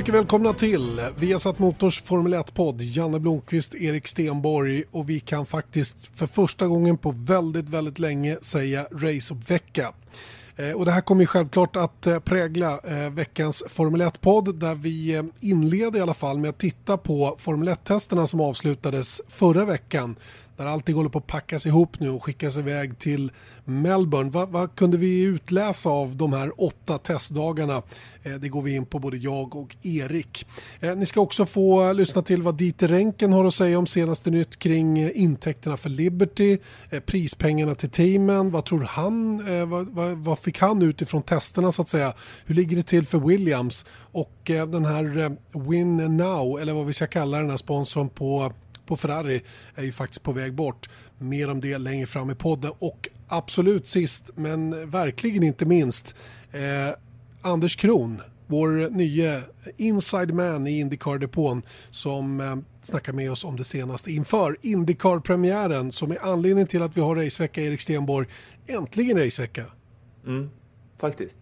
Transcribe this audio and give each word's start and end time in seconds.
Mycket 0.00 0.14
välkomna 0.14 0.52
till 0.52 1.00
Viasat 1.16 1.58
Motors 1.58 2.02
Formel 2.02 2.34
1-podd. 2.34 2.80
Janne 2.80 3.20
Blomqvist, 3.20 3.74
Erik 3.74 4.06
Stenborg 4.06 4.84
och 4.90 5.10
vi 5.10 5.20
kan 5.20 5.46
faktiskt 5.46 6.18
för 6.18 6.26
första 6.26 6.66
gången 6.66 6.98
på 6.98 7.14
väldigt, 7.16 7.68
väldigt 7.68 7.98
länge 7.98 8.38
säga 8.42 8.86
race-vecka. 8.92 9.92
Eh, 10.56 10.72
och 10.72 10.84
det 10.84 10.90
här 10.90 11.00
kommer 11.00 11.26
självklart 11.26 11.76
att 11.76 12.06
eh, 12.06 12.18
prägla 12.18 12.80
eh, 12.84 13.10
veckans 13.10 13.64
Formel 13.68 14.02
1-podd 14.02 14.54
där 14.54 14.74
vi 14.74 15.22
inleder 15.40 15.98
i 15.98 16.02
alla 16.02 16.14
fall 16.14 16.38
med 16.38 16.50
att 16.50 16.58
titta 16.58 16.96
på 16.96 17.36
Formel 17.38 17.68
1-testerna 17.68 18.26
som 18.26 18.40
avslutades 18.40 19.20
förra 19.28 19.64
veckan 19.64 20.16
där 20.60 20.66
allting 20.66 20.94
håller 20.94 21.10
på 21.10 21.18
att 21.18 21.26
packas 21.26 21.66
ihop 21.66 22.00
nu 22.00 22.10
och 22.10 22.24
skickas 22.24 22.56
iväg 22.56 22.98
till 22.98 23.32
Melbourne. 23.64 24.30
Vad, 24.30 24.48
vad 24.48 24.74
kunde 24.74 24.96
vi 24.96 25.22
utläsa 25.22 25.90
av 25.90 26.16
de 26.16 26.32
här 26.32 26.60
åtta 26.62 26.98
testdagarna? 26.98 27.82
Eh, 28.22 28.32
det 28.32 28.48
går 28.48 28.62
vi 28.62 28.74
in 28.74 28.86
på 28.86 28.98
både 28.98 29.16
jag 29.16 29.56
och 29.56 29.76
Erik. 29.82 30.46
Eh, 30.80 30.96
ni 30.96 31.06
ska 31.06 31.20
också 31.20 31.46
få 31.46 31.92
lyssna 31.92 32.22
till 32.22 32.42
vad 32.42 32.54
Dieter 32.54 32.88
Renken 32.88 33.32
har 33.32 33.44
att 33.44 33.54
säga 33.54 33.78
om 33.78 33.86
senaste 33.86 34.30
nytt 34.30 34.58
kring 34.58 34.98
eh, 34.98 35.10
intäkterna 35.14 35.76
för 35.76 35.88
Liberty, 35.88 36.58
eh, 36.90 37.00
prispengarna 37.00 37.74
till 37.74 37.90
teamen, 37.90 38.50
vad 38.50 38.64
tror 38.64 38.82
han, 38.82 39.48
eh, 39.58 39.66
vad, 39.66 39.88
vad, 39.88 40.18
vad, 40.18 40.38
fick 40.38 40.58
han 40.58 40.82
utifrån 40.82 41.22
testerna 41.22 41.72
så 41.72 41.82
att 41.82 41.88
säga? 41.88 42.14
Hur 42.46 42.54
ligger 42.54 42.76
det 42.76 42.82
till 42.82 43.06
för 43.06 43.18
Williams? 43.18 43.84
Och 44.12 44.50
eh, 44.50 44.66
den 44.66 44.84
här 44.84 45.36
Win 45.68 46.16
Now, 46.16 46.60
eller 46.60 46.72
vad 46.72 46.86
vi 46.86 46.92
ska 46.92 47.06
kalla 47.06 47.38
den 47.38 47.50
här 47.50 47.56
sponsorn 47.56 48.08
på 48.08 48.52
på 48.90 48.96
Ferrari 48.96 49.42
är 49.74 49.82
ju 49.82 49.92
faktiskt 49.92 50.22
på 50.22 50.32
väg 50.32 50.54
bort. 50.54 50.90
Mer 51.18 51.50
om 51.50 51.60
det 51.60 51.78
längre 51.78 52.06
fram 52.06 52.30
i 52.30 52.34
podden. 52.34 52.72
Och 52.78 53.08
absolut 53.28 53.86
sist, 53.86 54.30
men 54.34 54.90
verkligen 54.90 55.42
inte 55.42 55.66
minst, 55.66 56.14
eh, 56.52 56.94
Anders 57.42 57.76
Kron, 57.76 58.22
vår 58.46 58.90
nya 58.90 59.42
inside 59.76 60.34
man 60.34 60.66
i 60.66 60.78
Indycar-depån 60.78 61.62
som 61.90 62.40
eh, 62.40 62.56
snackar 62.82 63.12
med 63.12 63.32
oss 63.32 63.44
om 63.44 63.56
det 63.56 63.64
senaste 63.64 64.12
inför 64.12 64.56
Indycar-premiären 64.60 65.92
som 65.92 66.10
är 66.10 66.18
anledningen 66.22 66.66
till 66.66 66.82
att 66.82 66.96
vi 66.96 67.00
har 67.00 67.16
racevecka, 67.16 67.62
Erik 67.62 67.80
Stenborg. 67.80 68.26
Äntligen 68.66 69.18
racevecka! 69.18 69.64
Mm, 70.26 70.50
faktiskt. 70.98 71.38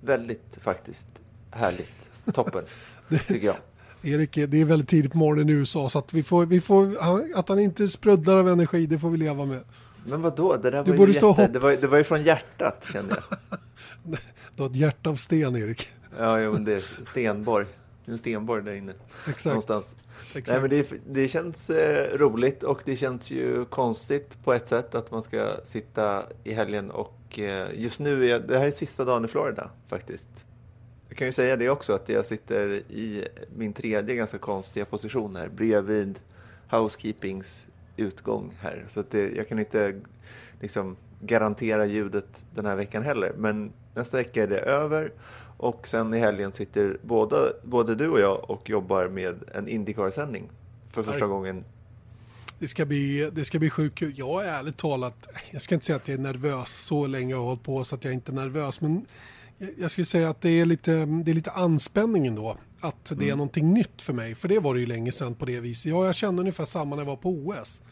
Väldigt 0.00 0.58
faktiskt 0.60 1.08
härligt. 1.50 2.10
Toppen, 2.34 2.64
tycker 3.28 3.46
jag. 3.46 3.56
Erik, 4.02 4.34
det 4.34 4.60
är 4.60 4.64
väldigt 4.64 4.88
tidigt 4.88 5.12
på 5.12 5.18
morgonen 5.18 5.48
i 5.48 5.52
USA 5.52 5.88
så 5.88 5.98
att 5.98 6.14
vi 6.14 6.22
får, 6.22 6.46
vi 6.46 6.60
får, 6.60 6.88
att 7.34 7.48
han 7.48 7.58
inte 7.58 7.88
sprudlar 7.88 8.36
av 8.36 8.48
energi, 8.48 8.86
det 8.86 8.98
får 8.98 9.10
vi 9.10 9.18
leva 9.18 9.44
med. 9.44 9.60
Men 10.06 10.22
vad 10.22 10.36
då? 10.36 10.56
Det 10.56 10.70
där 10.70 10.82
var 10.84 11.06
ju 11.06 11.12
jätte, 11.12 11.46
det, 11.46 11.58
var, 11.58 11.72
det 11.72 11.86
var 11.86 11.98
ju 11.98 12.04
från 12.04 12.22
hjärtat 12.22 12.88
kände 12.92 13.16
jag. 13.30 13.38
du 14.56 14.62
har 14.62 14.70
ett 14.70 14.76
hjärta 14.76 15.10
av 15.10 15.14
sten, 15.14 15.56
Erik. 15.56 15.88
ja, 16.18 16.40
jo, 16.40 16.52
men 16.52 16.64
det 16.64 16.72
är 16.72 16.84
Stenborg. 17.06 17.66
En 18.04 18.18
stenborg 18.18 18.64
där 18.64 18.72
inne. 18.72 18.92
Exakt. 19.28 19.44
Någonstans. 19.44 19.96
Exakt. 20.34 20.48
Nej, 20.48 20.60
men 20.60 20.70
det, 20.70 20.92
det 21.22 21.28
känns 21.28 21.70
eh, 21.70 22.18
roligt 22.18 22.62
och 22.62 22.82
det 22.84 22.96
känns 22.96 23.30
ju 23.30 23.64
konstigt 23.64 24.44
på 24.44 24.52
ett 24.52 24.68
sätt 24.68 24.94
att 24.94 25.10
man 25.10 25.22
ska 25.22 25.56
sitta 25.64 26.22
i 26.44 26.52
helgen 26.52 26.90
och 26.90 27.38
eh, 27.38 27.68
just 27.74 28.00
nu, 28.00 28.28
är, 28.30 28.40
det 28.40 28.58
här 28.58 28.66
är 28.66 28.70
sista 28.70 29.04
dagen 29.04 29.24
i 29.24 29.28
Florida 29.28 29.70
faktiskt. 29.88 30.44
Jag 31.10 31.16
kan 31.16 31.26
ju 31.26 31.32
säga 31.32 31.56
det 31.56 31.68
också 31.68 31.92
att 31.92 32.08
jag 32.08 32.26
sitter 32.26 32.68
i 32.88 33.28
min 33.56 33.72
tredje 33.72 34.14
ganska 34.14 34.38
konstiga 34.38 34.84
position 34.84 35.36
här 35.36 35.48
bredvid 35.48 36.18
Housekeepings 36.68 37.66
utgång 37.96 38.52
här. 38.60 38.84
Så 38.88 39.00
att 39.00 39.10
det, 39.10 39.36
jag 39.36 39.48
kan 39.48 39.58
inte 39.58 40.00
liksom 40.60 40.96
garantera 41.20 41.86
ljudet 41.86 42.44
den 42.54 42.66
här 42.66 42.76
veckan 42.76 43.02
heller. 43.02 43.32
Men 43.36 43.72
nästa 43.94 44.16
vecka 44.16 44.42
är 44.42 44.46
det 44.46 44.58
över 44.58 45.12
och 45.56 45.88
sen 45.88 46.14
i 46.14 46.18
helgen 46.18 46.52
sitter 46.52 46.98
båda, 47.02 47.36
både 47.62 47.94
du 47.94 48.08
och 48.08 48.20
jag 48.20 48.50
och 48.50 48.70
jobbar 48.70 49.08
med 49.08 49.34
en 49.54 49.68
Indycar-sändning 49.68 50.50
för 50.92 51.02
första 51.02 51.24
Aj. 51.24 51.30
gången 51.30 51.64
det 52.58 52.68
ska 52.68 52.84
bli, 52.86 53.30
det 53.32 53.44
ska 53.44 53.58
bli 53.58 53.70
sjukt 53.70 53.98
kul. 53.98 54.12
Jag 54.16 54.44
är 54.44 54.48
ärligt 54.48 54.76
talat, 54.76 55.26
jag 55.50 55.62
ska 55.62 55.74
inte 55.74 55.86
säga 55.86 55.96
att 55.96 56.08
jag 56.08 56.18
är 56.18 56.22
nervös 56.22 56.68
så 56.68 57.06
länge 57.06 57.30
jag 57.30 57.38
har 57.38 57.44
hållit 57.44 57.62
på 57.62 57.84
så 57.84 57.94
att 57.94 58.04
jag 58.04 58.14
inte 58.14 58.32
är 58.32 58.34
nervös. 58.34 58.80
Men 58.80 59.06
jag 59.78 59.90
skulle 59.90 60.04
säga 60.04 60.30
att 60.30 60.40
det 60.40 60.50
är 60.50 60.64
lite, 60.64 60.92
det 61.06 61.30
är 61.30 61.34
lite 61.34 61.50
anspänning 61.50 62.26
ändå. 62.26 62.56
Att 62.80 63.04
det 63.04 63.24
är 63.24 63.26
mm. 63.26 63.38
någonting 63.38 63.72
nytt 63.74 64.02
för 64.02 64.12
mig. 64.12 64.34
För 64.34 64.48
det 64.48 64.58
var 64.58 64.74
det 64.74 64.80
ju 64.80 64.86
länge 64.86 65.12
sedan 65.12 65.34
på 65.34 65.44
det 65.44 65.60
viset. 65.60 65.92
Ja, 65.92 66.06
jag 66.06 66.14
kände 66.14 66.40
ungefär 66.40 66.64
samma 66.64 66.96
när 66.96 67.02
jag 67.02 67.06
var 67.06 67.16
på 67.16 67.30
OS 67.30 67.82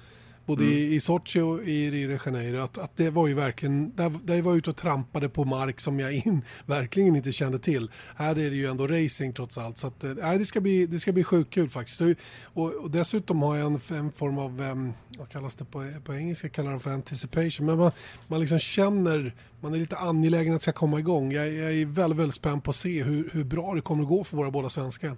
både 0.48 0.64
mm. 0.64 0.75
i, 0.75 0.94
i 0.94 1.00
Sochi 1.00 1.41
och 1.41 1.62
i 1.62 1.91
Rio 1.91 2.09
de 2.09 2.19
Janeiro, 2.26 2.60
att, 2.60 2.78
att 2.78 2.97
det 2.97 3.10
var 3.10 3.26
ju 3.26 3.34
verkligen, 3.34 3.97
där, 3.97 4.10
där 4.25 4.42
var 4.42 4.53
jag 4.53 4.59
ute 4.59 4.70
och 4.70 4.76
trampade 4.76 5.28
på 5.28 5.44
mark 5.44 5.81
som 5.81 6.00
jag 6.00 6.12
in, 6.12 6.44
verkligen 6.66 7.16
inte 7.16 7.32
kände 7.32 7.59
till. 7.59 7.91
Här 8.16 8.31
är 8.31 8.50
det 8.50 8.56
ju 8.56 8.66
ändå 8.66 8.86
racing 8.86 9.34
trots 9.34 9.59
allt, 9.59 9.78
så 9.78 9.86
att, 9.86 10.04
äh, 10.04 10.32
det, 10.32 10.44
ska 10.44 10.60
bli, 10.60 10.86
det 10.86 10.98
ska 10.98 11.12
bli 11.12 11.25
sjukt 11.25 11.50
kul 11.50 11.69
faktiskt. 11.69 12.00
Och, 12.42 12.75
och 12.75 12.91
dessutom 12.91 13.42
har 13.42 13.56
jag 13.56 13.66
en, 13.66 13.97
en 13.98 14.12
form 14.12 14.38
av, 14.38 14.60
um, 14.60 14.92
vad 15.19 15.28
kallas 15.28 15.54
det 15.54 15.64
på, 15.64 15.92
på 16.04 16.14
engelska, 16.14 16.48
kallar 16.48 16.70
de 16.70 16.80
för 16.80 16.91
anticipation, 16.91 17.66
men 17.66 17.78
man, 17.78 17.91
man 18.26 18.41
liksom 18.41 18.59
känner, 18.59 19.34
man 19.60 19.75
är 19.75 19.78
lite 19.78 19.97
angelägen 19.97 20.53
att 20.53 20.60
det 20.60 20.62
ska 20.62 20.72
komma 20.72 20.98
igång. 20.98 21.32
Jag, 21.32 21.53
jag 21.53 21.72
är 21.72 21.86
väldigt, 21.86 22.19
väldigt 22.19 22.34
spänd 22.34 22.65
på 22.65 22.70
att 22.70 22.76
se 22.76 23.03
hur, 23.03 23.30
hur 23.32 23.44
bra 23.44 23.75
det 23.75 23.80
kommer 23.80 24.03
att 24.03 24.09
gå 24.09 24.25
för 24.25 24.36
våra 24.36 24.50
båda 24.50 24.69
svenskar. 24.69 25.16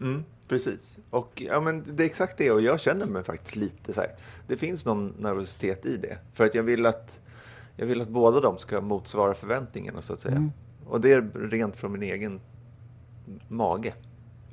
Mm. 0.00 0.24
Precis. 0.50 0.98
Och 1.10 1.42
ja, 1.46 1.60
men 1.60 1.96
det 1.96 2.02
är 2.02 2.06
exakt 2.06 2.38
det. 2.38 2.50
Och 2.50 2.60
jag 2.60 2.80
känner 2.80 3.06
mig 3.06 3.24
faktiskt 3.24 3.56
lite 3.56 3.92
så 3.92 4.00
här. 4.00 4.10
Det 4.46 4.56
finns 4.56 4.84
någon 4.84 5.14
nervositet 5.18 5.86
i 5.86 5.96
det. 5.96 6.18
För 6.32 6.44
att 6.44 6.54
jag 6.54 6.62
vill 6.62 6.86
att, 6.86 7.18
jag 7.76 7.86
vill 7.86 8.00
att 8.00 8.08
båda 8.08 8.40
de 8.40 8.58
ska 8.58 8.80
motsvara 8.80 9.34
förväntningarna 9.34 10.02
så 10.02 10.12
att 10.12 10.20
säga. 10.20 10.36
Mm. 10.36 10.52
Och 10.86 11.00
det 11.00 11.12
är 11.12 11.48
rent 11.50 11.76
från 11.76 11.92
min 11.92 12.02
egen 12.02 12.40
mage. 13.48 13.94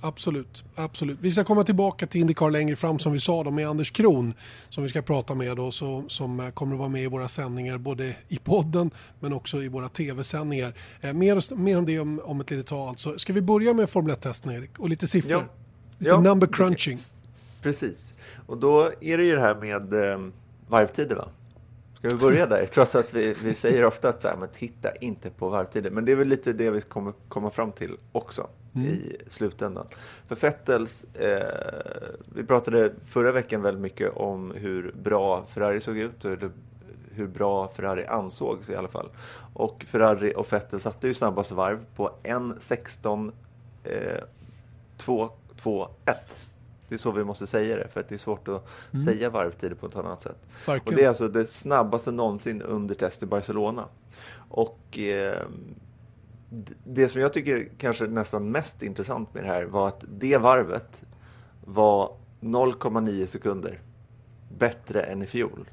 Absolut, 0.01 0.63
absolut. 0.75 1.17
Vi 1.21 1.31
ska 1.31 1.43
komma 1.43 1.63
tillbaka 1.63 2.07
till 2.07 2.21
Indycar 2.21 2.51
längre 2.51 2.75
fram 2.75 2.99
som 2.99 3.13
vi 3.13 3.19
sa 3.19 3.43
då 3.43 3.51
med 3.51 3.67
Anders 3.67 3.91
Kron 3.91 4.33
som 4.69 4.83
vi 4.83 4.89
ska 4.89 5.01
prata 5.01 5.35
med 5.35 5.57
då 5.57 5.71
så, 5.71 6.03
som 6.07 6.51
kommer 6.53 6.73
att 6.73 6.79
vara 6.79 6.89
med 6.89 7.03
i 7.03 7.07
våra 7.07 7.27
sändningar 7.27 7.77
både 7.77 8.15
i 8.27 8.37
podden 8.37 8.91
men 9.19 9.33
också 9.33 9.63
i 9.63 9.67
våra 9.67 9.89
tv-sändningar. 9.89 10.73
Eh, 11.01 11.13
mer, 11.13 11.55
mer 11.55 11.77
om 11.77 11.85
det 11.85 11.99
om, 11.99 12.21
om 12.23 12.41
ett 12.41 12.51
litet 12.51 12.67
tag 12.67 12.87
alltså. 12.87 13.19
Ska 13.19 13.33
vi 13.33 13.41
börja 13.41 13.73
med 13.73 13.89
Formel 13.89 14.15
1-testen 14.15 14.51
Erik 14.51 14.79
och 14.79 14.89
lite 14.89 15.07
siffror? 15.07 15.31
Ja. 15.31 15.66
Lite 15.97 16.09
ja, 16.09 16.21
number 16.21 16.47
crunching. 16.47 16.99
Precis. 17.61 18.13
Och 18.45 18.57
då 18.57 18.91
är 19.01 19.17
det 19.17 19.23
ju 19.23 19.35
det 19.35 19.41
här 19.41 19.55
med 19.55 19.93
eh, 19.93 20.19
varvtider 20.67 21.15
va? 21.15 21.29
Ska 21.97 22.07
vi 22.07 22.15
börja 22.15 22.45
där? 22.45 22.65
Trots 22.65 22.95
att 22.95 23.13
vi, 23.13 23.35
vi 23.43 23.55
säger 23.55 23.85
ofta 23.85 24.09
att 24.09 24.21
så 24.21 24.27
här, 24.27 24.37
men 24.37 24.49
titta 24.49 24.95
inte 24.95 25.29
på 25.29 25.49
varvtider. 25.49 25.89
Men 25.89 26.05
det 26.05 26.11
är 26.11 26.15
väl 26.15 26.27
lite 26.27 26.53
det 26.53 26.71
vi 26.71 26.81
kommer 26.81 27.13
komma 27.27 27.49
fram 27.49 27.71
till 27.71 27.97
också 28.11 28.47
mm. 28.75 28.87
i 28.87 29.17
slutändan. 29.27 29.87
För 30.27 30.35
Fettels, 30.35 31.03
eh, 31.13 31.41
vi 32.35 32.43
pratade 32.43 32.93
förra 33.05 33.31
veckan 33.31 33.61
väldigt 33.61 33.81
mycket 33.81 34.17
om 34.17 34.51
hur 34.55 34.91
bra 35.03 35.45
Ferrari 35.45 35.79
såg 35.79 35.97
ut 35.97 36.25
och 36.25 36.31
hur, 36.31 36.51
hur 37.11 37.27
bra 37.27 37.67
Ferrari 37.67 38.05
ansågs 38.05 38.69
i 38.69 38.75
alla 38.75 38.87
fall. 38.87 39.09
Och 39.53 39.85
Ferrari 39.87 40.33
och 40.35 40.53
Vettel 40.53 40.79
satte 40.79 41.07
ju 41.07 41.13
snabbast 41.13 41.51
varv 41.51 41.79
på 41.95 42.11
1.16 42.23 43.31
eh, 43.83 44.23
2 44.97 45.29
2, 45.57 45.89
1. 46.05 46.17
Det 46.87 46.95
är 46.95 46.99
så 46.99 47.11
vi 47.11 47.23
måste 47.23 47.47
säga 47.47 47.77
det, 47.77 47.87
för 47.87 47.99
att 47.99 48.09
det 48.09 48.15
är 48.15 48.19
svårt 48.19 48.47
att 48.47 48.67
mm. 48.93 49.05
säga 49.05 49.29
varvtider 49.29 49.75
på 49.75 49.85
ett 49.85 49.95
annat 49.95 50.21
sätt. 50.21 50.37
Verkligen. 50.67 50.93
Och 50.93 50.99
det 50.99 51.03
är 51.03 51.07
alltså 51.07 51.27
det 51.27 51.45
snabbaste 51.45 52.11
någonsin 52.11 52.61
under 52.61 52.95
test 52.95 53.23
i 53.23 53.25
Barcelona. 53.25 53.85
Och 54.49 54.97
eh, 54.97 55.41
det 56.83 57.09
som 57.09 57.21
jag 57.21 57.33
tycker 57.33 57.69
kanske 57.77 58.07
nästan 58.07 58.51
mest 58.51 58.83
intressant 58.83 59.33
med 59.33 59.43
det 59.43 59.47
här 59.47 59.63
var 59.63 59.87
att 59.87 60.05
det 60.07 60.37
varvet 60.37 61.01
var 61.65 62.11
0,9 62.41 63.25
sekunder 63.25 63.81
bättre 64.57 65.01
än 65.01 65.21
i 65.21 65.25
fjol. 65.25 65.69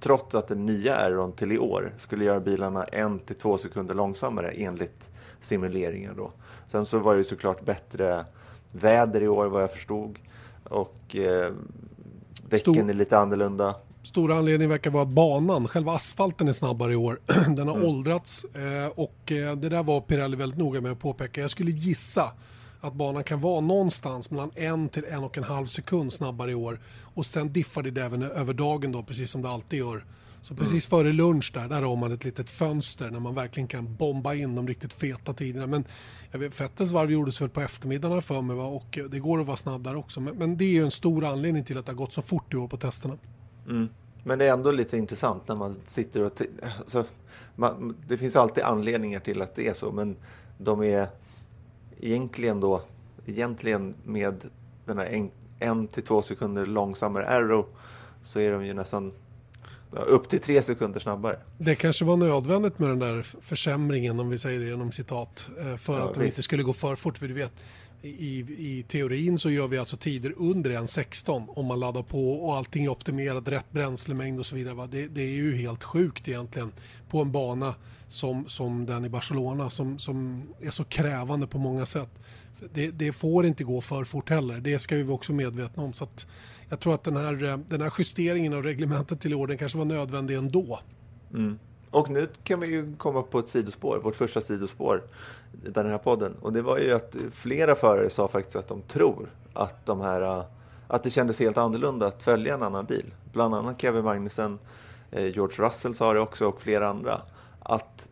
Trots 0.00 0.34
att 0.34 0.48
den 0.48 0.66
nya 0.66 0.96
Aeron 0.96 1.32
till 1.32 1.52
i 1.52 1.58
år 1.58 1.92
skulle 1.96 2.24
göra 2.24 2.40
bilarna 2.40 2.84
1-2 2.84 3.56
sekunder 3.56 3.94
långsammare 3.94 4.50
enligt 4.50 5.10
simuleringar. 5.40 6.14
Då. 6.16 6.32
Sen 6.68 6.86
så 6.86 6.98
var 6.98 7.16
det 7.16 7.24
såklart 7.24 7.64
bättre 7.64 8.24
väder 8.72 9.22
i 9.22 9.28
år 9.28 9.46
vad 9.46 9.62
jag 9.62 9.72
förstod. 9.72 10.18
Och 10.64 11.16
eh, 11.16 11.52
däcken 12.48 12.74
Stor, 12.74 12.90
är 12.90 12.94
lite 12.94 13.18
annorlunda. 13.18 13.74
Stora 14.02 14.38
anledningen 14.38 14.70
verkar 14.70 14.90
vara 14.90 15.04
banan. 15.04 15.68
Själva 15.68 15.92
asfalten 15.92 16.48
är 16.48 16.52
snabbare 16.52 16.92
i 16.92 16.96
år. 16.96 17.20
Den 17.56 17.68
har 17.68 17.76
mm. 17.76 17.88
åldrats 17.88 18.44
eh, 18.44 18.86
och 18.94 19.32
eh, 19.32 19.56
det 19.56 19.68
där 19.68 19.82
var 19.82 20.00
Pirelli 20.00 20.36
väldigt 20.36 20.58
noga 20.58 20.80
med 20.80 20.92
att 20.92 21.00
påpeka. 21.00 21.40
Jag 21.40 21.50
skulle 21.50 21.70
gissa 21.70 22.32
att 22.80 22.92
banan 22.92 23.24
kan 23.24 23.40
vara 23.40 23.60
någonstans 23.60 24.30
mellan 24.30 24.50
en 24.54 24.88
till 24.88 25.04
en 25.04 25.24
och 25.24 25.38
en 25.38 25.44
halv 25.44 25.66
sekund 25.66 26.12
snabbare 26.12 26.50
i 26.50 26.54
år 26.54 26.80
och 27.14 27.26
sen 27.26 27.52
diffar 27.52 27.82
det 27.82 28.02
även 28.02 28.22
över 28.22 28.54
dagen 28.54 28.92
då, 28.92 29.02
precis 29.02 29.30
som 29.30 29.42
det 29.42 29.50
alltid 29.50 29.78
gör. 29.78 30.04
Så 30.42 30.54
precis 30.54 30.92
mm. 30.92 31.04
före 31.04 31.12
lunch 31.12 31.50
där, 31.54 31.68
där 31.68 31.82
har 31.82 31.96
man 31.96 32.12
ett 32.12 32.24
litet 32.24 32.50
fönster 32.50 33.10
när 33.10 33.20
man 33.20 33.34
verkligen 33.34 33.66
kan 33.66 33.96
bomba 33.96 34.34
in 34.34 34.54
de 34.54 34.68
riktigt 34.68 34.92
feta 34.92 35.32
tiderna. 35.32 35.66
Men 35.66 35.84
jag 36.30 36.38
vet, 36.38 36.54
Fettels 36.54 36.92
varv 36.92 37.10
gjordes 37.10 37.40
väl 37.40 37.48
på 37.48 37.60
eftermiddagarna 37.60 38.22
för 38.22 38.42
mig 38.42 38.56
va? 38.56 38.64
och 38.64 38.98
det 39.10 39.18
går 39.18 39.40
att 39.40 39.46
vara 39.46 39.56
snabb 39.56 39.84
där 39.84 39.96
också. 39.96 40.20
Men, 40.20 40.36
men, 40.36 40.56
det 40.56 40.64
är 40.64 40.72
ju 40.72 40.84
en 40.84 40.90
stor 40.90 41.24
anledning 41.24 41.64
till 41.64 41.78
att 41.78 41.86
det 41.86 41.92
har 41.92 41.96
gått 41.96 42.12
så 42.12 42.22
fort 42.22 42.54
i 42.54 42.56
år 42.56 42.68
på 42.68 42.76
testerna. 42.76 43.18
Mm. 43.68 43.88
Men 44.24 44.38
det 44.38 44.46
är 44.46 44.52
ändå 44.52 44.70
lite 44.70 44.96
intressant 44.96 45.48
när 45.48 45.54
man 45.54 45.76
sitter 45.84 46.24
och... 46.24 46.32
Alltså, 46.78 47.04
man, 47.56 47.96
det 48.08 48.18
finns 48.18 48.36
alltid 48.36 48.64
anledningar 48.64 49.20
till 49.20 49.42
att 49.42 49.54
det 49.54 49.68
är 49.68 49.74
så, 49.74 49.92
men 49.92 50.16
de 50.58 50.82
är 50.82 51.08
egentligen 52.00 52.60
då, 52.60 52.82
egentligen 53.26 53.94
med 54.04 54.44
den 54.84 54.98
här 54.98 55.06
en, 55.06 55.30
en 55.58 55.88
till 55.88 56.02
två 56.02 56.22
sekunder 56.22 56.66
långsammare 56.66 57.28
arrow 57.28 57.66
så 58.22 58.40
är 58.40 58.52
de 58.52 58.66
ju 58.66 58.74
nästan 58.74 59.12
upp 59.90 60.28
till 60.28 60.40
tre 60.40 60.62
sekunder 60.62 61.00
snabbare. 61.00 61.38
Det 61.58 61.74
kanske 61.74 62.04
var 62.04 62.16
nödvändigt 62.16 62.78
med 62.78 62.88
den 62.88 62.98
där 62.98 63.22
försämringen, 63.22 64.20
om 64.20 64.30
vi 64.30 64.38
säger 64.38 64.60
det 64.60 64.66
genom 64.66 64.92
citat, 64.92 65.48
eh, 65.58 65.76
för 65.76 65.98
ja, 65.98 66.08
att 66.08 66.14
de 66.14 66.24
inte 66.24 66.42
skulle 66.42 66.62
gå 66.62 66.72
för 66.72 66.96
fort. 66.96 67.18
För 67.18 67.28
du 67.28 67.34
vet, 67.34 67.52
i, 68.02 68.38
i 68.58 68.84
teorin 68.88 69.38
så 69.38 69.50
gör 69.50 69.68
vi 69.68 69.78
alltså 69.78 69.96
tider 69.96 70.34
under 70.36 70.70
1.16 70.70 71.48
om 71.48 71.66
man 71.66 71.80
laddar 71.80 72.02
på 72.02 72.32
och 72.32 72.56
allting 72.56 72.84
är 72.84 72.88
optimerat, 72.88 73.48
rätt 73.48 73.72
bränslemängd 73.72 74.40
och 74.40 74.46
så 74.46 74.56
vidare. 74.56 74.88
Det, 74.90 75.06
det, 75.06 75.22
är 75.22 75.34
ju 75.34 75.56
helt 75.56 75.84
sjukt 75.84 76.28
egentligen 76.28 76.72
på 77.10 77.20
en 77.20 77.32
bana 77.32 77.74
som, 78.06 78.48
som 78.48 78.86
den 78.86 79.04
i 79.04 79.08
Barcelona 79.08 79.70
som, 79.70 79.98
som 79.98 80.42
är 80.60 80.70
så 80.70 80.84
krävande 80.84 81.46
på 81.46 81.58
många 81.58 81.86
sätt. 81.86 82.10
Det, 82.74 82.90
det 82.90 83.12
får 83.12 83.46
inte 83.46 83.64
gå 83.64 83.80
för 83.80 84.04
fort 84.04 84.30
heller, 84.30 84.60
det 84.60 84.78
ska 84.78 84.96
vi 84.96 85.02
vara 85.02 85.14
också 85.14 85.32
medvetna 85.32 85.82
om. 85.82 85.92
Så 85.92 86.04
att 86.04 86.26
jag 86.68 86.80
tror 86.80 86.94
att 86.94 87.04
den 87.04 87.16
här, 87.16 87.44
eh, 87.44 87.56
den 87.56 87.80
här 87.80 87.92
justeringen 87.98 88.52
av 88.52 88.62
reglementet 88.62 89.20
till 89.20 89.32
i 89.32 89.34
år 89.34 89.46
den 89.46 89.58
kanske 89.58 89.78
var 89.78 89.84
nödvändig 89.84 90.36
ändå. 90.36 90.80
Mm. 91.34 91.58
Och 91.90 92.10
nu 92.10 92.28
kan 92.44 92.60
vi 92.60 92.66
ju 92.66 92.96
komma 92.96 93.22
på 93.22 93.38
ett 93.38 93.48
sidospår, 93.48 93.98
vårt 93.98 94.16
första 94.16 94.40
sidospår 94.40 95.02
i 95.64 95.68
den 95.68 95.86
här 95.86 95.98
podden. 95.98 96.34
Och 96.40 96.52
det 96.52 96.62
var 96.62 96.78
ju 96.78 96.92
att 96.92 97.16
flera 97.32 97.74
förare 97.74 98.10
sa 98.10 98.28
faktiskt 98.28 98.56
att 98.56 98.68
de 98.68 98.82
tror 98.82 99.30
att, 99.54 99.86
de 99.86 100.00
här, 100.00 100.20
eh, 100.20 100.44
att 100.88 101.02
det 101.02 101.10
kändes 101.10 101.40
helt 101.40 101.58
annorlunda 101.58 102.06
att 102.06 102.22
följa 102.22 102.54
en 102.54 102.62
annan 102.62 102.84
bil. 102.84 103.14
Bland 103.32 103.54
annat 103.54 103.80
Kevin 103.80 104.04
Magnussen, 104.04 104.58
eh, 105.10 105.26
George 105.26 105.64
Russell 105.64 105.94
sa 105.94 106.12
det 106.12 106.20
också 106.20 106.46
och 106.46 106.60
flera 106.60 106.88
andra. 106.88 107.20
Att 107.60 108.08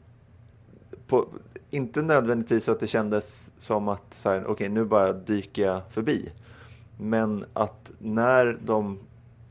på, 1.07 1.29
inte 1.71 2.03
nödvändigtvis 2.03 2.69
att 2.69 2.81
det 2.81 2.87
kändes 2.87 3.53
som 3.59 3.89
att 3.89 4.15
så 4.15 4.31
här, 4.31 4.47
okay, 4.47 4.69
nu 4.69 4.85
bara 4.85 5.13
dyker 5.13 5.63
jag 5.63 5.81
förbi. 5.91 6.31
Men 6.97 7.45
att 7.53 7.93
när 7.99 8.59
de 8.67 8.99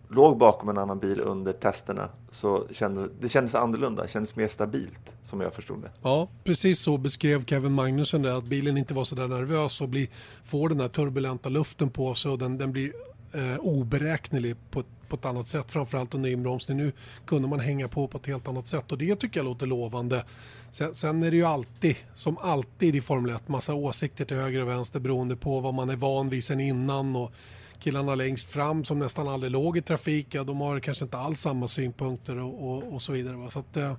låg 0.10 0.38
bakom 0.38 0.70
en 0.70 0.78
annan 0.78 1.00
bil 1.00 1.22
under 1.22 1.54
testerna 1.54 2.10
så 2.30 2.68
kände, 2.72 3.10
det 3.20 3.30
kändes 3.30 3.56
annorlunda, 3.56 4.04
det 4.04 4.10
kändes 4.10 4.36
mer 4.36 4.48
stabilt 4.48 5.14
som 5.22 5.42
jag 5.42 5.54
förstod 5.54 5.82
det. 5.82 5.92
Ja, 6.02 6.28
precis 6.44 6.80
så 6.80 6.98
beskrev 6.98 7.46
Kevin 7.46 7.72
Magnusson 7.72 8.22
det, 8.22 8.38
att 8.38 8.44
bilen 8.44 8.78
inte 8.78 8.94
var 8.94 9.04
så 9.04 9.16
där 9.16 9.28
nervös 9.28 9.82
och 9.82 9.90
blir, 9.90 10.08
får 10.44 10.70
den 10.70 10.78
där 10.78 10.88
turbulenta 10.88 11.50
luften 11.50 11.90
på 11.90 12.14
sig 12.14 12.32
och 12.32 12.38
den, 12.38 12.58
den 12.58 12.72
blir 12.72 12.94
eh, 13.34 13.60
oberäknelig 13.60 14.56
på 14.72 14.80
ett, 14.80 14.86
på 15.10 15.16
ett 15.16 15.26
annat 15.26 15.48
sätt, 15.48 15.72
framförallt 15.72 16.14
under 16.14 16.30
inbromsning. 16.30 16.78
Nu 16.78 16.92
kunde 17.26 17.48
man 17.48 17.60
hänga 17.60 17.88
på 17.88 18.08
på 18.08 18.18
ett 18.18 18.28
helt 18.28 18.48
annat 18.48 18.68
sätt 18.68 18.92
och 18.92 18.98
det 18.98 19.16
tycker 19.16 19.40
jag 19.40 19.46
låter 19.46 19.68
lovande. 19.68 20.26
Sen, 20.72 20.94
sen 20.94 21.24
är 21.24 21.32
det 21.32 21.38
ju 21.38 21.46
alltid, 21.46 21.96
som 22.14 22.38
alltid 22.38 22.96
i 22.96 23.02
Formel 23.02 23.36
1, 23.36 23.48
massa 23.48 23.74
åsikter 23.74 24.26
till 24.26 24.38
höger 24.38 24.62
och 24.62 24.68
vänster 24.68 25.00
beroende 25.00 25.36
på 25.36 25.60
vad 25.60 25.74
man 25.74 25.90
är 25.90 25.96
van 25.96 26.30
vid 26.30 26.44
sen 26.44 26.60
innan 26.60 27.16
och 27.16 27.32
killarna 27.80 28.16
längst 28.16 28.50
fram 28.50 28.84
som 28.84 29.00
nästan 29.00 29.28
aldrig 29.28 29.52
låg 29.52 29.78
i 29.78 29.82
trafik, 29.82 30.28
ja, 30.36 30.44
de 30.44 30.62
har 30.62 30.80
kanske 30.80 31.06
inte 31.06 31.18
alls 31.18 31.42
samma 31.42 31.68
synpunkter 31.68 32.40
och, 32.40 32.70
och, 32.70 32.94
och 32.94 33.02
så 33.02 33.12
vidare. 33.12 33.36
Va? 33.36 33.50
Så 33.50 33.60
att, 33.60 33.78
äh, 33.78 33.94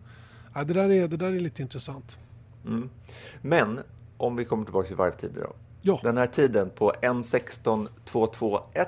det, 0.55 0.75
där 0.75 0.91
är, 0.91 1.09
det 1.09 1.17
där 1.17 1.33
är 1.33 1.41
lite 1.41 1.63
intressant. 1.63 2.19
Mm. 2.67 2.91
Men 3.43 3.81
om 4.17 4.37
vi 4.37 4.45
kommer 4.45 4.65
tillbaka 4.65 4.87
till 4.87 4.97
varvtider 4.97 5.41
då. 5.41 5.53
Ja. 5.83 6.01
Den 6.03 6.17
här 6.17 6.27
tiden 6.27 6.71
på 6.71 6.93
1.16.221 7.03 8.87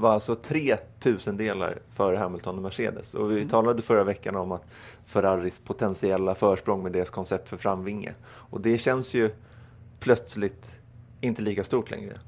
var 0.00 0.12
alltså 0.12 0.34
tre 0.34 0.76
tusendelar 1.00 1.78
för 1.94 2.14
Hamilton 2.14 2.56
och 2.56 2.62
Mercedes. 2.62 3.14
Och 3.14 3.30
vi 3.30 3.36
mm. 3.36 3.48
talade 3.48 3.82
förra 3.82 4.04
veckan 4.04 4.36
om 4.36 4.52
att 4.52 4.62
Ferraris 5.06 5.58
potentiella 5.58 6.34
försprång 6.34 6.82
med 6.82 6.92
deras 6.92 7.10
koncept 7.10 7.48
för 7.48 7.56
framvinge. 7.56 8.14
Och 8.24 8.60
det 8.60 8.78
känns 8.78 9.14
ju 9.14 9.30
plötsligt 10.00 10.78
inte 11.20 11.42
lika 11.42 11.64
stort 11.64 11.90
längre. 11.90 12.20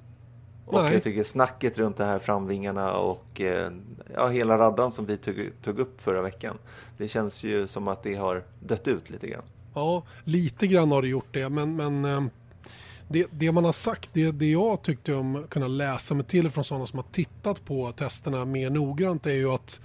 Och 0.66 0.82
Nej. 0.82 0.92
jag 0.92 1.02
tycker 1.02 1.22
snacket 1.22 1.78
runt 1.78 1.96
de 1.96 2.04
här 2.04 2.18
framvingarna 2.18 2.92
och 2.96 3.40
eh, 3.40 3.72
ja, 4.14 4.28
hela 4.28 4.58
raddan 4.58 4.90
som 4.90 5.06
vi 5.06 5.16
tog, 5.16 5.50
tog 5.62 5.78
upp 5.78 6.02
förra 6.02 6.22
veckan. 6.22 6.58
Det 6.96 7.08
känns 7.08 7.44
ju 7.44 7.66
som 7.66 7.88
att 7.88 8.02
det 8.02 8.14
har 8.14 8.42
dött 8.60 8.88
ut 8.88 9.10
lite 9.10 9.28
grann. 9.28 9.42
Ja, 9.74 10.02
lite 10.24 10.66
grann 10.66 10.92
har 10.92 11.02
det 11.02 11.08
gjort 11.08 11.28
det. 11.30 11.48
Men, 11.48 11.76
men 11.76 12.04
eh, 12.04 12.22
det, 13.12 13.26
det, 13.30 13.52
man 13.52 13.64
har 13.64 13.72
sagt, 13.72 14.10
det, 14.12 14.30
det 14.30 14.50
jag 14.50 14.82
tyckte 14.82 15.14
om 15.14 15.46
kunna 15.48 15.68
läsa 15.68 16.14
mig 16.14 16.26
till 16.26 16.50
från 16.50 16.64
sådana 16.64 16.86
som 16.86 16.98
har 16.98 17.06
tittat 17.12 17.64
på 17.64 17.92
testerna 17.92 18.44
mer 18.44 18.70
noggrant 18.70 19.26
är 19.26 19.32
ju 19.32 19.50
att 19.50 19.80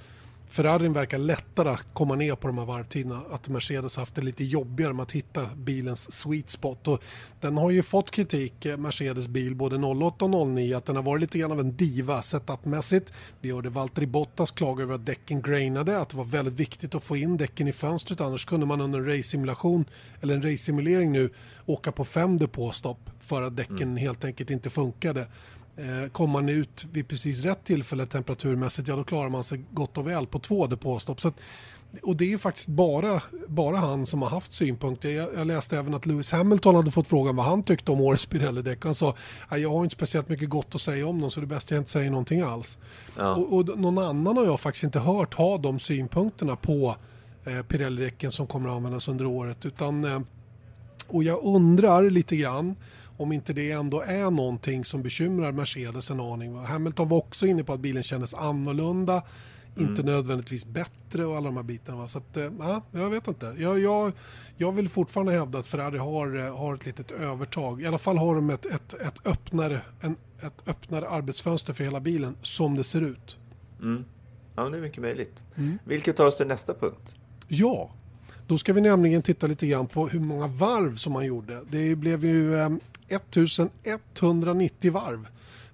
Ferrarin 0.49 0.93
verkar 0.93 1.17
lättare 1.17 1.69
att 1.69 1.93
komma 1.93 2.15
ner 2.15 2.35
på 2.35 2.47
de 2.47 2.57
här 2.57 2.65
varvtiderna. 2.65 3.21
Att 3.31 3.49
Mercedes 3.49 3.97
haft 3.97 4.15
det 4.15 4.21
lite 4.21 4.43
jobbigare 4.43 4.93
med 4.93 5.03
att 5.03 5.11
hitta 5.11 5.45
bilens 5.55 6.11
sweet 6.11 6.49
spot. 6.49 6.87
Och 6.87 7.03
den 7.39 7.57
har 7.57 7.71
ju 7.71 7.83
fått 7.83 8.11
kritik, 8.11 8.65
eh, 8.65 8.77
Mercedes 8.77 9.27
bil, 9.27 9.55
både 9.55 9.77
08 9.77 10.25
och 10.25 10.47
09, 10.47 10.77
att 10.77 10.85
den 10.85 10.95
har 10.95 11.03
varit 11.03 11.21
lite 11.21 11.39
grann 11.39 11.51
av 11.51 11.59
en 11.59 11.75
diva 11.75 12.21
setupmässigt. 12.21 13.13
Vi 13.41 13.51
hörde 13.51 13.69
Valtteri 13.69 14.05
Bottas 14.05 14.51
klaga 14.51 14.83
över 14.83 14.95
att 14.95 15.05
däcken 15.05 15.41
grainade, 15.41 15.99
att 15.99 16.09
det 16.09 16.17
var 16.17 16.25
väldigt 16.25 16.59
viktigt 16.59 16.95
att 16.95 17.03
få 17.03 17.17
in 17.17 17.37
däcken 17.37 17.67
i 17.67 17.71
fönstret. 17.71 18.21
Annars 18.21 18.45
kunde 18.45 18.65
man 18.65 18.81
under 18.81 18.99
en 18.99 19.05
race-simulation, 19.05 19.85
eller 20.21 20.35
en 20.35 20.41
race-simulering 20.41 21.11
nu, 21.11 21.29
åka 21.65 21.91
på 21.91 22.05
fem 22.05 22.37
depåstopp 22.37 23.09
för 23.19 23.43
att 23.43 23.57
däcken 23.57 23.81
mm. 23.81 23.97
helt 23.97 24.25
enkelt 24.25 24.49
inte 24.49 24.69
funkade. 24.69 25.27
Eh, 25.77 26.09
kommer 26.09 26.33
man 26.33 26.49
ut 26.49 26.85
vid 26.91 27.07
precis 27.07 27.41
rätt 27.41 27.63
tillfälle 27.63 28.05
temperaturmässigt, 28.05 28.87
ja 28.87 28.95
då 28.95 29.03
klarar 29.03 29.29
man 29.29 29.43
sig 29.43 29.65
gott 29.71 29.97
och 29.97 30.07
väl 30.07 30.27
på 30.27 30.39
två 30.39 30.67
depåstopp. 30.67 31.21
Så 31.21 31.27
att, 31.27 31.39
och 32.03 32.15
det 32.15 32.33
är 32.33 32.37
faktiskt 32.37 32.67
bara, 32.67 33.21
bara 33.47 33.77
han 33.77 34.05
som 34.05 34.21
har 34.21 34.29
haft 34.29 34.51
synpunkter. 34.51 35.09
Jag, 35.09 35.29
jag, 35.35 35.47
läste 35.47 35.77
även 35.77 35.93
att 35.93 36.05
Lewis 36.05 36.31
Hamilton 36.31 36.75
hade 36.75 36.91
fått 36.91 37.07
frågan 37.07 37.35
vad 37.35 37.45
han 37.45 37.63
tyckte 37.63 37.91
om 37.91 38.01
årets 38.01 38.25
Pirelli-däck. 38.25 38.83
Han 38.83 38.95
sa 38.95 39.15
jag 39.49 39.69
har 39.69 39.83
inte 39.83 39.95
speciellt 39.95 40.29
mycket 40.29 40.49
gott 40.49 40.75
att 40.75 40.81
säga 40.81 41.07
om 41.07 41.21
dem 41.21 41.31
så 41.31 41.39
det 41.39 41.45
är 41.45 41.47
bäst 41.47 41.71
jag 41.71 41.77
inte 41.77 41.89
säger 41.89 42.09
någonting 42.09 42.41
alls. 42.41 42.77
Ja. 43.17 43.35
Och, 43.35 43.53
och, 43.53 43.79
någon 43.79 43.97
annan 43.97 44.37
har 44.37 44.45
jag 44.45 44.59
faktiskt 44.59 44.83
inte 44.83 44.99
hört 44.99 45.33
ha 45.33 45.57
de 45.57 45.79
synpunkterna 45.79 46.55
på 46.55 46.95
eh, 47.45 47.63
Pirelli-däcken 47.63 48.31
som 48.31 48.47
kommer 48.47 48.69
att 48.69 48.75
användas 48.75 49.07
under 49.07 49.25
året. 49.25 49.65
Utan, 49.65 50.05
eh, 50.05 50.19
och 51.07 51.23
jag 51.23 51.43
undrar 51.43 52.09
lite 52.09 52.35
grann 52.35 52.75
om 53.17 53.31
inte 53.31 53.53
det 53.53 53.71
ändå 53.71 54.01
är 54.01 54.31
någonting 54.31 54.85
som 54.85 55.01
bekymrar 55.01 55.51
Mercedes 55.51 56.11
en 56.11 56.19
aning. 56.19 56.55
Hamilton 56.55 57.09
var 57.09 57.17
också 57.17 57.45
inne 57.45 57.63
på 57.63 57.73
att 57.73 57.79
bilen 57.79 58.03
kändes 58.03 58.33
annorlunda, 58.33 59.23
mm. 59.75 59.89
inte 59.89 60.03
nödvändigtvis 60.03 60.65
bättre 60.65 61.25
och 61.25 61.37
alla 61.37 61.45
de 61.45 61.55
här 61.55 61.63
bitarna. 61.63 62.07
Så 62.07 62.17
att, 62.17 62.37
eh, 62.37 62.51
ja, 62.59 62.81
jag 62.91 63.09
vet 63.09 63.27
inte. 63.27 63.55
Jag, 63.57 63.79
jag, 63.79 64.11
jag 64.57 64.71
vill 64.71 64.89
fortfarande 64.89 65.31
hävda 65.31 65.59
att 65.59 65.67
Ferrari 65.67 65.97
har, 65.97 66.45
eh, 66.45 66.57
har 66.57 66.75
ett 66.75 66.85
litet 66.85 67.11
övertag. 67.11 67.81
I 67.81 67.85
alla 67.85 67.97
fall 67.97 68.17
har 68.17 68.35
de 68.35 68.49
ett, 68.49 68.65
ett, 68.65 68.93
ett, 68.93 69.27
öppnare, 69.27 69.81
en, 70.01 70.15
ett 70.41 70.69
öppnare 70.69 71.09
arbetsfönster 71.09 71.73
för 71.73 71.83
hela 71.83 71.99
bilen 71.99 72.35
som 72.41 72.75
det 72.75 72.83
ser 72.83 73.01
ut. 73.01 73.37
Mm. 73.81 74.05
Ja, 74.55 74.69
det 74.69 74.77
är 74.77 74.81
mycket 74.81 75.01
möjligt. 75.01 75.43
Mm. 75.55 75.79
Vilket 75.83 76.15
tar 76.15 76.25
oss 76.25 76.37
till 76.37 76.47
nästa 76.47 76.73
punkt. 76.73 77.15
Ja, 77.47 77.89
då 78.47 78.57
ska 78.57 78.73
vi 78.73 78.81
nämligen 78.81 79.21
titta 79.21 79.47
lite 79.47 79.67
grann 79.67 79.87
på 79.87 80.07
hur 80.07 80.19
många 80.19 80.47
varv 80.47 80.95
som 80.95 81.13
man 81.13 81.25
gjorde. 81.25 81.61
Det 81.69 81.95
blev 81.95 82.25
ju 82.25 82.55
eh, 82.55 82.69
1190 83.09 84.91
varv 84.91 85.27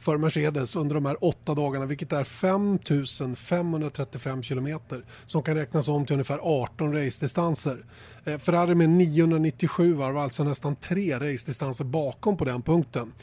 för 0.04 0.18
Mercedes 0.18 0.76
under 0.76 0.96
de 0.96 1.06
här 1.06 1.24
åtta 1.24 1.54
dagarna, 1.54 1.86
vilket 1.86 2.14
är 2.14 2.24
5535 2.24 4.44
kilometer 4.44 5.06
som 5.26 5.44
kan 5.44 5.56
räknas 5.56 5.88
om 5.88 6.06
till 6.06 6.14
ungefär 6.14 6.40
18 6.42 6.94
racedistanser. 6.94 7.86
Eh, 8.24 8.38
Ferrari 8.38 8.76
med 8.76 8.90
997 8.90 9.94
varv, 9.94 10.18
alltså 10.18 10.44
nästan 10.44 10.76
tre 10.76 11.16
racedistanser 11.16 11.86
bakom 11.86 12.38
på 12.38 12.46
den 12.46 12.62
punkten. 12.62 13.14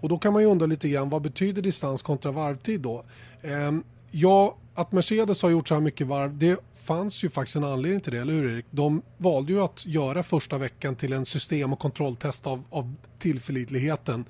Och 0.00 0.08
då 0.08 0.18
kan 0.18 0.32
man 0.32 0.42
ju 0.42 0.48
undra 0.48 0.66
lite 0.66 0.88
grann, 0.88 1.10
vad 1.10 1.22
betyder 1.22 1.62
distans 1.62 2.02
kontra 2.02 2.32
varvtid 2.32 2.80
då? 2.80 3.04
Eh, 3.42 3.72
ja, 4.10 4.56
att 4.74 4.92
Mercedes 4.92 5.42
har 5.42 5.50
gjort 5.50 5.68
så 5.68 5.74
här 5.74 5.80
mycket 5.80 6.06
varv, 6.06 6.38
det 6.38 6.60
fanns 6.88 7.24
ju 7.24 7.30
faktiskt 7.30 7.56
en 7.56 7.64
anledning 7.64 8.00
till 8.00 8.12
det, 8.12 8.18
eller 8.18 8.32
hur 8.32 8.52
Erik? 8.52 8.66
De 8.70 9.02
valde 9.16 9.52
ju 9.52 9.60
att 9.60 9.86
göra 9.86 10.22
första 10.22 10.58
veckan 10.58 10.96
till 10.96 11.12
en 11.12 11.24
system 11.24 11.72
och 11.72 11.78
kontrolltest 11.78 12.46
av, 12.46 12.64
av 12.70 12.94
tillförlitligheten 13.18 14.24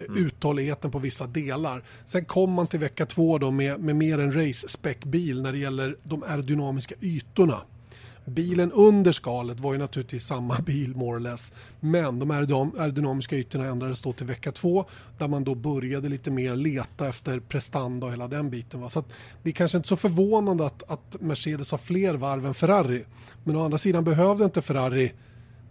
mm. 0.00 0.26
uthålligheten 0.26 0.90
på 0.90 0.98
vissa 0.98 1.26
delar. 1.26 1.84
Sen 2.04 2.24
kom 2.24 2.52
man 2.52 2.66
till 2.66 2.80
vecka 2.80 3.06
två 3.06 3.38
då 3.38 3.50
med, 3.50 3.80
med 3.80 3.96
mer 3.96 4.18
en 4.18 4.32
race-spec-bil 4.32 5.42
när 5.42 5.52
det 5.52 5.58
gäller 5.58 5.96
de 6.02 6.22
aerodynamiska 6.22 6.94
ytorna. 7.00 7.60
Bilen 8.24 8.72
under 8.72 9.12
skalet 9.12 9.60
var 9.60 9.72
ju 9.72 9.78
naturligtvis 9.78 10.26
samma 10.26 10.58
bil 10.66 10.96
more 10.96 11.16
or 11.16 11.20
less. 11.20 11.52
Men 11.80 12.18
de 12.18 12.30
aerodynamiska 12.30 13.36
ytorna 13.36 13.64
ändrades 13.64 14.02
då 14.02 14.12
till 14.12 14.26
vecka 14.26 14.52
två 14.52 14.84
där 15.18 15.28
man 15.28 15.44
då 15.44 15.54
började 15.54 16.08
lite 16.08 16.30
mer 16.30 16.56
leta 16.56 17.08
efter 17.08 17.40
prestanda 17.40 18.06
och 18.06 18.12
hela 18.12 18.28
den 18.28 18.50
biten. 18.50 18.80
Va? 18.80 18.88
Så 18.88 19.04
det 19.42 19.50
är 19.50 19.54
kanske 19.54 19.78
inte 19.78 19.88
så 19.88 19.96
förvånande 19.96 20.66
att, 20.66 20.90
att 20.90 21.16
Mercedes 21.20 21.70
har 21.70 21.78
fler 21.78 22.14
varv 22.14 22.46
än 22.46 22.54
Ferrari. 22.54 23.04
Men 23.44 23.56
å 23.56 23.64
andra 23.64 23.78
sidan 23.78 24.04
behövde 24.04 24.44
inte 24.44 24.62
Ferrari 24.62 25.12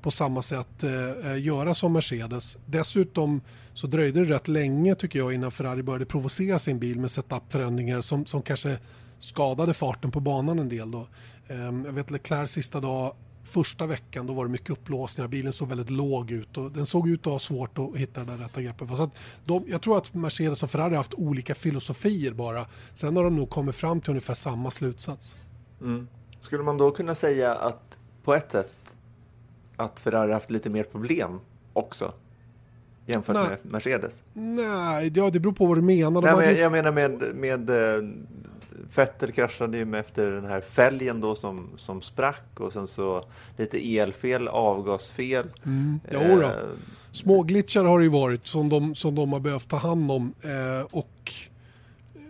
på 0.01 0.11
samma 0.11 0.41
sätt 0.41 0.83
eh, 0.83 1.31
eh, 1.31 1.41
göra 1.41 1.73
som 1.73 1.93
Mercedes. 1.93 2.57
Dessutom 2.65 3.41
så 3.73 3.87
dröjde 3.87 4.25
det 4.25 4.33
rätt 4.33 4.47
länge 4.47 4.95
tycker 4.95 5.19
jag 5.19 5.33
innan 5.33 5.51
Ferrari 5.51 5.83
började 5.83 6.05
provocera 6.05 6.59
sin 6.59 6.79
bil 6.79 6.99
med 6.99 7.11
setupförändringar 7.11 8.01
som, 8.01 8.25
som 8.25 8.41
kanske 8.41 8.77
skadade 9.19 9.73
farten 9.73 10.11
på 10.11 10.19
banan 10.19 10.59
en 10.59 10.69
del. 10.69 10.91
Då. 10.91 11.07
Eh, 11.51 11.85
jag 11.85 11.91
vet 11.93 12.11
Leclerc 12.11 12.51
sista 12.51 12.79
dag 12.79 13.15
första 13.43 13.87
veckan 13.87 14.27
då 14.27 14.33
var 14.33 14.45
det 14.45 14.51
mycket 14.51 14.69
upplåsningar. 14.69 15.27
Bilen 15.27 15.53
såg 15.53 15.69
väldigt 15.69 15.89
låg 15.89 16.31
ut 16.31 16.57
och 16.57 16.71
den 16.71 16.85
såg 16.85 17.09
ut 17.09 17.19
att 17.27 17.31
ha 17.31 17.39
svårt 17.39 17.77
att 17.77 17.95
hitta 17.95 18.23
det 18.23 18.33
rätta 18.33 18.61
greppet. 18.61 18.97
Så 18.97 19.03
att 19.03 19.11
de, 19.45 19.63
jag 19.67 19.81
tror 19.81 19.97
att 19.97 20.13
Mercedes 20.13 20.63
och 20.63 20.71
Ferrari 20.71 20.89
har 20.89 20.97
haft 20.97 21.13
olika 21.13 21.55
filosofier 21.55 22.31
bara. 22.31 22.65
Sen 22.93 23.17
har 23.17 23.23
de 23.23 23.35
nog 23.35 23.49
kommit 23.49 23.75
fram 23.75 24.01
till 24.01 24.09
ungefär 24.09 24.33
samma 24.33 24.71
slutsats. 24.71 25.37
Mm. 25.81 26.07
Skulle 26.39 26.63
man 26.63 26.77
då 26.77 26.91
kunna 26.91 27.15
säga 27.15 27.55
att 27.55 27.97
på 28.23 28.33
ett 28.33 28.51
sätt 28.51 28.97
att 29.75 29.99
Ferrari 29.99 30.31
haft 30.33 30.51
lite 30.51 30.69
mer 30.69 30.83
problem 30.83 31.39
också? 31.73 32.13
Jämfört 33.05 33.35
Nej. 33.35 33.47
med 33.49 33.71
Mercedes? 33.71 34.23
Nej, 34.33 35.11
ja, 35.15 35.29
det 35.29 35.39
beror 35.39 35.53
på 35.53 35.65
vad 35.65 35.77
du 35.77 35.81
menar. 35.81 36.21
Nej, 36.21 36.35
men 36.35 36.57
jag 36.57 36.71
menar 36.71 36.91
med, 36.91 37.35
med 37.35 37.69
eh, 37.69 38.09
Vettel 38.95 39.31
kraschade 39.31 39.77
ju 39.77 39.85
med 39.85 39.99
efter 39.99 40.31
den 40.31 40.45
här 40.45 40.61
fälgen 40.61 41.21
då 41.21 41.35
som, 41.35 41.69
som 41.75 42.01
sprack 42.01 42.59
och 42.59 42.73
sen 42.73 42.87
så 42.87 43.23
lite 43.57 43.97
elfel, 43.97 44.47
avgasfel. 44.47 45.45
Mm. 45.65 45.99
Jo 46.11 46.19
då. 46.19 46.41
Eh, 46.41 46.51
Små 47.11 47.43
glitchar 47.43 47.83
har 47.83 47.99
det 47.99 48.03
ju 48.03 48.11
varit 48.11 48.47
som 48.47 48.69
de, 48.69 48.95
som 48.95 49.15
de 49.15 49.33
har 49.33 49.39
behövt 49.39 49.67
ta 49.67 49.77
hand 49.77 50.11
om. 50.11 50.33
Eh, 50.41 50.85
och 50.91 51.33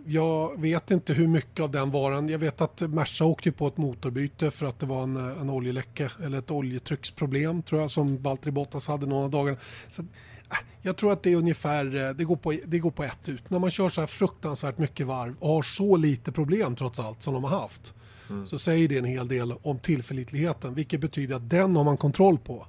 jag 0.06 0.60
vet 0.60 0.90
inte 0.90 1.12
hur 1.12 1.26
mycket 1.26 1.60
av 1.60 1.70
den 1.70 1.90
varan. 1.90 2.28
Jag 2.28 2.38
vet 2.38 2.60
att 2.60 2.80
Merca 2.80 3.24
åkte 3.24 3.52
på 3.52 3.66
ett 3.66 3.76
motorbyte 3.76 4.50
för 4.50 4.66
att 4.66 4.78
det 4.78 4.86
var 4.86 5.02
en, 5.02 5.16
en 5.16 5.50
oljeläcka 5.50 6.10
eller 6.24 6.38
ett 6.38 6.50
oljetrycksproblem 6.50 7.62
tror 7.62 7.80
jag 7.80 7.90
som 7.90 8.22
Valtteri 8.22 8.50
Bottas 8.50 8.88
hade 8.88 9.06
några 9.06 9.28
dagar. 9.28 9.56
Så, 9.88 10.02
jag 10.82 10.96
tror 10.96 11.12
att 11.12 11.22
det 11.22 11.32
är 11.32 11.36
ungefär, 11.36 12.08
eh, 12.08 12.10
det 12.10 12.24
går, 12.24 12.36
på, 12.36 12.54
det 12.66 12.78
går 12.78 12.90
på 12.90 13.04
ett 13.04 13.28
ut. 13.28 13.50
När 13.50 13.58
man 13.58 13.70
kör 13.70 13.88
så 13.88 14.00
här 14.00 14.08
fruktansvärt 14.08 14.78
mycket 14.78 15.06
varv 15.06 15.34
och 15.38 15.48
har 15.48 15.62
så 15.62 15.96
lite 15.96 16.32
problem 16.32 16.76
trots 16.76 16.98
allt 16.98 17.22
som 17.22 17.34
de 17.34 17.44
har 17.44 17.60
haft. 17.60 17.94
Mm. 18.30 18.46
Så 18.46 18.58
säger 18.58 18.88
det 18.88 18.98
en 18.98 19.04
hel 19.04 19.28
del 19.28 19.52
om 19.62 19.78
tillförlitligheten 19.78 20.74
vilket 20.74 21.00
betyder 21.00 21.36
att 21.36 21.50
den 21.50 21.76
har 21.76 21.84
man 21.84 21.96
kontroll 21.96 22.38
på. 22.38 22.66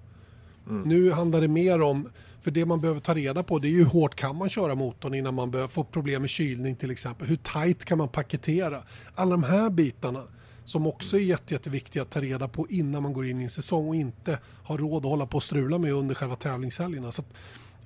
Mm. 0.70 0.82
Nu 0.82 1.12
handlar 1.12 1.42
det 1.42 1.48
mer 1.48 1.82
om 1.82 2.10
för 2.42 2.52
det 2.52 2.66
man 2.66 2.82
behöver 2.82 3.00
ta 3.00 3.14
reda 3.14 3.44
på 3.44 3.60
det 3.60 3.68
är 3.68 3.70
ju 3.70 3.78
hur 3.78 3.86
hårt 3.86 4.16
kan 4.16 4.36
man 4.36 4.50
köra 4.50 4.76
motorn 4.76 5.14
innan 5.14 5.34
man 5.34 5.52
börjar 5.52 5.68
få 5.68 5.84
problem 5.84 6.22
med 6.22 6.30
kylning 6.30 6.76
till 6.76 6.92
exempel. 6.92 7.28
Hur 7.28 7.36
tight 7.36 7.86
kan 7.86 7.98
man 7.98 8.08
paketera? 8.08 8.84
Alla 9.16 9.32
de 9.32 9.44
här 9.44 9.70
bitarna 9.70 10.24
som 10.64 10.88
också 10.88 11.18
är 11.18 11.22
jätte, 11.22 11.54
jätteviktiga 11.54 12.04
att 12.04 12.10
ta 12.10 12.22
reda 12.22 12.48
på 12.48 12.68
innan 12.70 13.04
man 13.04 13.14
går 13.14 13.26
in 13.26 13.40
i 13.40 13.44
en 13.44 13.50
säsong 13.50 13.88
och 13.88 13.96
inte 13.96 14.40
har 14.64 14.78
råd 14.78 15.06
att 15.06 15.10
hålla 15.10 15.26
på 15.26 15.38
och 15.38 15.44
strula 15.44 15.78
med 15.78 15.94
under 15.94 16.16
själva 16.16 16.36
tävlingshelgerna. 16.36 17.12
Så 17.12 17.24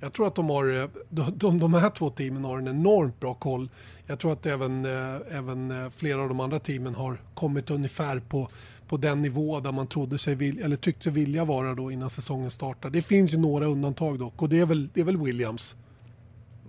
jag 0.00 0.12
tror 0.12 0.26
att 0.26 0.34
de, 0.34 0.50
har, 0.50 0.90
de, 1.38 1.58
de 1.58 1.74
här 1.74 1.90
två 1.90 2.10
teamen 2.10 2.44
har 2.44 2.58
en 2.58 2.68
enormt 2.68 3.20
bra 3.20 3.34
koll. 3.34 3.68
Jag 4.06 4.18
tror 4.18 4.32
att 4.32 4.46
även, 4.46 4.84
eh, 4.84 5.36
även 5.38 5.70
eh, 5.84 5.90
flera 5.90 6.22
av 6.22 6.28
de 6.28 6.40
andra 6.40 6.58
teamen 6.58 6.94
har 6.94 7.20
kommit 7.34 7.70
ungefär 7.70 8.20
på 8.20 8.48
på 8.88 8.96
den 8.96 9.22
nivå 9.22 9.60
där 9.60 9.72
man 9.72 9.86
trodde 9.86 10.18
sig 10.18 10.34
vilja, 10.34 10.64
eller 10.64 10.76
tyckte 10.76 11.10
vilja 11.10 11.44
vara 11.44 11.74
då 11.74 11.90
innan 11.90 12.10
säsongen 12.10 12.50
startar. 12.50 12.90
Det 12.90 13.02
finns 13.02 13.34
ju 13.34 13.38
några 13.38 13.66
undantag 13.66 14.18
dock 14.18 14.42
och 14.42 14.48
det 14.48 14.60
är 14.60 14.66
väl, 14.66 14.88
det 14.94 15.00
är 15.00 15.04
väl 15.04 15.16
Williams. 15.16 15.76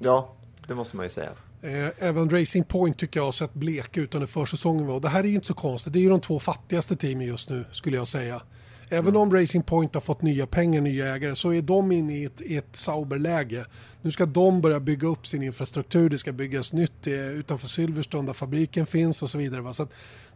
Ja, 0.02 0.34
det 0.68 0.76
måste 0.76 0.96
man 0.96 1.06
ju 1.06 1.10
säga. 1.10 1.30
Eh, 1.62 1.90
även 1.98 2.30
Racing 2.30 2.68
Point 2.68 2.98
tycker 2.98 3.20
jag 3.20 3.26
har 3.26 3.32
sett 3.32 3.54
bleka 3.54 4.02
ut 4.02 4.16
under 4.16 4.28
försäsongen. 4.28 4.90
Och 4.90 5.02
det 5.02 5.10
här 5.10 5.24
är 5.24 5.28
ju 5.28 5.36
inte 5.36 5.48
så 5.48 5.54
konstigt. 5.54 5.94
Det 5.94 6.00
är 6.00 6.04
ju 6.04 6.10
de 6.10 6.22
två 6.22 6.40
fattigaste 6.40 6.96
teamen 6.96 7.28
just 7.28 7.50
nu 7.50 7.66
skulle 7.72 7.98
jag 7.98 8.08
säga. 8.08 8.42
Även 8.90 9.08
mm. 9.08 9.22
om 9.22 9.34
Racing 9.34 9.66
Point 9.66 9.94
har 9.94 10.02
fått 10.02 10.22
nya 10.22 10.48
pengar, 10.48 10.82
nya 10.82 11.16
ägare, 11.16 11.36
så 11.36 11.54
är 11.54 11.62
de 11.62 11.92
inne 11.92 12.18
i 12.18 12.26
ett, 12.26 12.42
ett 12.42 12.76
Sauber-läge. 12.76 13.66
Nu 14.02 14.12
ska 14.12 14.26
de 14.26 14.62
börja 14.62 14.80
bygga 14.80 15.08
upp 15.08 15.28
sin 15.28 15.44
infrastruktur, 15.44 16.10
det 16.10 16.18
ska 16.18 16.32
byggas 16.32 16.74
nytt 16.74 17.08
eh, 17.08 17.28
utanför 17.28 17.68
Silverstone 17.68 18.28
där 18.28 18.34
fabriken 18.34 18.86
finns 18.86 19.24
och 19.24 19.30
så 19.30 19.38
vidare. 19.38 19.74
Så 19.74 19.88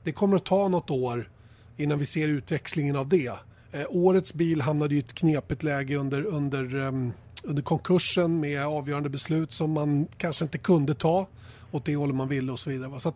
det 0.04 0.12
kommer 0.12 0.36
att 0.36 0.46
ta 0.46 0.68
något 0.68 0.90
år 0.92 1.30
innan 1.78 2.00
vi 2.00 2.06
ser 2.06 2.28
utväxlingen 2.28 2.96
av 2.96 3.10
det. 3.10 3.32
Eh, 3.72 3.86
årets 3.90 4.34
bil 4.34 4.62
hamnade 4.62 4.96
i 4.96 5.00
ett 5.00 5.14
knepigt 5.14 5.64
läge 5.64 5.96
under, 5.96 6.26
under, 6.26 6.76
um, 6.76 7.14
under 7.44 7.62
konkursen 7.62 8.40
med 8.40 8.66
avgörande 8.66 9.10
beslut 9.10 9.52
som 9.52 9.72
man 9.72 10.08
kanske 10.18 10.46
inte 10.46 10.58
kunde 10.58 10.94
ta 10.94 11.28
åt 11.72 11.86
det 11.86 11.96
hållet 11.96 12.16
man 12.16 12.28
ville 12.28 12.52
och 12.52 12.60
så 12.60 12.70
vidare. 12.70 13.00
Så 13.00 13.14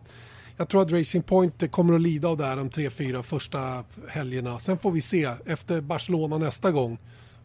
jag 0.58 0.68
tror 0.68 0.82
att 0.82 0.92
Racing 0.92 1.22
Point 1.26 1.70
kommer 1.70 1.94
att 1.94 2.00
lida 2.00 2.28
av 2.28 2.36
det 2.36 2.44
här 2.44 2.56
de 2.56 2.70
tre, 2.70 2.90
fyra 2.90 3.22
första 3.22 3.84
helgerna. 4.08 4.58
Sen 4.58 4.78
får 4.78 4.90
vi 4.90 5.00
se 5.00 5.30
efter 5.46 5.80
Barcelona 5.80 6.38
nästa 6.38 6.70
gång 6.72 6.98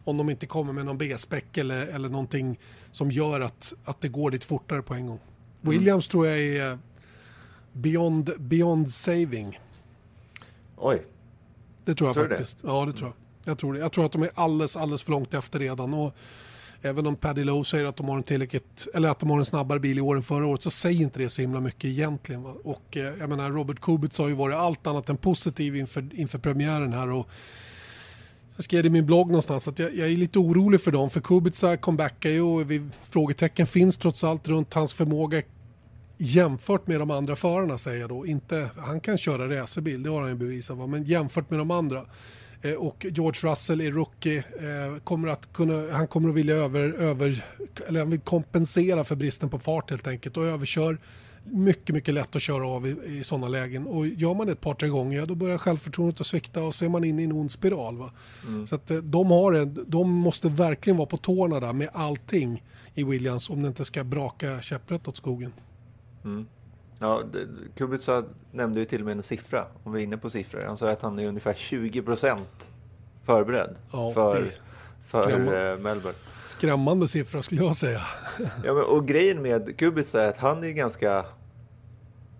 om 0.04 0.16
de 0.16 0.30
inte 0.30 0.46
kommer 0.46 0.72
med 0.72 0.86
någon 0.86 0.98
B-spec 0.98 1.44
eller, 1.54 1.86
eller 1.86 2.08
någonting 2.08 2.58
som 2.90 3.10
gör 3.10 3.40
att, 3.40 3.74
att 3.84 4.00
det 4.00 4.08
går 4.08 4.30
lite 4.30 4.46
fortare 4.46 4.82
på 4.82 4.94
en 4.94 5.06
gång. 5.06 5.18
Mm. 5.62 5.78
Williams 5.78 6.08
tror 6.08 6.26
jag 6.26 6.38
är 6.38 6.78
beyond, 7.72 8.30
beyond 8.38 8.90
saving. 8.90 9.60
Oj. 10.76 11.02
Det 11.84 11.94
tror 11.94 12.08
jag 12.08 12.16
tror 12.16 12.28
faktiskt. 12.28 12.62
Det? 12.62 12.68
Ja, 12.68 12.86
det 12.86 12.92
tror 12.92 13.08
jag. 13.08 13.50
Jag 13.50 13.58
tror, 13.58 13.72
det. 13.74 13.78
jag 13.78 13.92
tror 13.92 14.04
att 14.04 14.12
de 14.12 14.22
är 14.22 14.30
alldeles, 14.34 14.76
alldeles 14.76 15.02
för 15.02 15.10
långt 15.10 15.34
efter 15.34 15.58
redan. 15.58 15.94
Och 15.94 16.14
även 16.84 17.06
om 17.06 17.16
Paddy 17.16 17.44
Lowe 17.44 17.64
säger 17.64 17.84
att 17.84 17.96
de 17.96 18.08
har 18.08 18.16
en 18.16 18.22
tillräckligt, 18.22 18.88
eller 18.94 19.08
att 19.08 19.18
de 19.18 19.30
har 19.30 19.38
en 19.38 19.44
snabbare 19.44 19.80
bil 19.80 19.98
i 19.98 20.00
år 20.00 20.16
än 20.16 20.22
förra 20.22 20.46
året 20.46 20.62
så 20.62 20.70
säger 20.70 21.02
inte 21.02 21.18
det 21.18 21.28
så 21.28 21.42
himla 21.42 21.60
mycket 21.60 21.84
egentligen. 21.84 22.42
Va? 22.42 22.54
Och 22.64 22.96
eh, 22.96 23.12
jag 23.20 23.28
menar 23.28 23.50
Robert 23.50 23.80
Kubitz 23.80 24.18
har 24.18 24.28
ju 24.28 24.34
varit 24.34 24.56
allt 24.56 24.86
annat 24.86 25.08
än 25.08 25.16
positiv 25.16 25.76
inför, 25.76 26.08
inför 26.14 26.38
premiären 26.38 26.92
här. 26.92 27.10
Och 27.10 27.28
jag 28.56 28.64
skrev 28.64 28.86
i 28.86 28.90
min 28.90 29.06
blogg 29.06 29.26
någonstans 29.26 29.68
att 29.68 29.78
jag, 29.78 29.94
jag, 29.94 30.08
är 30.08 30.16
lite 30.16 30.38
orolig 30.38 30.80
för 30.80 30.92
dem. 30.92 31.10
För 31.10 31.20
Kubica 31.20 31.76
comebackar 31.76 32.30
ju 32.30 32.40
och 32.40 32.70
vi, 32.70 32.88
frågetecken 33.02 33.66
finns 33.66 33.96
trots 33.96 34.24
allt 34.24 34.48
runt 34.48 34.74
hans 34.74 34.94
förmåga 34.94 35.42
jämfört 36.16 36.86
med 36.86 37.00
de 37.00 37.10
andra 37.10 37.36
förarna 37.36 37.78
säger 37.78 38.00
jag 38.00 38.08
då, 38.08 38.26
inte, 38.26 38.70
han 38.76 39.00
kan 39.00 39.18
köra 39.18 39.60
racerbil, 39.60 40.02
det 40.02 40.10
har 40.10 40.20
han 40.20 40.30
ju 40.30 40.36
bevisat, 40.36 40.88
men 40.88 41.04
jämfört 41.04 41.50
med 41.50 41.58
de 41.58 41.70
andra. 41.70 42.06
Eh, 42.64 42.74
och 42.74 43.06
George 43.10 43.50
Russell 43.50 43.80
är 43.80 43.92
rookie, 43.92 44.38
eh, 44.38 44.98
kommer 45.04 45.28
att 45.28 45.52
kunna, 45.52 45.92
han 45.92 46.08
kommer 46.08 46.28
att 46.28 46.34
vilja 46.34 46.54
över, 46.54 46.80
över, 46.80 47.44
eller 47.86 48.00
han 48.00 48.10
vill 48.10 48.20
kompensera 48.20 49.04
för 49.04 49.16
bristen 49.16 49.48
på 49.48 49.58
fart 49.58 49.90
helt 49.90 50.06
enkelt 50.06 50.36
och 50.36 50.44
överkör 50.44 50.98
mycket, 51.44 51.94
mycket 51.94 52.14
lätt 52.14 52.36
att 52.36 52.42
köra 52.42 52.68
av 52.68 52.86
i, 52.86 52.96
i 53.06 53.24
sådana 53.24 53.48
lägen. 53.48 53.86
Och 53.86 54.06
gör 54.06 54.34
man 54.34 54.46
det 54.46 54.52
ett 54.52 54.60
par, 54.60 54.74
tre 54.74 54.88
gånger, 54.88 55.18
ja, 55.18 55.26
då 55.26 55.34
börjar 55.34 55.58
självförtroendet 55.58 56.20
att 56.20 56.26
svikta 56.26 56.62
och 56.62 56.74
så 56.74 56.84
är 56.84 56.88
man 56.88 57.04
inne 57.04 57.22
i 57.22 57.24
en 57.24 57.32
ond 57.32 57.50
spiral. 57.50 58.10
Mm. 58.48 58.66
Så 58.66 58.74
att 58.74 58.90
eh, 58.90 58.96
de, 58.96 59.30
har 59.30 59.52
en, 59.52 59.84
de 59.86 60.10
måste 60.10 60.48
verkligen 60.48 60.96
vara 60.96 61.08
på 61.08 61.16
tårna 61.16 61.60
där 61.60 61.72
med 61.72 61.88
allting 61.92 62.62
i 62.94 63.04
Williams 63.04 63.50
om 63.50 63.62
det 63.62 63.68
inte 63.68 63.84
ska 63.84 64.04
braka 64.04 64.60
käpprätt 64.60 65.08
åt 65.08 65.16
skogen. 65.16 65.52
Mm. 66.24 66.46
Ja, 67.04 67.22
Kubica 67.76 68.24
nämnde 68.52 68.80
ju 68.80 68.86
till 68.86 69.00
och 69.00 69.04
med 69.04 69.16
en 69.16 69.22
siffra, 69.22 69.66
om 69.82 69.92
vi 69.92 70.00
är 70.00 70.04
inne 70.04 70.16
på 70.16 70.30
siffror. 70.30 70.64
Han 70.66 70.76
sa 70.76 70.90
att 70.90 71.02
han 71.02 71.18
är 71.18 71.26
ungefär 71.26 71.54
20 71.54 72.02
procent 72.02 72.70
förberedd 73.22 73.76
ja, 73.92 74.12
för, 74.12 74.44
för 75.06 75.30
eh, 75.30 75.78
Melbourne. 75.78 76.18
Skrämmande 76.44 77.08
siffra 77.08 77.42
skulle 77.42 77.62
jag 77.62 77.76
säga. 77.76 78.00
ja, 78.64 78.74
men, 78.74 78.84
och 78.84 79.06
grejen 79.08 79.42
med 79.42 79.76
Kubica 79.76 80.22
är 80.22 80.28
att 80.28 80.36
han 80.36 80.64
är 80.64 80.70
ganska 80.70 81.24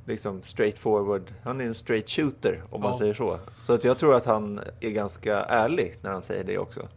liksom 0.06 0.42
straight 0.42 0.78
forward. 0.78 1.22
Han 1.42 1.60
är 1.60 1.64
en 1.64 1.74
straight 1.74 2.10
shooter 2.10 2.62
om 2.70 2.80
man 2.80 2.96
säger 2.96 3.14
så. 3.14 3.38
Så 3.58 3.72
att 3.72 3.84
jag 3.84 3.98
tror 3.98 4.14
att 4.14 4.24
han 4.24 4.60
är 4.80 4.90
ganska 4.90 5.40
ärlig 5.40 5.96
när 6.02 6.10
han 6.10 6.22
säger 6.22 6.44
det 6.44 6.58
också. 6.58 6.88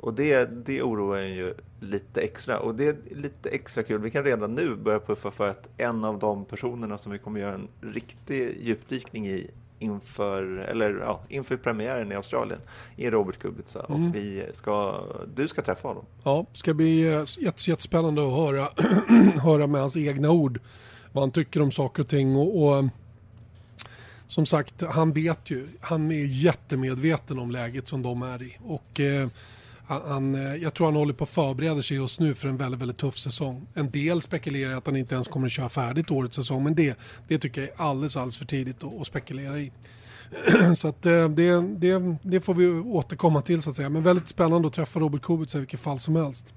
Och 0.00 0.14
det, 0.14 0.66
det 0.66 0.82
oroar 0.82 1.18
en 1.18 1.34
ju 1.34 1.54
lite 1.80 2.20
extra. 2.20 2.58
Och 2.58 2.74
det 2.74 2.86
är 2.86 2.96
lite 3.10 3.50
extra 3.50 3.82
kul. 3.82 4.00
Vi 4.00 4.10
kan 4.10 4.24
redan 4.24 4.54
nu 4.54 4.76
börja 4.76 5.00
puffa 5.00 5.30
för 5.30 5.48
att 5.48 5.68
en 5.76 6.04
av 6.04 6.18
de 6.18 6.44
personerna 6.44 6.98
som 6.98 7.12
vi 7.12 7.18
kommer 7.18 7.40
göra 7.40 7.54
en 7.54 7.68
riktig 7.80 8.58
djupdykning 8.62 9.28
i 9.28 9.50
inför, 9.78 10.42
eller, 10.58 10.94
ja, 10.94 11.20
inför 11.28 11.56
premiären 11.56 12.12
i 12.12 12.14
Australien 12.14 12.60
är 12.96 13.10
Robert 13.10 13.38
Kubica. 13.38 13.84
Mm. 13.88 14.08
Och 14.08 14.14
vi 14.14 14.44
ska, 14.52 15.04
du 15.34 15.48
ska 15.48 15.62
träffa 15.62 15.88
honom. 15.88 16.04
Ja, 16.22 16.46
det 16.52 16.58
ska 16.58 16.74
bli 16.74 17.14
eh, 17.14 17.22
jättespännande 17.38 18.22
att 18.22 18.32
höra, 18.32 18.68
höra 19.42 19.66
med 19.66 19.80
hans 19.80 19.96
egna 19.96 20.30
ord 20.30 20.60
vad 21.12 21.22
han 21.22 21.30
tycker 21.30 21.62
om 21.62 21.70
saker 21.70 22.02
och 22.02 22.08
ting. 22.08 22.36
och, 22.36 22.68
och 22.68 22.84
som 24.26 24.46
sagt, 24.46 24.82
han 24.82 25.12
vet 25.12 25.50
ju, 25.50 25.66
han 25.80 26.10
är 26.10 26.24
jättemedveten 26.24 27.38
om 27.38 27.50
läget 27.50 27.88
som 27.88 28.02
de 28.02 28.22
är 28.22 28.42
i. 28.42 28.58
Och 28.64 29.00
eh, 29.00 29.28
han, 29.88 30.34
eh, 30.34 30.54
jag 30.54 30.74
tror 30.74 30.86
han 30.86 30.96
håller 30.96 31.12
på 31.12 31.24
att 31.24 31.30
förbereda 31.30 31.82
sig 31.82 31.96
just 31.96 32.20
nu 32.20 32.34
för 32.34 32.48
en 32.48 32.56
väldigt, 32.56 32.80
väldigt 32.80 32.96
tuff 32.96 33.18
säsong. 33.18 33.66
En 33.74 33.90
del 33.90 34.22
spekulerar 34.22 34.72
att 34.72 34.86
han 34.86 34.96
inte 34.96 35.14
ens 35.14 35.28
kommer 35.28 35.46
att 35.46 35.52
köra 35.52 35.68
färdigt 35.68 36.10
årets 36.10 36.36
säsong, 36.36 36.64
men 36.64 36.74
det, 36.74 36.98
det 37.28 37.38
tycker 37.38 37.60
jag 37.60 37.70
är 37.70 37.82
alldeles, 37.82 38.16
alldeles 38.16 38.36
för 38.36 38.44
tidigt 38.44 38.84
att, 38.84 39.00
att 39.00 39.06
spekulera 39.06 39.58
i. 39.58 39.72
så 40.76 40.88
att 40.88 41.06
eh, 41.06 41.28
det, 41.28 41.60
det, 41.60 42.16
det 42.22 42.40
får 42.40 42.54
vi 42.54 42.68
återkomma 42.68 43.42
till 43.42 43.62
så 43.62 43.70
att 43.70 43.76
säga. 43.76 43.88
Men 43.88 44.02
väldigt 44.02 44.28
spännande 44.28 44.68
att 44.68 44.74
träffa 44.74 45.00
Robert 45.00 45.22
Kubica 45.22 45.58
i 45.58 45.60
vilket 45.60 45.80
fall 45.80 46.00
som 46.00 46.16
helst. 46.16 46.54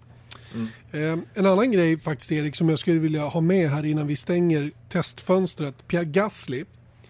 Mm. 0.93 1.21
En 1.33 1.45
annan 1.45 1.71
grej 1.71 1.97
faktiskt 1.99 2.31
Erik 2.31 2.55
som 2.55 2.69
jag 2.69 2.79
skulle 2.79 2.99
vilja 2.99 3.25
ha 3.25 3.41
med 3.41 3.69
här 3.69 3.85
innan 3.85 4.07
vi 4.07 4.15
stänger 4.15 4.71
testfönstret. 4.89 5.87
Pierre 5.87 6.05
Gasly. 6.05 6.65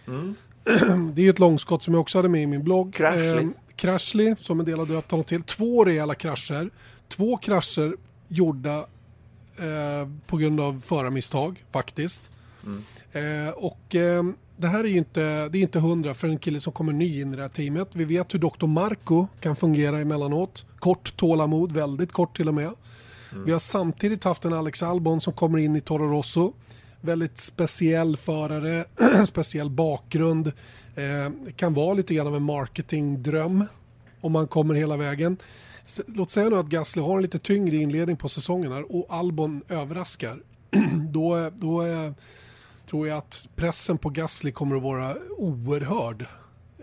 Mm. 0.07 0.35
Det 1.13 1.25
är 1.25 1.29
ett 1.29 1.39
långskott 1.39 1.83
som 1.83 1.93
jag 1.93 2.01
också 2.01 2.17
hade 2.17 2.29
med 2.29 2.43
i 2.43 2.47
min 2.47 2.63
blogg. 2.63 2.93
Crashly. 2.93 3.47
Crashly 3.81 4.35
som 4.35 4.59
en 4.59 4.65
del 4.65 4.79
har 4.79 4.85
döpt 4.85 5.11
honom 5.11 5.23
till. 5.23 5.43
Två 5.43 5.85
rejäla 5.85 6.15
krascher. 6.15 6.69
Två 7.07 7.37
krascher 7.37 7.95
gjorda 8.27 8.77
eh, 9.57 10.09
på 10.27 10.37
grund 10.37 10.59
av 10.59 10.79
förarmisstag 10.79 11.65
faktiskt. 11.71 12.31
Mm. 12.63 12.83
Eh, 13.11 13.53
och 13.53 13.95
eh, 13.95 14.23
det 14.57 14.67
här 14.67 14.79
är 14.83 14.87
ju 14.87 14.97
inte, 14.97 15.49
det 15.49 15.57
är 15.57 15.61
inte 15.61 15.79
hundra 15.79 16.13
för 16.13 16.27
en 16.27 16.39
kille 16.39 16.59
som 16.59 16.73
kommer 16.73 16.93
ny 16.93 17.21
in 17.21 17.33
i 17.33 17.35
det 17.35 17.41
här 17.41 17.49
teamet. 17.49 17.87
Vi 17.93 18.05
vet 18.05 18.33
hur 18.33 18.39
Dr. 18.39 18.67
Marco 18.67 19.27
kan 19.39 19.55
fungera 19.55 19.99
emellanåt. 19.99 20.65
Kort 20.79 21.17
tålamod, 21.17 21.71
väldigt 21.71 22.11
kort 22.11 22.37
till 22.37 22.47
och 22.47 22.53
med. 22.53 22.71
Mm. 23.31 23.45
Vi 23.45 23.51
har 23.51 23.59
samtidigt 23.59 24.23
haft 24.23 24.45
en 24.45 24.53
Alex 24.53 24.83
Albon 24.83 25.21
som 25.21 25.33
kommer 25.33 25.57
in 25.57 25.75
i 25.75 25.81
Toro 25.81 26.11
Rosso. 26.11 26.53
Väldigt 27.01 27.37
speciell 27.37 28.17
förare, 28.17 28.85
speciell 29.25 29.69
bakgrund. 29.69 30.51
Eh, 30.95 31.53
kan 31.55 31.73
vara 31.73 31.93
lite 31.93 32.13
grann 32.13 32.27
av 32.27 32.35
en 32.35 32.43
marketingdröm 32.43 33.65
om 34.21 34.31
man 34.31 34.47
kommer 34.47 34.75
hela 34.75 34.97
vägen. 34.97 35.37
Låt 36.07 36.31
säga 36.31 36.49
nu 36.49 36.55
att 36.55 36.65
Gasly 36.65 37.01
har 37.01 37.15
en 37.15 37.21
lite 37.21 37.39
tyngre 37.39 37.75
inledning 37.75 38.17
på 38.17 38.29
säsongen 38.29 38.71
här 38.71 38.95
och 38.95 39.05
Albon 39.09 39.63
överraskar. 39.69 40.39
då, 41.11 41.49
då 41.55 41.81
eh, 41.81 42.11
tror 42.89 43.07
jag 43.07 43.17
att 43.17 43.47
pressen 43.55 43.97
på 43.97 44.09
Gasly 44.09 44.51
kommer 44.51 44.75
att 44.75 44.83
vara 44.83 45.15
oerhörd 45.37 46.25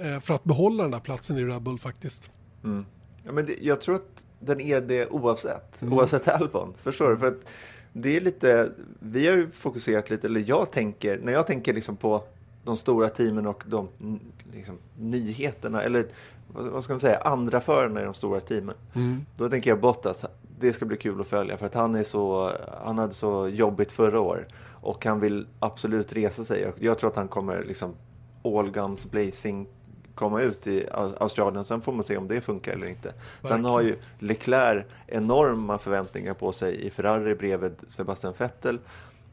eh, 0.00 0.20
för 0.20 0.34
att 0.34 0.44
behålla 0.44 0.82
den 0.82 0.92
där 0.92 1.00
platsen 1.00 1.38
i 1.38 1.44
Red 1.44 1.62
Bull 1.62 1.78
faktiskt. 1.78 2.30
Mm. 2.64 2.86
Ja, 3.24 3.32
men 3.32 3.46
det, 3.46 3.56
jag 3.60 3.80
tror 3.80 3.94
att 3.94 4.26
den 4.40 4.60
är 4.60 4.80
det 4.80 5.08
oavsett, 5.08 5.82
mm. 5.82 5.94
oavsett 5.94 6.28
Albon. 6.28 6.74
Förstår 6.82 7.10
du? 7.10 7.16
För 7.16 7.26
att 7.26 7.40
det 7.92 8.16
är 8.16 8.20
lite, 8.20 8.72
vi 8.98 9.28
har 9.28 9.36
ju 9.36 9.50
fokuserat 9.50 10.10
lite, 10.10 10.26
eller 10.26 10.44
jag 10.46 10.72
tänker, 10.72 11.18
när 11.18 11.32
jag 11.32 11.46
tänker 11.46 11.74
liksom 11.74 11.96
på 11.96 12.24
de 12.68 12.76
stora 12.76 13.08
teamen 13.08 13.46
och 13.46 13.64
de 13.66 13.88
liksom, 14.52 14.78
nyheterna, 14.98 15.82
eller 15.82 16.06
vad 16.48 16.84
ska 16.84 16.92
man 16.92 17.00
säga, 17.00 17.18
andra 17.18 17.60
förarna 17.60 18.00
i 18.00 18.04
de 18.04 18.14
stora 18.14 18.40
teamen. 18.40 18.74
Mm. 18.94 19.26
Då 19.36 19.48
tänker 19.48 19.70
jag 19.70 19.80
Bottas, 19.80 20.24
det 20.58 20.72
ska 20.72 20.84
bli 20.84 20.96
kul 20.96 21.20
att 21.20 21.26
följa 21.26 21.56
för 21.56 21.66
att 21.66 21.74
han, 21.74 21.94
är 21.94 22.04
så, 22.04 22.52
han 22.82 22.98
hade 22.98 23.12
så 23.12 23.48
jobbigt 23.48 23.92
förra 23.92 24.20
året 24.20 24.48
och 24.80 25.04
han 25.04 25.20
vill 25.20 25.46
absolut 25.58 26.12
resa 26.12 26.44
sig. 26.44 26.72
Jag 26.78 26.98
tror 26.98 27.10
att 27.10 27.16
han 27.16 27.28
kommer 27.28 27.64
liksom 27.64 27.94
all 28.44 28.70
guns 28.70 29.10
blazing 29.10 29.68
komma 30.14 30.40
ut 30.40 30.66
i 30.66 30.86
Australien. 31.18 31.64
Sen 31.64 31.80
får 31.80 31.92
man 31.92 32.04
se 32.04 32.16
om 32.16 32.28
det 32.28 32.40
funkar 32.40 32.72
eller 32.72 32.86
inte. 32.86 33.08
Verkligen. 33.08 33.56
Sen 33.56 33.64
har 33.64 33.80
ju 33.80 33.96
Leclerc 34.18 34.86
enorma 35.06 35.78
förväntningar 35.78 36.34
på 36.34 36.52
sig 36.52 36.86
i 36.86 36.90
Ferrari 36.90 37.34
bredvid 37.34 37.74
Sebastian 37.86 38.34
Vettel. 38.38 38.78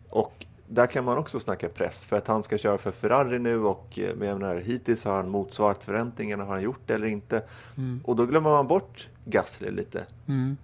Och 0.09 0.45
där 0.67 0.87
kan 0.87 1.05
man 1.05 1.17
också 1.17 1.39
snacka 1.39 1.69
press 1.69 2.05
för 2.05 2.17
att 2.17 2.27
han 2.27 2.43
ska 2.43 2.57
köra 2.57 2.77
för 2.77 2.91
Ferrari 2.91 3.39
nu 3.39 3.63
och 3.63 3.99
eh, 3.99 4.03
jag 4.03 4.17
menar, 4.17 4.55
hittills 4.55 5.05
har 5.05 5.15
han 5.15 5.29
motsvarat 5.29 5.83
förväntningarna. 5.83 6.43
Har 6.43 6.53
han 6.53 6.63
gjort 6.63 6.81
det 6.85 6.93
eller 6.93 7.07
inte? 7.07 7.43
Mm. 7.77 8.01
Och 8.05 8.15
då 8.15 8.25
glömmer 8.25 8.49
man 8.49 8.67
bort 8.67 9.07
Gasly 9.25 9.71
lite. 9.71 10.05
Mm. 10.27 10.57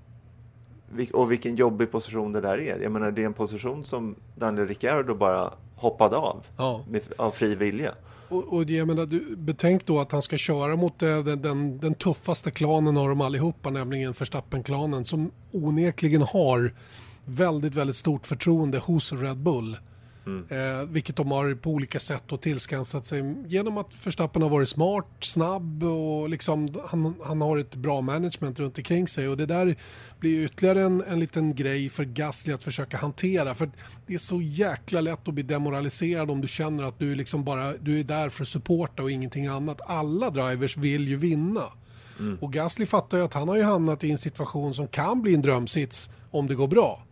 Och 1.13 1.31
vilken 1.31 1.55
jobbig 1.55 1.91
position 1.91 2.31
det 2.31 2.41
där 2.41 2.57
är. 2.57 2.79
Jag 2.79 2.91
menar, 2.91 3.11
det 3.11 3.21
är 3.21 3.25
en 3.25 3.33
position 3.33 3.85
som 3.85 4.15
Daniel 4.35 4.67
Ricciardo 4.67 5.15
bara 5.15 5.53
hoppade 5.75 6.17
av 6.17 6.45
ja. 6.57 6.83
med, 6.89 7.01
av 7.17 7.31
fri 7.31 7.55
vilja. 7.55 7.91
Och, 8.29 8.53
och 8.53 8.63
jag 8.63 8.87
menar, 8.87 9.05
du, 9.05 9.35
betänk 9.35 9.85
då 9.85 9.99
att 9.99 10.11
han 10.11 10.21
ska 10.21 10.37
köra 10.37 10.75
mot 10.75 11.03
eh, 11.03 11.19
den, 11.19 11.41
den, 11.41 11.79
den 11.79 11.93
tuffaste 11.93 12.51
klanen 12.51 12.97
av 12.97 13.09
dem 13.09 13.21
allihopa, 13.21 13.69
nämligen 13.69 14.13
Verstappen-klanen, 14.13 15.05
som 15.05 15.31
onekligen 15.51 16.21
har 16.21 16.73
väldigt, 17.25 17.75
väldigt 17.75 17.95
stort 17.95 18.25
förtroende 18.25 18.77
hos 18.77 19.13
Red 19.13 19.37
Bull. 19.37 19.77
Mm. 20.25 20.45
Eh, 20.49 20.85
vilket 20.85 21.15
de 21.15 21.31
har 21.31 21.55
på 21.55 21.69
olika 21.69 21.99
sätt 21.99 22.23
då 22.27 22.37
tillskansat 22.37 23.05
sig 23.05 23.35
genom 23.47 23.77
att 23.77 24.07
Verstappen 24.07 24.41
har 24.41 24.49
varit 24.49 24.69
smart, 24.69 25.07
snabb 25.19 25.83
och 25.83 26.29
liksom 26.29 26.81
han, 26.85 27.15
han 27.23 27.41
har 27.41 27.57
ett 27.57 27.75
bra 27.75 28.01
management 28.01 28.59
runt 28.59 28.77
omkring 28.77 29.07
sig 29.07 29.27
och 29.27 29.37
det 29.37 29.45
där 29.45 29.75
blir 30.19 30.45
ytterligare 30.45 30.81
en, 30.81 31.03
en 31.07 31.19
liten 31.19 31.55
grej 31.55 31.89
för 31.89 32.03
Gasly 32.03 32.53
att 32.53 32.63
försöka 32.63 32.97
hantera 32.97 33.55
för 33.55 33.71
det 34.07 34.13
är 34.13 34.17
så 34.17 34.41
jäkla 34.41 35.01
lätt 35.01 35.27
att 35.27 35.33
bli 35.33 35.43
demoraliserad 35.43 36.31
om 36.31 36.41
du 36.41 36.47
känner 36.47 36.83
att 36.83 36.99
du 36.99 37.15
liksom 37.15 37.43
bara 37.43 37.73
du 37.73 37.99
är 37.99 38.03
där 38.03 38.29
för 38.29 38.43
att 38.43 38.47
supporta 38.47 39.03
och 39.03 39.11
ingenting 39.11 39.47
annat. 39.47 39.81
Alla 39.85 40.29
drivers 40.29 40.77
vill 40.77 41.07
ju 41.07 41.15
vinna. 41.15 41.63
Mm. 42.19 42.37
Och 42.41 42.53
Gasly 42.53 42.85
fattar 42.85 43.17
ju 43.17 43.23
att 43.23 43.33
han 43.33 43.49
har 43.49 43.55
ju 43.55 43.63
hamnat 43.63 44.03
i 44.03 44.11
en 44.11 44.17
situation 44.17 44.73
som 44.73 44.87
kan 44.87 45.21
bli 45.21 45.33
en 45.33 45.41
drömsits 45.41 46.09
om 46.31 46.47
det 46.47 46.55
går 46.55 46.67
bra. 46.67 47.03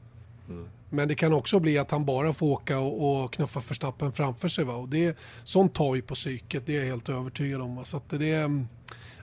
Mm. 0.49 0.65
Men 0.89 1.07
det 1.07 1.15
kan 1.15 1.33
också 1.33 1.59
bli 1.59 1.77
att 1.77 1.91
han 1.91 2.05
bara 2.05 2.33
får 2.33 2.47
åka 2.47 2.79
och, 2.79 3.23
och 3.23 3.33
knuffa 3.33 3.59
förstappen 3.59 4.11
framför 4.11 4.47
sig. 4.47 4.65
Va? 4.65 4.73
Och 4.73 4.89
det, 4.89 5.17
sånt 5.43 5.73
tar 5.73 5.95
ju 5.95 6.01
på 6.01 6.15
psyket, 6.15 6.65
det 6.65 6.75
är 6.75 6.79
jag 6.79 6.85
helt 6.85 7.09
övertygad 7.09 7.61
om. 7.61 7.75
Va? 7.75 7.83
Så 7.83 8.01
det, 8.09 8.27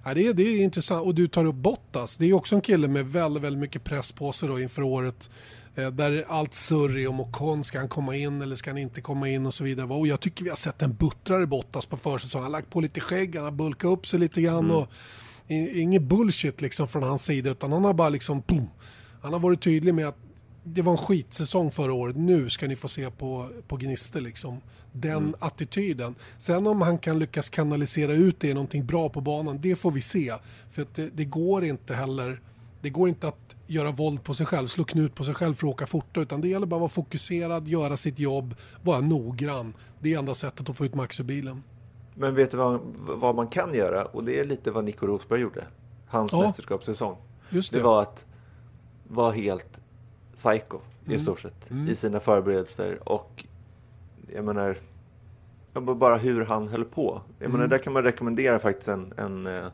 ja, 0.05 0.15
det, 0.15 0.27
är, 0.27 0.35
det 0.35 0.43
är 0.43 0.63
intressant. 0.63 1.07
Och 1.07 1.15
du 1.15 1.29
tar 1.29 1.45
upp 1.45 1.55
Bottas, 1.55 2.17
det 2.17 2.27
är 2.27 2.33
också 2.33 2.55
en 2.55 2.61
kille 2.61 2.89
med 2.89 3.07
väldigt, 3.07 3.43
väldigt 3.43 3.61
mycket 3.61 3.85
press 3.85 4.13
på 4.13 4.33
sig 4.33 4.49
då 4.49 4.61
inför 4.61 4.83
året. 4.83 5.31
Eh, 5.75 5.91
där 5.91 6.25
allt 6.29 6.55
surr 6.55 6.99
är 6.99 7.09
om 7.09 7.21
Ocon, 7.21 7.65
ska 7.65 7.79
han 7.79 7.89
komma 7.89 8.17
in 8.17 8.43
eller 8.43 8.57
ska 8.57 8.71
han 8.71 8.79
inte 8.79 9.01
komma 9.01 9.29
in 9.29 9.47
och 9.47 9.55
så 9.55 9.65
vidare. 9.65 9.87
Och 9.87 10.07
jag 10.07 10.21
tycker 10.21 10.45
vi 10.45 10.51
har 10.51 10.57
sett 10.57 10.83
en 10.83 10.95
buttrare 10.95 11.47
Bottas 11.47 11.87
på 11.87 11.97
försäsongen. 11.97 12.45
Han 12.45 12.53
har 12.53 12.59
lagt 12.61 12.71
på 12.71 12.81
lite 12.81 13.01
skägg, 13.01 13.37
han 13.37 13.45
har 13.45 13.51
bulkat 13.51 13.91
upp 13.91 14.07
sig 14.07 14.21
lite 14.21 14.43
grann. 14.43 14.65
Mm. 14.65 14.77
Och, 14.77 14.89
inget 15.49 16.03
bullshit 16.03 16.61
liksom 16.61 16.89
från 16.89 17.03
hans 17.03 17.25
sida 17.25 17.51
utan 17.51 17.73
han 17.73 17.85
har 17.85 17.95
bara 17.95 18.09
liksom, 18.09 18.43
boom, 18.47 18.71
han 19.23 19.33
har 19.33 19.41
varit 19.41 19.63
tydlig 19.63 19.95
med 19.95 20.09
att 20.09 20.19
det 20.69 20.83
var 20.83 20.93
en 20.93 20.99
skitsäsong 20.99 21.71
förra 21.71 21.93
året. 21.93 22.17
Nu 22.17 22.51
ska 22.51 22.69
ni 22.69 22.77
få 22.77 22.89
se 22.89 23.11
på, 23.11 23.49
på 23.69 23.77
gnister 23.77 24.21
liksom. 24.21 24.61
Den 24.93 25.17
mm. 25.17 25.35
attityden. 25.39 26.15
Sen 26.39 26.67
om 26.67 26.83
han 26.83 26.99
kan 26.99 27.19
lyckas 27.19 27.49
kanalisera 27.49 28.13
ut 28.13 28.41
det 28.41 28.49
i 28.49 28.55
någonting 28.55 28.87
bra 28.87 29.09
på 29.09 29.21
banan, 29.21 29.59
det 29.61 29.77
får 29.77 29.91
vi 29.91 30.01
se. 30.01 30.35
För 30.71 30.87
det, 30.95 31.11
det, 31.17 31.25
går 31.25 31.65
inte 31.65 31.95
heller, 31.95 32.41
det 32.81 32.91
går 32.91 33.09
inte 33.09 33.29
att 33.29 33.57
göra 33.67 33.91
våld 33.91 34.25
på 34.25 34.35
sig 34.35 34.47
själv, 34.47 34.67
slå 34.67 34.85
knut 34.85 35.15
på 35.15 35.25
sig 35.25 35.35
själv 35.35 35.55
för 35.55 35.67
att 35.67 35.73
åka 35.73 35.87
fortare. 35.87 36.23
Utan 36.23 36.41
det 36.41 36.49
gäller 36.49 36.67
bara 36.67 36.77
att 36.77 36.81
vara 36.81 36.89
fokuserad, 36.89 37.69
göra 37.69 37.97
sitt 37.97 38.19
jobb, 38.19 38.55
vara 38.83 39.01
noggrann. 39.01 39.75
Det 40.01 40.15
är 40.15 40.19
enda 40.19 40.35
sättet 40.35 40.71
att 40.71 40.77
få 40.77 40.85
ut 40.85 40.95
max 40.95 41.21
ur 41.21 41.25
bilen. 41.25 41.63
Men 42.15 42.35
vet 42.35 42.51
du 42.51 42.57
vad, 42.57 42.81
vad 42.99 43.35
man 43.35 43.49
kan 43.49 43.75
göra? 43.75 44.05
Och 44.05 44.25
det 44.25 44.41
är 44.41 44.45
lite 44.45 44.71
vad 44.71 44.85
Nico 44.85 45.07
Rosberg 45.07 45.41
gjorde. 45.41 45.65
Hans 46.07 46.33
ja. 46.33 46.43
mästerskapssäsong. 46.43 47.17
Just 47.51 47.73
det. 47.73 47.79
det 47.79 47.85
var 47.85 48.03
att 48.03 48.27
vara 49.09 49.33
helt 49.33 49.81
psycho 50.37 50.81
mm. 51.05 51.17
i 51.17 51.19
stort 51.19 51.41
sett 51.41 51.71
mm. 51.71 51.89
i 51.89 51.97
sina 51.97 52.21
förberedelser. 52.21 53.09
Och 53.09 53.45
jag 54.35 54.45
menar, 54.45 54.77
bara 55.81 56.17
hur 56.17 56.45
han 56.45 56.69
höll 56.69 56.85
på. 56.85 57.23
Jag 57.39 57.47
mm. 57.47 57.57
menar, 57.57 57.69
där 57.69 57.79
kan 57.79 57.93
man 57.93 58.03
rekommendera 58.03 58.59
faktiskt 58.59 58.89
en, 58.89 59.13
en, 59.17 59.47
eh, 59.47 59.67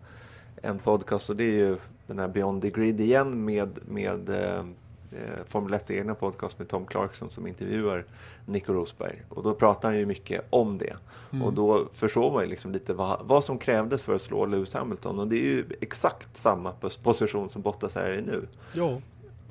en 0.57 0.79
podcast 0.79 1.31
och 1.31 1.37
det 1.37 1.44
är 1.44 1.68
ju 1.68 1.77
den 2.07 2.18
här 2.18 2.29
Beyond 2.29 2.62
the 2.62 2.70
Grid 2.70 3.01
igen 3.01 3.44
med, 3.44 3.79
med 3.88 4.29
eh, 4.29 4.59
eh 4.59 5.44
Formel 5.46 5.75
1 5.75 5.90
egna 5.90 6.14
podcast 6.14 6.59
med 6.59 6.68
Tom 6.68 6.87
Clarkson 6.87 7.31
som 7.31 7.46
intervjuar 7.46 8.05
Nico 8.46 8.72
Rosberg. 8.72 9.22
Och 9.29 9.42
då 9.42 9.55
pratar 9.55 9.88
han 9.88 9.98
ju 9.98 10.07
mycket 10.07 10.46
om 10.51 10.79
det. 10.79 10.96
Mm. 11.33 11.42
Och 11.42 11.53
då 11.53 11.88
förstår 11.92 12.33
man 12.33 12.42
ju 12.42 12.48
liksom 12.48 12.72
lite 12.72 12.94
vad, 12.94 13.27
vad 13.27 13.44
som 13.44 13.59
krävdes 13.59 14.03
för 14.03 14.14
att 14.14 14.22
slå 14.22 14.46
Lewis 14.46 14.75
Hamilton. 14.75 15.18
Och 15.18 15.29
det 15.29 15.37
är 15.37 15.44
ju 15.44 15.64
exakt 15.81 16.37
samma 16.37 16.72
position 17.03 17.48
som 17.48 17.62
Bottas 17.62 17.96
är 17.96 18.12
i 18.12 18.22
nu. 18.22 18.46
Ja. 18.72 18.98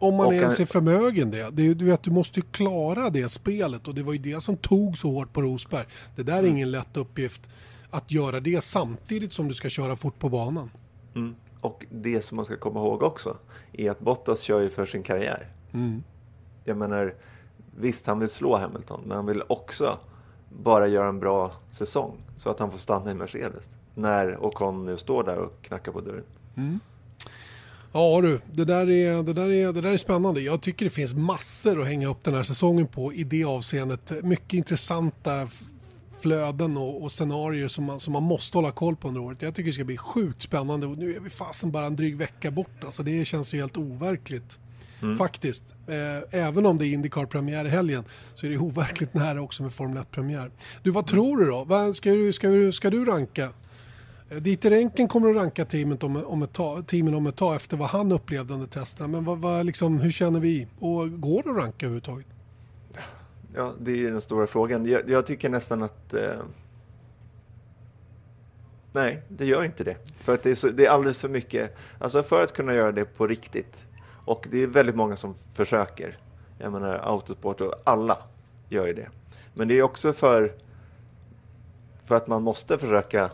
Om 0.02 0.16
man 0.16 0.28
och 0.28 0.34
ens 0.34 0.60
är 0.60 0.66
förmögen 0.66 1.32
det. 1.32 1.50
det 1.52 1.74
du, 1.74 1.86
vet, 1.86 2.04
du 2.04 2.12
måste 2.12 2.40
ju 2.40 2.46
klara 2.52 3.10
det 3.10 3.30
spelet 3.30 3.88
och 3.88 3.96
det 3.96 4.04
var 4.04 4.14
ju 4.14 4.20
det 4.20 4.42
som 4.42 4.58
tog 4.58 4.98
så 4.98 5.12
hårt 5.12 5.34
på 5.34 5.42
Rosberg. 5.42 5.86
Det 6.16 6.24
där 6.24 6.34
är 6.34 6.40
mm. 6.40 6.52
ingen 6.52 6.72
lätt 6.72 6.98
uppgift 6.98 7.50
att 7.90 8.12
göra 8.12 8.40
det 8.40 8.64
samtidigt 8.64 9.34
som 9.34 9.48
du 9.48 9.54
ska 9.54 9.70
köra 9.70 9.96
fort 9.96 10.20
på 10.20 10.30
banan. 10.30 10.72
Mm. 11.16 11.36
Och 11.62 11.86
det 11.90 12.22
som 12.22 12.36
man 12.36 12.46
ska 12.46 12.58
komma 12.58 12.80
ihåg 12.80 13.04
också 13.04 13.38
är 13.74 13.92
att 13.92 14.00
Bottas 14.00 14.42
kör 14.42 14.62
ju 14.62 14.70
för 14.70 14.86
sin 14.86 15.04
karriär. 15.04 15.50
Mm. 15.74 16.04
Jag 16.64 16.78
menar, 16.78 17.16
visst 17.78 18.08
han 18.08 18.20
vill 18.20 18.30
slå 18.30 18.58
Hamilton, 18.58 19.02
men 19.06 19.16
han 19.16 19.26
vill 19.26 19.44
också 19.48 19.98
bara 20.50 20.88
göra 20.88 21.10
en 21.10 21.20
bra 21.20 21.52
säsong 21.72 22.18
så 22.38 22.50
att 22.50 22.60
han 22.60 22.72
får 22.72 22.78
stanna 22.78 23.12
i 23.12 23.14
Mercedes. 23.14 23.78
När 23.96 24.46
Ocon 24.46 24.86
nu 24.86 24.98
står 24.98 25.24
där 25.24 25.38
och 25.38 25.62
knackar 25.62 25.92
på 25.92 26.02
dörren. 26.02 26.24
Mm. 26.56 26.80
Ja 27.94 28.22
du, 28.22 28.42
det 28.54 28.66
där, 28.66 28.90
är, 28.90 29.24
det, 29.24 29.34
där 29.34 29.52
är, 29.52 29.74
det 29.74 29.82
där 29.82 29.94
är 29.94 29.98
spännande. 29.98 30.42
Jag 30.42 30.62
tycker 30.62 30.86
det 30.86 30.90
finns 30.90 31.14
massor 31.14 31.82
att 31.82 31.88
hänga 31.88 32.08
upp 32.08 32.24
den 32.24 32.34
här 32.34 32.44
säsongen 32.44 32.88
på 32.88 33.14
i 33.14 33.24
det 33.24 33.44
avseendet. 33.44 34.12
Mycket 34.24 34.54
intressanta 34.54 35.48
flöden 36.22 36.78
och, 36.78 37.04
och 37.04 37.12
scenarier 37.12 37.68
som 37.68 37.84
man, 37.84 38.00
som 38.00 38.14
man 38.14 38.24
måste 38.24 38.58
hålla 38.58 38.72
koll 38.72 38.96
på 38.96 39.08
under 39.08 39.22
året. 39.22 39.42
Jag 39.42 39.56
tycker 39.56 39.68
det 39.68 39.74
ska 39.74 39.84
bli 39.84 39.98
sjukt 39.98 40.42
spännande 40.42 40.88
och 40.88 40.98
nu 40.98 41.16
är 41.16 41.20
vi 41.20 41.30
fasen 41.30 41.72
bara 41.72 41.86
en 41.86 41.96
dryg 41.96 42.18
vecka 42.18 42.52
bort. 42.52 42.84
Alltså 42.86 43.04
det 43.04 43.26
känns 43.26 43.54
ju 43.54 43.58
helt 43.58 43.78
overkligt. 43.78 44.60
Mm. 45.02 45.18
Faktiskt. 45.18 45.74
Eh, 45.88 46.40
även 46.42 46.66
om 46.66 46.78
det 46.78 46.86
är 46.86 46.94
Indycar-premiär 46.94 47.66
i 47.66 47.70
helgen 47.70 48.04
så 48.34 48.46
är 48.46 48.50
det 48.50 48.58
overkligt 48.58 49.14
nära 49.14 49.42
också 49.42 49.64
med 49.64 49.74
Formel 49.74 50.04
1-premiär. 50.04 50.52
Du, 50.84 50.92
vad 50.92 51.08
tror 51.08 51.38
du 51.38 51.46
då? 51.46 51.94
Ska, 51.94 52.12
du, 52.12 52.34
ska, 52.34 52.50
du, 52.50 52.72
ska 52.72 52.90
du 52.90 53.06
ranka 53.06 53.50
Eh, 54.32 54.38
Dieter 54.38 54.70
Renken 54.70 55.08
kommer 55.08 55.30
att 55.30 55.36
ranka 55.36 55.66
teamet 55.66 56.04
om, 56.04 56.26
om 56.26 56.44
ett 56.44 56.54
tag, 56.54 56.88
teamen 56.88 57.14
om 57.14 57.28
ett 57.28 57.36
tag 57.36 57.56
efter 57.56 57.78
vad 57.78 57.90
han 57.90 58.12
upplevde 58.12 58.54
under 58.54 58.68
testerna. 58.68 59.08
Men 59.08 59.26
vad, 59.26 59.38
vad, 59.38 59.66
liksom, 59.66 60.00
hur 60.00 60.12
känner 60.12 60.40
vi? 60.40 60.68
Och 60.80 61.22
går 61.22 61.44
det 61.44 61.50
att 61.50 61.58
ranka 61.58 61.86
överhuvudtaget? 61.86 62.28
Ja, 63.56 63.74
det 63.80 63.92
är 63.92 63.96
ju 63.96 64.12
den 64.12 64.22
stora 64.22 64.48
frågan. 64.48 64.86
Jag, 64.86 65.10
jag 65.10 65.26
tycker 65.26 65.50
nästan 65.50 65.84
att... 65.84 66.14
Eh... 66.14 66.36
Nej, 68.94 69.22
det 69.28 69.46
gör 69.46 69.64
inte 69.64 69.84
det. 69.84 69.98
För 70.18 70.34
att 70.34 70.44
det 70.44 70.52
är, 70.52 70.56
så, 70.56 70.68
det 70.68 70.86
är 70.86 70.90
alldeles 70.90 71.22
för 71.22 71.30
mycket. 71.30 71.78
Alltså 72.00 72.24
för 72.24 72.44
att 72.44 72.54
kunna 72.54 72.74
göra 72.74 72.92
det 72.92 73.06
på 73.06 73.28
riktigt. 73.28 73.88
Och 74.26 74.48
det 74.52 74.64
är 74.64 74.68
väldigt 74.68 74.96
många 74.96 75.16
som 75.16 75.36
försöker. 75.54 76.18
Jag 76.58 76.72
menar 76.72 77.00
autosport 77.04 77.62
och 77.62 77.74
alla 77.84 78.18
gör 78.70 78.88
ju 78.88 78.94
det. 78.94 79.10
Men 79.54 79.68
det 79.68 79.80
är 79.80 79.82
också 79.82 80.14
för, 80.14 80.54
för 82.06 82.16
att 82.16 82.28
man 82.28 82.44
måste 82.44 82.78
försöka 82.78 83.30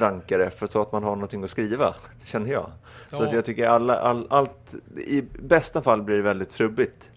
ranka 0.00 0.38
det 0.38 0.50
för 0.50 0.66
så 0.66 0.82
att 0.82 0.92
man 0.92 1.02
har 1.02 1.14
någonting 1.14 1.44
att 1.44 1.50
skriva, 1.50 1.94
känner 2.24 2.52
jag. 2.52 2.70
Ja. 3.10 3.16
Så 3.16 3.22
att 3.22 3.32
jag 3.32 3.44
tycker 3.44 3.68
alla, 3.68 4.00
all, 4.00 4.26
allt, 4.30 4.74
i 4.96 5.22
bästa 5.42 5.82
fall 5.82 6.02
blir 6.02 6.16
det 6.16 6.22
väldigt 6.22 6.50
trubbigt. 6.50 7.10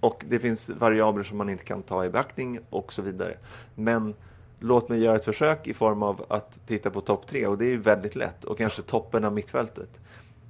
Och 0.00 0.24
det 0.28 0.38
finns 0.38 0.70
variabler 0.70 1.24
som 1.24 1.38
man 1.38 1.48
inte 1.48 1.64
kan 1.64 1.82
ta 1.82 2.04
i 2.04 2.10
beaktning 2.10 2.60
och 2.70 2.92
så 2.92 3.02
vidare. 3.02 3.36
Men 3.74 4.14
låt 4.60 4.88
mig 4.88 5.02
göra 5.02 5.16
ett 5.16 5.24
försök 5.24 5.66
i 5.66 5.74
form 5.74 6.02
av 6.02 6.24
att 6.28 6.60
titta 6.66 6.90
på 6.90 7.00
topp 7.00 7.26
tre 7.26 7.46
och 7.46 7.58
det 7.58 7.64
är 7.64 7.76
väldigt 7.76 8.16
lätt 8.16 8.44
och 8.44 8.58
kanske 8.58 8.82
toppen 8.82 9.24
av 9.24 9.32
mittfältet. 9.32 10.00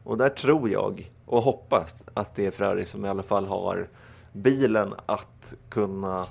Och 0.05 0.19
där 0.19 0.29
tror 0.29 0.69
jag 0.69 1.11
och 1.27 1.43
hoppas 1.43 2.05
att 2.15 2.35
det 2.35 2.47
är 2.47 2.51
Ferrari 2.51 2.87
som 2.87 3.05
i 3.05 3.09
alla 3.09 3.23
fall 3.23 3.47
har 3.47 3.89
bilen 4.33 4.95
att 5.07 5.55
kunna 5.69 6.27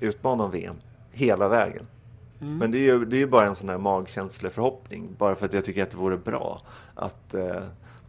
utmana 0.00 0.48
VM 0.48 0.76
hela 1.12 1.48
vägen. 1.48 1.86
Mm. 2.42 2.58
Men 2.58 2.70
det 2.70 2.78
är, 2.78 2.80
ju, 2.80 3.04
det 3.04 3.16
är 3.16 3.18
ju 3.18 3.26
bara 3.26 3.46
en 3.46 3.54
sån 3.54 3.68
här 3.68 3.78
magkänsleförhoppning, 3.78 5.08
bara 5.18 5.34
för 5.34 5.46
att 5.46 5.52
jag 5.52 5.64
tycker 5.64 5.82
att 5.82 5.90
det 5.90 5.96
vore 5.96 6.16
bra 6.16 6.62
att, 6.94 7.34
eh, 7.34 7.62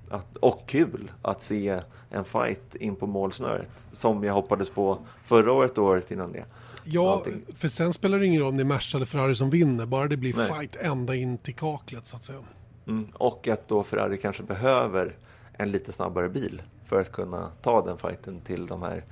att, 0.10 0.38
och 0.38 0.64
kul 0.68 1.12
att 1.22 1.42
se 1.42 1.80
en 2.10 2.24
fight 2.24 2.76
in 2.76 2.96
på 2.96 3.08
målsnöret, 3.08 3.84
som 3.92 4.24
jag 4.24 4.34
hoppades 4.34 4.70
på 4.70 4.98
förra 5.24 5.52
året 5.52 5.78
och 5.78 5.86
året 5.86 6.12
innan 6.12 6.32
det. 6.32 6.46
Ja, 6.84 7.14
Allting. 7.14 7.46
för 7.56 7.68
sen 7.68 7.94
spelar 7.94 8.20
det 8.20 8.26
ingen 8.26 8.42
roll 8.42 8.50
om 8.50 8.58
det 8.58 8.64
är 8.64 8.66
Merca 8.66 8.98
eller 8.98 9.06
Ferrari 9.06 9.36
som 9.36 9.50
vinner, 9.50 9.86
bara 9.86 10.08
det 10.08 10.18
blir 10.18 10.34
Nej. 10.38 10.48
fight 10.48 10.76
ända 10.76 11.16
in 11.16 11.38
till 11.38 11.56
kaklet 11.56 12.06
så 12.06 12.16
att 12.16 12.24
säga. 12.24 12.40
Mm, 12.88 13.08
och 13.14 13.48
att 13.48 13.68
då 13.68 13.84
Ferrari 13.84 14.18
kanske 14.18 14.44
behöver 14.44 15.16
en 15.54 15.72
lite 15.72 15.92
snabbare 15.92 16.30
bil 16.30 16.62
för 16.86 17.02
att 17.02 17.12
kunna 17.12 17.52
ta 17.62 17.86
den 17.86 17.98
fighten 17.98 18.42
till 18.42 18.68
de 18.68 18.82
här 18.82 19.04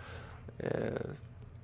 eh, 0.57 0.67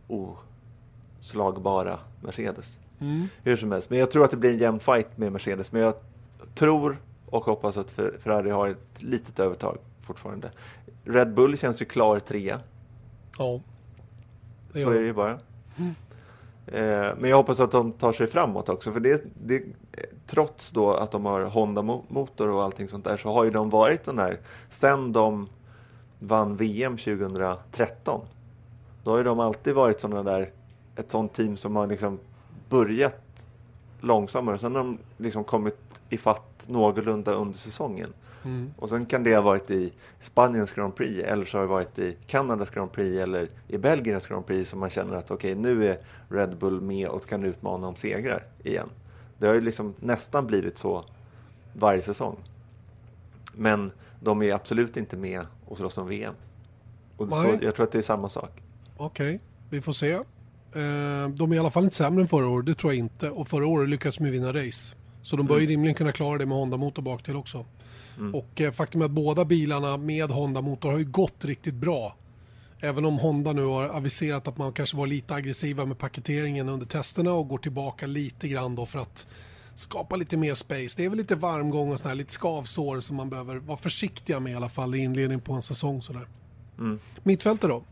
oslagbara 0.07 1.99
Mercedes. 2.21 2.79
Mm. 2.99 3.27
Hur 3.43 3.57
som 3.57 3.71
helst, 3.71 3.89
men 3.89 3.99
jag 3.99 4.11
tror 4.11 4.25
att 4.25 4.31
det 4.31 4.37
blir 4.37 4.51
en 4.51 4.57
jämn 4.57 4.79
fight 4.79 5.17
med 5.17 5.31
Mercedes. 5.31 5.71
Men 5.71 5.81
jag 5.81 5.93
tror 6.55 6.97
och 7.29 7.45
hoppas 7.45 7.77
att 7.77 7.91
Ferrari 7.91 8.49
har 8.49 8.69
ett 8.69 9.03
litet 9.03 9.39
övertag 9.39 9.77
fortfarande. 10.01 10.51
Red 11.03 11.33
Bull 11.33 11.57
känns 11.57 11.81
ju 11.81 11.85
klar 11.85 12.19
trea. 12.19 12.59
Ja. 13.37 13.61
Det 14.73 14.79
Så 14.79 14.89
är 14.89 14.99
det 14.99 15.05
ju 15.05 15.13
bara. 15.13 15.39
Mm. 15.77 15.95
Eh, 16.67 17.15
men 17.17 17.29
jag 17.29 17.37
hoppas 17.37 17.59
att 17.59 17.71
de 17.71 17.91
tar 17.91 18.11
sig 18.11 18.27
framåt 18.27 18.69
också. 18.69 18.91
För 18.91 18.99
det, 18.99 19.23
det, 19.45 19.63
trots 20.25 20.71
då 20.71 20.93
att 20.93 21.11
de 21.11 21.25
har 21.25 21.41
Honda-motor 21.41 22.49
och 22.49 22.63
allting 22.63 22.87
sånt 22.87 23.05
där 23.05 23.17
så 23.17 23.31
har 23.31 23.43
ju 23.43 23.49
de 23.49 23.69
varit 23.69 24.03
den 24.03 24.17
här, 24.17 24.39
sen 24.69 25.11
de 25.11 25.49
vann 26.19 26.57
VM 26.57 26.97
2013. 26.97 28.21
Då 29.03 29.11
har 29.11 29.17
ju 29.17 29.23
de 29.23 29.39
alltid 29.39 29.73
varit 29.73 29.99
sådana 29.99 30.23
där, 30.23 30.51
ett 30.95 31.11
sånt 31.11 31.33
team 31.33 31.57
som 31.57 31.75
har 31.75 31.87
liksom 31.87 32.19
börjat 32.69 33.47
långsammare. 34.01 34.57
Sen 34.57 34.75
har 34.75 34.83
de 34.83 34.97
liksom 35.17 35.43
kommit 35.43 36.01
ifatt 36.09 36.65
någorlunda 36.67 37.31
under 37.31 37.57
säsongen. 37.57 38.13
Mm. 38.43 38.73
Och 38.77 38.89
sen 38.89 39.05
kan 39.05 39.23
det 39.23 39.35
ha 39.35 39.41
varit 39.41 39.71
i 39.71 39.91
Spaniens 40.19 40.73
Grand 40.73 40.95
Prix 40.95 41.27
eller 41.27 41.45
så 41.45 41.57
har 41.57 41.61
det 41.61 41.69
varit 41.69 41.99
i 41.99 42.17
Kanadas 42.27 42.69
Grand 42.69 42.91
Prix 42.91 43.21
eller 43.21 43.49
i 43.67 43.77
Belgiens 43.77 44.27
Grand 44.27 44.45
Prix 44.45 44.69
som 44.69 44.79
man 44.79 44.89
känner 44.89 45.15
att 45.15 45.31
okej, 45.31 45.51
okay, 45.51 45.61
nu 45.61 45.87
är 45.87 45.99
Red 46.29 46.57
Bull 46.57 46.81
med 46.81 47.07
och 47.07 47.25
kan 47.25 47.43
utmana 47.43 47.87
om 47.87 47.95
segrar 47.95 48.43
igen. 48.63 48.89
Det 49.37 49.47
har 49.47 49.53
ju 49.53 49.61
liksom 49.61 49.93
nästan 49.99 50.47
blivit 50.47 50.77
så 50.77 51.05
varje 51.73 52.01
säsong. 52.01 52.37
Men 53.53 53.91
de 54.19 54.41
är 54.41 54.53
absolut 54.53 54.97
inte 54.97 55.17
med 55.17 55.45
och 55.65 55.77
slåss 55.77 55.97
om 55.97 56.07
VM. 56.07 56.33
Och 57.17 57.31
så, 57.31 57.57
jag 57.61 57.75
tror 57.75 57.85
att 57.85 57.91
det 57.91 57.97
är 57.97 58.01
samma 58.01 58.29
sak. 58.29 58.61
Okej, 58.97 59.35
okay. 59.35 59.39
vi 59.69 59.81
får 59.81 59.93
se. 59.93 60.19
Eh, 60.77 61.29
de 61.29 61.51
är 61.51 61.55
i 61.55 61.59
alla 61.59 61.71
fall 61.71 61.83
inte 61.83 61.95
sämre 61.95 62.21
än 62.21 62.27
förra 62.27 62.47
året, 62.47 62.65
det 62.65 62.73
tror 62.73 62.93
jag 62.93 62.99
inte. 62.99 63.29
Och 63.29 63.47
förra 63.47 63.67
året 63.67 63.89
lyckades 63.89 64.17
de 64.17 64.29
vinna 64.29 64.53
race. 64.53 64.95
Så 65.21 65.35
de 65.35 65.47
bör 65.47 65.55
ju 65.55 65.61
mm. 65.61 65.69
rimligen 65.69 65.95
kunna 65.95 66.11
klara 66.11 66.37
det 66.37 66.45
med 66.45 66.57
Honda-motor 66.57 67.01
bak 67.01 67.23
till 67.23 67.35
också. 67.35 67.65
Mm. 68.17 68.35
Och 68.35 68.61
eh, 68.61 68.71
faktum 68.71 69.01
är 69.01 69.05
att 69.05 69.11
båda 69.11 69.45
bilarna 69.45 69.97
med 69.97 70.29
Honda-motor 70.29 70.91
har 70.91 70.97
ju 70.97 71.05
gått 71.05 71.45
riktigt 71.45 71.73
bra. 71.73 72.15
Även 72.79 73.05
om 73.05 73.17
Honda 73.17 73.53
nu 73.53 73.65
har 73.65 73.83
aviserat 73.83 74.47
att 74.47 74.57
man 74.57 74.73
kanske 74.73 74.97
var 74.97 75.07
lite 75.07 75.33
aggressiva 75.33 75.85
med 75.85 75.97
paketeringen 75.97 76.69
under 76.69 76.85
testerna 76.85 77.33
och 77.33 77.47
går 77.47 77.57
tillbaka 77.57 78.07
lite 78.07 78.47
grann 78.47 78.75
då 78.75 78.85
för 78.85 78.99
att 78.99 79.27
skapa 79.75 80.15
lite 80.15 80.37
mer 80.37 80.53
space. 80.53 80.93
Det 80.97 81.05
är 81.05 81.09
väl 81.09 81.17
lite 81.17 81.35
varmgång 81.35 81.91
och 81.91 81.99
sådär, 81.99 82.15
lite 82.15 82.33
skavsår 82.33 82.99
som 82.99 83.15
man 83.15 83.29
behöver 83.29 83.55
vara 83.55 83.77
försiktiga 83.77 84.39
med 84.39 84.53
i 84.53 84.55
alla 84.55 84.69
fall 84.69 84.95
i 84.95 84.97
inledningen 84.97 85.41
på 85.41 85.53
en 85.53 85.61
säsong 85.61 86.01
sådär. 86.01 86.27
Mm. 86.79 86.99
Mittfältet 87.23 87.69
då? 87.69 87.83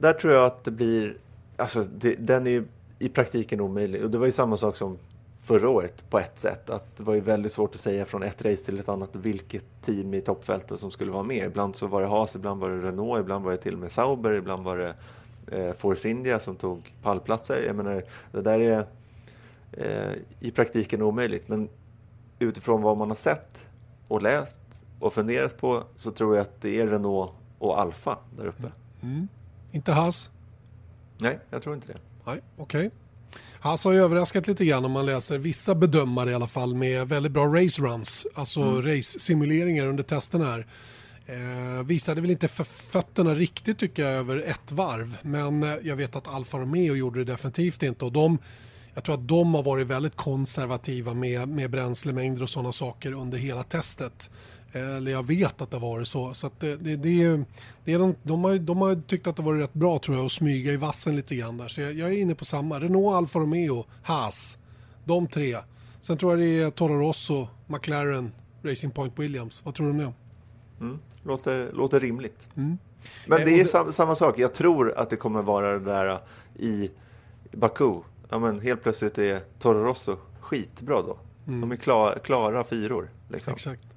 Där 0.00 0.12
tror 0.12 0.32
jag 0.32 0.44
att 0.44 0.64
det 0.64 0.70
blir, 0.70 1.18
alltså 1.56 1.84
det, 1.84 2.14
den 2.14 2.46
är 2.46 2.50
ju 2.50 2.64
i 2.98 3.08
praktiken 3.08 3.60
omöjlig. 3.60 4.04
Och 4.04 4.10
det 4.10 4.18
var 4.18 4.26
ju 4.26 4.32
samma 4.32 4.56
sak 4.56 4.76
som 4.76 4.98
förra 5.42 5.68
året 5.68 6.10
på 6.10 6.18
ett 6.18 6.38
sätt. 6.38 6.70
Att 6.70 6.96
det 6.96 7.02
var 7.02 7.14
ju 7.14 7.20
väldigt 7.20 7.52
svårt 7.52 7.74
att 7.74 7.80
säga 7.80 8.04
från 8.04 8.22
ett 8.22 8.44
race 8.44 8.64
till 8.64 8.80
ett 8.80 8.88
annat 8.88 9.16
vilket 9.16 9.64
team 9.82 10.14
i 10.14 10.20
toppfältet 10.20 10.80
som 10.80 10.90
skulle 10.90 11.12
vara 11.12 11.22
med. 11.22 11.46
Ibland 11.46 11.76
så 11.76 11.86
var 11.86 12.00
det 12.00 12.06
Haas, 12.06 12.36
ibland 12.36 12.60
var 12.60 12.70
det 12.70 12.82
Renault, 12.82 13.20
ibland 13.20 13.44
var 13.44 13.52
det 13.52 13.58
till 13.58 13.74
och 13.74 13.80
med 13.80 13.92
Sauber, 13.92 14.32
ibland 14.32 14.64
var 14.64 14.76
det 14.76 14.94
eh, 15.46 15.74
Force 15.74 16.08
India 16.08 16.38
som 16.38 16.56
tog 16.56 16.94
pallplatser. 17.02 17.62
Jag 17.66 17.76
menar, 17.76 18.04
det 18.32 18.40
där 18.40 18.60
är 18.60 18.86
eh, 19.72 20.12
i 20.40 20.50
praktiken 20.50 21.02
omöjligt. 21.02 21.48
Men 21.48 21.68
utifrån 22.38 22.82
vad 22.82 22.96
man 22.96 23.08
har 23.08 23.16
sett 23.16 23.66
och 24.08 24.22
läst 24.22 24.60
och 25.00 25.12
funderat 25.12 25.58
på 25.58 25.82
så 25.96 26.10
tror 26.10 26.36
jag 26.36 26.42
att 26.42 26.60
det 26.60 26.80
är 26.80 26.86
Renault 26.86 27.30
och 27.58 27.80
Alfa 27.80 28.18
där 28.36 28.46
uppe. 28.46 28.72
Mm. 29.02 29.14
mm. 29.14 29.28
Inte 29.72 29.92
Haas? 29.92 30.30
Nej, 31.18 31.38
jag 31.50 31.62
tror 31.62 31.74
inte 31.74 31.86
det. 31.86 31.98
Nej, 32.26 32.40
okej. 32.56 32.86
Okay. 32.86 32.90
Haas 33.60 33.84
har 33.84 33.92
ju 33.92 33.98
överraskat 33.98 34.46
lite 34.46 34.64
grann 34.64 34.84
om 34.84 34.92
man 34.92 35.06
läser 35.06 35.38
vissa 35.38 35.74
bedömare 35.74 36.30
i 36.30 36.34
alla 36.34 36.46
fall 36.46 36.74
med 36.74 37.08
väldigt 37.08 37.32
bra 37.32 37.46
race 37.46 37.82
runs, 37.82 38.26
alltså 38.34 38.60
mm. 38.60 38.82
race-simuleringar 38.82 39.86
under 39.86 40.02
testerna 40.02 40.44
här. 40.44 40.66
Eh, 41.26 41.84
visade 41.84 42.20
väl 42.20 42.30
inte 42.30 42.48
för 42.48 42.64
fötterna 42.64 43.34
riktigt 43.34 43.78
tycker 43.78 44.02
jag 44.02 44.12
över 44.12 44.36
ett 44.36 44.72
varv, 44.72 45.18
men 45.22 45.62
eh, 45.62 45.74
jag 45.82 45.96
vet 45.96 46.16
att 46.16 46.28
Alfa 46.28 46.58
Romeo 46.58 46.96
gjorde 46.96 47.24
det 47.24 47.32
definitivt 47.32 47.82
inte 47.82 48.04
och 48.04 48.12
de 48.12 48.38
jag 48.96 49.04
tror 49.04 49.14
att 49.14 49.28
de 49.28 49.54
har 49.54 49.62
varit 49.62 49.86
väldigt 49.86 50.16
konservativa 50.16 51.14
med, 51.14 51.48
med 51.48 51.70
bränslemängder 51.70 52.42
och 52.42 52.50
sådana 52.50 52.72
saker 52.72 53.12
under 53.12 53.38
hela 53.38 53.62
testet. 53.62 54.30
Eller 54.72 55.12
jag 55.12 55.26
vet 55.26 55.60
att 55.60 55.70
det 55.70 55.76
har 55.76 55.88
varit 55.88 56.08
så. 56.08 56.34
så 56.34 56.50
det, 56.58 56.76
det, 56.76 56.96
det, 56.96 57.44
det 57.84 57.92
är 57.92 57.98
de, 57.98 58.14
de, 58.22 58.44
har, 58.44 58.58
de 58.58 58.78
har 58.78 58.94
tyckt 58.94 59.26
att 59.26 59.36
det 59.36 59.42
varit 59.42 59.62
rätt 59.62 59.74
bra 59.74 59.98
tror 59.98 60.16
jag 60.16 60.26
att 60.26 60.32
smyga 60.32 60.72
i 60.72 60.76
vassen 60.76 61.16
lite 61.16 61.36
grann 61.36 61.56
där. 61.56 61.68
Så 61.68 61.80
jag, 61.80 61.92
jag 61.92 62.08
är 62.08 62.18
inne 62.18 62.34
på 62.34 62.44
samma. 62.44 62.80
Renault, 62.80 63.14
Alfa 63.14 63.38
Romeo, 63.38 63.84
Haas. 64.02 64.58
De 65.04 65.26
tre. 65.26 65.56
Sen 66.00 66.18
tror 66.18 66.32
jag 66.32 66.40
det 66.40 66.62
är 66.62 66.70
Toro 66.70 66.98
Rosso, 66.98 67.48
McLaren, 67.66 68.32
Racing 68.62 68.94
Point 68.94 69.18
Williams. 69.18 69.62
Vad 69.64 69.74
tror 69.74 69.86
du 69.86 69.90
om 69.90 69.98
det? 69.98 70.12
Mm. 70.80 70.98
Låter, 71.22 71.72
låter 71.72 72.00
rimligt. 72.00 72.48
Mm. 72.56 72.78
Men 73.26 73.44
det 73.44 73.54
är 73.54 73.58
det... 73.58 73.66
Sam, 73.66 73.92
samma 73.92 74.14
sak. 74.14 74.38
Jag 74.38 74.54
tror 74.54 74.98
att 74.98 75.10
det 75.10 75.16
kommer 75.16 75.42
vara 75.42 75.72
det 75.72 75.84
där 75.84 76.20
i 76.58 76.90
Baku. 77.52 78.00
Ja, 78.28 78.38
men 78.38 78.60
helt 78.60 78.82
plötsligt 78.82 79.18
är 79.18 79.40
Toro 79.58 79.84
Rosso 79.84 80.16
skitbra 80.40 81.02
då. 81.02 81.18
Mm. 81.46 81.60
De 81.60 81.72
är 81.72 81.76
klar, 81.76 82.20
klara 82.24 82.64
fyror. 82.64 83.08
Liksom. 83.28 83.52
Exakt. 83.52 83.95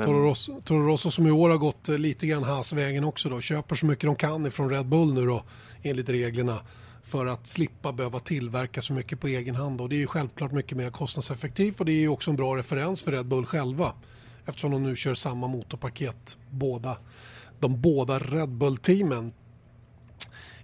Men... 0.00 0.08
Toro, 0.08 0.22
Rosso, 0.22 0.60
Toro 0.64 0.86
Rosso 0.86 1.10
som 1.10 1.26
i 1.26 1.30
år 1.30 1.50
har 1.50 1.56
gått 1.56 1.88
eh, 1.88 1.98
lite 1.98 2.26
grann 2.26 2.42
hasvägen 2.42 3.04
också 3.04 3.28
då. 3.28 3.40
Köper 3.40 3.74
så 3.74 3.86
mycket 3.86 4.04
de 4.04 4.16
kan 4.16 4.46
ifrån 4.46 4.70
Red 4.70 4.86
Bull 4.86 5.14
nu 5.14 5.26
då 5.26 5.44
enligt 5.82 6.08
reglerna 6.08 6.60
för 7.02 7.26
att 7.26 7.46
slippa 7.46 7.92
behöva 7.92 8.18
tillverka 8.18 8.82
så 8.82 8.92
mycket 8.92 9.20
på 9.20 9.26
egen 9.26 9.54
hand. 9.54 9.80
Och 9.80 9.88
det 9.88 9.96
är 9.96 10.00
ju 10.00 10.06
självklart 10.06 10.52
mycket 10.52 10.76
mer 10.76 10.90
kostnadseffektivt 10.90 11.80
och 11.80 11.86
det 11.86 11.92
är 11.92 12.00
ju 12.00 12.08
också 12.08 12.30
en 12.30 12.36
bra 12.36 12.56
referens 12.56 13.02
för 13.02 13.12
Red 13.12 13.26
Bull 13.26 13.46
själva 13.46 13.92
eftersom 14.46 14.70
de 14.70 14.82
nu 14.82 14.96
kör 14.96 15.14
samma 15.14 15.46
motorpaket 15.46 16.38
båda 16.50 16.96
de 17.60 17.80
båda 17.80 18.18
Red 18.18 18.48
Bull-teamen. 18.48 19.32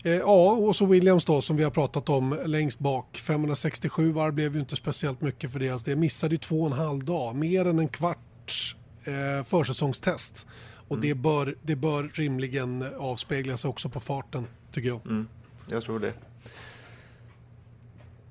Eh, 0.05 0.13
ja, 0.13 0.51
och 0.53 0.77
så 0.77 0.87
Williams 0.87 1.25
då 1.25 1.43
som 1.43 1.57
vi 1.57 1.65
har 1.65 1.71
pratat 1.71 2.09
om 2.09 2.39
längst 2.45 2.79
bak. 2.79 3.19
567 3.19 4.13
varv 4.13 4.35
blev 4.35 4.55
ju 4.55 4.61
inte 4.61 4.77
speciellt 4.77 5.21
mycket 5.21 5.53
för 5.53 5.59
deras 5.59 5.85
del, 5.85 5.99
Missade 5.99 6.35
ju 6.35 6.39
två 6.39 6.61
och 6.61 6.67
en 6.67 6.73
halv 6.73 7.05
dag, 7.05 7.35
mer 7.35 7.65
än 7.65 7.79
en 7.79 7.89
kvarts 7.89 8.77
eh, 9.07 9.45
försäsongstest. 9.45 10.47
Och 10.89 10.97
mm. 10.97 11.09
det, 11.09 11.15
bör, 11.15 11.55
det 11.63 11.77
bör 11.77 12.11
rimligen 12.15 12.85
avspegla 12.99 13.57
sig 13.57 13.69
också 13.69 13.89
på 13.89 14.01
farten, 14.01 14.47
tycker 14.73 14.89
jag. 14.89 15.07
Mm. 15.07 15.29
Jag 15.71 15.83
tror 15.83 15.99
det. 15.99 16.13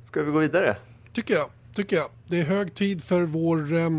Ska 0.03 0.23
vi 0.23 0.31
gå 0.31 0.39
vidare? 0.39 0.77
Tycker 1.13 1.33
jag. 1.33 1.49
tycker 1.73 1.95
jag. 1.95 2.09
Det 2.27 2.39
är 2.39 2.43
hög 2.43 2.73
tid 2.73 3.03
för 3.03 3.21
vår 3.21 3.73
eh, 3.73 3.89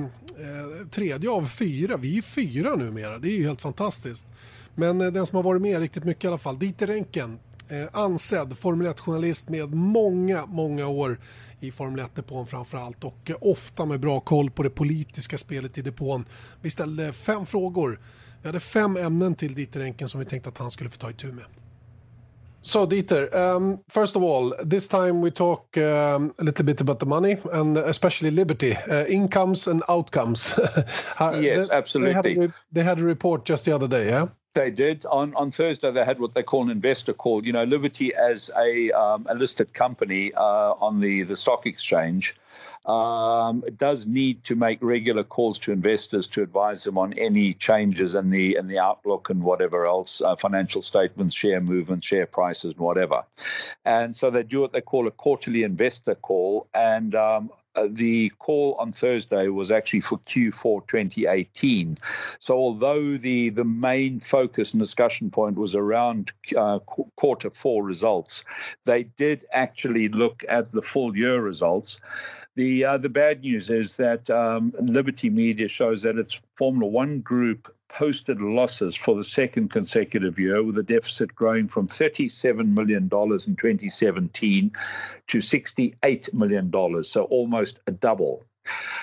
tredje 0.90 1.30
av 1.30 1.46
fyra. 1.46 1.96
Vi 1.96 2.18
är 2.18 2.22
fyra 2.22 2.76
numera, 2.76 3.18
det 3.18 3.28
är 3.28 3.36
ju 3.36 3.46
helt 3.46 3.62
fantastiskt. 3.62 4.26
Men 4.74 5.00
eh, 5.00 5.12
den 5.12 5.26
som 5.26 5.36
har 5.36 5.42
varit 5.42 5.62
med 5.62 5.80
riktigt 5.80 6.04
mycket 6.04 6.24
i 6.24 6.28
alla 6.28 6.38
fall, 6.38 6.58
Dieter 6.58 6.86
Renken, 6.86 7.38
eh, 7.68 7.88
ansedd 7.92 8.58
Formel 8.58 8.86
1-journalist 8.86 9.48
med 9.48 9.74
många, 9.74 10.46
många 10.46 10.86
år 10.86 11.18
i 11.60 11.70
Formel 11.70 12.04
1-depån 12.04 12.46
framför 12.46 12.78
allt 12.78 13.04
och 13.04 13.30
eh, 13.30 13.36
ofta 13.40 13.86
med 13.86 14.00
bra 14.00 14.20
koll 14.20 14.50
på 14.50 14.62
det 14.62 14.70
politiska 14.70 15.38
spelet 15.38 15.78
i 15.78 15.82
depån. 15.82 16.24
Vi 16.60 16.70
ställde 16.70 17.12
fem 17.12 17.46
frågor. 17.46 18.00
Vi 18.42 18.48
hade 18.48 18.60
fem 18.60 18.96
ämnen 18.96 19.34
till 19.34 19.54
Dieter 19.54 19.80
Renken 19.80 20.08
som 20.08 20.20
vi 20.20 20.26
tänkte 20.26 20.48
att 20.48 20.58
han 20.58 20.70
skulle 20.70 20.90
få 20.90 20.98
ta 20.98 21.10
itu 21.10 21.32
med. 21.32 21.44
So, 22.66 22.84
Dieter, 22.84 23.32
um, 23.32 23.78
first 23.88 24.16
of 24.16 24.24
all, 24.24 24.52
this 24.64 24.88
time 24.88 25.20
we 25.20 25.30
talk 25.30 25.76
um, 25.76 26.34
a 26.38 26.42
little 26.42 26.64
bit 26.64 26.80
about 26.80 26.98
the 26.98 27.06
money 27.06 27.36
and 27.52 27.78
especially 27.78 28.32
Liberty, 28.32 28.76
uh, 28.90 29.04
incomes 29.08 29.68
and 29.68 29.84
outcomes. 29.88 30.52
yes, 31.34 31.68
they, 31.68 31.76
absolutely. 31.76 32.12
They 32.12 32.14
had, 32.14 32.50
a, 32.50 32.54
they 32.72 32.82
had, 32.82 32.98
a, 32.98 33.04
report 33.04 33.44
just 33.44 33.66
the 33.66 33.72
other 33.72 33.86
day, 33.86 34.08
yeah? 34.08 34.26
They 34.56 34.70
did. 34.70 35.04
On, 35.04 35.34
on 35.34 35.50
Thursday, 35.50 35.90
they 35.90 36.02
had 36.02 36.18
what 36.18 36.32
they 36.32 36.42
call 36.42 36.62
an 36.62 36.70
investor 36.70 37.12
call. 37.12 37.44
You 37.44 37.52
know, 37.52 37.64
Liberty, 37.64 38.14
as 38.14 38.50
a, 38.56 38.90
um, 38.90 39.26
a 39.28 39.34
listed 39.34 39.74
company 39.74 40.32
uh, 40.32 40.72
on 40.80 40.98
the, 40.98 41.24
the 41.24 41.36
stock 41.36 41.66
exchange, 41.66 42.34
um, 42.86 43.62
does 43.76 44.06
need 44.06 44.44
to 44.44 44.54
make 44.54 44.78
regular 44.80 45.24
calls 45.24 45.58
to 45.58 45.72
investors 45.72 46.26
to 46.28 46.42
advise 46.42 46.84
them 46.84 46.96
on 46.96 47.12
any 47.18 47.52
changes 47.52 48.14
in 48.14 48.30
the 48.30 48.56
in 48.56 48.66
the 48.66 48.78
outlook 48.78 49.28
and 49.28 49.42
whatever 49.42 49.84
else, 49.84 50.22
uh, 50.22 50.36
financial 50.36 50.80
statements, 50.80 51.34
share 51.34 51.60
movements, 51.60 52.06
share 52.06 52.26
prices, 52.26 52.72
and 52.72 52.80
whatever. 52.80 53.20
And 53.84 54.16
so 54.16 54.30
they 54.30 54.42
do 54.42 54.62
what 54.62 54.72
they 54.72 54.80
call 54.80 55.06
a 55.06 55.10
quarterly 55.10 55.64
investor 55.64 56.14
call, 56.14 56.66
and 56.72 57.14
um, 57.14 57.50
uh, 57.76 57.88
the 57.90 58.30
call 58.38 58.74
on 58.78 58.92
Thursday 58.92 59.48
was 59.48 59.70
actually 59.70 60.00
for 60.00 60.18
Q4 60.20 60.86
2018. 60.86 61.98
So 62.38 62.56
although 62.56 63.16
the 63.16 63.50
the 63.50 63.64
main 63.64 64.20
focus 64.20 64.72
and 64.72 64.80
discussion 64.80 65.30
point 65.30 65.56
was 65.56 65.74
around 65.74 66.32
uh, 66.56 66.78
qu- 66.80 67.10
quarter 67.16 67.50
four 67.50 67.84
results, 67.84 68.44
they 68.84 69.04
did 69.04 69.44
actually 69.52 70.08
look 70.08 70.44
at 70.48 70.72
the 70.72 70.82
full 70.82 71.16
year 71.16 71.40
results. 71.40 72.00
The 72.54 72.84
uh, 72.84 72.98
the 72.98 73.10
bad 73.10 73.42
news 73.42 73.68
is 73.68 73.96
that 73.96 74.30
um, 74.30 74.72
Liberty 74.80 75.28
Media 75.28 75.68
shows 75.68 76.02
that 76.02 76.16
its 76.16 76.40
Formula 76.54 76.90
One 76.90 77.20
group 77.20 77.75
posted 77.96 78.42
losses 78.42 78.94
for 78.94 79.16
the 79.16 79.24
second 79.24 79.70
consecutive 79.70 80.38
year, 80.38 80.62
with 80.62 80.74
the 80.74 80.82
deficit 80.82 81.34
growing 81.34 81.66
from 81.66 81.88
$37 81.88 82.66
million 82.66 83.04
in 83.04 83.08
2017 83.08 84.72
to 85.28 85.38
$68 85.38 86.34
million, 86.34 87.04
so 87.04 87.22
almost 87.24 87.78
a 87.86 87.90
double. 87.90 88.44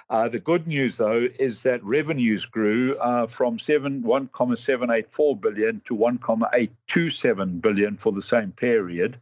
Uh, 0.10 0.28
the 0.28 0.40
good 0.40 0.68
news, 0.68 0.98
though, 0.98 1.28
is 1.40 1.64
that 1.64 1.84
revenues 1.84 2.46
grew 2.46 2.96
uh, 2.96 3.28
from 3.28 3.58
7, 3.58 4.04
1,784 4.04 5.38
billion 5.38 5.82
to 5.86 5.96
1,827 5.96 7.60
billion 7.60 7.98
for 7.98 8.12
the 8.12 8.22
same 8.22 8.52
period, 8.52 9.18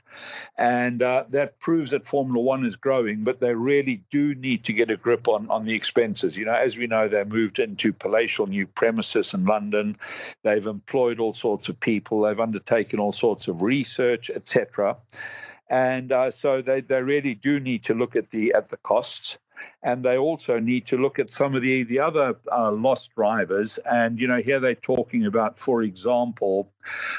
and 0.58 1.02
uh, 1.04 1.24
that 1.30 1.60
proves 1.60 1.92
that 1.92 2.08
Formula 2.08 2.42
One 2.42 2.66
is 2.66 2.76
growing. 2.76 3.24
But 3.24 3.40
they 3.40 3.54
really 3.54 4.04
do 4.12 4.36
need 4.36 4.66
to 4.66 4.74
get 4.74 4.92
a 4.92 4.98
grip 4.98 5.28
on 5.28 5.50
on 5.50 5.66
the 5.66 5.74
expenses. 5.74 6.38
You 6.38 6.46
know, 6.46 6.54
as 6.54 6.78
we 6.78 6.88
know, 6.88 7.08
they 7.08 7.24
moved 7.24 7.60
into 7.60 7.94
palatial 7.94 8.48
new 8.48 8.68
premises 8.68 9.34
in 9.34 9.46
London. 9.46 9.96
They've 10.44 10.66
employed 10.66 11.20
all 11.20 11.34
sorts 11.34 11.70
of 11.70 11.80
people. 11.80 12.22
They've 12.22 12.40
undertaken 12.40 13.00
all 13.00 13.12
sorts 13.12 13.48
of 13.48 13.62
research, 13.62 14.30
etc. 14.30 14.98
And 15.70 16.12
uh, 16.12 16.32
so 16.32 16.62
they, 16.62 16.82
they 16.82 17.02
really 17.02 17.34
do 17.34 17.60
need 17.62 17.86
to 17.86 17.94
look 17.94 18.18
at 18.18 18.30
the 18.30 18.54
at 18.54 18.68
the 18.68 18.78
costs 18.78 19.38
and 19.84 20.04
they 20.04 20.17
also 20.17 20.60
need 20.60 20.88
to 20.88 20.97
look 20.97 21.19
at 21.19 21.30
some 21.30 21.56
of 21.56 21.62
the 21.62 21.84
the 21.84 22.00
other 22.00 22.36
uh, 22.52 22.71
lost 22.71 23.13
drivers. 23.15 23.78
And 23.80 24.19
you 24.19 24.28
know, 24.28 24.41
here 24.41 24.60
they're 24.60 24.76
talking 24.76 25.26
about, 25.26 25.60
for 25.60 25.84
example, 25.84 26.71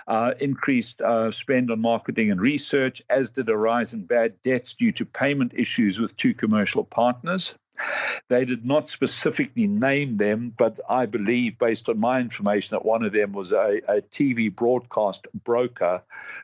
uh, 0.07 0.35
increased 0.41 1.01
uh, 1.01 1.31
spend 1.31 1.71
on 1.71 1.81
marketing 1.81 2.31
and 2.31 2.41
research, 2.41 3.03
as 3.09 3.31
did 3.31 3.49
a 3.49 3.57
rise 3.57 3.93
in 3.93 4.05
bad 4.05 4.43
debts 4.43 4.75
due 4.75 4.93
to 4.93 5.05
payment 5.05 5.53
issues 5.55 6.01
with 6.01 6.17
two 6.17 6.35
commercial 6.35 6.85
partners. 6.85 7.55
They 8.29 8.45
did 8.45 8.65
not 8.65 8.89
specifically 8.89 9.67
name 9.67 10.17
them, 10.17 10.53
but 10.57 10.79
I 10.89 11.07
believe, 11.07 11.59
based 11.59 11.89
on 11.89 11.99
my 11.99 12.21
information, 12.21 12.77
that 12.77 12.85
one 12.85 13.03
of 13.03 13.13
them 13.13 13.33
was 13.33 13.51
a, 13.53 13.81
a 13.89 14.03
TV 14.03 14.55
broadcast 14.55 15.27
broker 15.45 16.03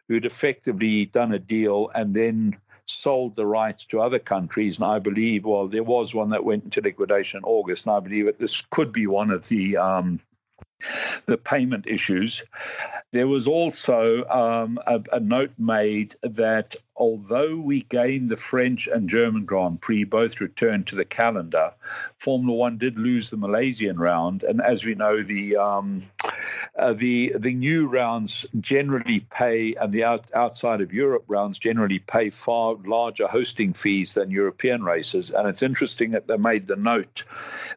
who'd 0.09 0.27
effectively 0.27 1.05
done 1.05 1.33
a 1.33 1.39
deal 1.39 1.91
and 1.95 2.15
then 2.15 2.59
sold 2.91 3.37
the 3.37 3.47
rights 3.47 3.85
to 3.87 4.01
other 4.01 4.19
countries. 4.19 4.77
And 4.77 4.87
I 4.87 4.99
believe, 4.99 5.45
well, 5.45 5.69
there 5.69 5.83
was 5.83 6.15
one 6.15 6.31
that 6.31 6.45
went 6.45 6.65
into 6.65 6.81
liquidation 6.81 7.39
in 7.39 7.45
August, 7.45 7.87
and 7.87 7.95
I 7.95 8.01
believe 8.01 8.27
that 8.27 8.39
this 8.39 8.63
could 8.71 8.93
be 8.93 9.07
one 9.07 9.31
of 9.31 9.47
the 9.49 9.77
um, 9.77 10.21
the 11.27 11.37
payment 11.37 11.87
issues. 11.87 12.43
There 13.13 13.27
was 13.27 13.47
also 13.47 14.25
um, 14.25 14.79
a, 14.87 15.03
a, 15.13 15.21
note 15.21 15.53
made 15.59 16.15
that 16.23 16.77
although 16.99 17.57
we 17.57 17.83
gained 17.83 18.29
the 18.29 18.37
French 18.37 18.89
and 18.89 19.09
German 19.09 19.45
Grand 19.45 19.81
Prix, 19.81 20.05
both 20.05 20.41
returned 20.41 20.89
to 20.89 20.97
the 20.97 21.05
calendar, 21.05 21.73
Formula 22.19 22.57
One 22.57 22.77
did 22.77 22.99
lose 22.99 23.31
the 23.31 23.37
Malaysian 23.37 23.99
round, 23.99 24.43
and 24.43 24.61
as 24.61 24.85
we 24.85 24.95
know, 24.95 25.23
the 25.23 25.57
um, 25.57 26.03
uh, 26.77 26.93
the 26.93 27.35
the 27.39 27.55
new 27.55 27.87
rounds 27.87 28.47
generally 28.61 29.21
pay, 29.21 29.75
and 29.75 29.93
the 29.93 30.05
out, 30.05 30.31
outside 30.35 30.81
of 30.81 30.93
Europe 30.93 31.25
rounds 31.29 31.59
generally 31.59 32.01
pay 32.01 32.31
far 32.31 32.75
larger 32.85 33.29
hosting 33.29 33.73
fees 33.73 34.15
than 34.15 34.31
European 34.31 34.83
races. 34.83 35.31
And 35.31 35.49
it's 35.49 35.63
interesting 35.63 36.11
that 36.11 36.27
they 36.27 36.37
made 36.37 36.67
the 36.67 36.77
note 36.77 37.25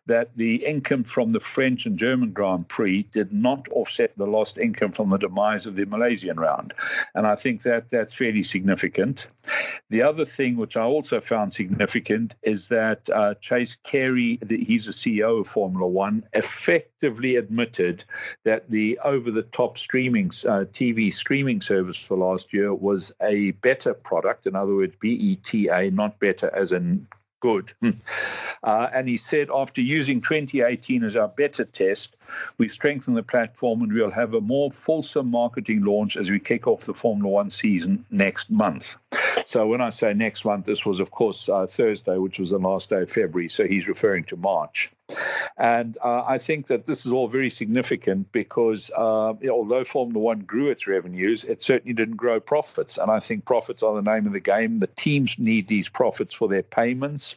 that 0.07 0.35
the 0.35 0.65
income 0.65 1.03
from 1.03 1.31
the 1.31 1.39
French 1.39 1.85
and 1.85 1.97
German 1.97 2.31
Grand 2.31 2.67
Prix 2.67 3.03
did 3.03 3.31
not 3.31 3.67
offset 3.69 4.17
the 4.17 4.25
lost 4.25 4.57
income 4.57 4.91
from 4.91 5.09
the 5.11 5.17
demise 5.17 5.67
of 5.67 5.75
the 5.75 5.85
Malaysian 5.85 6.39
round, 6.39 6.73
and 7.13 7.27
I 7.27 7.35
think 7.35 7.61
that 7.63 7.89
that's 7.89 8.13
fairly 8.13 8.43
significant. 8.43 9.10
The 9.89 10.03
other 10.03 10.25
thing 10.25 10.55
which 10.55 10.77
I 10.77 10.83
also 10.83 11.19
found 11.19 11.53
significant 11.53 12.35
is 12.43 12.67
that 12.69 13.09
uh, 13.09 13.33
Chase 13.35 13.75
Carey, 13.83 14.39
the, 14.41 14.63
he's 14.63 14.87
a 14.87 14.91
CEO 14.91 15.41
of 15.41 15.47
Formula 15.47 15.87
One, 15.87 16.23
effectively 16.33 17.35
admitted 17.35 18.05
that 18.43 18.69
the 18.69 18.99
over-the-top 19.03 19.77
streaming 19.77 20.27
uh, 20.27 20.65
TV 20.71 21.13
streaming 21.13 21.61
service 21.61 21.97
for 21.97 22.17
last 22.17 22.53
year 22.53 22.73
was 22.73 23.11
a 23.21 23.51
better 23.51 23.93
product. 23.93 24.47
In 24.47 24.55
other 24.55 24.75
words, 24.75 24.95
BETA, 25.01 25.91
not 25.91 26.19
better 26.19 26.49
as 26.55 26.71
in 26.71 27.07
good. 27.41 27.73
Hmm. 27.81 27.89
Uh, 28.63 28.87
and 28.93 29.09
he 29.09 29.17
said, 29.17 29.49
after 29.53 29.81
using 29.81 30.21
2018 30.21 31.03
as 31.03 31.15
our 31.17 31.27
beta 31.27 31.65
test, 31.65 32.15
we've 32.57 32.71
strengthened 32.71 33.17
the 33.17 33.23
platform 33.23 33.81
and 33.81 33.91
we'll 33.91 34.11
have 34.11 34.33
a 34.33 34.39
more 34.39 34.71
fulsome 34.71 35.29
marketing 35.29 35.83
launch 35.83 36.15
as 36.15 36.29
we 36.29 36.39
kick 36.39 36.67
off 36.67 36.85
the 36.85 36.93
Formula 36.93 37.29
One 37.29 37.49
season 37.49 38.05
next 38.09 38.49
month. 38.49 38.95
So 39.45 39.67
when 39.67 39.81
I 39.81 39.89
say 39.89 40.13
next 40.13 40.45
month, 40.45 40.65
this 40.65 40.85
was, 40.85 40.99
of 40.99 41.11
course, 41.11 41.49
uh, 41.49 41.67
Thursday, 41.67 42.17
which 42.17 42.39
was 42.39 42.51
the 42.51 42.59
last 42.59 42.89
day 42.89 43.01
of 43.01 43.11
February. 43.11 43.49
So 43.49 43.67
he's 43.67 43.87
referring 43.87 44.23
to 44.25 44.37
March. 44.37 44.91
And 45.57 45.97
uh, 46.03 46.23
I 46.25 46.37
think 46.37 46.67
that 46.67 46.85
this 46.85 47.05
is 47.05 47.11
all 47.11 47.27
very 47.27 47.49
significant 47.49 48.31
because 48.31 48.91
uh, 48.95 49.33
although 49.49 49.83
Formula 49.83 50.19
One 50.19 50.39
grew 50.39 50.69
its 50.69 50.87
revenues, 50.87 51.43
it 51.43 51.63
certainly 51.63 51.93
didn't 51.93 52.17
grow 52.17 52.39
profits. 52.39 52.97
And 52.97 53.11
I 53.11 53.19
think 53.19 53.45
profits 53.45 53.83
are 53.83 53.95
the 53.95 54.01
name 54.01 54.27
of 54.27 54.33
the 54.33 54.39
game. 54.39 54.79
The 54.79 54.87
teams 54.87 55.37
need 55.37 55.67
these 55.67 55.89
profits 55.89 56.33
for 56.33 56.47
their 56.47 56.63
payments. 56.63 57.35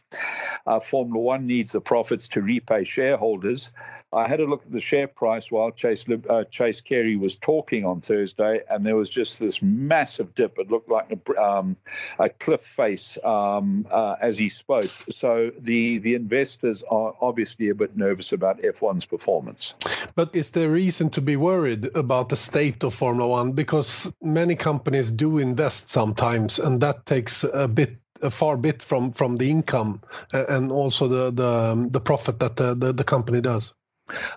Uh, 0.66 0.80
Formula 0.80 1.20
One 1.20 1.46
needs 1.46 1.72
the 1.72 1.80
profits 1.80 2.28
to 2.28 2.42
repay 2.42 2.84
shareholders. 2.84 3.70
I 4.14 4.28
had 4.28 4.40
a 4.40 4.44
look 4.44 4.62
at 4.64 4.72
the 4.72 4.80
share 4.80 5.08
price 5.08 5.50
while 5.50 5.70
Chase 5.72 6.04
uh, 6.08 6.44
Chase 6.44 6.80
Carey 6.80 7.16
was 7.16 7.36
talking 7.36 7.84
on 7.84 8.00
Thursday, 8.00 8.60
and 8.70 8.86
there 8.86 8.96
was 8.96 9.10
just 9.10 9.38
this 9.38 9.60
massive 9.60 10.34
dip. 10.34 10.58
It 10.58 10.70
looked 10.70 10.88
like 10.88 11.10
a, 11.10 11.42
um, 11.42 11.76
a 12.18 12.28
cliff 12.28 12.62
face 12.62 13.18
um, 13.24 13.86
uh, 13.90 14.16
as 14.20 14.38
he 14.38 14.48
spoke. 14.48 14.90
So 15.10 15.50
the 15.58 15.98
the 15.98 16.14
investors 16.14 16.84
are 16.88 17.14
obviously 17.20 17.70
a 17.70 17.74
bit 17.74 17.96
nervous 17.96 18.32
about 18.32 18.62
F1's 18.62 19.06
performance. 19.06 19.74
But 20.14 20.36
is 20.36 20.50
there 20.50 20.70
reason 20.70 21.10
to 21.10 21.20
be 21.20 21.36
worried 21.36 21.96
about 21.96 22.28
the 22.28 22.36
state 22.36 22.84
of 22.84 22.94
Formula 22.94 23.28
One 23.28 23.52
because 23.52 24.12
many 24.22 24.54
companies 24.54 25.10
do 25.10 25.38
invest 25.38 25.90
sometimes, 25.90 26.58
and 26.58 26.80
that 26.82 27.04
takes 27.06 27.44
a 27.44 27.66
bit 27.66 27.96
a 28.22 28.30
far 28.30 28.56
bit 28.56 28.80
from 28.80 29.12
from 29.12 29.36
the 29.36 29.50
income 29.50 30.00
and 30.32 30.70
also 30.70 31.08
the 31.08 31.30
the 31.30 31.88
the 31.90 32.00
profit 32.00 32.38
that 32.38 32.56
the, 32.56 32.74
the, 32.74 32.92
the 32.92 33.04
company 33.04 33.40
does. 33.40 33.72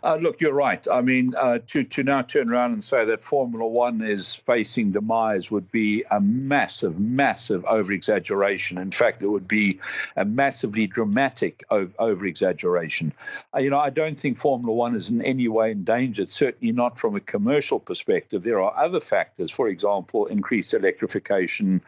Uh, 0.02 0.16
look, 0.22 0.40
you're 0.40 0.54
right. 0.54 0.88
I 0.90 1.02
mean, 1.02 1.34
uh, 1.36 1.60
to 1.68 1.84
to 1.84 2.04
now 2.04 2.22
turn 2.22 2.50
around 2.50 2.72
and 2.72 2.84
say 2.84 3.04
that 3.04 3.26
Formula 3.26 3.68
One 3.68 4.02
is 4.02 4.34
facing 4.34 4.92
demise 4.92 5.52
would 5.52 5.70
be 5.72 6.06
a 6.10 6.22
massive, 6.22 6.98
massive 6.98 7.66
over 7.66 7.92
exaggeration. 7.92 8.78
In 8.78 8.92
fact, 8.92 9.22
it 9.24 9.28
would 9.28 9.48
be 9.48 9.80
a 10.16 10.24
massively 10.24 10.88
dramatic 10.88 11.66
over 11.70 12.26
exaggeration. 12.26 13.12
Uh, 13.54 13.60
you 13.60 13.70
know, 13.70 13.80
I 13.80 13.90
don't 13.90 14.18
think 14.18 14.38
Formula 14.38 14.74
One 14.74 14.96
is 14.96 15.10
in 15.10 15.22
any 15.22 15.50
way 15.50 15.72
endangered. 15.72 16.30
Certainly 16.30 16.72
not 16.72 16.98
from 16.98 17.18
a 17.18 17.20
commercial 17.20 17.80
perspective. 17.80 18.44
There 18.44 18.62
are 18.62 18.78
other 18.78 19.02
factors, 19.02 19.52
for 19.52 19.68
example, 19.68 20.28
increased 20.28 20.74
electrification, 20.74 21.82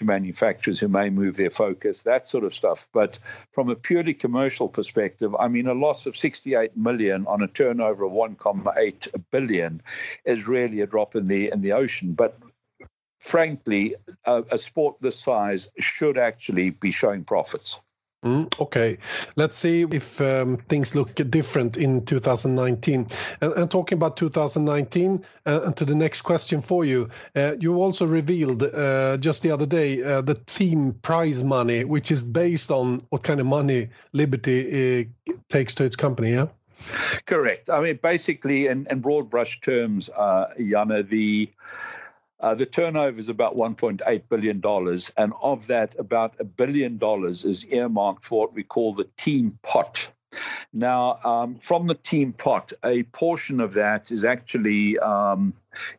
manufacturers 0.00 0.80
who 0.80 0.88
may 0.88 1.08
move 1.08 1.36
their 1.36 1.50
focus, 1.50 2.02
that 2.02 2.26
sort 2.26 2.42
of 2.42 2.52
stuff. 2.52 2.88
But 2.92 3.20
from 3.52 3.68
a 3.68 3.76
purely 3.76 4.14
commercial 4.14 4.68
perspective, 4.68 5.36
I 5.36 5.46
mean, 5.46 5.68
a 5.68 5.74
loss 5.74 6.06
of 6.06 6.16
68 6.16 6.76
million 6.76 7.11
billion 7.12 7.26
on 7.26 7.42
a 7.42 7.48
turnover 7.48 8.04
of 8.04 8.12
1.8 8.12 9.08
billion 9.30 9.82
is 10.24 10.46
really 10.46 10.80
a 10.80 10.86
drop 10.86 11.14
in 11.16 11.28
the 11.28 11.50
in 11.52 11.62
the 11.62 11.72
ocean. 11.72 12.14
But 12.14 12.38
frankly, 13.20 13.96
a, 14.24 14.42
a 14.50 14.58
sport 14.58 14.96
this 15.00 15.18
size 15.18 15.68
should 15.78 16.18
actually 16.18 16.70
be 16.70 16.90
showing 16.90 17.24
profits. 17.24 17.80
Mm, 18.24 18.46
okay, 18.60 18.98
let's 19.34 19.56
see 19.56 19.82
if 19.82 20.20
um, 20.20 20.56
things 20.56 20.94
look 20.94 21.12
different 21.16 21.76
in 21.76 22.04
2019. 22.04 23.08
And, 23.40 23.52
and 23.54 23.68
talking 23.68 23.98
about 23.98 24.16
2019, 24.16 25.24
uh, 25.44 25.60
and 25.64 25.76
to 25.76 25.84
the 25.84 25.96
next 25.96 26.22
question 26.22 26.60
for 26.60 26.84
you, 26.84 27.08
uh, 27.34 27.56
you 27.58 27.82
also 27.82 28.06
revealed 28.06 28.62
uh, 28.62 29.16
just 29.16 29.42
the 29.42 29.50
other 29.50 29.66
day 29.66 30.00
uh, 30.04 30.20
the 30.20 30.36
team 30.36 30.92
prize 31.02 31.42
money, 31.42 31.82
which 31.82 32.12
is 32.12 32.22
based 32.22 32.70
on 32.70 33.00
what 33.10 33.24
kind 33.24 33.40
of 33.40 33.46
money 33.46 33.88
Liberty 34.12 34.60
uh, 35.00 35.32
takes 35.48 35.74
to 35.74 35.84
its 35.84 35.96
company. 35.96 36.30
Yeah. 36.30 36.46
Correct. 37.26 37.70
I 37.70 37.80
mean, 37.80 37.98
basically, 38.02 38.66
in, 38.66 38.86
in 38.90 39.00
broad 39.00 39.30
brush 39.30 39.60
terms, 39.60 40.08
uh, 40.10 40.46
Jana, 40.58 41.02
the 41.02 41.50
uh, 42.40 42.54
the 42.56 42.66
turnover 42.66 43.20
is 43.20 43.28
about 43.28 43.56
1.8 43.56 44.22
billion 44.28 44.58
dollars, 44.60 45.12
and 45.16 45.32
of 45.40 45.68
that, 45.68 45.94
about 45.98 46.34
a 46.40 46.44
billion 46.44 46.98
dollars 46.98 47.44
is 47.44 47.64
earmarked 47.66 48.24
for 48.24 48.40
what 48.40 48.54
we 48.54 48.64
call 48.64 48.92
the 48.94 49.08
team 49.16 49.56
pot. 49.62 50.08
Now, 50.72 51.18
um, 51.24 51.56
from 51.56 51.86
the 51.86 51.94
team 51.94 52.32
pot, 52.32 52.72
a 52.84 53.02
portion 53.04 53.60
of 53.60 53.74
that 53.74 54.10
is 54.10 54.24
actually 54.24 54.98
um, 54.98 55.52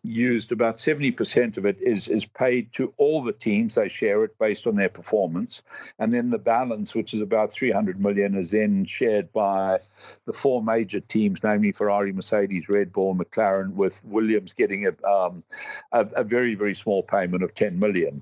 used. 0.03 0.51
About 0.51 0.75
70% 0.75 1.57
of 1.57 1.65
it 1.65 1.77
is, 1.79 2.07
is 2.07 2.25
paid 2.25 2.71
to 2.73 2.93
all 2.97 3.23
the 3.23 3.33
teams. 3.33 3.75
They 3.75 3.89
share 3.89 4.23
it 4.23 4.37
based 4.39 4.67
on 4.67 4.75
their 4.75 4.89
performance. 4.89 5.61
And 5.99 6.13
then 6.13 6.29
the 6.29 6.37
balance, 6.37 6.95
which 6.95 7.13
is 7.13 7.21
about 7.21 7.51
300 7.51 7.99
million, 7.99 8.35
is 8.35 8.51
then 8.51 8.85
shared 8.85 9.31
by 9.31 9.79
the 10.25 10.33
four 10.33 10.63
major 10.63 10.99
teams, 10.99 11.43
namely 11.43 11.71
Ferrari, 11.71 12.11
Mercedes, 12.11 12.69
Red 12.69 12.91
Bull, 12.91 13.15
McLaren, 13.15 13.73
with 13.73 14.03
Williams 14.05 14.53
getting 14.53 14.87
a, 14.87 15.07
um, 15.07 15.43
a, 15.91 16.07
a, 16.15 16.23
very, 16.23 16.55
very 16.55 16.75
small 16.75 17.03
payment 17.03 17.43
of 17.43 17.53
10 17.53 17.77
million. 17.79 18.21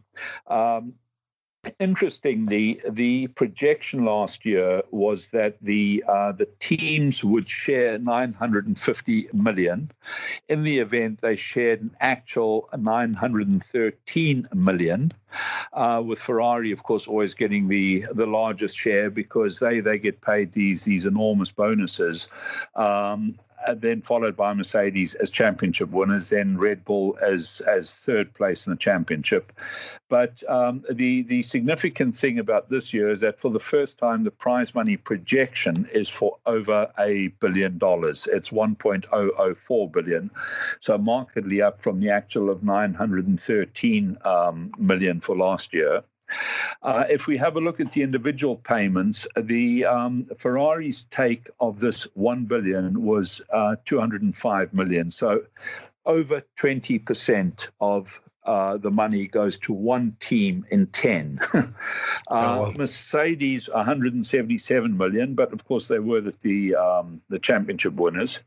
Interestingly, 1.80 2.82
the 2.89 3.28
projection 3.28 4.04
last 4.04 4.45
year 4.45 4.82
was 4.89 5.30
that 5.30 5.58
the 5.62 6.04
uh, 6.08 6.32
the 6.32 6.47
teams 6.58 7.24
would 7.24 7.47
share 7.47 8.00
950 8.00 9.30
million. 9.32 9.91
In 10.50 10.63
the 10.63 10.80
event, 10.80 11.21
they 11.21 11.36
shared 11.36 11.82
an 11.82 11.95
actual 12.00 12.67
913 12.76 14.47
million, 14.56 15.12
uh, 15.74 16.02
with 16.04 16.19
Ferrari, 16.19 16.71
of 16.71 16.82
course, 16.82 17.08
always 17.08 17.36
getting 17.36 17.67
the 17.67 18.06
the 18.12 18.26
largest 18.26 18.76
share 18.76 19.12
because 19.12 19.60
they 19.60 19.82
they 19.82 20.00
get 20.00 20.19
paid 20.19 20.54
these 20.54 20.84
these 20.84 21.06
enormous 21.06 21.52
bonuses. 21.52 22.28
Um, 22.76 23.38
then 23.76 24.02
followed 24.02 24.36
by 24.36 24.54
Mercedes 24.54 25.15
as 25.15 25.30
championship 25.30 25.89
winners, 25.89 26.30
then 26.30 26.58
Red 26.58 26.86
Bull 26.86 27.17
as 27.21 27.62
as 27.67 27.95
third 27.95 28.34
place 28.34 28.67
in 28.67 28.71
the 28.71 28.78
championship. 28.78 29.52
But 30.10 30.43
um, 30.50 30.84
the 30.89 31.24
the 31.24 31.43
significant 31.43 32.15
thing 32.15 32.39
about 32.39 32.69
this 32.69 32.93
year 32.93 33.10
is 33.10 33.21
that 33.21 33.39
for 33.39 33.52
the 33.52 33.60
first 33.60 33.97
time, 33.97 34.24
the 34.24 34.32
prize 34.32 34.76
money 34.76 34.97
projection 34.97 35.88
is 35.93 36.10
for 36.10 36.38
over 36.45 36.91
a 37.00 37.28
billion 37.39 37.78
dollars. 37.78 38.28
It's 38.32 38.50
1.004 38.50 39.91
billion, 39.91 40.32
so 40.80 40.97
markedly 40.97 41.62
up 41.62 41.82
from 41.82 42.00
the 42.00 42.10
actual 42.10 42.50
of 42.50 42.63
913 42.63 44.17
um, 44.26 44.71
million 44.78 45.21
for 45.21 45.36
last 45.38 45.74
year. 45.74 46.04
Uh, 46.81 47.05
if 47.09 47.27
we 47.27 47.37
have 47.37 47.55
a 47.55 47.59
look 47.59 47.79
at 47.79 47.91
the 47.91 48.01
individual 48.01 48.55
payments, 48.55 49.27
the 49.35 49.85
um, 49.85 50.27
Ferrari's 50.37 51.03
take 51.11 51.49
of 51.59 51.79
this 51.79 52.03
one 52.13 52.45
billion 52.45 53.03
was 53.03 53.41
uh, 53.51 53.75
205 53.85 54.73
million. 54.73 55.11
So 55.11 55.43
over 56.05 56.41
20% 56.57 57.67
of 57.79 58.19
uh, 58.43 58.77
the 58.77 58.89
money 58.89 59.27
goes 59.27 59.58
to 59.60 59.73
one 59.73 60.17
team 60.19 60.65
in 60.71 60.88
10. 60.88 61.39
uh, 61.54 61.65
oh. 62.30 62.73
Mercedes 62.75 63.69
177 63.69 64.97
million, 64.97 65.36
but 65.36 65.54
of 65.54 65.63
course 65.65 65.88
they 65.88 65.99
were 65.99 66.21
the 66.21 66.32
the, 66.41 66.75
um, 66.75 67.21
the 67.30 67.39
championship 67.39 67.93
winners. 67.93 68.39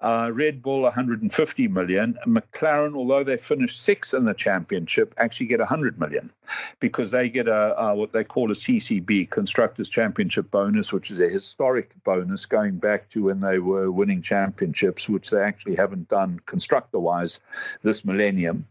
Uh, 0.00 0.30
Red 0.32 0.62
Bull 0.62 0.82
150 0.82 1.68
million. 1.68 2.18
McLaren, 2.26 2.94
although 2.94 3.24
they 3.24 3.36
finished 3.36 3.80
sixth 3.80 4.14
in 4.14 4.24
the 4.24 4.34
championship, 4.34 5.14
actually 5.16 5.46
get 5.46 5.60
100 5.60 5.98
million 5.98 6.32
because 6.80 7.10
they 7.10 7.28
get 7.28 7.48
a 7.48 7.94
what 7.96 8.12
they 8.12 8.24
call 8.24 8.50
a 8.50 8.54
CCB 8.54 9.30
Constructors 9.30 9.88
Championship 9.88 10.50
bonus, 10.50 10.92
which 10.92 11.10
is 11.10 11.20
a 11.20 11.28
historic 11.28 11.90
bonus 12.04 12.46
going 12.46 12.76
back 12.78 13.08
to 13.10 13.24
when 13.24 13.40
they 13.40 13.58
were 13.58 13.90
winning 13.90 14.22
championships, 14.22 15.08
which 15.08 15.30
they 15.30 15.40
actually 15.40 15.76
haven't 15.76 16.08
done 16.08 16.40
constructor 16.44 16.98
wise 16.98 17.40
this 17.82 18.04
millennium. 18.04 18.66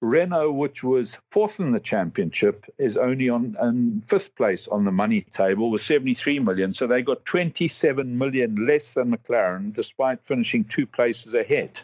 Renault, 0.00 0.52
which 0.52 0.82
was 0.82 1.18
fourth 1.30 1.60
in 1.60 1.72
the 1.72 1.80
championship, 1.80 2.64
is 2.78 2.96
only 2.96 3.28
on 3.28 3.56
in 3.60 4.02
fifth 4.06 4.34
place 4.34 4.68
on 4.68 4.84
the 4.84 4.92
money 4.92 5.22
table 5.22 5.70
with 5.70 5.82
73 5.82 6.40
million. 6.40 6.74
So 6.74 6.86
they 6.86 7.02
got 7.02 7.24
27 7.24 8.18
million 8.18 8.66
less 8.66 8.94
than 8.94 9.10
McLaren, 9.10 9.74
despite 9.74 10.24
finishing 10.24 10.64
two 10.64 10.86
places 10.86 11.34
ahead. 11.34 11.80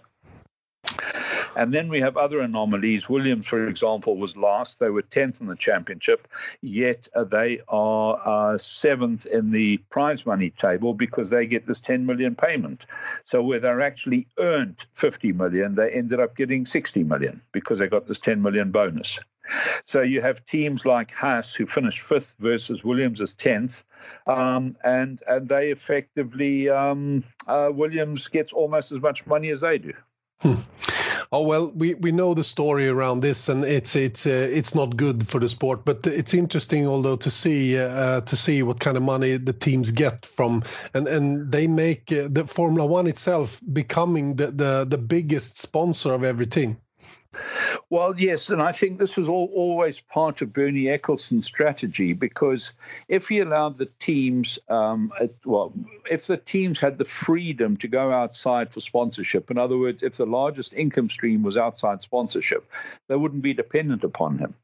And 1.57 1.73
then 1.73 1.89
we 1.89 2.01
have 2.01 2.17
other 2.17 2.41
anomalies. 2.41 3.09
Williams, 3.09 3.47
for 3.47 3.67
example, 3.67 4.17
was 4.17 4.37
last. 4.37 4.79
They 4.79 4.91
were 4.91 5.03
10th 5.03 5.41
in 5.41 5.47
the 5.47 5.57
championship, 5.57 6.29
yet 6.61 7.09
uh, 7.15 7.25
they 7.25 7.61
are 7.69 8.21
uh, 8.55 8.59
seventh 8.59 9.27
in 9.27 9.51
the 9.51 9.79
prize 9.91 10.25
money 10.27 10.51
table 10.51 10.95
because 10.95 11.31
they 11.31 11.47
get 11.47 11.67
this 11.67 11.81
10 11.81 12.07
million 12.07 12.35
payment. 12.35 12.87
So 13.25 13.43
where 13.43 13.61
they're 13.61 13.81
actually 13.81 14.29
earned 14.39 14.85
50 14.95 15.33
million, 15.33 15.75
they 15.75 15.91
ended 15.91 16.21
up 16.21 16.37
getting 16.37 16.67
60 16.67 17.05
million 17.05 17.41
because 17.53 17.79
they 17.79 17.89
got 17.89 18.07
this 18.07 18.19
10 18.19 18.43
million 18.43 18.71
bonus. 18.71 19.19
So 19.85 20.03
you 20.03 20.21
have 20.21 20.45
teams 20.45 20.85
like 20.85 21.11
Haas 21.11 21.55
who 21.55 21.67
finished 21.67 22.01
fifth 22.01 22.37
versus 22.39 22.85
Williams 22.85 23.21
as 23.21 23.35
tenth, 23.35 23.83
um, 24.27 24.77
and 24.85 25.21
and 25.27 25.49
they 25.49 25.71
effectively 25.71 26.69
um, 26.69 27.25
uh, 27.47 27.69
Williams 27.73 28.29
gets 28.29 28.53
almost 28.53 28.93
as 28.93 29.01
much 29.01 29.27
money 29.27 29.51
as 29.51 29.63
they 29.63 29.79
do. 29.79 29.93
Hmm. 30.41 30.55
Oh 31.33 31.43
well, 31.43 31.71
we, 31.75 31.95
we 31.95 32.13
know 32.13 32.35
the 32.35 32.45
story 32.45 32.89
around 32.89 33.21
this, 33.21 33.49
and 33.49 33.65
it's 33.65 33.97
it's 33.97 34.27
uh, 34.27 34.49
it's 34.51 34.75
not 34.75 34.97
good 34.97 35.29
for 35.29 35.41
the 35.41 35.49
sport. 35.49 35.85
But 35.85 36.07
it's 36.07 36.35
interesting, 36.35 36.87
although, 36.87 37.17
to 37.17 37.31
see 37.31 37.79
uh, 37.79 38.23
to 38.23 38.37
see 38.37 38.63
what 38.63 38.81
kind 38.81 38.97
of 38.97 39.03
money 39.03 39.37
the 39.37 39.53
teams 39.53 39.91
get 39.91 40.27
from, 40.27 40.65
and 40.95 41.09
and 41.09 41.51
they 41.51 41.67
make 41.67 42.13
uh, 42.13 42.29
the 42.31 42.47
Formula 42.47 42.87
One 42.87 43.07
itself 43.07 43.61
becoming 43.73 44.37
the, 44.37 44.51
the 44.51 44.87
the 44.89 44.99
biggest 44.99 45.59
sponsor 45.59 46.13
of 46.15 46.25
every 46.25 46.47
team. 46.47 46.79
Well, 47.91 48.19
yes, 48.19 48.51
and 48.51 48.61
I 48.63 48.73
think 48.73 48.99
this 48.99 49.17
was 49.17 49.29
all, 49.29 49.51
always 49.55 50.01
part 50.01 50.43
of 50.43 50.53
Bernie 50.53 50.89
Ecclestone's 50.89 51.47
strategy 51.47 52.13
because 52.13 52.73
if 53.09 53.29
he 53.29 53.41
allowed 53.41 53.79
the 53.79 53.89
teams, 53.99 54.59
um, 54.69 55.13
well, 55.45 55.73
if 56.11 56.27
the 56.27 56.37
teams 56.37 56.81
had 56.81 56.99
the 56.99 57.05
freedom 57.05 57.77
to 57.79 57.89
go 57.89 58.13
outside 58.13 58.73
for 58.73 58.81
sponsorship, 58.81 59.51
in 59.51 59.59
other 59.59 59.79
words, 59.79 60.03
if 60.03 60.17
the 60.17 60.27
largest 60.27 60.73
income 60.73 61.09
stream 61.09 61.43
was 61.43 61.57
outside 61.57 62.03
sponsorship, 62.03 62.69
they 63.09 63.17
wouldn't 63.17 63.43
be 63.43 63.55
dependent 63.55 64.05
upon 64.05 64.39
him. 64.39 64.55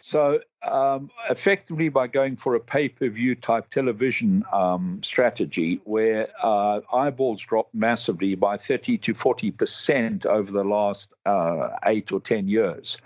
So, 0.00 0.40
um, 0.62 1.10
effectively, 1.30 1.88
by 1.88 2.06
going 2.06 2.36
for 2.36 2.54
a 2.54 2.60
pay 2.60 2.88
per 2.88 3.08
view 3.08 3.34
type 3.34 3.70
television 3.70 4.44
um, 4.52 5.00
strategy 5.02 5.80
where 5.84 6.28
uh, 6.42 6.80
eyeballs 6.92 7.42
dropped 7.42 7.74
massively 7.74 8.34
by 8.34 8.56
30 8.56 8.98
to 8.98 9.14
40% 9.14 10.26
over 10.26 10.52
the 10.52 10.64
last 10.64 11.12
uh, 11.26 11.70
eight 11.86 12.12
or 12.12 12.20
10 12.20 12.48
years, 12.48 12.98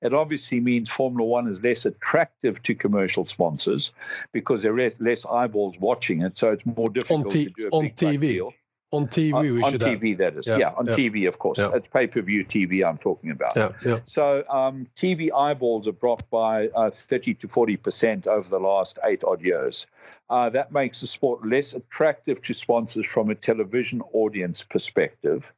it 0.00 0.14
obviously 0.14 0.60
means 0.60 0.90
Formula 0.90 1.26
One 1.26 1.48
is 1.48 1.62
less 1.62 1.86
attractive 1.86 2.62
to 2.64 2.74
commercial 2.74 3.26
sponsors 3.26 3.92
because 4.32 4.62
there 4.62 4.78
are 4.78 4.90
less 4.98 5.26
eyeballs 5.26 5.78
watching 5.78 6.22
it. 6.22 6.38
So, 6.38 6.52
it's 6.52 6.66
more 6.66 6.88
difficult 6.88 7.26
on 7.26 7.32
t- 7.32 7.44
to 7.46 7.50
do 7.50 7.68
a 7.68 7.70
on 7.70 7.84
TV. 7.90 8.20
deal 8.20 8.52
On 8.92 9.08
TV, 9.08 9.34
on, 9.34 9.72
should 9.72 9.82
on 9.82 9.96
TV, 9.96 10.16
that 10.18 10.36
is. 10.36 10.46
Yeah, 10.46 10.58
yeah 10.58 10.68
on 10.76 10.86
yeah. 10.86 10.94
TV, 10.94 11.26
of 11.26 11.38
course. 11.40 11.58
Yeah. 11.58 11.70
It's 11.74 11.88
pay 11.88 12.06
per 12.06 12.22
view 12.22 12.44
TV 12.44 12.88
I'm 12.88 12.98
talking 12.98 13.30
about. 13.32 13.56
Yeah, 13.56 13.72
yeah. 13.84 13.98
So 14.06 14.44
um, 14.48 14.86
TV 14.96 15.28
eyeballs 15.36 15.86
have 15.86 15.98
dropped 15.98 16.30
by 16.30 16.68
uh, 16.68 16.90
30 16.90 17.34
to 17.34 17.48
40% 17.48 18.28
over 18.28 18.48
the 18.48 18.60
last 18.60 18.98
eight 19.04 19.24
odd 19.24 19.42
years. 19.42 19.86
Uh, 20.30 20.50
that 20.50 20.70
makes 20.70 21.00
the 21.00 21.08
sport 21.08 21.44
less 21.44 21.74
attractive 21.74 22.40
to 22.42 22.54
sponsors 22.54 23.06
from 23.06 23.30
a 23.30 23.34
television 23.34 24.02
audience 24.12 24.62
perspective 24.62 25.52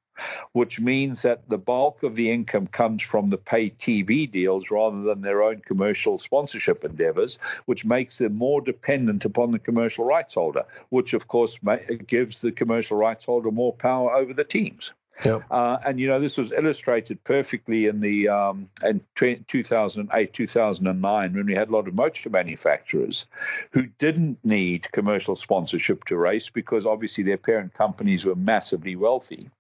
which 0.53 0.81
means 0.81 1.23
that 1.23 1.49
the 1.49 1.59
bulk 1.59 2.03
of 2.03 2.17
the 2.17 2.31
income 2.31 2.67
comes 2.67 3.03
from 3.03 3.29
the 3.29 3.37
pay 3.37 3.71
TV 3.71 4.31
deals 4.31 4.71
rather 4.71 5.03
than 5.03 5.21
their 5.21 5.43
own 5.43 5.61
commercial 5.61 6.19
sponsorship 6.19 6.85
endeavors, 6.85 7.39
which 7.67 7.85
makes 7.85 8.19
them 8.19 8.35
more 8.35 8.61
dependent 8.61 9.25
upon 9.25 9.51
the 9.53 9.59
commercial 9.59 10.05
rights 10.05 10.35
holder, 10.35 10.65
which 10.91 11.15
of 11.15 11.29
course 11.29 11.59
gives 12.07 12.41
the 12.41 12.53
commercial 12.53 12.97
rights 12.97 13.25
holder 13.25 13.51
more 13.51 13.73
power 13.73 14.15
over 14.15 14.33
the 14.33 14.45
teams. 14.45 14.93
Yep. 15.25 15.45
Uh, 15.51 15.79
and 15.85 15.99
you 15.99 16.07
know 16.07 16.21
this 16.21 16.37
was 16.37 16.53
illustrated 16.53 17.23
perfectly 17.25 17.87
in 17.87 18.01
the 18.01 18.29
um, 18.29 18.69
in 18.85 19.01
2008 19.17 20.33
2009 20.33 21.33
when 21.33 21.47
we 21.47 21.55
had 21.55 21.69
a 21.69 21.73
lot 21.73 21.89
of 21.89 21.95
motor 21.95 22.31
manufacturers 22.31 23.27
who 23.71 23.87
didn't 23.99 24.39
need 24.45 24.91
commercial 24.93 25.35
sponsorship 25.35 26.05
to 26.05 26.17
race 26.17 26.49
because 26.49 26.87
obviously 26.87 27.25
their 27.25 27.37
parent 27.37 27.75
companies 27.75 28.25
were 28.25 28.37
massively 28.37 28.95
wealthy. 28.95 29.51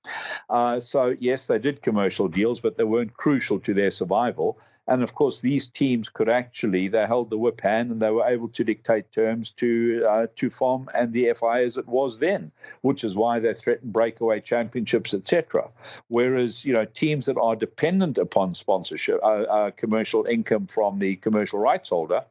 Uh, 0.51 0.79
so 0.79 1.17
yes, 1.19 1.47
they 1.47 1.59
did 1.59 1.83
commercial 1.83 2.29
deals, 2.29 2.61
but 2.61 2.77
they 2.77 2.85
weren't 2.85 3.15
crucial 3.17 3.59
to 3.59 3.75
their 3.75 3.91
survival. 3.91 4.59
And 4.89 5.03
of 5.03 5.15
course, 5.15 5.43
these 5.43 5.67
teams 5.67 6.09
could 6.09 6.31
actually 6.31 6.89
they 6.89 7.07
held 7.07 7.29
the 7.29 7.37
whip 7.37 7.61
hand 7.61 7.91
and 7.91 8.01
they 8.01 8.11
were 8.11 8.27
able 8.27 8.49
to 8.49 8.65
dictate 8.65 9.13
terms 9.13 9.51
to 9.59 10.05
uh, 10.09 10.27
to 10.37 10.49
FOM 10.49 10.89
and 10.95 11.13
the 11.13 11.35
FI 11.35 11.65
as 11.65 11.77
it 11.77 11.87
was 11.87 12.19
then, 12.19 12.51
which 12.81 13.05
is 13.05 13.15
why 13.15 13.39
they 13.39 13.53
threatened 13.53 13.93
breakaway 13.93 14.41
championships, 14.41 15.13
etc. 15.13 15.69
Whereas 16.09 16.65
you 16.65 16.73
know 16.73 16.87
teams 16.87 17.27
that 17.27 17.37
are 17.37 17.55
dependent 17.55 18.17
upon 18.17 18.55
sponsorship, 18.55 19.21
uh, 19.23 19.27
uh, 19.27 19.71
commercial 19.73 20.25
income 20.25 20.67
from 20.67 20.99
the 20.99 21.17
commercial 21.17 21.59
rights 21.59 21.91
holder, 21.91 22.25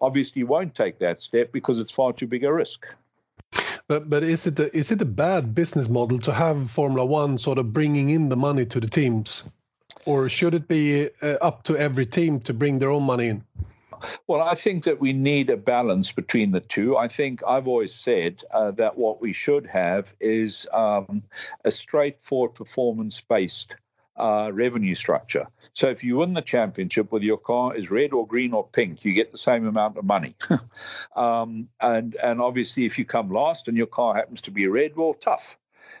obviously 0.00 0.44
won't 0.44 0.76
take 0.76 1.00
that 1.00 1.20
step 1.20 1.50
because 1.50 1.80
it's 1.80 1.90
far 1.90 2.12
too 2.12 2.28
big 2.28 2.44
a 2.44 2.52
risk. 2.52 2.86
But 3.88 4.08
but 4.08 4.22
is 4.22 4.46
it 4.46 4.58
a, 4.60 4.74
is 4.76 4.92
it 4.92 5.02
a 5.02 5.04
bad 5.04 5.52
business 5.52 5.88
model 5.88 6.20
to 6.20 6.32
have 6.32 6.70
Formula 6.70 7.04
One 7.04 7.38
sort 7.38 7.58
of 7.58 7.72
bringing 7.72 8.10
in 8.10 8.28
the 8.28 8.36
money 8.36 8.66
to 8.66 8.78
the 8.78 8.88
teams? 8.88 9.42
Or 10.06 10.28
should 10.28 10.54
it 10.54 10.68
be 10.68 11.08
uh, 11.22 11.36
up 11.40 11.64
to 11.64 11.76
every 11.76 12.06
team 12.06 12.40
to 12.40 12.54
bring 12.54 12.78
their 12.78 12.90
own 12.90 13.02
money 13.02 13.28
in? 13.28 13.44
Well, 14.26 14.42
I 14.42 14.54
think 14.54 14.84
that 14.84 15.00
we 15.00 15.12
need 15.12 15.50
a 15.50 15.56
balance 15.56 16.12
between 16.12 16.52
the 16.52 16.60
two. 16.60 16.96
I 16.96 17.08
think 17.08 17.42
I've 17.46 17.68
always 17.68 17.94
said 17.94 18.42
uh, 18.50 18.72
that 18.72 18.98
what 18.98 19.20
we 19.20 19.32
should 19.32 19.66
have 19.66 20.12
is 20.20 20.66
um, 20.72 21.22
a 21.64 21.70
straightforward 21.70 22.54
performance 22.54 23.20
based 23.20 23.76
uh, 24.16 24.50
revenue 24.52 24.94
structure. 24.94 25.46
So 25.72 25.88
if 25.88 26.04
you 26.04 26.18
win 26.18 26.34
the 26.34 26.42
championship, 26.42 27.10
whether 27.10 27.24
your 27.24 27.38
car 27.38 27.74
is 27.74 27.90
red 27.90 28.12
or 28.12 28.26
green 28.26 28.52
or 28.52 28.66
pink, 28.66 29.04
you 29.04 29.12
get 29.12 29.32
the 29.32 29.38
same 29.38 29.66
amount 29.66 29.96
of 29.96 30.04
money. 30.04 30.36
um, 31.16 31.68
and 31.80 32.14
and 32.22 32.40
obviously, 32.40 32.86
if 32.86 32.98
you 32.98 33.04
come 33.04 33.30
last 33.30 33.68
and 33.68 33.76
your 33.76 33.86
car 33.86 34.14
happens 34.14 34.42
to 34.42 34.50
be 34.50 34.66
red, 34.66 34.96
well, 34.96 35.14
tough. 35.14 35.56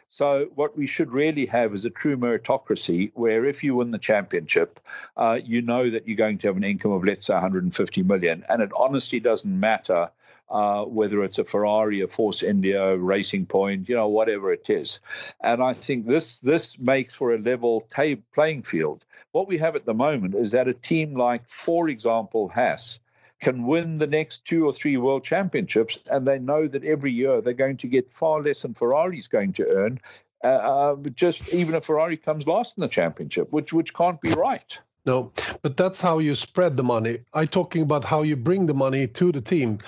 So, 0.08 0.48
what 0.54 0.76
we 0.76 0.86
should 0.86 1.12
really 1.12 1.46
have 1.46 1.74
is 1.74 1.84
a 1.84 1.90
true 1.90 2.16
meritocracy 2.16 3.10
where 3.14 3.44
if 3.44 3.64
you 3.64 3.76
win 3.76 3.90
the 3.90 3.98
championship, 3.98 4.80
uh, 5.16 5.38
you 5.42 5.62
know 5.62 5.90
that 5.90 6.06
you're 6.06 6.16
going 6.16 6.38
to 6.38 6.46
have 6.48 6.56
an 6.56 6.64
income 6.64 6.92
of, 6.92 7.04
let's 7.04 7.26
say, 7.26 7.34
150 7.34 8.02
million. 8.02 8.44
And 8.48 8.62
it 8.62 8.70
honestly 8.76 9.20
doesn't 9.20 9.60
matter 9.60 10.10
uh, 10.50 10.84
whether 10.84 11.24
it's 11.24 11.38
a 11.38 11.44
Ferrari, 11.44 12.02
a 12.02 12.08
Force 12.08 12.42
India, 12.42 12.96
Racing 12.96 13.46
Point, 13.46 13.88
you 13.88 13.96
know, 13.96 14.08
whatever 14.08 14.52
it 14.52 14.68
is. 14.68 15.00
And 15.40 15.62
I 15.62 15.72
think 15.72 16.06
this 16.06 16.38
this 16.40 16.78
makes 16.78 17.14
for 17.14 17.34
a 17.34 17.38
level 17.38 17.88
playing 18.34 18.62
field. 18.62 19.04
What 19.32 19.48
we 19.48 19.58
have 19.58 19.74
at 19.74 19.84
the 19.84 19.94
moment 19.94 20.34
is 20.34 20.52
that 20.52 20.68
a 20.68 20.74
team 20.74 21.16
like, 21.16 21.48
for 21.48 21.88
example, 21.88 22.48
Haas 22.48 22.98
can 23.40 23.66
win 23.66 23.98
the 23.98 24.06
next 24.06 24.44
two 24.44 24.66
or 24.66 24.72
three 24.72 24.96
world 24.96 25.24
championships, 25.24 25.98
and 26.06 26.26
they 26.26 26.38
know 26.38 26.66
that 26.66 26.84
every 26.84 27.12
year 27.12 27.40
they're 27.40 27.52
going 27.52 27.76
to 27.78 27.88
get 27.88 28.10
far 28.10 28.42
less 28.42 28.62
than 28.62 28.74
Ferrari's 28.74 29.26
going 29.26 29.52
to 29.54 29.66
earn. 29.68 30.00
Uh, 30.42 30.46
uh, 30.46 30.96
just 31.14 31.54
even 31.54 31.74
if 31.74 31.84
Ferrari 31.84 32.16
comes 32.16 32.46
last 32.46 32.76
in 32.76 32.82
the 32.82 32.88
championship, 32.88 33.50
which 33.50 33.72
which 33.72 33.94
can't 33.94 34.20
be 34.20 34.32
right. 34.32 34.78
No, 35.06 35.32
but 35.60 35.76
that's 35.76 36.00
how 36.00 36.18
you 36.18 36.34
spread 36.34 36.78
the 36.78 36.82
money. 36.82 37.18
I'm 37.34 37.48
talking 37.48 37.82
about 37.82 38.04
how 38.04 38.22
you 38.22 38.36
bring 38.36 38.64
the 38.64 38.72
money 38.72 39.06
to 39.08 39.32
the 39.32 39.40
team. 39.42 39.78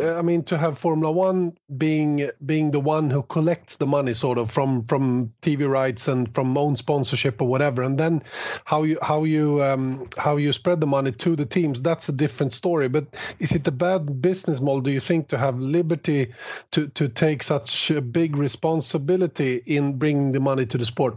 I 0.00 0.22
mean, 0.22 0.44
to 0.44 0.56
have 0.56 0.78
Formula 0.78 1.10
One 1.10 1.56
being 1.76 2.30
being 2.46 2.70
the 2.70 2.78
one 2.78 3.10
who 3.10 3.24
collects 3.24 3.76
the 3.76 3.86
money, 3.86 4.14
sort 4.14 4.38
of 4.38 4.48
from 4.52 4.84
from 4.86 5.32
TV 5.42 5.68
rights 5.68 6.06
and 6.06 6.32
from 6.36 6.56
own 6.56 6.76
sponsorship 6.76 7.42
or 7.42 7.48
whatever, 7.48 7.82
and 7.82 7.98
then 7.98 8.22
how 8.64 8.84
you 8.84 8.96
how 9.02 9.24
you 9.24 9.60
um, 9.60 10.06
how 10.16 10.36
you 10.36 10.52
spread 10.52 10.80
the 10.80 10.86
money 10.86 11.10
to 11.10 11.34
the 11.34 11.46
teams. 11.46 11.82
That's 11.82 12.08
a 12.08 12.12
different 12.12 12.52
story. 12.52 12.88
But 12.88 13.16
is 13.40 13.52
it 13.52 13.66
a 13.66 13.72
bad 13.72 14.22
business 14.22 14.60
model? 14.60 14.82
Do 14.82 14.92
you 14.92 15.00
think 15.00 15.28
to 15.28 15.38
have 15.38 15.58
liberty 15.58 16.32
to 16.70 16.86
to 16.88 17.08
take 17.08 17.42
such 17.42 17.90
a 17.90 18.00
big 18.00 18.36
responsibility 18.36 19.62
in 19.66 19.98
bringing 19.98 20.30
the 20.30 20.40
money 20.40 20.66
to 20.66 20.78
the 20.78 20.84
sport? 20.84 21.16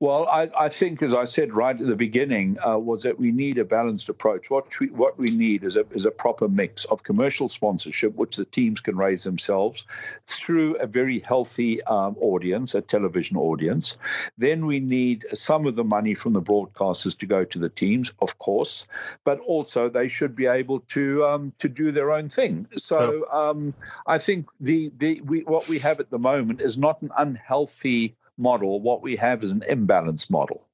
Well, 0.00 0.26
I, 0.28 0.48
I, 0.58 0.68
think, 0.70 1.02
as 1.02 1.14
I 1.14 1.24
said 1.24 1.52
right 1.52 1.78
at 1.78 1.86
the 1.86 1.94
beginning, 1.94 2.56
uh, 2.66 2.78
was 2.78 3.02
that 3.02 3.18
we 3.18 3.32
need 3.32 3.58
a 3.58 3.64
balanced 3.64 4.08
approach. 4.08 4.50
What 4.50 4.80
we, 4.80 4.88
what 4.88 5.18
we 5.18 5.28
need 5.28 5.62
is 5.62 5.76
a, 5.76 5.84
is 5.92 6.06
a 6.06 6.10
proper 6.10 6.48
mix 6.48 6.86
of 6.86 7.02
commercial 7.02 7.48
sponsorship, 7.48 8.14
which 8.14 8.36
the 8.36 8.46
teams 8.46 8.80
can 8.80 8.96
raise 8.96 9.24
themselves 9.24 9.84
through 10.26 10.76
a 10.76 10.86
very 10.86 11.20
healthy 11.20 11.82
um, 11.84 12.16
audience, 12.20 12.74
a 12.74 12.80
television 12.80 13.36
audience. 13.36 13.96
Then 14.38 14.66
we 14.66 14.80
need 14.80 15.26
some 15.34 15.66
of 15.66 15.76
the 15.76 15.84
money 15.84 16.14
from 16.14 16.32
the 16.32 16.42
broadcasters 16.42 17.18
to 17.18 17.26
go 17.26 17.44
to 17.44 17.58
the 17.58 17.68
teams, 17.68 18.10
of 18.20 18.38
course, 18.38 18.86
but 19.22 19.38
also 19.40 19.88
they 19.88 20.08
should 20.08 20.34
be 20.34 20.46
able 20.46 20.80
to 20.80 21.24
um, 21.26 21.52
to 21.58 21.68
do 21.68 21.92
their 21.92 22.10
own 22.10 22.30
thing. 22.30 22.66
So 22.76 23.30
um, 23.30 23.74
I 24.06 24.18
think 24.18 24.48
the, 24.60 24.90
the 24.96 25.20
we, 25.20 25.40
what 25.40 25.68
we 25.68 25.78
have 25.80 26.00
at 26.00 26.10
the 26.10 26.18
moment 26.18 26.62
is 26.62 26.78
not 26.78 27.02
an 27.02 27.10
unhealthy 27.16 28.16
model. 28.36 28.80
What 28.80 29.02
we 29.02 29.16
have 29.16 29.44
is 29.44 29.50
an 29.50 29.62
imbalance 29.62 30.30
model. 30.30 30.66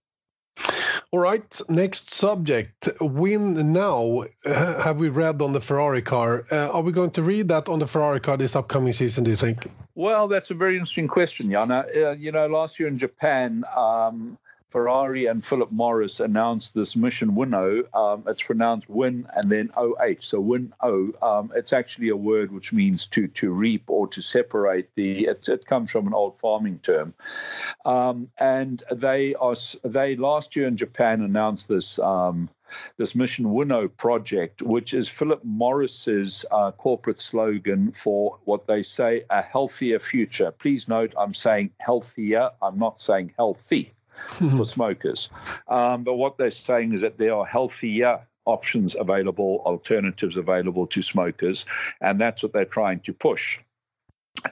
All 1.11 1.20
right, 1.20 1.61
next 1.70 2.11
subject. 2.11 2.88
Win 3.00 3.72
now. 3.72 4.24
Uh, 4.44 4.82
have 4.82 4.98
we 4.98 5.09
read 5.09 5.40
on 5.40 5.54
the 5.54 5.61
Ferrari 5.61 6.02
car? 6.02 6.44
Uh, 6.50 6.68
are 6.68 6.82
we 6.82 6.92
going 6.92 7.12
to 7.12 7.22
read 7.22 7.48
that 7.48 7.68
on 7.70 7.78
the 7.78 7.86
Ferrari 7.86 8.20
car 8.20 8.36
this 8.36 8.54
upcoming 8.54 8.92
season, 8.92 9.24
do 9.24 9.30
you 9.30 9.36
think? 9.36 9.70
Well, 9.94 10.28
that's 10.28 10.50
a 10.50 10.54
very 10.54 10.74
interesting 10.74 11.09
question, 11.09 11.50
Jana. 11.50 11.86
Uh, 11.96 12.11
you 12.11 12.30
know, 12.30 12.46
last 12.46 12.78
year 12.78 12.88
in 12.88 12.98
Japan, 12.98 13.64
um, 13.74 14.36
Ferrari 14.70 15.26
and 15.26 15.44
Philip 15.44 15.72
Morris 15.72 16.20
announced 16.20 16.74
this 16.74 16.94
mission 16.94 17.34
Winnow. 17.34 17.84
Um, 17.94 18.24
it's 18.26 18.42
pronounced 18.42 18.88
Win 18.90 19.26
and 19.34 19.50
then 19.50 19.70
OH. 19.74 20.20
So 20.20 20.40
Win 20.40 20.74
O. 20.82 21.12
Um, 21.22 21.52
it's 21.54 21.72
actually 21.72 22.10
a 22.10 22.16
word 22.16 22.52
which 22.52 22.72
means 22.72 23.06
to 23.08 23.28
to 23.28 23.50
reap 23.50 23.84
or 23.88 24.08
to 24.08 24.20
separate. 24.20 24.94
The 24.94 25.26
it, 25.26 25.48
it 25.48 25.64
comes 25.64 25.90
from 25.90 26.06
an 26.06 26.12
old 26.12 26.38
farming 26.38 26.80
term. 26.80 27.14
Um, 27.86 28.30
and 28.38 28.82
they 28.92 29.34
are 29.36 29.56
they 29.84 30.16
last 30.16 30.54
year 30.54 30.68
in 30.68 30.76
Japan 30.76 31.22
announced 31.22 31.68
this. 31.68 31.98
Um, 31.98 32.50
this 32.98 33.14
Mission 33.14 33.54
Winnow 33.54 33.88
project, 33.88 34.60
which 34.60 34.92
is 34.92 35.08
Philip 35.08 35.42
Morris's 35.42 36.44
uh, 36.50 36.70
corporate 36.72 37.18
slogan 37.18 37.92
for 37.92 38.36
what 38.44 38.66
they 38.66 38.82
say 38.82 39.24
a 39.30 39.40
healthier 39.40 39.98
future. 39.98 40.50
Please 40.50 40.86
note, 40.86 41.14
I'm 41.16 41.32
saying 41.32 41.70
healthier. 41.78 42.50
I'm 42.60 42.78
not 42.78 43.00
saying 43.00 43.32
healthy. 43.38 43.94
for 44.26 44.66
smokers. 44.66 45.28
Um, 45.68 46.04
but 46.04 46.14
what 46.14 46.38
they're 46.38 46.50
saying 46.50 46.92
is 46.92 47.00
that 47.02 47.18
there 47.18 47.34
are 47.34 47.44
healthier 47.44 48.20
options 48.44 48.96
available, 48.98 49.62
alternatives 49.66 50.36
available 50.36 50.86
to 50.88 51.02
smokers, 51.02 51.66
and 52.00 52.20
that's 52.20 52.42
what 52.42 52.52
they're 52.52 52.64
trying 52.64 53.00
to 53.00 53.12
push. 53.12 53.58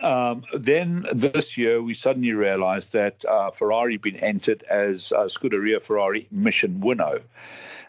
Um, 0.01 0.45
then 0.57 1.07
this 1.13 1.57
year, 1.57 1.81
we 1.81 1.95
suddenly 1.95 2.33
realized 2.33 2.93
that 2.93 3.25
uh, 3.25 3.51
Ferrari 3.51 3.97
been 3.97 4.17
entered 4.17 4.65
as 4.65 5.13
uh, 5.13 5.25
Scuderia 5.25 5.83
Ferrari 5.83 6.27
Mission 6.31 6.81
Winnow. 6.81 7.21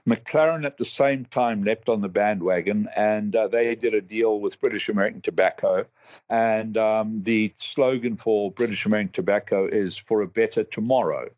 McLaren 0.08 0.66
at 0.66 0.78
the 0.78 0.86
same 0.86 1.26
time 1.26 1.64
leapt 1.64 1.90
on 1.90 2.02
the 2.02 2.08
bandwagon 2.08 2.88
and 2.96 3.36
uh, 3.36 3.48
they 3.50 3.76
did 3.76 3.94
a 3.94 4.02
deal 4.02 4.40
with 4.40 4.60
British 4.62 4.88
American 4.88 5.22
Tobacco. 5.22 5.86
And 6.30 6.78
um, 6.78 7.24
the 7.24 7.54
slogan 7.58 8.16
for 8.16 8.52
British 8.52 8.86
American 8.86 9.12
Tobacco 9.12 9.68
is 9.68 9.98
for 9.98 10.22
a 10.22 10.28
better 10.28 10.64
tomorrow. 10.64 11.30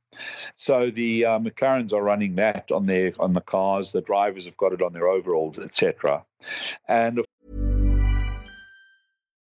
So 0.55 0.91
the 0.91 1.25
uh, 1.25 1.39
McLarens 1.39 1.93
are 1.93 2.01
running 2.01 2.35
that 2.35 2.71
on 2.71 2.85
their 2.85 3.13
on 3.19 3.33
the 3.33 3.41
cars. 3.41 3.91
The 3.91 4.01
drivers 4.01 4.45
have 4.45 4.57
got 4.57 4.73
it 4.73 4.81
on 4.81 4.93
their 4.93 5.07
overalls, 5.07 5.59
etc. 5.59 6.25
And 6.87 7.23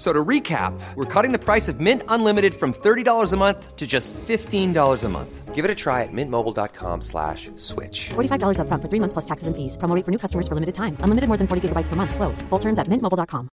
So 0.00 0.14
to 0.14 0.24
recap, 0.24 0.72
we're 0.94 1.04
cutting 1.04 1.30
the 1.30 1.38
price 1.38 1.68
of 1.68 1.78
Mint 1.78 2.02
Unlimited 2.08 2.54
from 2.54 2.72
$30 2.72 3.34
a 3.34 3.36
month 3.36 3.76
to 3.76 3.86
just 3.86 4.14
$15 4.14 5.04
a 5.04 5.08
month. 5.10 5.54
Give 5.54 5.62
it 5.62 5.70
a 5.70 5.74
try 5.74 6.04
at 6.04 6.08
mintmobile.com 6.10 7.02
slash 7.02 7.50
switch. 7.56 8.08
$45 8.08 8.60
up 8.60 8.68
front 8.68 8.82
for 8.82 8.88
three 8.88 8.98
months 8.98 9.12
plus 9.12 9.26
taxes 9.26 9.46
and 9.46 9.54
fees. 9.54 9.76
Promo 9.76 10.02
for 10.02 10.10
new 10.10 10.16
customers 10.16 10.48
for 10.48 10.54
limited 10.54 10.74
time. 10.74 10.96
Unlimited 11.00 11.28
more 11.28 11.36
than 11.36 11.46
40 11.46 11.68
gigabytes 11.68 11.88
per 11.88 11.96
month. 11.96 12.14
Slows. 12.14 12.40
Full 12.48 12.58
terms 12.58 12.78
at 12.78 12.86
mintmobile.com. 12.86 13.50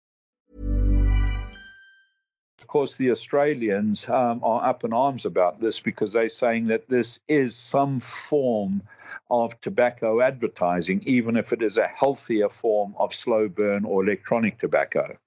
Of 2.60 2.68
course, 2.68 2.98
the 2.98 3.12
Australians 3.12 4.10
um, 4.10 4.42
are 4.44 4.68
up 4.68 4.84
in 4.84 4.92
arms 4.92 5.26
about 5.26 5.62
this 5.62 5.80
because 5.80 6.12
they're 6.12 6.28
saying 6.28 6.68
that 6.68 6.90
this 6.90 7.20
is 7.30 7.56
some 7.56 8.02
form 8.02 8.82
of 9.32 9.62
tobacco 9.62 10.20
advertising, 10.20 11.04
even 11.06 11.38
if 11.38 11.54
it 11.54 11.62
is 11.62 11.78
a 11.78 11.88
healthier 11.88 12.50
form 12.50 12.96
of 12.98 13.14
slow 13.14 13.48
burn 13.48 13.86
or 13.86 14.04
electronic 14.04 14.60
tobacco. 14.60 15.18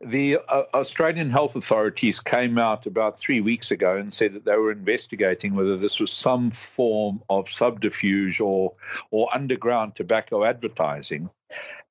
The 0.00 0.38
uh, 0.48 0.62
Australian 0.74 1.30
health 1.30 1.56
authorities 1.56 2.20
came 2.20 2.58
out 2.58 2.86
about 2.86 3.18
three 3.18 3.40
weeks 3.40 3.70
ago 3.70 3.96
and 3.96 4.12
said 4.12 4.32
that 4.34 4.44
they 4.44 4.56
were 4.56 4.72
investigating 4.72 5.54
whether 5.54 5.76
this 5.76 6.00
was 6.00 6.10
some 6.10 6.50
form 6.50 7.22
of 7.28 7.50
subterfuge 7.50 8.40
or 8.40 8.74
or 9.10 9.28
underground 9.32 9.94
tobacco 9.94 10.44
advertising. 10.44 11.28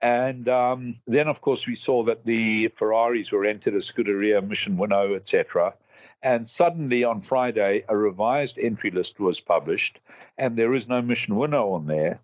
And 0.01 0.49
um, 0.49 0.99
then, 1.05 1.28
of 1.28 1.41
course, 1.41 1.68
we 1.68 1.76
saw 1.76 2.03
that 2.05 2.26
the 2.26 2.70
Ferraris 2.70 3.32
were 3.32 3.45
entered 3.45 3.76
as 3.76 3.86
Scuderia, 3.86 4.41
Mission 4.41 4.78
Winnow, 4.78 5.14
etc. 5.14 5.76
And 6.24 6.47
suddenly 6.47 7.03
on 7.03 7.22
Friday, 7.22 7.86
a 7.88 7.95
revised 7.95 8.57
entry 8.57 8.89
list 8.89 9.20
was 9.20 9.39
published, 9.39 9.99
and 10.38 10.57
there 10.57 10.74
is 10.74 10.88
no 10.88 11.01
Mission 11.01 11.36
Winnow 11.36 11.74
on 11.74 11.86
there 11.86 12.20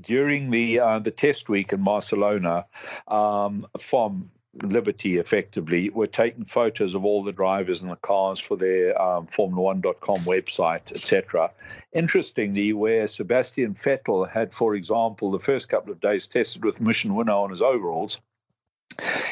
during 0.00 0.50
the 0.50 0.80
uh, 0.80 0.98
the 0.98 1.10
test 1.10 1.48
week 1.48 1.72
in 1.72 1.84
Barcelona 1.84 2.66
um, 3.08 3.66
from 3.78 4.30
Liberty 4.62 5.18
effectively 5.18 5.90
were 5.90 6.06
taking 6.06 6.44
photos 6.44 6.94
of 6.94 7.04
all 7.04 7.24
the 7.24 7.32
drivers 7.32 7.82
and 7.82 7.90
the 7.90 7.96
cars 7.96 8.38
for 8.38 8.56
their 8.56 9.00
um, 9.00 9.26
Formula1.com 9.26 10.20
website, 10.20 10.92
etc. 10.92 11.50
Interestingly, 11.92 12.72
where 12.72 13.08
Sebastian 13.08 13.74
Vettel 13.74 14.28
had, 14.28 14.54
for 14.54 14.74
example, 14.74 15.30
the 15.30 15.40
first 15.40 15.68
couple 15.68 15.92
of 15.92 16.00
days 16.00 16.26
tested 16.26 16.64
with 16.64 16.80
Mission 16.80 17.14
Winnow 17.14 17.42
on 17.42 17.50
his 17.50 17.62
overalls, 17.62 18.18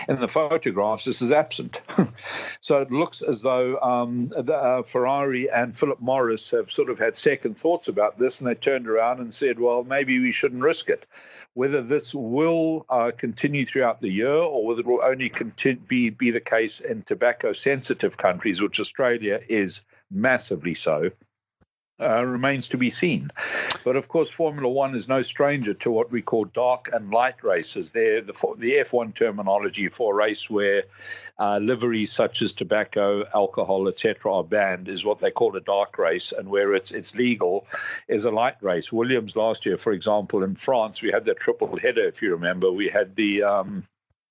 in 0.08 0.20
the 0.20 0.28
photographs, 0.28 1.04
this 1.04 1.22
is 1.22 1.30
absent. 1.30 1.80
so 2.60 2.80
it 2.80 2.90
looks 2.90 3.22
as 3.22 3.42
though 3.42 3.78
um, 3.80 4.28
the, 4.28 4.54
uh, 4.54 4.82
Ferrari 4.82 5.50
and 5.50 5.78
Philip 5.78 6.00
Morris 6.00 6.50
have 6.50 6.70
sort 6.70 6.90
of 6.90 6.98
had 6.98 7.14
second 7.14 7.58
thoughts 7.58 7.88
about 7.88 8.18
this, 8.18 8.40
and 8.40 8.48
they 8.48 8.54
turned 8.54 8.88
around 8.88 9.20
and 9.20 9.34
said, 9.34 9.58
well, 9.58 9.84
maybe 9.84 10.18
we 10.18 10.32
shouldn't 10.32 10.62
risk 10.62 10.88
it. 10.88 11.06
Whether 11.54 11.82
this 11.82 12.14
will 12.14 12.86
uh, 12.88 13.10
continue 13.16 13.66
throughout 13.66 14.00
the 14.00 14.10
year 14.10 14.34
or 14.34 14.66
whether 14.66 14.80
it 14.80 14.86
will 14.86 15.02
only 15.04 15.28
continue, 15.28 15.80
be, 15.80 16.10
be 16.10 16.30
the 16.30 16.40
case 16.40 16.80
in 16.80 17.02
tobacco 17.02 17.52
sensitive 17.52 18.16
countries, 18.16 18.60
which 18.60 18.80
Australia 18.80 19.40
is 19.48 19.82
massively 20.10 20.74
so, 20.74 21.10
uh, 22.02 22.22
remains 22.24 22.68
to 22.68 22.76
be 22.76 22.90
seen. 22.90 23.30
But 23.84 23.96
of 23.96 24.08
course, 24.08 24.28
Formula 24.28 24.68
One 24.68 24.94
is 24.94 25.08
no 25.08 25.22
stranger 25.22 25.74
to 25.74 25.90
what 25.90 26.10
we 26.10 26.22
call 26.22 26.44
dark 26.46 26.90
and 26.92 27.10
light 27.10 27.42
races. 27.42 27.92
They're 27.92 28.20
the, 28.20 28.34
the 28.58 28.72
F1 28.84 29.14
terminology 29.14 29.88
for 29.88 30.12
a 30.12 30.16
race 30.16 30.50
where 30.50 30.84
uh, 31.38 31.58
liveries 31.58 32.12
such 32.12 32.42
as 32.42 32.52
tobacco, 32.52 33.24
alcohol, 33.34 33.88
etc., 33.88 34.32
are 34.32 34.44
banned 34.44 34.88
is 34.88 35.04
what 35.04 35.20
they 35.20 35.30
call 35.30 35.56
a 35.56 35.60
dark 35.60 35.98
race, 35.98 36.32
and 36.32 36.48
where 36.48 36.74
it's 36.74 36.90
it's 36.90 37.14
legal 37.14 37.66
is 38.08 38.24
a 38.24 38.30
light 38.30 38.56
race. 38.60 38.92
Williams 38.92 39.36
last 39.36 39.66
year, 39.66 39.78
for 39.78 39.92
example, 39.92 40.42
in 40.42 40.54
France, 40.56 41.02
we 41.02 41.10
had 41.10 41.24
that 41.24 41.40
triple 41.40 41.76
header. 41.76 42.06
If 42.06 42.22
you 42.22 42.32
remember, 42.32 42.70
we 42.70 42.88
had 42.88 43.16
the 43.16 43.42
um, 43.42 43.86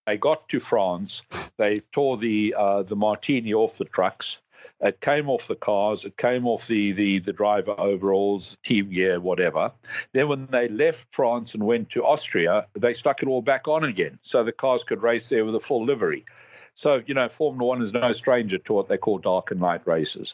they 0.05 0.17
got 0.17 0.49
to 0.49 0.59
France, 0.59 1.21
they 1.57 1.81
tore 1.91 2.17
the 2.17 2.55
uh, 2.57 2.83
the 2.83 2.95
martini 2.95 3.53
off 3.53 3.77
the 3.77 3.85
trucks 3.85 4.37
it 4.81 4.99
came 4.99 5.29
off 5.29 5.47
the 5.47 5.55
cars, 5.55 6.05
it 6.05 6.17
came 6.17 6.47
off 6.47 6.67
the, 6.67 6.91
the, 6.91 7.19
the 7.19 7.33
driver 7.33 7.75
overalls, 7.77 8.57
team 8.63 8.89
gear, 8.89 9.19
whatever. 9.19 9.71
Then 10.13 10.27
when 10.27 10.47
they 10.47 10.67
left 10.67 11.07
France 11.11 11.53
and 11.53 11.63
went 11.63 11.91
to 11.91 12.03
Austria, 12.03 12.67
they 12.77 12.93
stuck 12.93 13.21
it 13.21 13.29
all 13.29 13.41
back 13.41 13.67
on 13.67 13.83
again 13.83 14.19
so 14.23 14.43
the 14.43 14.51
cars 14.51 14.83
could 14.83 15.03
race 15.03 15.29
there 15.29 15.45
with 15.45 15.55
a 15.55 15.59
full 15.59 15.85
livery. 15.85 16.25
So, 16.73 17.01
you 17.05 17.13
know, 17.13 17.29
Formula 17.29 17.67
One 17.67 17.81
is 17.81 17.93
no 17.93 18.11
stranger 18.13 18.57
to 18.57 18.73
what 18.73 18.87
they 18.87 18.97
call 18.97 19.19
dark 19.19 19.51
and 19.51 19.61
light 19.61 19.85
races. 19.85 20.33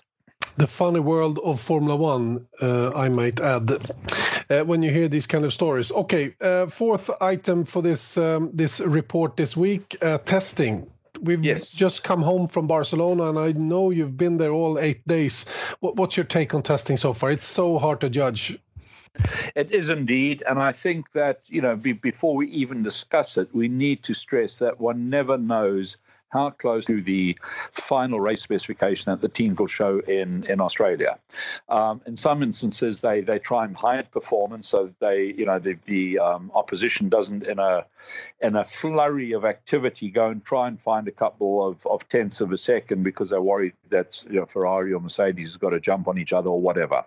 The 0.55 0.67
funny 0.67 0.99
world 0.99 1.39
of 1.43 1.59
Formula 1.59 1.95
One, 1.95 2.47
uh, 2.61 2.91
I 2.95 3.09
might 3.09 3.39
add, 3.39 3.71
uh, 4.49 4.61
when 4.61 4.81
you 4.81 4.91
hear 4.91 5.07
these 5.07 5.27
kind 5.27 5.45
of 5.45 5.53
stories. 5.53 5.91
Okay, 5.91 6.35
uh, 6.41 6.67
fourth 6.67 7.09
item 7.21 7.65
for 7.65 7.81
this 7.81 8.17
um, 8.17 8.51
this 8.53 8.79
report 8.79 9.37
this 9.37 9.55
week: 9.55 9.97
uh, 10.01 10.17
testing 10.17 10.89
we've 11.21 11.43
yes. 11.43 11.71
just 11.71 12.03
come 12.03 12.21
home 12.21 12.47
from 12.47 12.67
Barcelona, 12.67 13.23
and 13.29 13.39
I 13.39 13.51
know 13.51 13.89
you've 13.89 14.17
been 14.17 14.37
there 14.37 14.51
all 14.51 14.79
eight 14.79 15.07
days. 15.07 15.45
What's 15.79 16.17
your 16.17 16.25
take 16.25 16.53
on 16.53 16.63
testing 16.63 16.97
so 16.97 17.13
far? 17.13 17.31
It's 17.31 17.45
so 17.45 17.77
hard 17.77 18.01
to 18.01 18.09
judge. 18.09 18.57
It 19.55 19.71
is 19.71 19.89
indeed, 19.89 20.43
and 20.47 20.59
I 20.59 20.73
think 20.73 21.11
that 21.13 21.41
you 21.47 21.61
know 21.61 21.75
be, 21.75 21.93
before 21.93 22.35
we 22.35 22.47
even 22.49 22.83
discuss 22.83 23.37
it, 23.37 23.53
we 23.53 23.67
need 23.67 24.03
to 24.03 24.13
stress 24.13 24.59
that 24.59 24.79
one 24.79 25.09
never 25.09 25.37
knows 25.37 25.97
how 26.29 26.49
close 26.51 26.85
to 26.85 27.01
the 27.01 27.37
final 27.71 28.19
race 28.19 28.41
specification 28.41 29.11
that 29.11 29.21
the 29.21 29.29
teams 29.29 29.57
will 29.57 29.67
show 29.67 29.99
in, 29.99 30.43
in 30.45 30.59
Australia. 30.59 31.17
Um, 31.69 32.01
in 32.05 32.17
some 32.17 32.43
instances, 32.43 33.01
they, 33.01 33.21
they 33.21 33.39
try 33.39 33.65
and 33.65 33.75
hide 33.75 34.11
performance 34.11 34.67
so 34.67 34.93
they, 34.99 35.33
you 35.37 35.45
know, 35.45 35.59
the, 35.59 35.77
the 35.85 36.19
um, 36.19 36.51
opposition 36.53 37.09
doesn't, 37.09 37.43
in 37.43 37.59
a 37.59 37.85
in 38.41 38.55
a 38.55 38.63
flurry 38.63 39.33
of 39.33 39.45
activity, 39.45 40.09
go 40.09 40.27
and 40.29 40.43
try 40.45 40.67
and 40.67 40.79
find 40.79 41.07
a 41.07 41.11
couple 41.11 41.67
of, 41.67 41.85
of 41.87 42.07
tenths 42.09 42.41
of 42.41 42.51
a 42.51 42.57
second 42.57 43.03
because 43.03 43.29
they're 43.29 43.41
worried 43.41 43.73
that 43.89 44.23
you 44.29 44.39
know, 44.39 44.45
Ferrari 44.45 44.93
or 44.93 44.99
Mercedes 44.99 45.49
has 45.49 45.57
got 45.57 45.71
to 45.71 45.79
jump 45.79 46.07
on 46.07 46.17
each 46.17 46.33
other 46.33 46.49
or 46.49 46.61
whatever. 46.61 47.03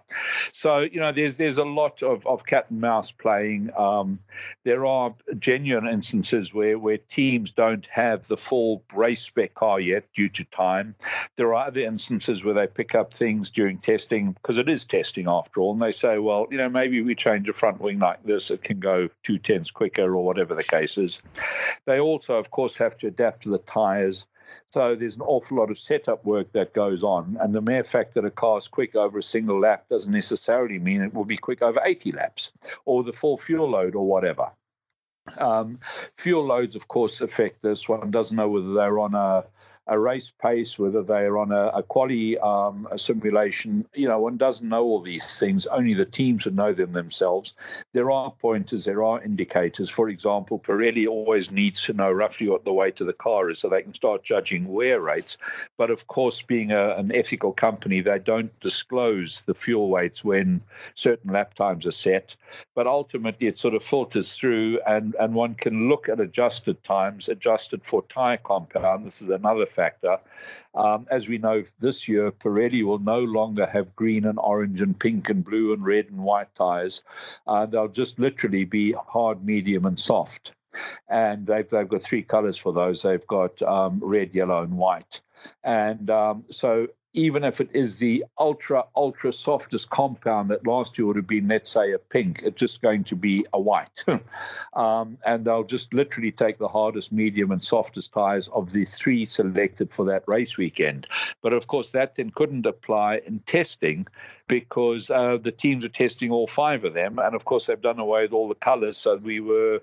So 0.52 0.80
you 0.80 1.00
know, 1.00 1.12
there's 1.12 1.36
there's 1.36 1.58
a 1.58 1.64
lot 1.64 2.02
of, 2.02 2.26
of 2.26 2.44
cat 2.44 2.66
and 2.70 2.80
mouse 2.80 3.10
playing. 3.10 3.70
Um, 3.76 4.18
there 4.64 4.86
are 4.86 5.14
genuine 5.38 5.88
instances 5.88 6.52
where 6.52 6.78
where 6.78 6.98
teams 6.98 7.52
don't 7.52 7.86
have 7.86 8.26
the 8.26 8.36
full 8.36 8.82
spec 9.14 9.54
car 9.54 9.80
yet 9.80 10.04
due 10.14 10.28
to 10.30 10.44
time. 10.44 10.94
There 11.36 11.54
are 11.54 11.66
other 11.66 11.80
instances 11.80 12.42
where 12.44 12.54
they 12.54 12.66
pick 12.66 12.94
up 12.94 13.14
things 13.14 13.50
during 13.50 13.78
testing 13.78 14.32
because 14.32 14.58
it 14.58 14.68
is 14.68 14.84
testing 14.84 15.28
after 15.28 15.60
all, 15.60 15.72
and 15.72 15.82
they 15.82 15.92
say, 15.92 16.18
well, 16.18 16.46
you 16.50 16.58
know, 16.58 16.68
maybe 16.68 17.00
we 17.02 17.14
change 17.14 17.48
a 17.48 17.52
front 17.52 17.80
wing 17.80 17.98
like 17.98 18.22
this, 18.24 18.50
it 18.50 18.62
can 18.64 18.80
go 18.80 19.08
two 19.22 19.38
tenths 19.38 19.70
quicker 19.70 20.14
or 20.14 20.24
whatever 20.24 20.54
the 20.54 20.64
case 20.64 20.98
is. 20.98 21.20
They 21.86 22.00
also, 22.00 22.36
of 22.36 22.50
course, 22.50 22.76
have 22.76 22.96
to 22.98 23.06
adapt 23.06 23.44
to 23.44 23.50
the 23.50 23.58
tyres. 23.58 24.24
So 24.72 24.96
there's 24.96 25.16
an 25.16 25.22
awful 25.22 25.58
lot 25.58 25.70
of 25.70 25.78
setup 25.78 26.24
work 26.24 26.52
that 26.52 26.72
goes 26.72 27.02
on. 27.02 27.38
And 27.40 27.54
the 27.54 27.60
mere 27.60 27.84
fact 27.84 28.14
that 28.14 28.24
a 28.24 28.30
car 28.30 28.58
is 28.58 28.68
quick 28.68 28.96
over 28.96 29.18
a 29.18 29.22
single 29.22 29.60
lap 29.60 29.88
doesn't 29.88 30.10
necessarily 30.10 30.78
mean 30.78 31.02
it 31.02 31.14
will 31.14 31.24
be 31.24 31.36
quick 31.36 31.62
over 31.62 31.80
80 31.84 32.12
laps 32.12 32.50
or 32.84 33.04
the 33.04 33.12
full 33.12 33.38
fuel 33.38 33.70
load 33.70 33.94
or 33.94 34.06
whatever. 34.06 34.50
Um, 35.38 35.78
fuel 36.16 36.44
loads, 36.44 36.76
of 36.76 36.88
course, 36.88 37.20
affect 37.20 37.62
this. 37.62 37.88
One 37.88 38.10
doesn't 38.10 38.36
know 38.36 38.48
whether 38.48 38.72
they're 38.72 38.98
on 38.98 39.14
a 39.14 39.44
a 39.90 39.98
race 39.98 40.32
pace, 40.40 40.78
whether 40.78 41.02
they're 41.02 41.36
on 41.36 41.50
a, 41.50 41.66
a 41.74 41.82
quality 41.82 42.38
um, 42.38 42.86
a 42.92 42.98
simulation. 42.98 43.84
You 43.92 44.06
know, 44.06 44.20
one 44.20 44.36
doesn't 44.36 44.66
know 44.66 44.84
all 44.84 45.02
these 45.02 45.26
things. 45.38 45.66
Only 45.66 45.94
the 45.94 46.06
teams 46.06 46.44
would 46.44 46.54
know 46.54 46.72
them 46.72 46.92
themselves. 46.92 47.54
There 47.92 48.12
are 48.12 48.30
pointers, 48.30 48.84
there 48.84 49.02
are 49.02 49.20
indicators. 49.20 49.90
For 49.90 50.08
example, 50.08 50.60
Pirelli 50.60 51.08
always 51.08 51.50
needs 51.50 51.82
to 51.84 51.92
know 51.92 52.10
roughly 52.10 52.48
what 52.48 52.64
the 52.64 52.72
weight 52.72 53.00
of 53.00 53.08
the 53.08 53.12
car 53.12 53.50
is 53.50 53.58
so 53.58 53.68
they 53.68 53.82
can 53.82 53.92
start 53.92 54.22
judging 54.22 54.68
wear 54.68 55.00
rates. 55.00 55.38
But 55.76 55.90
of 55.90 56.06
course, 56.06 56.40
being 56.40 56.70
a, 56.70 56.94
an 56.94 57.12
ethical 57.12 57.52
company, 57.52 58.00
they 58.00 58.20
don't 58.20 58.58
disclose 58.60 59.42
the 59.46 59.54
fuel 59.54 59.88
weights 59.88 60.22
when 60.22 60.60
certain 60.94 61.32
lap 61.32 61.54
times 61.54 61.84
are 61.84 61.90
set. 61.90 62.36
But 62.76 62.86
ultimately, 62.86 63.48
it 63.48 63.58
sort 63.58 63.74
of 63.74 63.82
filters 63.82 64.34
through, 64.34 64.78
and, 64.86 65.16
and 65.18 65.34
one 65.34 65.56
can 65.56 65.88
look 65.88 66.08
at 66.08 66.20
adjusted 66.20 66.84
times, 66.84 67.28
adjusted 67.28 67.82
for 67.82 68.02
tire 68.02 68.36
compound. 68.36 69.04
This 69.04 69.20
is 69.20 69.30
another 69.30 69.66
factor. 69.66 69.79
Um, 70.74 71.06
as 71.10 71.28
we 71.28 71.38
know 71.38 71.64
this 71.80 72.06
year, 72.06 72.30
Pirelli 72.30 72.84
will 72.84 72.98
no 72.98 73.20
longer 73.20 73.66
have 73.66 73.96
green 73.96 74.24
and 74.24 74.38
orange 74.38 74.80
and 74.80 74.98
pink 74.98 75.28
and 75.28 75.44
blue 75.44 75.72
and 75.72 75.84
red 75.84 76.06
and 76.06 76.18
white 76.18 76.54
tires. 76.54 77.02
Uh, 77.46 77.66
they'll 77.66 77.88
just 77.88 78.18
literally 78.18 78.64
be 78.64 78.92
hard, 78.92 79.44
medium, 79.44 79.86
and 79.86 79.98
soft. 79.98 80.52
And 81.08 81.46
they've, 81.46 81.68
they've 81.68 81.88
got 81.88 82.02
three 82.02 82.22
colors 82.22 82.56
for 82.56 82.72
those. 82.72 83.02
They've 83.02 83.26
got 83.26 83.60
um, 83.62 84.00
red, 84.02 84.34
yellow, 84.34 84.62
and 84.62 84.76
white. 84.78 85.20
And 85.64 86.08
um, 86.10 86.44
so 86.50 86.88
even 87.12 87.42
if 87.42 87.60
it 87.60 87.70
is 87.72 87.96
the 87.96 88.24
ultra, 88.38 88.84
ultra 88.94 89.32
softest 89.32 89.90
compound 89.90 90.50
that 90.50 90.66
last 90.66 90.96
year 90.96 91.06
would 91.06 91.16
have 91.16 91.26
been, 91.26 91.48
let's 91.48 91.70
say, 91.70 91.92
a 91.92 91.98
pink, 91.98 92.42
it's 92.42 92.58
just 92.58 92.80
going 92.80 93.02
to 93.04 93.16
be 93.16 93.44
a 93.52 93.60
white. 93.60 94.04
um, 94.74 95.18
and 95.26 95.44
they'll 95.44 95.64
just 95.64 95.92
literally 95.92 96.30
take 96.30 96.58
the 96.58 96.68
hardest, 96.68 97.10
medium, 97.10 97.50
and 97.50 97.62
softest 97.62 98.12
tires 98.12 98.48
of 98.48 98.70
the 98.70 98.84
three 98.84 99.24
selected 99.24 99.92
for 99.92 100.06
that 100.06 100.22
race 100.28 100.56
weekend. 100.56 101.06
But 101.42 101.52
of 101.52 101.66
course, 101.66 101.92
that 101.92 102.14
then 102.14 102.30
couldn't 102.30 102.66
apply 102.66 103.22
in 103.26 103.40
testing 103.40 104.06
because 104.46 105.10
uh, 105.10 105.38
the 105.42 105.52
teams 105.52 105.84
are 105.84 105.88
testing 105.88 106.30
all 106.30 106.46
five 106.46 106.84
of 106.84 106.94
them. 106.94 107.18
And 107.18 107.34
of 107.34 107.44
course, 107.44 107.66
they've 107.66 107.80
done 107.80 107.98
away 107.98 108.22
with 108.22 108.32
all 108.32 108.48
the 108.48 108.54
colors. 108.54 108.98
So 108.98 109.16
we 109.16 109.40
were 109.40 109.80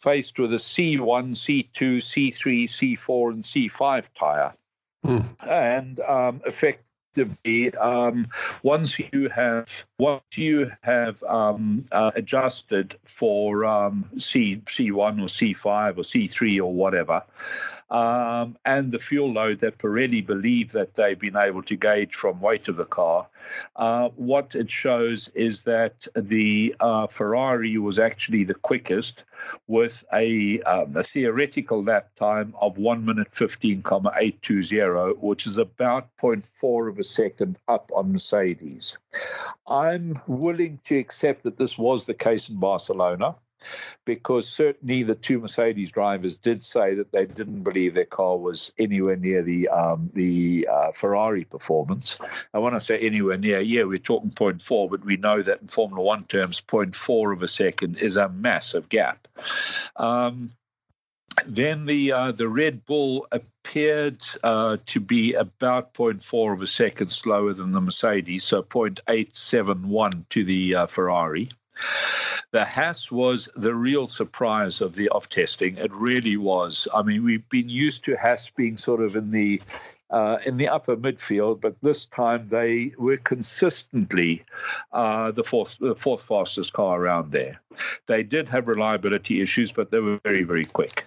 faced 0.00 0.38
with 0.38 0.52
a 0.52 0.56
C1, 0.56 0.98
C2, 1.00 1.98
C3, 1.98 2.64
C4, 2.64 3.32
and 3.32 3.42
C5 3.42 4.08
tire. 4.14 4.54
Mm. 5.04 5.26
And 5.46 6.00
um, 6.00 6.40
effectively 6.46 7.74
um, 7.74 8.28
once 8.62 8.98
you 8.98 9.28
have 9.28 9.84
once 9.98 10.22
you 10.36 10.70
have 10.82 11.20
um, 11.24 11.84
uh, 11.90 12.12
adjusted 12.14 12.96
for 13.04 13.64
um, 13.64 14.08
C 14.18 14.62
C1 14.64 15.20
or 15.20 15.26
C5 15.26 15.98
or 15.98 16.02
C3 16.02 16.58
or 16.58 16.72
whatever, 16.72 17.24
um, 17.90 18.56
and 18.64 18.92
the 18.92 18.98
fuel 18.98 19.32
load 19.32 19.60
that 19.60 19.78
Pirelli 19.78 20.24
believe 20.24 20.72
that 20.72 20.94
they've 20.94 21.18
been 21.18 21.36
able 21.36 21.62
to 21.64 21.74
gauge 21.74 22.14
from 22.14 22.40
weight 22.40 22.68
of 22.68 22.76
the 22.76 22.84
car, 22.84 23.26
uh, 23.76 24.10
what 24.10 24.54
it 24.54 24.70
shows 24.70 25.30
is 25.34 25.64
that 25.64 26.06
the 26.14 26.76
uh, 26.80 27.06
Ferrari 27.06 27.78
was 27.78 27.98
actually 27.98 28.44
the 28.44 28.54
quickest 28.54 29.24
with 29.66 30.04
a, 30.12 30.60
um, 30.62 30.96
a 30.96 31.02
theoretical 31.02 31.82
lap 31.82 32.14
time 32.16 32.54
of 32.60 32.76
1 32.76 33.04
minute 33.04 33.28
15,820, 33.32 35.14
which 35.20 35.46
is 35.46 35.56
about 35.56 36.08
0.4 36.22 36.88
of 36.90 36.98
a 36.98 37.04
second 37.04 37.58
up 37.66 37.90
on 37.94 38.12
Mercedes. 38.12 38.96
I'm 39.66 40.14
willing 40.26 40.80
to 40.84 40.98
accept 40.98 41.44
that 41.44 41.58
this 41.58 41.76
was 41.76 42.06
the 42.06 42.14
case 42.14 42.48
in 42.48 42.56
Barcelona 42.56 43.36
because 44.04 44.48
certainly 44.48 45.02
the 45.02 45.14
two 45.14 45.40
Mercedes 45.40 45.90
drivers 45.90 46.36
did 46.36 46.62
say 46.62 46.94
that 46.94 47.12
they 47.12 47.26
didn't 47.26 47.62
believe 47.62 47.94
their 47.94 48.04
car 48.04 48.36
was 48.36 48.72
anywhere 48.78 49.16
near 49.16 49.42
the 49.42 49.68
um, 49.68 50.10
the 50.14 50.68
uh, 50.70 50.92
Ferrari 50.92 51.44
performance. 51.44 52.16
And 52.52 52.62
when 52.62 52.74
I 52.74 52.78
say 52.78 52.98
anywhere 52.98 53.36
near, 53.36 53.60
yeah, 53.60 53.84
we're 53.84 53.98
talking 53.98 54.30
0.4, 54.30 54.90
but 54.90 55.04
we 55.04 55.16
know 55.16 55.42
that 55.42 55.60
in 55.60 55.68
Formula 55.68 56.02
One 56.02 56.24
terms, 56.24 56.60
0.4 56.60 57.32
of 57.32 57.42
a 57.42 57.48
second 57.48 57.98
is 57.98 58.16
a 58.16 58.28
massive 58.28 58.88
gap. 58.88 59.28
Um, 59.96 60.50
then 61.46 61.86
the 61.86 62.12
uh, 62.12 62.32
the 62.32 62.48
Red 62.48 62.84
Bull 62.86 63.26
appeared 63.32 64.22
uh, 64.42 64.78
to 64.86 65.00
be 65.00 65.34
about 65.34 65.94
0.4 65.94 66.52
of 66.52 66.62
a 66.62 66.66
second 66.66 67.10
slower 67.10 67.52
than 67.52 67.72
the 67.72 67.80
Mercedes, 67.80 68.44
so 68.44 68.62
0.871 68.62 70.24
to 70.30 70.44
the 70.44 70.74
uh, 70.74 70.86
Ferrari. 70.86 71.50
The 72.50 72.64
Haas 72.64 73.10
was 73.10 73.48
the 73.56 73.74
real 73.74 74.08
surprise 74.08 74.80
of 74.80 74.94
the 74.94 75.10
off 75.10 75.28
testing. 75.28 75.76
It 75.76 75.92
really 75.92 76.36
was. 76.36 76.88
I 76.94 77.02
mean, 77.02 77.24
we've 77.24 77.48
been 77.50 77.68
used 77.68 78.04
to 78.04 78.16
Haas 78.16 78.50
being 78.50 78.78
sort 78.78 79.02
of 79.02 79.16
in 79.16 79.30
the 79.30 79.60
uh, 80.10 80.38
in 80.46 80.56
the 80.56 80.68
upper 80.68 80.96
midfield, 80.96 81.60
but 81.60 81.76
this 81.82 82.06
time 82.06 82.48
they 82.48 82.92
were 82.96 83.18
consistently 83.18 84.44
uh, 84.92 85.30
the 85.32 85.44
fourth 85.44 85.76
the 85.78 85.94
fourth 85.94 86.22
fastest 86.22 86.72
car 86.72 86.98
around 86.98 87.32
there. 87.32 87.60
They 88.06 88.22
did 88.22 88.48
have 88.48 88.68
reliability 88.68 89.42
issues, 89.42 89.70
but 89.70 89.90
they 89.90 90.00
were 90.00 90.18
very 90.24 90.44
very 90.44 90.64
quick. 90.64 91.04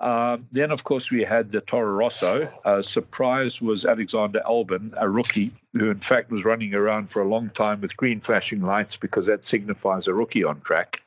Um, 0.00 0.46
then, 0.52 0.70
of 0.70 0.82
course, 0.84 1.10
we 1.10 1.24
had 1.24 1.52
the 1.52 1.60
Toro 1.60 1.92
Rosso. 1.92 2.50
Uh, 2.64 2.82
surprise 2.82 3.60
was 3.60 3.84
Alexander 3.84 4.40
Albon, 4.46 4.94
a 4.96 5.08
rookie 5.08 5.52
who, 5.72 5.90
in 5.90 6.00
fact, 6.00 6.30
was 6.30 6.44
running 6.44 6.74
around 6.74 7.10
for 7.10 7.22
a 7.22 7.28
long 7.28 7.50
time 7.50 7.80
with 7.80 7.96
green 7.96 8.20
flashing 8.20 8.62
lights 8.62 8.96
because 8.96 9.26
that 9.26 9.44
signifies 9.44 10.08
a 10.08 10.14
rookie 10.14 10.44
on 10.44 10.60
track. 10.60 11.02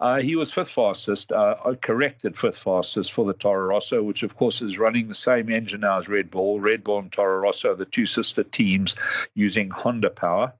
Uh, 0.00 0.20
he 0.20 0.36
was 0.36 0.52
fifth 0.52 0.70
fastest, 0.70 1.32
uh, 1.32 1.74
corrected 1.80 2.36
fifth 2.36 2.58
fastest 2.58 3.12
for 3.12 3.24
the 3.24 3.32
Toro 3.32 3.66
Rosso, 3.66 4.02
which, 4.02 4.22
of 4.22 4.36
course, 4.36 4.60
is 4.60 4.78
running 4.78 5.08
the 5.08 5.14
same 5.14 5.50
engine 5.50 5.80
now 5.80 5.98
as 5.98 6.08
Red 6.08 6.30
Bull. 6.30 6.60
Red 6.60 6.84
Bull 6.84 6.98
and 6.98 7.12
Toro 7.12 7.38
Rosso, 7.38 7.74
the 7.74 7.84
two 7.84 8.06
sister 8.06 8.42
teams, 8.42 8.96
using 9.34 9.70
Honda 9.70 10.10
power. 10.10 10.52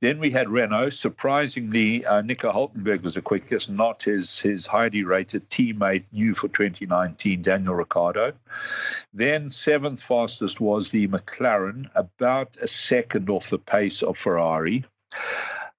Then 0.00 0.18
we 0.18 0.30
had 0.30 0.48
Renault. 0.48 0.90
Surprisingly, 0.90 2.04
uh, 2.04 2.22
Nico 2.22 2.52
Hulkenberg 2.52 3.02
was 3.02 3.14
the 3.14 3.22
quickest, 3.22 3.70
not 3.70 4.02
his, 4.02 4.38
his 4.40 4.66
highly 4.66 5.04
rated 5.04 5.48
teammate, 5.48 6.04
new 6.10 6.34
for 6.34 6.48
2019, 6.48 7.42
Daniel 7.42 7.74
Ricciardo. 7.74 8.32
Then 9.14 9.48
seventh 9.48 10.02
fastest 10.02 10.60
was 10.60 10.90
the 10.90 11.06
McLaren, 11.06 11.88
about 11.94 12.56
a 12.60 12.66
second 12.66 13.30
off 13.30 13.50
the 13.50 13.58
pace 13.58 14.02
of 14.02 14.18
Ferrari. 14.18 14.84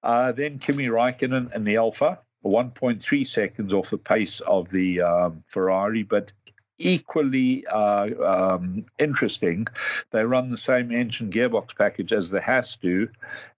Uh, 0.02 0.32
then 0.32 0.58
Kimi 0.58 0.86
Raikkonen 0.86 1.54
and 1.54 1.66
the 1.66 1.76
Alpha, 1.76 2.18
1.3 2.44 3.26
seconds 3.26 3.72
off 3.72 3.90
the 3.90 3.98
pace 3.98 4.40
of 4.40 4.70
the 4.70 5.00
um, 5.00 5.44
Ferrari, 5.48 6.02
but 6.02 6.32
equally 6.78 7.66
uh, 7.66 8.54
um, 8.54 8.84
interesting. 8.98 9.66
They 10.10 10.24
run 10.24 10.50
the 10.50 10.58
same 10.58 10.92
engine 10.92 11.30
gearbox 11.30 11.76
package 11.76 12.12
as 12.12 12.30
the 12.30 12.40
Haas 12.40 12.76
do, 12.76 13.08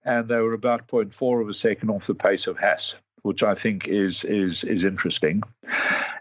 and 0.05 0.27
they 0.27 0.39
were 0.39 0.53
about 0.53 0.87
0.4 0.87 1.41
of 1.41 1.49
a 1.49 1.53
second 1.53 1.89
off 1.89 2.07
the 2.07 2.15
pace 2.15 2.47
of 2.47 2.57
Haas, 2.57 2.95
which 3.21 3.43
I 3.43 3.55
think 3.55 3.87
is 3.87 4.23
is 4.23 4.63
is 4.63 4.85
interesting. 4.85 5.43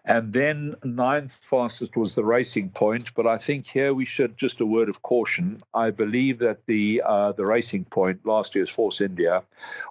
And 0.06 0.32
then 0.32 0.76
ninth 0.84 1.34
fastest 1.34 1.96
was 1.96 2.14
the 2.14 2.24
racing 2.24 2.70
point, 2.70 3.12
but 3.14 3.26
I 3.26 3.38
think 3.38 3.66
here 3.66 3.92
we 3.92 4.04
should 4.04 4.38
just 4.38 4.60
a 4.60 4.66
word 4.66 4.88
of 4.88 5.02
caution. 5.02 5.60
I 5.74 5.90
believe 5.90 6.38
that 6.38 6.64
the 6.66 7.02
uh, 7.04 7.32
the 7.32 7.44
racing 7.44 7.86
point 7.86 8.24
last 8.24 8.54
year's 8.54 8.70
Force 8.70 9.00
India 9.00 9.42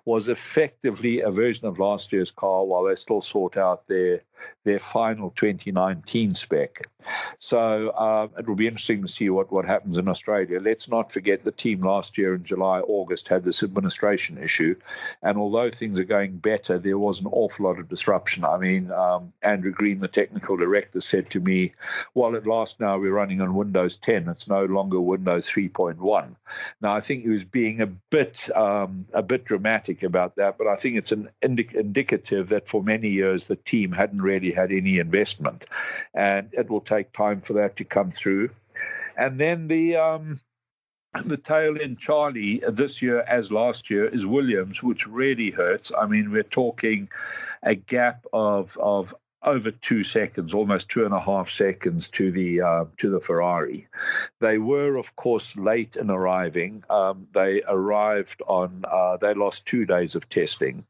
was 0.06 0.30
effectively 0.30 1.20
a 1.20 1.32
version 1.32 1.66
of 1.66 1.80
last 1.80 2.14
year's 2.14 2.32
car 2.32 2.64
while 2.64 2.86
they 2.86 2.96
still 2.96 3.20
sort 3.20 3.58
out 3.58 3.88
their 3.88 4.22
their 4.64 4.80
final 4.80 5.32
2019 5.32 6.34
spec. 6.34 6.90
So 7.38 7.90
uh, 7.90 8.28
it 8.38 8.48
will 8.48 8.56
be 8.56 8.68
interesting 8.68 9.04
to 9.04 9.08
see 9.08 9.30
what, 9.30 9.52
what 9.52 9.66
happens 9.66 9.98
in 9.98 10.08
Australia. 10.08 10.60
Let's 10.60 10.88
not 10.88 11.12
forget 11.12 11.44
the 11.44 11.52
team 11.52 11.82
last 11.82 12.18
year 12.18 12.34
in 12.34 12.44
July, 12.44 12.80
August 12.80 13.28
had 13.28 13.44
this 13.44 13.62
administration 13.62 14.40
issue. 14.40 14.76
And 15.22 15.38
although 15.38 15.70
things 15.70 16.00
are 16.00 16.06
going 16.06 16.38
better, 16.38 16.80
there 16.80 16.98
was 16.98 17.20
an 17.20 17.28
awful 17.28 17.66
lot 17.66 17.80
of 17.80 17.90
disruption. 17.90 18.44
I 18.44 18.58
mean, 18.58 18.92
um, 18.92 19.34
Andrew 19.44 19.72
Green, 19.72 20.00
the 20.06 20.12
technical 20.12 20.56
director, 20.56 21.02
said 21.02 21.32
to 21.32 21.40
me, 21.40 21.74
while 22.14 22.36
at 22.36 22.46
last 22.46 22.80
now 22.80 22.96
we're 22.96 23.12
running 23.12 23.42
on 23.42 23.56
Windows 23.56 23.98
10, 23.98 24.30
it's 24.30 24.48
no 24.48 24.66
longer 24.66 25.02
Windows 25.02 25.50
3.1. 25.50 26.36
Now, 26.80 26.94
I 26.94 27.02
think 27.02 27.24
he 27.24 27.30
was 27.30 27.44
being 27.44 27.82
a 27.82 27.88
bit, 27.88 28.56
um, 28.56 29.08
a 29.14 29.24
bit 29.24 29.46
dramatic 29.46 30.04
about 30.04 30.36
that, 30.36 30.60
but 30.60 30.68
I 30.68 30.76
think 30.76 30.98
it's 30.98 31.12
an 31.12 31.30
indicative 31.42 32.50
that 32.50 32.68
for 32.68 32.84
many 32.84 33.10
years 33.10 33.48
the 33.48 33.56
team 33.56 33.92
hadn't 33.92 34.22
really 34.22 34.52
had 34.52 34.72
any 34.72 35.00
investment. 35.00 35.66
And 36.14 36.50
it 36.52 36.70
will 36.70 36.82
take 36.82 37.12
time 37.12 37.42
for 37.42 37.54
that 37.54 37.76
to 37.78 37.84
come 37.84 38.12
through. 38.12 38.52
And 39.18 39.40
then 39.40 39.68
the 39.68 39.96
um, 39.96 40.40
the 41.26 41.38
tail 41.38 41.78
in 41.78 41.96
Charlie 41.96 42.62
this 42.68 43.02
year, 43.02 43.22
as 43.22 43.52
last 43.52 43.90
year, 43.90 44.06
is 44.06 44.26
Williams, 44.26 44.84
which 44.84 45.08
really 45.08 45.50
hurts. 45.50 45.92
I 45.98 46.06
mean, 46.06 46.32
we're 46.32 46.44
talking 46.44 47.10
a 47.64 47.76
gap 47.76 48.26
of 48.34 48.78
of 48.78 49.16
over 49.46 49.72
two 49.72 50.04
seconds, 50.04 50.54
almost 50.54 50.90
two 50.90 51.06
and 51.06 51.14
a 51.14 51.20
half 51.20 51.50
seconds 51.50 52.10
to 52.10 52.32
the 52.32 52.62
uh, 52.62 52.86
to 52.98 53.10
the 53.10 53.22
Ferrari. 53.22 53.88
They 54.40 54.58
were, 54.58 54.98
of 54.98 55.16
course, 55.16 55.56
late 55.56 55.96
in 55.96 56.10
arriving. 56.10 56.84
Um, 56.90 57.28
they 57.34 57.62
arrived 57.68 58.42
on. 58.48 58.84
Uh, 58.86 59.18
they 59.18 59.34
lost 59.34 59.66
two 59.66 59.86
days 59.86 60.16
of 60.16 60.28
testing. 60.30 60.86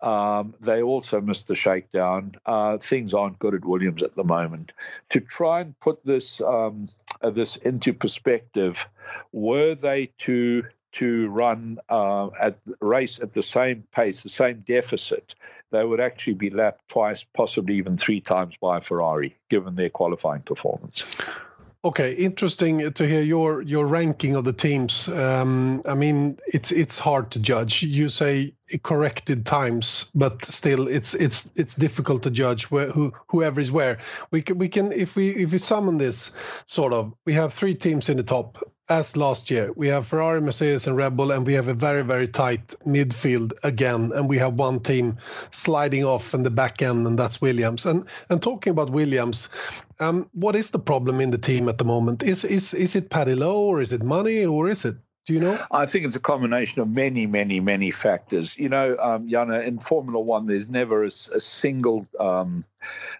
Um, 0.00 0.54
they 0.60 0.82
also 0.82 1.20
missed 1.20 1.46
the 1.46 1.54
shakedown. 1.54 2.34
Uh, 2.44 2.78
things 2.78 3.14
aren't 3.14 3.38
good 3.38 3.54
at 3.54 3.64
Williams 3.64 4.02
at 4.02 4.16
the 4.16 4.24
moment. 4.24 4.72
To 5.10 5.20
try 5.20 5.60
and 5.60 5.78
put 5.78 6.04
this 6.04 6.40
um, 6.40 6.88
uh, 7.20 7.30
this 7.30 7.56
into 7.56 7.92
perspective, 7.92 8.88
were 9.32 9.74
they 9.74 10.06
to 10.18 10.64
to 10.92 11.28
run 11.30 11.78
uh, 11.88 12.28
at 12.38 12.58
race 12.80 13.18
at 13.20 13.32
the 13.32 13.42
same 13.42 13.84
pace, 13.92 14.22
the 14.22 14.28
same 14.28 14.62
deficit, 14.66 15.34
they 15.72 15.84
would 15.84 16.00
actually 16.00 16.34
be 16.34 16.50
lapped 16.50 16.88
twice, 16.88 17.24
possibly 17.24 17.76
even 17.76 17.96
three 17.96 18.20
times 18.20 18.56
by 18.60 18.80
Ferrari, 18.80 19.36
given 19.50 19.74
their 19.74 19.90
qualifying 19.90 20.42
performance. 20.42 21.04
Okay, 21.84 22.12
interesting 22.12 22.92
to 22.92 23.06
hear 23.08 23.22
your 23.22 23.60
your 23.60 23.86
ranking 23.88 24.36
of 24.36 24.44
the 24.44 24.52
teams. 24.52 25.08
Um, 25.08 25.82
I 25.88 25.94
mean, 25.94 26.38
it's 26.46 26.70
it's 26.70 27.00
hard 27.00 27.32
to 27.32 27.40
judge. 27.40 27.82
You 27.82 28.08
say 28.08 28.54
corrected 28.84 29.44
times, 29.44 30.08
but 30.14 30.44
still, 30.44 30.86
it's 30.86 31.14
it's 31.14 31.50
it's 31.56 31.74
difficult 31.74 32.22
to 32.22 32.30
judge 32.30 32.70
where, 32.70 32.88
who 32.88 33.12
whoever 33.26 33.60
is 33.60 33.72
where. 33.72 33.98
We 34.30 34.42
can 34.42 34.58
we 34.58 34.68
can 34.68 34.92
if 34.92 35.16
we 35.16 35.30
if 35.30 35.50
we 35.50 35.58
summon 35.58 35.98
this 35.98 36.30
sort 36.66 36.92
of, 36.92 37.14
we 37.24 37.32
have 37.32 37.52
three 37.52 37.74
teams 37.74 38.08
in 38.08 38.16
the 38.16 38.22
top 38.22 38.62
as 38.92 39.16
last 39.16 39.50
year. 39.50 39.72
We 39.74 39.88
have 39.88 40.06
Ferrari, 40.06 40.40
Mercedes, 40.40 40.86
and 40.86 40.96
Red 40.96 41.16
Bull, 41.16 41.32
and 41.32 41.46
we 41.46 41.54
have 41.54 41.68
a 41.68 41.74
very, 41.74 42.02
very 42.02 42.28
tight 42.28 42.74
midfield 42.86 43.52
again. 43.62 44.12
And 44.14 44.28
we 44.28 44.38
have 44.38 44.54
one 44.54 44.80
team 44.80 45.18
sliding 45.50 46.04
off 46.04 46.34
in 46.34 46.42
the 46.42 46.50
back 46.50 46.82
end, 46.82 47.06
and 47.06 47.18
that's 47.18 47.40
Williams. 47.40 47.86
And 47.86 48.06
and 48.28 48.42
talking 48.42 48.70
about 48.70 48.90
Williams, 48.90 49.48
um, 49.98 50.28
what 50.32 50.56
is 50.56 50.70
the 50.70 50.78
problem 50.78 51.20
in 51.20 51.30
the 51.30 51.38
team 51.38 51.68
at 51.68 51.78
the 51.78 51.84
moment? 51.84 52.22
Is 52.22 52.44
is 52.44 52.74
is 52.74 52.94
it 52.94 53.08
Paddy 53.08 53.34
Lowe 53.34 53.62
or 53.62 53.80
is 53.80 53.92
it 53.92 54.02
money 54.02 54.44
or 54.44 54.68
is 54.68 54.84
it? 54.84 54.96
Do 55.24 55.34
you 55.34 55.40
know? 55.40 55.58
I 55.70 55.86
think 55.86 56.04
it's 56.04 56.16
a 56.16 56.20
combination 56.20 56.82
of 56.82 56.88
many, 56.88 57.26
many, 57.26 57.60
many 57.60 57.92
factors. 57.92 58.58
You 58.58 58.68
know, 58.68 58.96
um, 58.98 59.28
Jana, 59.28 59.60
in 59.60 59.78
Formula 59.78 60.20
One, 60.20 60.46
there's 60.46 60.68
never 60.68 61.04
a, 61.04 61.12
a 61.34 61.40
single 61.40 62.08
um, 62.18 62.64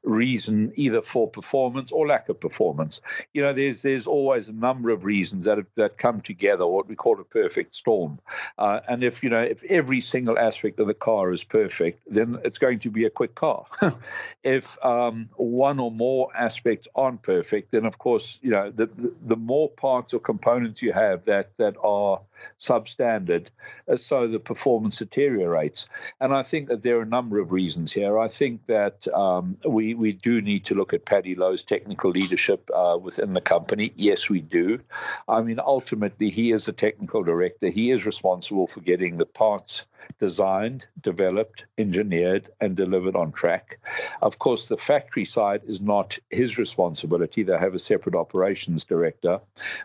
reason 0.02 0.72
either 0.76 1.02
for 1.02 1.28
performance 1.28 1.92
or 1.92 2.06
lack 2.06 2.28
of 2.28 2.40
performance. 2.40 3.00
You 3.32 3.42
know, 3.42 3.52
there's 3.52 3.82
there's 3.82 4.06
always 4.06 4.48
a 4.48 4.52
number 4.52 4.90
of 4.90 5.04
reasons 5.04 5.46
that 5.46 5.58
have, 5.58 5.66
that 5.76 5.98
come 5.98 6.20
together, 6.20 6.66
what 6.66 6.88
we 6.88 6.96
call 6.96 7.20
a 7.20 7.24
perfect 7.24 7.74
storm. 7.74 8.18
Uh, 8.58 8.80
and 8.88 9.02
if 9.04 9.22
you 9.22 9.30
know 9.30 9.42
if 9.42 9.62
every 9.64 10.00
single 10.00 10.38
aspect 10.38 10.80
of 10.80 10.86
the 10.86 10.94
car 10.94 11.32
is 11.32 11.44
perfect, 11.44 12.02
then 12.06 12.38
it's 12.44 12.58
going 12.58 12.78
to 12.80 12.90
be 12.90 13.04
a 13.04 13.10
quick 13.10 13.34
car. 13.34 13.66
if 14.42 14.82
um, 14.84 15.28
one 15.36 15.78
or 15.78 15.90
more 15.90 16.28
aspects 16.36 16.88
aren't 16.94 17.22
perfect, 17.22 17.72
then 17.72 17.86
of 17.86 17.98
course 17.98 18.38
you 18.42 18.50
know 18.50 18.70
the 18.70 18.88
the 19.22 19.36
more 19.36 19.68
parts 19.68 20.14
or 20.14 20.20
components 20.20 20.82
you 20.82 20.92
have 20.92 21.24
that 21.24 21.56
that 21.56 21.76
are 21.82 22.20
substandard, 22.60 23.48
uh, 23.88 23.96
so 23.96 24.26
the 24.26 24.38
performance 24.38 24.98
deteriorates. 24.98 25.86
And 26.20 26.34
I 26.34 26.42
think 26.42 26.68
that 26.68 26.82
there 26.82 26.98
are 26.98 27.02
a 27.02 27.06
number 27.06 27.38
of 27.38 27.52
reasons 27.52 27.92
here. 27.92 28.18
I 28.18 28.28
think 28.28 28.66
that 28.66 29.06
um, 29.08 29.56
we 29.64 29.94
we 29.94 30.12
do 30.12 30.40
need 30.40 30.64
to 30.66 30.74
look 30.74 30.92
at 30.92 31.04
Paddy 31.04 31.34
Lowe's 31.34 31.62
technical 31.62 32.10
leadership 32.10 32.68
uh, 32.74 32.98
within 33.00 33.34
the 33.34 33.40
company. 33.40 33.92
Yes, 33.96 34.28
we 34.28 34.40
do. 34.40 34.80
I 35.28 35.42
mean, 35.42 35.60
ultimately, 35.60 36.30
he 36.30 36.52
is 36.52 36.68
a 36.68 36.72
technical 36.72 37.22
director. 37.22 37.68
He 37.68 37.90
is 37.90 38.06
responsible 38.06 38.66
for 38.66 38.80
getting 38.80 39.16
the 39.16 39.26
parts 39.26 39.84
designed, 40.18 40.86
developed, 41.00 41.64
engineered, 41.78 42.48
and 42.60 42.76
delivered 42.76 43.16
on 43.16 43.32
track. 43.32 43.78
Of 44.20 44.38
course, 44.38 44.68
the 44.68 44.76
factory 44.76 45.24
side 45.24 45.62
is 45.66 45.80
not 45.80 46.18
his 46.30 46.58
responsibility. 46.58 47.42
They 47.42 47.58
have 47.58 47.74
a 47.74 47.78
separate 47.78 48.14
operations 48.14 48.84
director. 48.84 49.40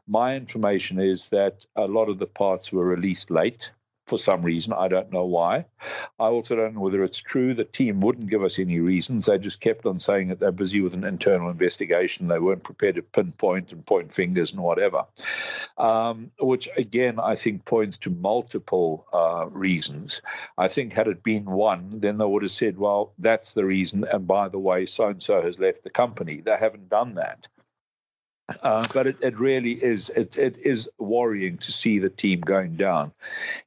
My 0.07 0.35
information 0.35 0.99
is 0.99 1.29
that 1.29 1.65
a 1.75 1.87
lot 1.87 2.09
of 2.09 2.19
the 2.19 2.27
parts 2.27 2.71
were 2.71 2.85
released 2.85 3.31
late 3.31 3.71
for 4.07 4.17
some 4.17 4.41
reason. 4.41 4.73
I 4.73 4.87
don't 4.87 5.11
know 5.11 5.25
why. 5.25 5.65
I 6.19 6.25
also 6.25 6.55
don't 6.55 6.75
know 6.75 6.81
whether 6.81 7.03
it's 7.03 7.17
true. 7.17 7.53
The 7.53 7.65
team 7.65 7.99
wouldn't 7.99 8.29
give 8.29 8.43
us 8.43 8.57
any 8.57 8.79
reasons. 8.79 9.25
They 9.25 9.37
just 9.37 9.59
kept 9.59 9.85
on 9.85 9.99
saying 9.99 10.29
that 10.29 10.39
they're 10.39 10.51
busy 10.51 10.81
with 10.81 10.93
an 10.93 11.03
internal 11.03 11.49
investigation. 11.49 12.27
They 12.27 12.39
weren't 12.39 12.63
prepared 12.63 12.95
to 12.95 13.01
pinpoint 13.01 13.73
and 13.73 13.85
point 13.85 14.13
fingers 14.13 14.53
and 14.53 14.61
whatever, 14.61 15.05
um, 15.77 16.31
which 16.39 16.69
again, 16.77 17.19
I 17.19 17.35
think 17.35 17.65
points 17.65 17.97
to 17.97 18.09
multiple 18.09 19.05
uh, 19.13 19.47
reasons. 19.51 20.21
I 20.57 20.69
think 20.69 20.93
had 20.93 21.07
it 21.07 21.21
been 21.21 21.45
one, 21.45 21.99
then 21.99 22.17
they 22.17 22.25
would 22.25 22.43
have 22.43 22.51
said, 22.51 22.77
well, 22.77 23.13
that's 23.19 23.53
the 23.53 23.65
reason. 23.65 24.05
And 24.11 24.25
by 24.25 24.47
the 24.47 24.59
way, 24.59 24.85
so 24.85 25.07
and 25.07 25.21
so 25.21 25.41
has 25.41 25.59
left 25.59 25.83
the 25.83 25.89
company. 25.89 26.41
They 26.41 26.55
haven't 26.57 26.89
done 26.89 27.15
that. 27.15 27.47
Uh, 28.61 28.87
but 28.93 29.07
it, 29.07 29.17
it 29.21 29.37
really 29.39 29.73
is 29.73 30.09
it, 30.09 30.37
it 30.37 30.57
is 30.57 30.87
worrying 30.97 31.57
to 31.57 31.71
see 31.71 31.99
the 31.99 32.09
team 32.09 32.39
going 32.39 32.77
down. 32.77 33.11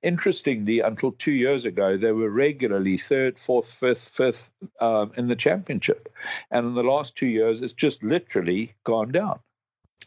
Interestingly, 0.03 0.81
until 0.81 1.13
two 1.13 1.33
years 1.33 1.67
ago, 1.67 1.99
they 1.99 2.13
were 2.13 2.31
regularly 2.31 2.97
third, 2.97 3.39
fourth, 3.39 3.73
fifth, 3.75 4.09
fifth 4.09 4.49
um, 4.81 5.13
in 5.17 5.29
the 5.29 5.37
championship, 5.37 6.09
and 6.51 6.67
in 6.67 6.75
the 6.75 6.83
last 6.83 7.15
two 7.15 7.27
years, 7.27 7.61
it's 7.61 7.75
just 7.75 8.03
literally 8.03 8.73
gone 8.85 9.13
down. 9.13 9.41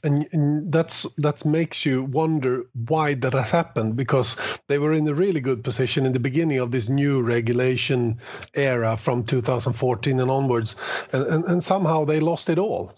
And, 0.04 0.28
and, 0.32 0.72
that's 0.72 1.04
that 1.18 1.46
makes 1.46 1.86
you 1.86 2.04
wonder 2.04 2.66
why 2.74 3.14
that 3.14 3.34
has 3.34 3.52
happened 3.52 3.96
because 3.96 4.36
they 4.68 4.80
were 4.80 4.94
in 4.94 5.08
a 5.08 5.14
really 5.14 5.40
good 5.40 5.64
position 5.64 6.06
in 6.06 6.14
the 6.14 6.20
beginning 6.20 6.58
of 6.58 6.72
this 6.72 6.90
new 6.90 7.22
regulation 7.22 8.20
era 8.54 8.98
from 8.98 9.24
2014 9.24 10.20
and 10.20 10.32
onwards 10.32 10.76
and, 11.14 11.24
and, 11.28 11.46
and 11.46 11.64
somehow 11.64 12.04
they 12.04 12.20
lost 12.20 12.50
it 12.50 12.58
all 12.58 12.94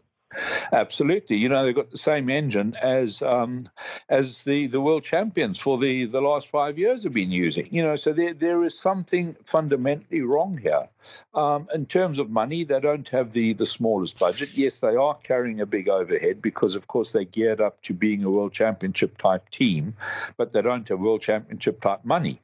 Absolutely. 0.72 1.38
You 1.38 1.50
know, 1.50 1.66
they've 1.66 1.76
got 1.76 1.92
the 1.92 1.98
same 1.98 2.30
engine 2.30 2.76
as 2.82 3.22
um, 3.22 3.66
as 4.10 4.44
the, 4.44 4.68
the 4.68 4.82
world 4.82 5.04
champions 5.04 5.60
for 5.60 5.78
the, 5.78 6.06
the 6.06 6.22
last 6.22 6.48
five 6.48 6.78
years 6.78 7.04
have 7.04 7.14
been 7.14 7.32
using. 7.32 7.68
You 7.72 7.84
know, 7.84 7.96
so 7.96 8.14
there 8.14 8.34
there 8.34 8.64
is 8.64 8.78
something 8.78 9.36
fundamentally 9.46 10.22
wrong 10.22 10.58
here. 10.58 10.88
Um, 11.34 11.68
in 11.74 11.86
terms 11.86 12.18
of 12.18 12.30
money, 12.30 12.64
they 12.64 12.80
don't 12.80 13.08
have 13.10 13.34
the, 13.34 13.54
the 13.54 13.66
smallest 13.66 14.18
budget. 14.18 14.50
Yes, 14.54 14.80
they 14.80 14.96
are 14.96 15.16
carrying 15.16 15.62
a 15.62 15.66
big 15.66 15.90
overhead 15.90 16.42
because, 16.42 16.76
of 16.76 16.88
course, 16.88 17.12
they're 17.12 17.26
geared 17.26 17.62
up 17.62 17.82
to 17.84 17.94
being 17.94 18.24
a 18.24 18.32
world 18.32 18.54
championship 18.54 19.18
type 19.18 19.50
team, 19.50 19.94
but 20.38 20.52
they 20.52 20.62
don't 20.62 20.88
have 20.88 21.00
world 21.00 21.22
championship 21.22 21.82
type 21.82 22.04
money. 22.06 22.40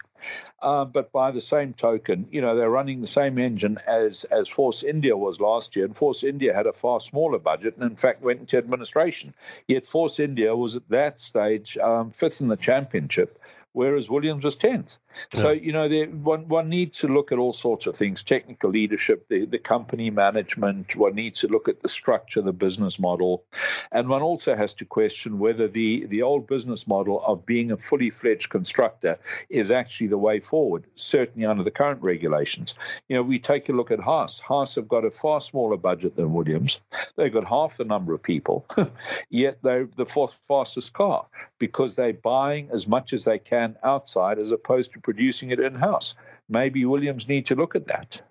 Uh, 0.62 0.86
but 0.86 1.12
by 1.12 1.32
the 1.32 1.42
same 1.42 1.74
token, 1.74 2.28
you 2.32 2.40
know, 2.40 2.56
they're 2.56 2.70
running 2.70 3.02
the 3.02 3.08
same 3.08 3.40
engine 3.40 3.80
as 3.88 4.26
as 4.26 4.48
Force 4.48 4.84
India 4.84 5.18
was 5.18 5.40
last 5.40 5.76
year, 5.76 5.86
and 5.86 5.98
Force 5.98 6.24
India 6.24 6.54
had 6.54 6.68
a 6.68 6.74
far 6.74 7.00
smaller 7.00 7.40
budget, 7.40 7.76
and 7.78 7.90
in 7.90 7.96
fact 7.96 8.22
went 8.22 8.42
into 8.42 8.58
administration. 8.58 9.34
Yet 9.68 9.88
Force 9.88 10.20
India 10.20 10.56
was 10.56 10.76
at 10.76 10.88
that 10.90 11.18
stage 11.18 11.78
um, 11.80 12.12
fifth 12.12 12.42
in 12.42 12.48
the 12.48 12.58
championship, 12.58 13.41
whereas 13.74 14.10
Williams 14.10 14.44
was 14.44 14.56
tenth. 14.56 14.98
Yeah. 15.34 15.42
So 15.42 15.52
you 15.52 15.72
know, 15.72 15.88
there, 15.88 16.08
one 16.08 16.48
one 16.48 16.70
needs 16.70 17.00
to 17.00 17.08
look 17.08 17.32
at 17.32 17.38
all 17.38 17.54
sorts 17.54 17.86
of 17.86 17.96
things: 17.96 18.24
technical 18.24 18.70
leadership, 18.70 19.28
the 19.30 19.46
the 19.46 19.58
company 19.58 20.10
management. 20.10 20.96
One 20.96 21.16
needs 21.16 21.40
to 21.42 21.48
look 21.48 21.68
at 21.68 21.82
the 21.82 21.90
structure, 21.90 22.42
the 22.42 22.54
business 22.54 23.00
model, 23.00 23.44
and 23.92 24.10
one 24.10 24.22
also 24.22 24.56
has 24.56 24.74
to 24.76 24.86
question 24.86 25.40
whether 25.40 25.68
the 25.68 26.06
the 26.08 26.22
old 26.22 26.48
business 26.48 26.88
model 26.88 27.24
of 27.26 27.46
being 27.46 27.72
a 27.72 27.78
fully 27.78 28.10
fledged 28.10 28.50
constructor 28.50 29.18
is 29.50 29.72
actually 29.72 30.08
the 30.08 30.18
way 30.18 30.40
forward. 30.40 30.86
Certainly 30.96 31.46
under 31.46 31.64
the 31.64 31.72
current 31.72 32.02
regulations. 32.02 32.76
You 33.10 33.16
know, 33.18 33.24
we 33.24 33.40
take 33.40 33.70
a 33.70 33.74
look 33.74 33.92
at 33.92 34.00
Haas. 34.00 34.40
Haas 34.40 34.76
have 34.76 34.88
got 34.88 35.06
a 35.06 35.12
far 35.12 35.42
smaller 35.42 35.78
budget 35.78 36.16
than 36.16 36.34
Williams. 36.34 36.80
They've 37.16 37.34
got 37.34 37.46
half 37.46 37.78
the 37.78 37.86
number 37.86 38.14
of 38.14 38.24
people, 38.24 38.66
yet 39.30 39.60
they're 39.62 39.88
the 39.98 40.06
fourth 40.06 40.40
fastest 40.48 40.94
car 40.94 41.26
because 41.60 41.96
they're 41.96 42.14
buying 42.14 42.70
as 42.72 42.88
much 42.88 43.14
as 43.14 43.24
they 43.26 43.38
can 43.38 43.61
outside 43.84 44.40
as 44.40 44.52
opposed 44.52 44.94
to 44.94 45.00
producing 45.00 45.52
it 45.52 45.60
in 45.60 45.76
house. 45.76 46.16
Maybe 46.50 46.86
Williams 46.86 47.28
need 47.28 47.46
to 47.48 47.56
look 47.56 47.76
at 47.76 47.88
that. 47.88 48.22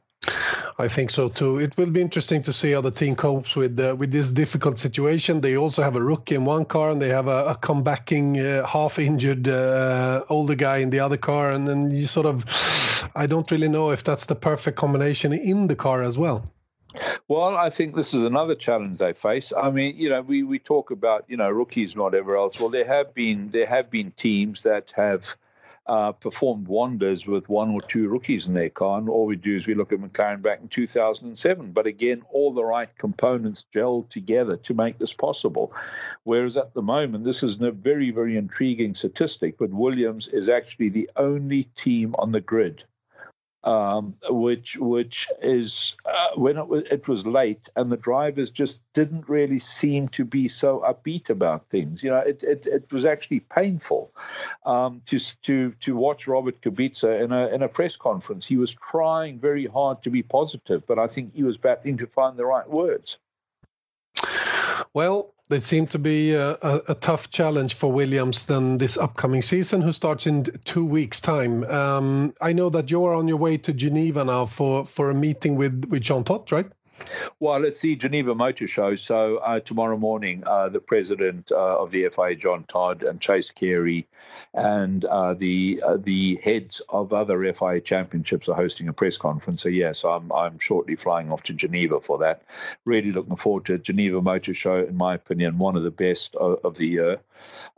I 0.78 0.88
think 0.88 1.10
so 1.10 1.28
too. 1.28 1.58
It 1.58 1.76
will 1.76 1.90
be 1.90 2.00
interesting 2.00 2.42
to 2.44 2.52
see 2.52 2.72
how 2.72 2.80
the 2.80 2.90
team 2.90 3.16
copes 3.16 3.56
with 3.56 3.78
uh, 3.78 3.94
with 3.98 4.10
this 4.10 4.28
difficult 4.28 4.78
situation. 4.78 5.40
They 5.40 5.56
also 5.56 5.82
have 5.82 5.96
a 5.96 6.02
rookie 6.02 6.34
in 6.34 6.44
one 6.44 6.64
car, 6.64 6.90
and 6.90 7.00
they 7.00 7.08
have 7.08 7.28
a, 7.28 7.46
a 7.46 7.54
comebacking, 7.54 8.38
uh, 8.38 8.66
half-injured 8.66 9.48
uh, 9.48 10.24
older 10.28 10.54
guy 10.54 10.78
in 10.78 10.90
the 10.90 11.00
other 11.00 11.18
car, 11.18 11.50
and 11.50 11.68
then 11.68 11.90
you 11.90 12.06
sort 12.06 12.26
of, 12.26 12.44
I 13.14 13.26
don't 13.26 13.50
really 13.50 13.68
know 13.68 13.90
if 13.90 14.04
that's 14.04 14.26
the 14.26 14.34
perfect 14.34 14.78
combination 14.78 15.32
in 15.32 15.66
the 15.66 15.76
car 15.76 16.02
as 16.02 16.16
well. 16.16 16.50
Well, 17.28 17.56
I 17.56 17.70
think 17.70 17.94
this 17.94 18.14
is 18.14 18.22
another 18.22 18.54
challenge 18.54 18.98
they 18.98 19.12
face. 19.12 19.52
I 19.56 19.70
mean, 19.70 19.96
you 19.96 20.08
know, 20.08 20.22
we, 20.22 20.42
we 20.42 20.58
talk 20.58 20.90
about 20.90 21.24
you 21.28 21.36
know 21.36 21.50
rookies 21.50 21.92
and 21.92 22.02
whatever 22.02 22.36
else. 22.36 22.58
Well, 22.58 22.70
there 22.70 22.86
have 22.86 23.14
been 23.14 23.50
there 23.50 23.66
have 23.66 23.90
been 23.90 24.10
teams 24.12 24.62
that 24.62 24.92
have 24.96 25.34
uh, 25.86 26.12
performed 26.12 26.68
wonders 26.68 27.26
with 27.26 27.48
one 27.48 27.70
or 27.70 27.80
two 27.80 28.08
rookies 28.08 28.46
in 28.46 28.54
their 28.54 28.70
car. 28.70 28.98
And 28.98 29.08
all 29.08 29.26
we 29.26 29.34
do 29.34 29.56
is 29.56 29.66
we 29.66 29.74
look 29.74 29.92
at 29.92 29.98
McLaren 29.98 30.40
back 30.40 30.60
in 30.60 30.68
2007. 30.68 31.72
But 31.72 31.86
again, 31.86 32.22
all 32.30 32.52
the 32.52 32.64
right 32.64 32.88
components 32.98 33.64
gelled 33.74 34.08
together 34.08 34.56
to 34.58 34.74
make 34.74 34.98
this 34.98 35.14
possible. 35.14 35.72
Whereas 36.22 36.56
at 36.56 36.74
the 36.74 36.82
moment, 36.82 37.24
this 37.24 37.42
is 37.42 37.60
a 37.60 37.72
very, 37.72 38.10
very 38.10 38.36
intriguing 38.36 38.94
statistic, 38.94 39.58
but 39.58 39.70
Williams 39.70 40.28
is 40.28 40.48
actually 40.48 40.90
the 40.90 41.10
only 41.16 41.64
team 41.64 42.14
on 42.18 42.30
the 42.30 42.40
grid 42.40 42.84
um, 43.64 44.14
which 44.28 44.76
which 44.76 45.28
is 45.42 45.94
uh, 46.06 46.30
when 46.34 46.56
it 46.56 46.66
was, 46.66 46.84
it 46.84 47.06
was 47.08 47.26
late 47.26 47.68
and 47.76 47.92
the 47.92 47.96
drivers 47.96 48.50
just 48.50 48.80
didn't 48.94 49.28
really 49.28 49.58
seem 49.58 50.08
to 50.08 50.24
be 50.24 50.48
so 50.48 50.80
upbeat 50.80 51.28
about 51.30 51.68
things. 51.68 52.02
You 52.02 52.10
know, 52.10 52.18
it 52.18 52.42
it, 52.42 52.66
it 52.66 52.92
was 52.92 53.04
actually 53.04 53.40
painful 53.40 54.12
um, 54.64 55.02
to 55.06 55.18
to 55.42 55.72
to 55.80 55.96
watch 55.96 56.26
Robert 56.26 56.60
Kubica 56.62 57.22
in 57.22 57.32
a 57.32 57.48
in 57.48 57.62
a 57.62 57.68
press 57.68 57.96
conference. 57.96 58.46
He 58.46 58.56
was 58.56 58.74
trying 58.90 59.38
very 59.38 59.66
hard 59.66 60.02
to 60.02 60.10
be 60.10 60.22
positive, 60.22 60.86
but 60.86 60.98
I 60.98 61.06
think 61.06 61.34
he 61.34 61.42
was 61.42 61.58
battling 61.58 61.98
to 61.98 62.06
find 62.06 62.36
the 62.36 62.46
right 62.46 62.68
words. 62.68 63.18
Well, 64.92 65.34
it 65.50 65.62
seemed 65.62 65.90
to 65.92 65.98
be 65.98 66.32
a, 66.34 66.52
a, 66.52 66.82
a, 66.88 66.94
tough 66.94 67.30
challenge 67.30 67.74
for 67.74 67.90
Williams 67.90 68.44
then 68.44 68.78
this 68.78 68.96
upcoming 68.96 69.42
season, 69.42 69.82
who 69.82 69.92
starts 69.92 70.26
in 70.26 70.44
two 70.64 70.84
weeks' 70.84 71.20
time. 71.20 71.64
Um, 71.64 72.34
I 72.40 72.52
know 72.52 72.70
that 72.70 72.90
you're 72.90 73.14
on 73.14 73.26
your 73.26 73.36
way 73.36 73.56
to 73.58 73.72
Geneva 73.72 74.24
now 74.24 74.46
for, 74.46 74.86
for 74.86 75.10
a 75.10 75.14
meeting 75.14 75.56
with, 75.56 75.86
with 75.88 76.02
Jean 76.02 76.24
Todt, 76.24 76.52
right? 76.52 76.70
Well, 77.38 77.64
it's 77.64 77.80
the 77.80 77.96
Geneva 77.96 78.34
Motor 78.34 78.66
Show. 78.66 78.96
So 78.96 79.38
uh, 79.38 79.60
tomorrow 79.60 79.96
morning, 79.96 80.42
uh, 80.46 80.68
the 80.68 80.80
president 80.80 81.50
uh, 81.50 81.78
of 81.78 81.90
the 81.90 82.08
FIA, 82.08 82.36
John 82.36 82.64
Todd, 82.64 83.02
and 83.02 83.20
Chase 83.20 83.50
Carey, 83.50 84.06
and 84.54 85.04
uh, 85.04 85.34
the 85.34 85.82
uh, 85.86 85.96
the 85.96 86.36
heads 86.36 86.80
of 86.88 87.12
other 87.12 87.52
FIA 87.52 87.80
championships 87.80 88.48
are 88.48 88.54
hosting 88.54 88.88
a 88.88 88.92
press 88.92 89.16
conference. 89.16 89.62
So 89.62 89.68
yes, 89.68 90.04
I'm 90.04 90.30
I'm 90.32 90.58
shortly 90.58 90.96
flying 90.96 91.30
off 91.32 91.42
to 91.44 91.52
Geneva 91.52 92.00
for 92.00 92.18
that. 92.18 92.42
Really 92.84 93.12
looking 93.12 93.36
forward 93.36 93.66
to 93.66 93.78
Geneva 93.78 94.20
Motor 94.20 94.54
Show. 94.54 94.84
In 94.84 94.96
my 94.96 95.14
opinion, 95.14 95.58
one 95.58 95.76
of 95.76 95.82
the 95.82 95.90
best 95.90 96.34
of, 96.36 96.58
of 96.64 96.76
the 96.76 96.86
year 96.86 97.20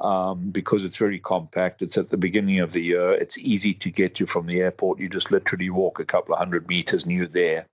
um, 0.00 0.50
because 0.50 0.84
it's 0.84 0.96
very 0.96 1.18
compact. 1.18 1.82
It's 1.82 1.96
at 1.96 2.10
the 2.10 2.16
beginning 2.16 2.60
of 2.60 2.72
the 2.72 2.80
year. 2.80 3.12
It's 3.12 3.38
easy 3.38 3.74
to 3.74 3.90
get 3.90 4.14
to 4.16 4.26
from 4.26 4.46
the 4.46 4.60
airport. 4.60 4.98
You 4.98 5.08
just 5.08 5.30
literally 5.30 5.70
walk 5.70 6.00
a 6.00 6.04
couple 6.04 6.34
of 6.34 6.38
hundred 6.38 6.68
meters 6.68 7.04
and 7.04 7.12
you're 7.12 7.26
there. 7.26 7.66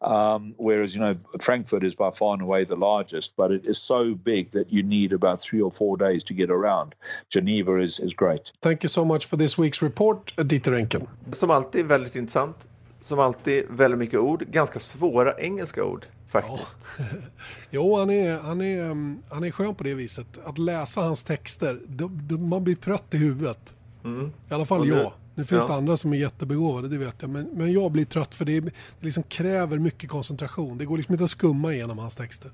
Um, 0.00 0.54
whereas, 0.56 0.94
you 0.94 1.00
know, 1.00 1.16
Frankfurt 1.40 1.84
is 1.84 1.94
by 1.94 2.10
far 2.10 2.34
and 2.34 2.42
away 2.42 2.64
the 2.64 2.76
largest, 2.76 3.32
but 3.36 3.50
it 3.50 3.66
is 3.66 3.78
so 3.78 4.14
big 4.14 4.50
that 4.52 4.72
you 4.72 4.82
need 4.82 5.12
about 5.12 5.40
three 5.40 5.60
or 5.60 5.70
four 5.70 5.96
days 5.96 6.24
to 6.24 6.34
get 6.34 6.50
around. 6.50 6.94
Geneva 7.30 7.76
is, 7.76 7.98
is 8.00 8.14
great. 8.14 8.52
Thank 8.60 8.82
you 8.82 8.88
so 8.88 9.04
much 9.04 9.26
for 9.26 9.36
this 9.36 9.58
week's 9.58 9.82
report, 9.82 10.32
Dieter 10.36 10.74
Enken. 10.78 11.08
Som 11.32 11.50
alltid 11.50 11.86
väldigt 11.86 12.16
intressant. 12.16 12.68
Som 13.02 13.18
alltid 13.18 13.64
väldigt 13.70 13.98
mycket 13.98 14.20
ord. 14.20 14.44
Ganska 14.50 14.78
svåra 14.78 15.32
engelska 15.38 15.84
ord. 15.84 16.06
faktiskt. 16.28 16.76
Ja. 16.98 17.04
jo, 17.70 17.96
han 17.96 18.10
är, 18.10 18.38
han, 18.38 18.60
är, 18.60 18.90
um, 18.90 19.22
han 19.28 19.44
är 19.44 19.50
skön 19.50 19.74
på 19.74 19.84
det 19.84 19.94
viset. 19.94 20.26
Att 20.44 20.58
läsa 20.58 21.00
hans 21.00 21.24
texter, 21.24 21.80
då, 21.86 22.10
då 22.12 22.38
man 22.38 22.64
blir 22.64 22.74
trött 22.74 23.14
i 23.14 23.16
huvudet. 23.16 23.74
Mm. 24.04 24.32
I 24.50 24.54
alla 24.54 24.64
fall 24.64 24.88
jag. 24.88 25.12
Nu 25.34 25.44
finns 25.44 25.62
ja. 25.62 25.68
det 25.68 25.74
andra 25.74 25.96
som 25.96 26.12
är 26.12 26.16
jättebegåvade, 26.16 26.88
det 26.88 26.98
vet 26.98 27.14
jag. 27.22 27.30
Men, 27.30 27.48
men 27.52 27.72
jag 27.72 27.92
blir 27.92 28.04
trött 28.04 28.34
för 28.34 28.44
det, 28.44 28.60
det 28.60 28.72
liksom 29.00 29.22
kräver 29.22 29.78
mycket 29.78 30.10
koncentration. 30.10 30.78
Det 30.78 30.84
går 30.84 30.96
liksom 30.96 31.14
inte 31.14 31.24
att 31.24 31.30
skumma 31.30 31.72
igenom 31.72 31.98
hans 31.98 32.16
texter. 32.16 32.50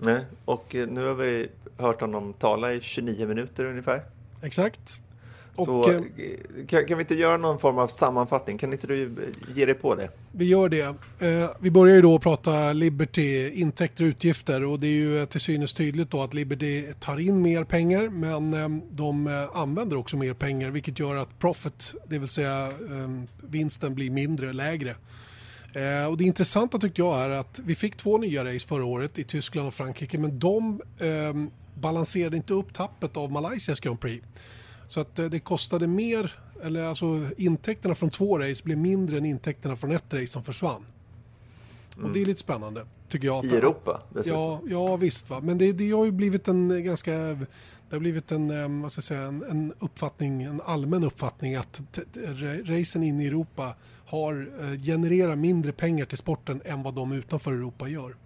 Nej, 0.00 0.20
och 0.44 0.74
eh, 0.74 0.88
nu 0.88 1.06
har 1.06 1.14
vi 1.14 1.48
hört 1.76 2.00
honom 2.00 2.32
tala 2.32 2.72
i 2.72 2.80
29 2.80 3.26
minuter 3.26 3.64
ungefär. 3.64 4.02
Exakt. 4.42 5.01
Och, 5.56 5.64
så 5.64 5.90
eh, 5.90 6.00
kan, 6.68 6.86
kan, 6.86 6.98
vi 6.98 7.02
inte 7.02 7.14
göra 7.14 7.36
någon 7.36 7.58
form 7.58 7.78
av 7.78 7.88
sammanfattning? 7.88 8.58
Kan 8.58 8.72
inte 8.72 8.86
du 8.86 9.14
ge 9.54 9.66
dig 9.66 9.74
på 9.74 9.94
det? 9.94 10.08
Vi 10.32 10.44
gör 10.44 10.68
det. 10.68 10.96
Eh, 11.18 11.50
vi 11.60 11.70
börjar 11.70 11.96
ju 11.96 12.02
då 12.02 12.18
prata 12.18 12.72
Liberty, 12.72 13.50
intäkter 13.50 14.04
och 14.04 14.08
utgifter 14.08 14.64
och 14.64 14.80
det 14.80 14.86
är 14.86 14.90
ju 14.90 15.26
till 15.26 15.40
synes 15.40 15.74
tydligt 15.74 16.10
då 16.10 16.22
att 16.22 16.34
Liberty 16.34 16.92
tar 17.00 17.18
in 17.18 17.42
mer 17.42 17.64
pengar 17.64 18.08
men 18.08 18.54
eh, 18.54 18.68
de 18.90 19.26
eh, 19.26 19.56
använder 19.56 19.96
också 19.96 20.16
mer 20.16 20.34
pengar 20.34 20.70
vilket 20.70 20.98
gör 20.98 21.14
att 21.14 21.38
profit, 21.38 21.94
det 22.08 22.18
vill 22.18 22.28
säga 22.28 22.66
eh, 22.66 23.22
vinsten 23.40 23.94
blir 23.94 24.10
mindre, 24.10 24.52
lägre. 24.52 24.94
Eh, 25.74 26.06
och 26.10 26.16
det 26.16 26.24
intressanta 26.24 26.78
tycker 26.78 27.02
jag 27.02 27.20
är 27.20 27.30
att 27.30 27.60
vi 27.64 27.74
fick 27.74 27.96
två 27.96 28.18
nya 28.18 28.44
race 28.44 28.68
förra 28.68 28.84
året 28.84 29.18
i 29.18 29.24
Tyskland 29.24 29.68
och 29.68 29.74
Frankrike 29.74 30.18
men 30.18 30.38
de 30.38 30.80
balanserade 31.74 32.36
inte 32.36 32.52
upp 32.52 32.74
tappet 32.74 33.16
av 33.16 33.32
Malaysias 33.32 33.80
Grand 33.80 34.00
Prix. 34.00 34.24
Så 34.92 35.00
att 35.00 35.18
eh, 35.18 35.24
det 35.24 35.40
kostade 35.40 35.86
mer, 35.86 36.32
eller 36.62 36.82
alltså 36.82 37.20
intäkterna 37.36 37.94
från 37.94 38.10
två 38.10 38.38
race 38.38 38.64
blev 38.64 38.78
mindre 38.78 39.18
än 39.18 39.24
intäkterna 39.24 39.76
från 39.76 39.90
ett 39.90 40.14
race 40.14 40.26
som 40.26 40.42
försvann. 40.42 40.84
Mm. 41.96 42.04
Och 42.04 42.14
det 42.14 42.22
är 42.22 42.26
lite 42.26 42.40
spännande, 42.40 42.86
tycker 43.08 43.26
jag. 43.26 43.44
I 43.44 43.48
Europa 43.48 44.02
dessutom. 44.14 44.40
Ja, 44.40 44.60
ja 44.66 44.96
visst. 44.96 45.30
Va? 45.30 45.40
Men 45.40 45.58
det, 45.58 45.72
det 45.72 45.90
har 45.90 46.04
ju 46.04 46.10
blivit 46.10 46.48
en 46.48 46.84
ganska, 46.84 47.12
det 47.12 47.46
har 47.90 47.98
blivit 47.98 48.32
en, 48.32 48.50
eh, 48.50 48.82
vad 48.82 48.92
ska 48.92 48.98
jag 48.98 49.04
säga, 49.04 49.20
en, 49.20 49.42
en 49.42 49.72
uppfattning, 49.78 50.42
en 50.42 50.60
allmän 50.64 51.04
uppfattning 51.04 51.54
att 51.54 51.80
racen 52.64 53.02
in 53.02 53.20
i 53.20 53.26
Europa 53.26 53.74
har, 54.06 54.50
eh, 54.60 54.82
genererar 54.82 55.36
mindre 55.36 55.72
pengar 55.72 56.04
till 56.04 56.18
sporten 56.18 56.62
än 56.64 56.82
vad 56.82 56.94
de 56.94 57.12
utanför 57.12 57.52
Europa 57.52 57.88
gör. 57.88 58.16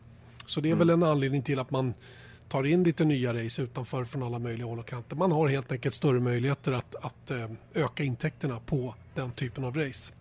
Så 0.46 0.60
det 0.60 0.68
är 0.68 0.72
mm. 0.72 0.78
väl 0.78 0.90
en 0.90 1.02
anledning 1.02 1.42
till 1.42 1.58
att 1.58 1.70
man 1.70 1.94
tar 2.48 2.66
in 2.66 2.84
lite 2.84 3.04
nya 3.04 3.44
race 3.44 3.62
utanför 3.62 4.04
från 4.04 4.22
alla 4.22 4.38
möjliga 4.38 4.66
håll 4.66 4.78
och 4.78 4.88
kanter. 4.88 5.16
Man 5.16 5.32
har 5.32 5.48
helt 5.48 5.72
enkelt 5.72 5.94
större 5.94 6.20
möjligheter 6.20 6.72
att, 6.72 6.94
att 6.94 7.30
eh, 7.30 7.50
öka 7.74 8.04
intäkterna 8.04 8.60
på 8.66 8.94
den 9.14 9.30
typen 9.30 9.64
av 9.64 9.76
race. 9.76 10.14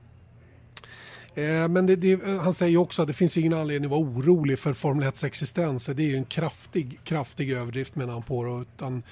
Eh, 1.36 1.67
men 1.67 1.86
det, 1.86 1.95
det, 1.95 2.11
eh, 2.11 2.38
han 2.38 2.53
säger 2.53 2.78
också 2.78 3.01
att 3.01 3.07
det 3.07 3.13
finns 3.13 3.38
ingen 3.38 3.53
anledning 3.53 3.86
att 3.86 3.91
vara 3.91 4.09
orolig 4.09 4.59
för 4.59 4.73
Formel 4.73 5.07
1 5.07 5.23
existens. 5.23 5.86
Det 5.86 6.03
är 6.03 6.07
ju 6.07 6.15
en 6.15 6.26
kraftig, 6.26 6.99
kraftig 7.03 7.51
överdrift 7.51 7.95
menar 7.95 8.13
han 8.13 8.23
på. 8.23 8.65
Utan 8.73 9.03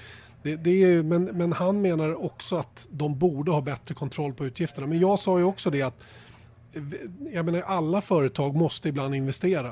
det, 0.43 0.55
det 0.55 0.83
är, 0.83 1.03
men, 1.03 1.23
men 1.23 1.53
han 1.53 1.81
menar 1.81 2.23
också 2.25 2.55
att 2.55 2.87
de 2.91 3.19
borde 3.19 3.51
ha 3.51 3.61
bättre 3.61 3.95
kontroll 3.95 4.33
på 4.33 4.45
utgifterna. 4.45 4.87
Men 4.87 4.99
jag 4.99 5.19
sa 5.19 5.37
ju 5.37 5.43
också 5.43 5.69
det 5.69 5.81
att 5.81 5.97
jag 7.33 7.45
menar, 7.45 7.61
alla 7.61 8.01
företag 8.01 8.55
måste 8.55 8.89
ibland 8.89 9.15
investera. 9.15 9.71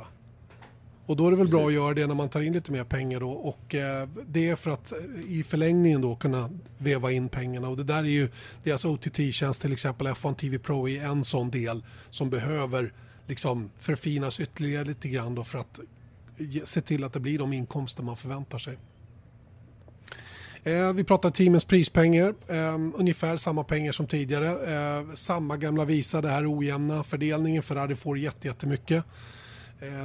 Och 1.05 1.17
då 1.17 1.27
är 1.27 1.31
det 1.31 1.37
väl 1.37 1.47
Precis. 1.47 1.59
bra 1.59 1.67
att 1.67 1.73
göra 1.73 1.93
det 1.93 2.07
när 2.07 2.15
man 2.15 2.29
tar 2.29 2.41
in 2.41 2.53
lite 2.53 2.71
mer 2.71 2.83
pengar 2.83 3.19
då 3.19 3.31
och 3.31 3.75
eh, 3.75 4.09
det 4.27 4.49
är 4.49 4.55
för 4.55 4.71
att 4.71 4.93
i 5.27 5.43
förlängningen 5.43 6.01
då 6.01 6.15
kunna 6.15 6.49
veva 6.77 7.11
in 7.11 7.29
pengarna 7.29 7.69
och 7.69 7.77
det 7.77 7.83
där 7.83 7.97
är 7.97 8.03
ju 8.03 8.29
deras 8.63 8.85
OTT-tjänst 8.85 9.61
till 9.61 9.73
exempel 9.73 10.07
F1 10.07 10.35
TV 10.35 10.59
Pro 10.59 10.89
är 10.89 11.03
en 11.03 11.23
sån 11.23 11.51
del 11.51 11.83
som 12.09 12.29
behöver 12.29 12.93
liksom 13.27 13.69
förfinas 13.79 14.39
ytterligare 14.39 14.83
lite 14.83 15.09
grann 15.09 15.35
då 15.35 15.43
för 15.43 15.59
att 15.59 15.79
se 16.63 16.81
till 16.81 17.03
att 17.03 17.13
det 17.13 17.19
blir 17.19 17.39
de 17.39 17.53
inkomster 17.53 18.03
man 18.03 18.17
förväntar 18.17 18.57
sig. 18.57 18.77
Eh, 20.63 20.93
vi 20.93 21.03
pratar 21.03 21.29
teamens 21.29 21.65
prispengar, 21.65 22.33
eh, 22.47 22.73
ungefär 22.95 23.37
samma 23.37 23.63
pengar 23.63 23.91
som 23.91 24.07
tidigare. 24.07 24.57
Samma 25.15 25.57
gamla 25.57 25.85
visa, 25.85 26.21
det 26.21 26.29
här 26.29 26.59
ojämna 26.59 27.03
fördelningen. 27.03 27.63
Ferrari 27.63 27.95
får 27.95 28.17
jättemycket. 28.17 28.97
Eh, 28.97 29.03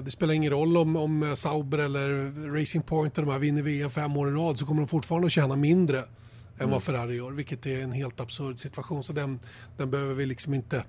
det 0.04 0.10
spelar 0.10 0.34
ingen 0.34 0.50
roll 0.50 0.76
om, 0.76 0.96
om 0.96 1.36
Sauber 1.36 1.78
eller 1.78 2.32
Racing 2.60 2.86
Point 2.86 3.14
de 3.14 3.28
här 3.28 3.38
vinner 3.38 3.62
VM 3.62 3.90
fem 3.90 4.16
år 4.16 4.28
i 4.28 4.32
rad 4.32 4.58
så 4.58 4.66
kommer 4.66 4.80
de 4.80 4.88
fortfarande 4.88 5.26
att 5.26 5.32
tjäna 5.32 5.56
mindre 5.56 5.98
mm. 5.98 6.10
än 6.58 6.70
vad 6.70 6.82
Ferrari 6.82 7.16
gör, 7.16 7.30
vilket 7.30 7.66
är 7.66 7.80
en 7.80 7.92
helt 7.92 8.20
absurd 8.20 8.58
situation. 8.58 9.04
Så 9.04 9.12
den, 9.12 9.40
den 9.76 9.90
behöver 9.90 10.14
vi 10.14 10.26
liksom 10.26 10.54
inte 10.54 10.84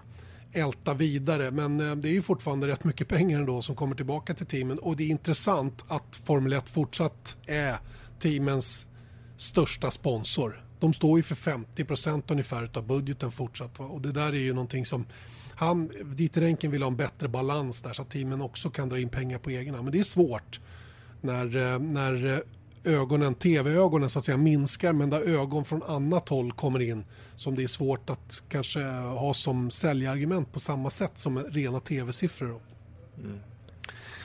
älta 0.53 0.93
vidare. 0.93 1.51
Men 1.51 1.79
eh, 1.79 1.95
det 1.95 2.09
är 2.09 2.13
ju 2.13 2.21
fortfarande 2.21 2.67
rätt 2.67 2.83
mycket 2.83 3.07
pengar 3.07 3.39
ändå 3.39 3.61
som 3.61 3.75
kommer 3.75 3.95
tillbaka 3.95 4.33
till 4.33 4.45
teamen 4.45 4.79
och 4.79 4.97
det 4.97 5.03
är 5.03 5.07
intressant 5.07 5.85
att 5.87 6.21
Formel 6.25 6.53
1 6.53 6.69
fortsatt 6.69 7.37
är 7.45 7.77
teamens 8.19 8.87
största 9.37 9.91
sponsor. 9.91 10.63
De 10.79 10.93
står 10.93 11.19
ju 11.19 11.23
för 11.23 11.35
50 11.35 11.85
procent 11.85 12.31
ungefär 12.31 12.69
av 12.73 12.87
budgeten 12.87 13.31
fortsatt 13.31 13.79
och 13.79 14.01
det 14.01 14.11
där 14.11 14.27
är 14.27 14.39
ju 14.39 14.53
någonting 14.53 14.85
som 14.85 15.05
han, 15.57 15.91
Dieter 16.15 16.41
Renken 16.41 16.71
vill 16.71 16.83
ha 16.83 16.87
en 16.87 16.95
bättre 16.95 17.27
balans 17.27 17.81
där 17.81 17.93
så 17.93 18.01
att 18.01 18.09
teamen 18.09 18.41
också 18.41 18.69
kan 18.69 18.89
dra 18.89 18.99
in 18.99 19.09
pengar 19.09 19.37
på 19.37 19.49
egen 19.49 19.73
hand. 19.73 19.85
Men 19.85 19.91
det 19.91 19.99
är 19.99 20.03
svårt 20.03 20.59
när, 21.21 21.73
eh, 21.73 21.79
när 21.79 22.25
eh, 22.25 22.39
ögonen, 22.93 23.35
tv-ögonen 23.35 24.09
så 24.09 24.19
att 24.19 24.25
säga 24.25 24.37
minskar 24.37 24.93
men 24.93 25.09
där 25.09 25.21
ögon 25.21 25.65
från 25.65 25.83
annat 25.83 26.29
håll 26.29 26.51
kommer 26.51 26.79
in 26.79 27.03
som 27.35 27.55
det 27.55 27.63
är 27.63 27.67
svårt 27.67 28.09
att 28.09 28.43
kanske 28.49 28.83
ha 28.83 29.33
som 29.33 29.71
säljargument 29.71 30.53
på 30.53 30.59
samma 30.59 30.89
sätt 30.89 31.17
som 31.17 31.39
rena 31.39 31.79
tv-siffror. 31.79 32.59
Mm. 33.17 33.39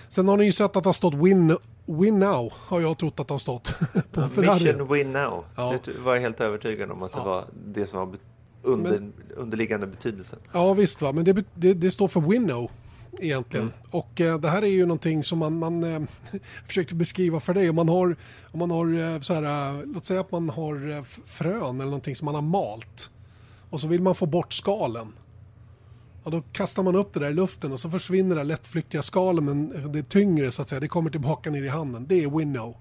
Sen 0.09 0.29
har 0.29 0.37
ni 0.37 0.45
ju 0.45 0.53
sett 0.53 0.77
att 0.77 0.83
det 0.83 0.89
har 0.89 0.93
stått 0.93 1.15
win, 1.15 1.57
win 1.87 2.19
now, 2.19 2.53
har 2.57 2.81
jag 2.81 2.99
trott 2.99 3.21
att 3.21 3.29
det 3.29 3.35
har 3.35 3.39
stått. 3.39 3.75
på 4.13 4.21
ja, 4.21 4.55
Mission 4.55 4.93
win 4.93 5.13
now. 5.13 5.45
Ja. 5.57 5.79
Det 5.85 5.99
var 5.99 6.15
jag 6.15 6.23
helt 6.23 6.41
övertygad 6.41 6.91
om 6.91 7.03
att 7.03 7.13
det 7.13 7.21
var 7.21 7.45
det 7.67 7.87
som 7.87 7.99
var 7.99 8.07
under, 8.63 8.91
men, 8.91 9.13
underliggande 9.37 9.87
betydelsen. 9.87 10.39
Ja 10.53 10.75
visst, 10.75 11.03
va? 11.03 11.13
men 11.13 11.25
det, 11.25 11.45
det, 11.55 11.75
det 11.75 11.91
står 11.91 12.09
för 12.09 12.21
winnow 12.21 12.71
egentligen. 13.19 13.67
Mm. 13.67 13.79
Och 13.91 14.21
eh, 14.21 14.39
det 14.39 14.49
här 14.49 14.63
är 14.63 14.67
ju 14.67 14.87
någonting 14.87 15.25
som 15.25 15.39
man, 15.39 15.59
man 15.59 15.85
eh, 15.85 16.03
försökte 16.67 16.95
beskriva 16.95 17.41
för 17.41 17.55
dig. 17.55 17.71
Om 17.71 17.77
man 17.77 17.89
har, 17.89 18.17
om 18.53 18.59
man 18.59 18.71
har 18.71 19.15
eh, 19.15 19.21
så 19.21 19.35
här, 19.35 19.43
eh, 19.79 19.85
låt 19.87 20.05
säga 20.05 20.21
att 20.21 20.33
man 20.33 20.49
har 20.49 20.91
eh, 20.91 21.03
frön 21.27 21.75
eller 21.75 21.85
någonting 21.85 22.17
som 22.17 22.25
man 22.25 22.35
har 22.35 22.43
malt 22.43 23.11
och 23.71 23.81
så 23.81 23.89
vill 23.89 24.03
man 24.03 24.15
få 24.15 24.27
bort 24.27 24.53
skalen. 24.53 25.13
Och 26.23 26.31
då 26.31 26.43
kastar 26.53 26.83
man 26.83 26.97
upp 26.97 27.13
det 27.13 27.21
där 27.21 27.31
i 27.31 27.35
luften 27.35 27.73
och 27.73 27.81
så 27.81 27.91
försvinner 27.91 28.37
det 28.37 28.45
lättflyktiga 28.45 29.03
skalen 29.03 29.45
men 29.45 29.93
det 29.93 30.03
tyngre 30.03 30.53
så 30.53 30.63
att 30.63 30.69
säga, 30.69 30.81
det 30.81 30.89
kommer 30.89 31.11
tillbaka 31.11 31.51
ner 31.51 31.63
i 31.63 31.69
handen. 31.69 32.07
Det 32.09 32.25
är 32.25 32.39
winnow. 32.39 32.77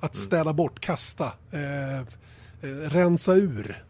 Att 0.00 0.14
mm. 0.14 0.24
städa 0.24 0.52
bort, 0.52 0.80
kasta, 0.80 1.32
eh, 1.50 2.04
rensa 2.88 3.34
ur 3.34 3.84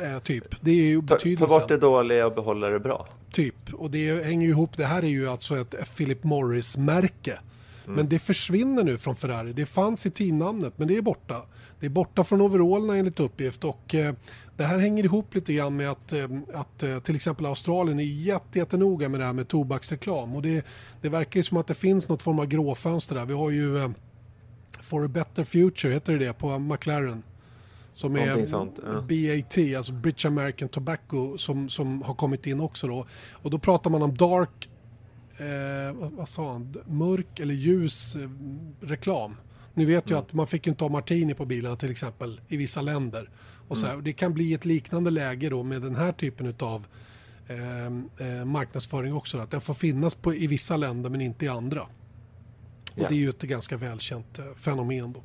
eh, 0.00 0.18
typ. 0.18 0.44
Det 0.60 0.70
är 0.70 0.84
ju 0.84 1.02
ta, 1.02 1.18
ta 1.38 1.46
bort 1.46 1.68
det 1.68 1.76
dåliga 1.76 2.26
och 2.26 2.34
behålla 2.34 2.68
det 2.68 2.80
bra. 2.80 3.08
Typ, 3.30 3.74
och 3.74 3.90
det 3.90 4.24
hänger 4.24 4.46
ju 4.46 4.52
ihop. 4.52 4.76
Det 4.76 4.84
här 4.84 5.02
är 5.02 5.08
ju 5.08 5.28
alltså 5.28 5.56
ett 5.56 5.96
Philip 5.96 6.24
Morris-märke. 6.24 7.38
Mm. 7.84 7.96
Men 7.96 8.08
det 8.08 8.18
försvinner 8.18 8.84
nu 8.84 8.98
från 8.98 9.16
Ferrari. 9.16 9.52
Det 9.52 9.66
fanns 9.66 10.06
i 10.06 10.10
teamnamnet, 10.10 10.72
men 10.76 10.88
det 10.88 10.96
är 10.96 11.02
borta. 11.02 11.42
Det 11.80 11.86
är 11.86 11.90
borta 11.90 12.24
från 12.24 12.40
overallerna 12.40 12.96
enligt 12.96 13.20
uppgift 13.20 13.64
och 13.64 13.94
eh, 13.94 14.14
det 14.56 14.64
här 14.64 14.78
hänger 14.78 15.04
ihop 15.04 15.34
lite 15.34 15.52
grann 15.52 15.76
med 15.76 15.90
att, 15.90 16.12
eh, 16.12 16.28
att 16.54 16.82
eh, 16.82 16.98
till 16.98 17.16
exempel 17.16 17.46
Australien 17.46 18.00
är 18.00 18.04
jätte, 18.04 18.58
jättenoga 18.58 19.08
med 19.08 19.20
det 19.20 19.26
här 19.26 19.32
med 19.32 19.48
tobaksreklam 19.48 20.34
och 20.34 20.42
det, 20.42 20.66
det 21.00 21.08
verkar 21.08 21.38
ju 21.40 21.44
som 21.44 21.56
att 21.56 21.66
det 21.66 21.74
finns 21.74 22.08
något 22.08 22.22
form 22.22 22.38
av 22.38 22.46
gråfönster 22.46 23.14
där. 23.14 23.26
Vi 23.26 23.34
har 23.34 23.50
ju 23.50 23.78
eh, 23.78 23.90
For 24.82 25.04
a 25.04 25.08
better 25.08 25.44
future, 25.44 25.92
heter 25.92 26.12
det 26.12 26.26
det, 26.26 26.32
på 26.32 26.58
McLaren. 26.58 27.22
Som 27.92 28.16
är 28.16 28.46
sånt, 28.46 28.78
ja. 28.84 28.92
BAT, 28.92 29.76
alltså 29.76 29.92
British 29.92 30.26
American 30.26 30.68
Tobacco, 30.68 31.38
som, 31.38 31.68
som 31.68 32.02
har 32.02 32.14
kommit 32.14 32.46
in 32.46 32.60
också 32.60 32.86
då. 32.86 33.06
Och 33.32 33.50
då 33.50 33.58
pratar 33.58 33.90
man 33.90 34.02
om 34.02 34.14
dark, 34.16 34.68
eh, 35.38 35.92
vad, 35.94 36.12
vad, 36.12 36.28
sa 36.28 36.52
han, 36.52 36.74
mörk 36.86 37.40
eller 37.40 37.54
ljus 37.54 38.16
eh, 38.16 38.30
reklam. 38.80 39.36
Ni 39.74 39.84
vet 39.84 40.10
ju 40.10 40.12
mm. 40.12 40.24
att 40.24 40.32
man 40.32 40.46
fick 40.46 40.66
inte 40.66 40.84
ha 40.84 40.88
martini 40.88 41.34
på 41.34 41.46
bilarna 41.46 41.76
till 41.76 41.90
exempel 41.90 42.40
i 42.48 42.56
vissa 42.56 42.82
länder. 42.82 43.30
Och 43.68 43.78
så 43.78 43.86
här, 43.86 43.92
mm. 43.92 44.04
Det 44.04 44.12
kan 44.12 44.34
bli 44.34 44.54
ett 44.54 44.64
liknande 44.64 45.10
läge 45.10 45.48
då 45.48 45.62
med 45.62 45.82
den 45.82 45.96
här 45.96 46.12
typen 46.12 46.54
av 46.58 46.86
eh, 47.48 47.86
eh, 48.26 48.44
marknadsföring 48.44 49.14
också. 49.14 49.38
Att 49.38 49.50
den 49.50 49.60
får 49.60 49.74
finnas 49.74 50.14
på, 50.14 50.34
i 50.34 50.46
vissa 50.46 50.76
länder 50.76 51.10
men 51.10 51.20
inte 51.20 51.44
i 51.44 51.48
andra. 51.48 51.82
Och 51.82 52.98
yeah. 52.98 53.08
det 53.08 53.14
är 53.14 53.18
ju 53.18 53.30
ett 53.30 53.42
ganska 53.42 53.76
välkänt 53.76 54.38
eh, 54.38 54.44
fenomen 54.56 55.12
då. 55.12 55.22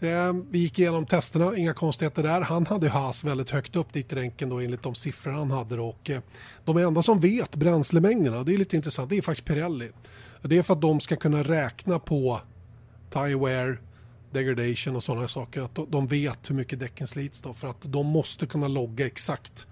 Eh, 0.00 0.32
vi 0.50 0.58
gick 0.58 0.78
igenom 0.78 1.06
testerna, 1.06 1.56
inga 1.56 1.74
konstigheter 1.74 2.22
där. 2.22 2.40
Han 2.40 2.66
hade 2.66 2.88
Haas 2.88 3.24
väldigt 3.24 3.50
högt 3.50 3.76
upp 3.76 3.92
dit 3.92 4.12
i 4.12 4.16
ränken 4.16 4.48
då 4.48 4.60
enligt 4.60 4.82
de 4.82 4.94
siffror 4.94 5.32
han 5.32 5.50
hade. 5.50 5.76
Då. 5.76 5.86
Och 5.88 6.10
eh, 6.10 6.20
de 6.64 6.76
enda 6.76 7.02
som 7.02 7.20
vet 7.20 7.56
bränslemängderna, 7.56 8.42
det 8.42 8.54
är 8.54 8.58
lite 8.58 8.76
intressant, 8.76 9.10
det 9.10 9.16
är 9.16 9.22
faktiskt 9.22 9.48
Pirelli. 9.48 9.90
Det 10.42 10.58
är 10.58 10.62
för 10.62 10.74
att 10.74 10.80
de 10.80 11.00
ska 11.00 11.16
kunna 11.16 11.42
räkna 11.42 11.98
på 11.98 12.40
tire 13.10 13.36
wear, 13.36 13.80
degradation 14.30 14.96
och 14.96 15.02
sådana 15.02 15.28
saker. 15.28 15.60
Att 15.60 15.78
de 15.88 16.06
vet 16.06 16.50
hur 16.50 16.54
mycket 16.54 16.80
däcken 16.80 17.06
slits 17.06 17.42
då 17.42 17.52
för 17.52 17.68
att 17.68 17.82
de 17.82 18.06
måste 18.06 18.46
kunna 18.46 18.68
logga 18.68 19.06
exakt 19.06 19.66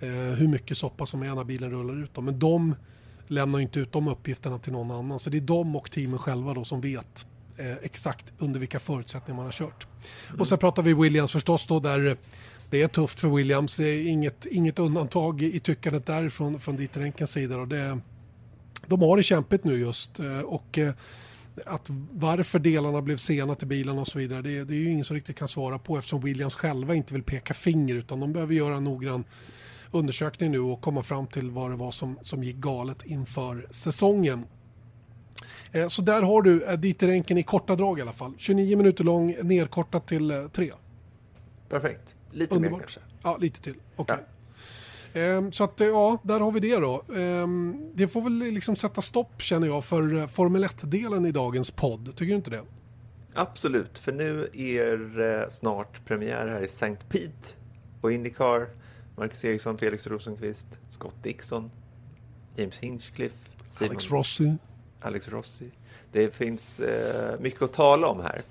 eh, 0.00 0.08
hur 0.08 0.48
mycket 0.48 0.78
soppa 0.78 1.06
som 1.06 1.22
är 1.22 1.34
när 1.34 1.44
bilen 1.44 1.70
rullar 1.70 2.02
ut. 2.02 2.14
Då. 2.14 2.20
Men 2.20 2.38
de 2.38 2.74
lämnar 3.26 3.58
inte 3.58 3.80
ut 3.80 3.92
de 3.92 4.08
uppgifterna 4.08 4.58
till 4.58 4.72
någon 4.72 4.90
annan. 4.90 5.18
Så 5.18 5.30
det 5.30 5.36
är 5.36 5.40
de 5.40 5.76
och 5.76 5.90
teamen 5.90 6.18
själva 6.18 6.54
då 6.54 6.64
som 6.64 6.80
vet 6.80 7.26
eh, 7.58 7.76
exakt 7.82 8.24
under 8.38 8.60
vilka 8.60 8.78
förutsättningar 8.78 9.36
man 9.36 9.44
har 9.44 9.52
kört. 9.52 9.86
Mm. 10.28 10.40
Och 10.40 10.48
sen 10.48 10.58
pratar 10.58 10.82
vi 10.82 10.94
Williams 10.94 11.32
förstås 11.32 11.66
då 11.66 11.80
där 11.80 12.16
det 12.70 12.82
är 12.82 12.88
tufft 12.88 13.20
för 13.20 13.28
Williams. 13.28 13.76
Det 13.76 13.88
är 13.88 14.06
inget, 14.08 14.46
inget 14.46 14.78
undantag 14.78 15.42
i 15.42 15.60
tyckandet 15.60 16.06
därifrån 16.06 16.60
från 16.60 16.76
Dieter 16.76 17.00
Enkens 17.00 17.30
sida. 17.30 17.56
Och 17.56 17.68
det, 17.68 17.98
de 18.86 19.02
har 19.02 19.16
det 19.16 19.22
kämpigt 19.22 19.64
nu 19.64 19.78
just. 19.78 20.20
Eh, 20.20 20.40
och 20.40 20.78
eh, 20.78 20.92
att 21.66 21.86
varför 22.12 22.58
delarna 22.58 23.02
blev 23.02 23.16
sena 23.16 23.54
till 23.54 23.68
bilarna 23.68 24.00
och 24.00 24.08
så 24.08 24.18
vidare 24.18 24.42
det, 24.42 24.64
det, 24.64 24.74
är 24.74 24.78
ju 24.78 24.90
ingen 24.90 25.04
som 25.04 25.16
riktigt 25.16 25.36
kan 25.36 25.48
svara 25.48 25.78
på 25.78 25.98
eftersom 25.98 26.20
Williams 26.20 26.54
själva 26.54 26.94
inte 26.94 27.14
vill 27.14 27.22
peka 27.22 27.54
finger 27.54 27.94
utan 27.94 28.20
de 28.20 28.32
behöver 28.32 28.54
göra 28.54 28.76
en 28.76 28.84
noggrann 28.84 29.24
undersökning 29.90 30.50
nu 30.50 30.58
och 30.58 30.80
komma 30.80 31.02
fram 31.02 31.26
till 31.26 31.50
vad 31.50 31.70
det 31.70 31.76
var 31.76 31.90
som, 31.90 32.18
som 32.22 32.42
gick 32.42 32.56
galet 32.56 33.06
inför 33.06 33.66
säsongen. 33.70 34.44
Eh, 35.72 35.86
så 35.88 36.02
där 36.02 36.22
har 36.22 36.42
du 36.42 36.76
Dieter 36.76 37.08
Enken 37.08 37.38
i 37.38 37.42
korta 37.42 37.76
drag 37.76 37.98
i 37.98 38.02
alla 38.02 38.12
fall. 38.12 38.32
29 38.38 38.76
minuter 38.76 39.04
lång, 39.04 39.36
nerkortat 39.42 40.06
till 40.06 40.48
3. 40.52 40.72
Perfekt. 41.68 42.16
Lite 42.32 42.54
Underbart. 42.54 42.78
mer 42.78 42.84
kanske? 42.84 43.00
Ja, 43.22 43.36
lite 43.36 43.60
till. 43.60 43.74
Okay. 43.96 44.16
Ja. 44.16 45.20
Ehm, 45.20 45.52
så 45.52 45.64
att 45.64 45.80
ja, 45.80 46.18
där 46.22 46.40
har 46.40 46.52
vi 46.52 46.60
det 46.60 46.76
då. 46.76 47.02
Ehm, 47.16 47.90
det 47.94 48.08
får 48.08 48.22
väl 48.22 48.38
liksom 48.38 48.76
sätta 48.76 49.02
stopp 49.02 49.42
känner 49.42 49.66
jag 49.66 49.84
för 49.84 50.14
eh, 50.14 50.26
Formel 50.26 50.64
1-delen 50.64 51.26
i 51.26 51.32
dagens 51.32 51.70
podd. 51.70 52.06
Tycker 52.06 52.26
du 52.26 52.34
inte 52.34 52.50
det? 52.50 52.62
Absolut, 53.34 53.98
för 53.98 54.12
nu 54.12 54.48
är 54.52 55.20
eh, 55.20 55.48
snart 55.48 56.04
premiär 56.04 56.46
här 56.46 56.62
i 56.62 56.64
St. 56.64 56.96
Pete 57.08 57.54
på 58.00 58.10
Indycar. 58.10 58.68
Marcus 59.16 59.44
Eriksson, 59.44 59.78
Felix 59.78 60.06
Rosenqvist, 60.06 60.66
Scott 60.88 61.22
Dixon, 61.22 61.70
James 62.56 62.78
Hinchcliffe, 62.78 63.48
Simon, 63.68 63.90
Alex 63.90 64.10
Rossi. 64.10 64.56
Alex 65.00 65.28
Rossi. 65.28 65.70
Det 66.12 66.34
finns 66.34 66.80
eh, 66.80 67.40
mycket 67.40 67.62
att 67.62 67.72
tala 67.72 68.06
om 68.06 68.20
här. 68.20 68.42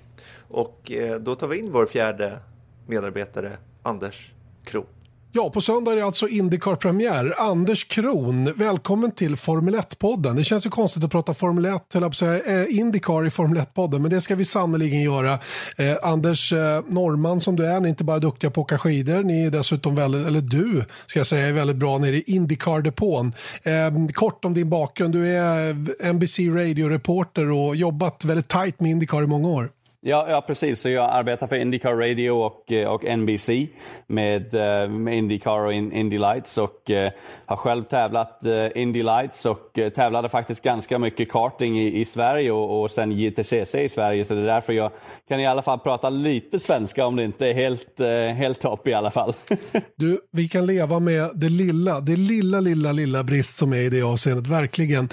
Och 0.48 0.92
eh, 0.92 1.20
då 1.20 1.34
tar 1.34 1.48
vi 1.48 1.58
in 1.58 1.72
vår 1.72 1.86
fjärde 1.86 2.38
medarbetare, 2.86 3.56
Anders 3.82 4.32
Krook. 4.64 4.97
Ja, 5.32 5.50
på 5.50 5.60
söndag 5.60 5.92
är 5.92 5.96
det 5.96 6.04
alltså 6.04 6.28
Indycar-premiär. 6.28 7.34
Anders 7.38 7.84
Kron, 7.84 8.52
välkommen 8.56 9.10
till 9.10 9.36
Formel 9.36 9.74
1-podden. 9.74 10.36
Det 10.36 10.44
känns 10.44 10.66
ju 10.66 10.70
konstigt 10.70 11.04
att 11.04 11.10
prata 11.10 11.34
Formel 11.34 11.64
1, 11.64 11.94
eller 11.94 12.10
säga, 12.10 12.62
eh, 12.62 12.78
Indycar 12.78 13.26
i 13.26 13.30
Formel 13.30 13.58
1-podden, 13.58 14.02
men 14.02 14.10
det 14.10 14.20
ska 14.20 14.34
vi 14.34 14.44
sannoliken 14.44 15.00
göra. 15.00 15.38
Eh, 15.76 15.96
Anders, 16.02 16.52
eh, 16.52 16.82
norrman 16.88 17.40
som 17.40 17.56
du 17.56 17.66
är, 17.66 17.80
ni 17.80 17.88
är 17.88 17.90
inte 17.90 18.04
bara 18.04 18.18
duktiga 18.18 18.50
på 18.50 18.60
att 18.60 18.64
åka 18.64 18.78
skidor, 18.78 19.22
ni 19.22 19.44
är 19.44 19.50
dessutom 19.50 19.94
väldigt, 19.94 20.26
eller 20.26 20.40
du 20.40 20.84
ska 21.06 21.20
jag 21.20 21.26
säga, 21.26 21.48
är 21.48 21.52
väldigt 21.52 21.76
bra 21.76 21.98
nere 21.98 22.16
i 22.16 22.22
Indycar-depån. 22.26 23.32
Eh, 23.62 24.12
kort 24.12 24.44
om 24.44 24.54
din 24.54 24.70
bakgrund, 24.70 25.14
du 25.14 25.26
är 25.26 25.70
eh, 25.70 26.12
NBC 26.12 26.38
Radio-reporter 26.38 27.50
och 27.50 27.76
jobbat 27.76 28.24
väldigt 28.24 28.48
tajt 28.48 28.80
med 28.80 28.90
Indycar 28.90 29.22
i 29.22 29.26
många 29.26 29.48
år. 29.48 29.70
Ja, 30.00 30.26
ja, 30.28 30.40
precis. 30.46 30.80
Så 30.80 30.88
jag 30.88 31.10
arbetar 31.10 31.46
för 31.46 31.56
Indycar 31.56 31.94
Radio 31.94 32.30
och, 32.30 32.72
eh, 32.72 32.88
och 32.88 33.04
NBC 33.04 33.68
med, 34.06 34.54
eh, 34.54 34.88
med 34.88 35.14
Indycar 35.14 35.58
och 35.58 35.72
Indy 35.72 36.18
Lights 36.18 36.58
och 36.58 36.90
eh, 36.90 37.12
har 37.46 37.56
själv 37.56 37.84
tävlat 37.84 38.42
Indy 38.74 39.02
Lights 39.02 39.46
och 39.46 39.78
tävlade 39.94 40.28
faktiskt 40.28 40.62
ganska 40.62 40.98
mycket 40.98 41.30
karting 41.30 41.80
i, 41.80 42.00
i 42.00 42.04
Sverige 42.04 42.52
och, 42.52 42.82
och 42.82 42.90
sen 42.90 43.12
JTCC 43.12 43.74
i 43.74 43.88
Sverige. 43.88 44.24
Så 44.24 44.34
det 44.34 44.40
är 44.40 44.44
därför 44.44 44.72
jag 44.72 44.90
kan 45.28 45.40
i 45.40 45.46
alla 45.46 45.62
fall 45.62 45.78
prata 45.78 46.10
lite 46.10 46.58
svenska 46.58 47.06
om 47.06 47.16
det 47.16 47.24
inte 47.24 47.46
är 47.46 47.54
helt, 47.54 48.00
helt 48.36 48.60
topp 48.60 48.88
i 48.88 48.94
alla 48.94 49.10
fall. 49.10 49.32
du, 49.96 50.20
vi 50.32 50.48
kan 50.48 50.66
leva 50.66 50.98
med 50.98 51.30
det 51.34 51.48
lilla, 51.48 52.00
det 52.00 52.16
lilla, 52.16 52.60
lilla, 52.60 52.92
lilla 52.92 53.24
brist 53.24 53.56
som 53.56 53.72
är 53.72 53.80
i 53.80 53.88
det 53.88 54.02
avseendet, 54.02 54.46
verkligen. 54.46 55.08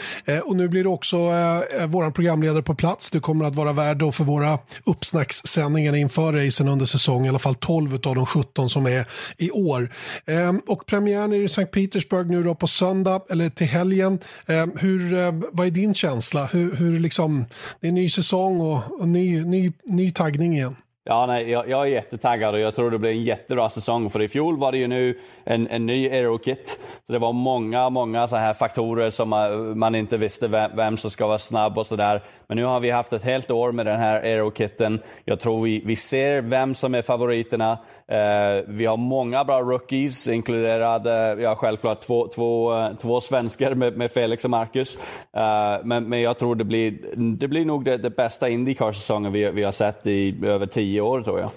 och 0.45 0.55
nu 0.55 0.67
blir 0.67 0.83
du 0.83 0.89
också 0.89 1.17
eh, 1.17 1.87
vår 1.87 2.11
programledare 2.11 2.63
på 2.63 2.75
plats. 2.75 3.11
Du 3.11 3.19
kommer 3.19 3.45
att 3.45 3.55
vara 3.55 3.73
värd 3.73 4.13
för 4.13 4.23
våra 4.23 4.59
uppsnackssändningarna 4.83 5.97
inför 5.97 6.33
racen 6.33 6.67
under 6.67 6.85
säsongen, 6.85 7.25
i 7.25 7.29
alla 7.29 7.39
fall 7.39 7.55
12 7.55 7.93
av 7.93 8.15
de 8.15 8.25
17 8.25 8.69
som 8.69 8.85
är 8.85 9.05
i 9.37 9.51
år. 9.51 9.91
Ehm, 10.25 10.61
och 10.67 10.85
premiären 10.85 11.33
är 11.33 11.37
i 11.37 11.47
Sankt 11.47 11.71
Petersburg 11.71 12.29
nu 12.29 12.43
då 12.43 12.55
på 12.55 12.67
söndag, 12.67 13.21
eller 13.29 13.49
till 13.49 13.67
helgen. 13.67 14.19
Ehm, 14.47 14.71
hur, 14.79 15.13
eh, 15.13 15.31
vad 15.51 15.67
är 15.67 15.71
din 15.71 15.93
känsla? 15.93 16.45
Hur, 16.45 16.75
hur 16.75 16.99
liksom, 16.99 17.45
det 17.79 17.87
är 17.87 17.91
ny 17.91 18.09
säsong 18.09 18.59
och, 18.59 18.99
och 18.99 19.07
ny, 19.07 19.43
ny, 19.43 19.71
ny 19.83 20.11
taggning 20.11 20.53
igen. 20.53 20.75
Ja, 21.07 21.25
nej, 21.25 21.51
jag, 21.51 21.69
jag, 21.69 21.81
är 21.81 21.85
jättetaggad 21.85 22.53
och 22.53 22.59
jag 22.59 22.75
tror 22.75 22.91
det 22.91 22.97
blir 22.97 23.11
en 23.11 23.23
jättebra 23.23 23.69
säsong. 23.69 24.09
För 24.09 24.21
i 24.21 24.27
fjol 24.27 24.57
var 24.57 24.71
det 24.71 24.77
ju 24.77 24.87
nu 24.87 25.19
en, 25.43 25.67
en 25.67 25.85
ny 25.85 26.09
aerokit. 26.09 26.85
Så 27.07 27.13
det 27.13 27.19
var 27.19 27.33
många, 27.33 27.89
många 27.89 28.27
så 28.27 28.35
här 28.35 28.53
faktorer 28.53 29.09
som 29.09 29.29
man 29.75 29.95
inte 29.95 30.17
visste 30.17 30.47
vem, 30.47 30.71
vem 30.75 30.97
som 30.97 31.11
ska 31.11 31.27
vara 31.27 31.39
snabb 31.39 31.77
och 31.77 31.85
sådär. 31.85 32.23
Men 32.47 32.57
nu 32.57 32.63
har 32.63 32.79
vi 32.79 32.89
haft 32.89 33.13
ett 33.13 33.23
helt 33.23 33.51
år 33.51 33.71
med 33.71 33.85
den 33.85 33.99
här 33.99 34.21
aerokitten. 34.21 34.99
Jag 35.25 35.39
tror 35.39 35.63
vi, 35.63 35.81
vi 35.85 35.95
ser 35.95 36.41
vem 36.41 36.75
som 36.75 36.95
är 36.95 37.01
favoriterna. 37.01 37.71
Eh, 38.07 38.63
vi 38.67 38.85
har 38.85 38.97
många 38.97 39.43
bra 39.43 39.61
rookies, 39.61 40.27
inkluderade 40.27 41.41
ja, 41.41 41.55
självklart 41.55 42.01
två, 42.01 42.27
två, 42.27 42.77
eh, 42.77 42.95
två 43.01 43.21
svenskar 43.21 43.75
med, 43.75 43.97
med 43.97 44.11
Felix 44.11 44.45
och 44.45 44.51
Marcus. 44.51 44.97
Eh, 45.33 45.77
men, 45.83 46.09
men 46.09 46.21
jag 46.21 46.39
tror 46.39 46.55
det 46.55 46.63
blir, 46.63 47.15
det 47.37 47.47
blir 47.47 47.65
nog 47.65 47.85
det, 47.85 47.97
det 47.97 48.09
bästa 48.09 48.49
Indycar-säsongen 48.49 49.31
vi, 49.31 49.51
vi 49.51 49.63
har 49.63 49.71
sett 49.71 50.07
i 50.07 50.45
över 50.45 50.65
tio 50.65 50.94
tio 50.95 51.01
år 51.01 51.21
tror 51.21 51.39
jag. 51.39 51.51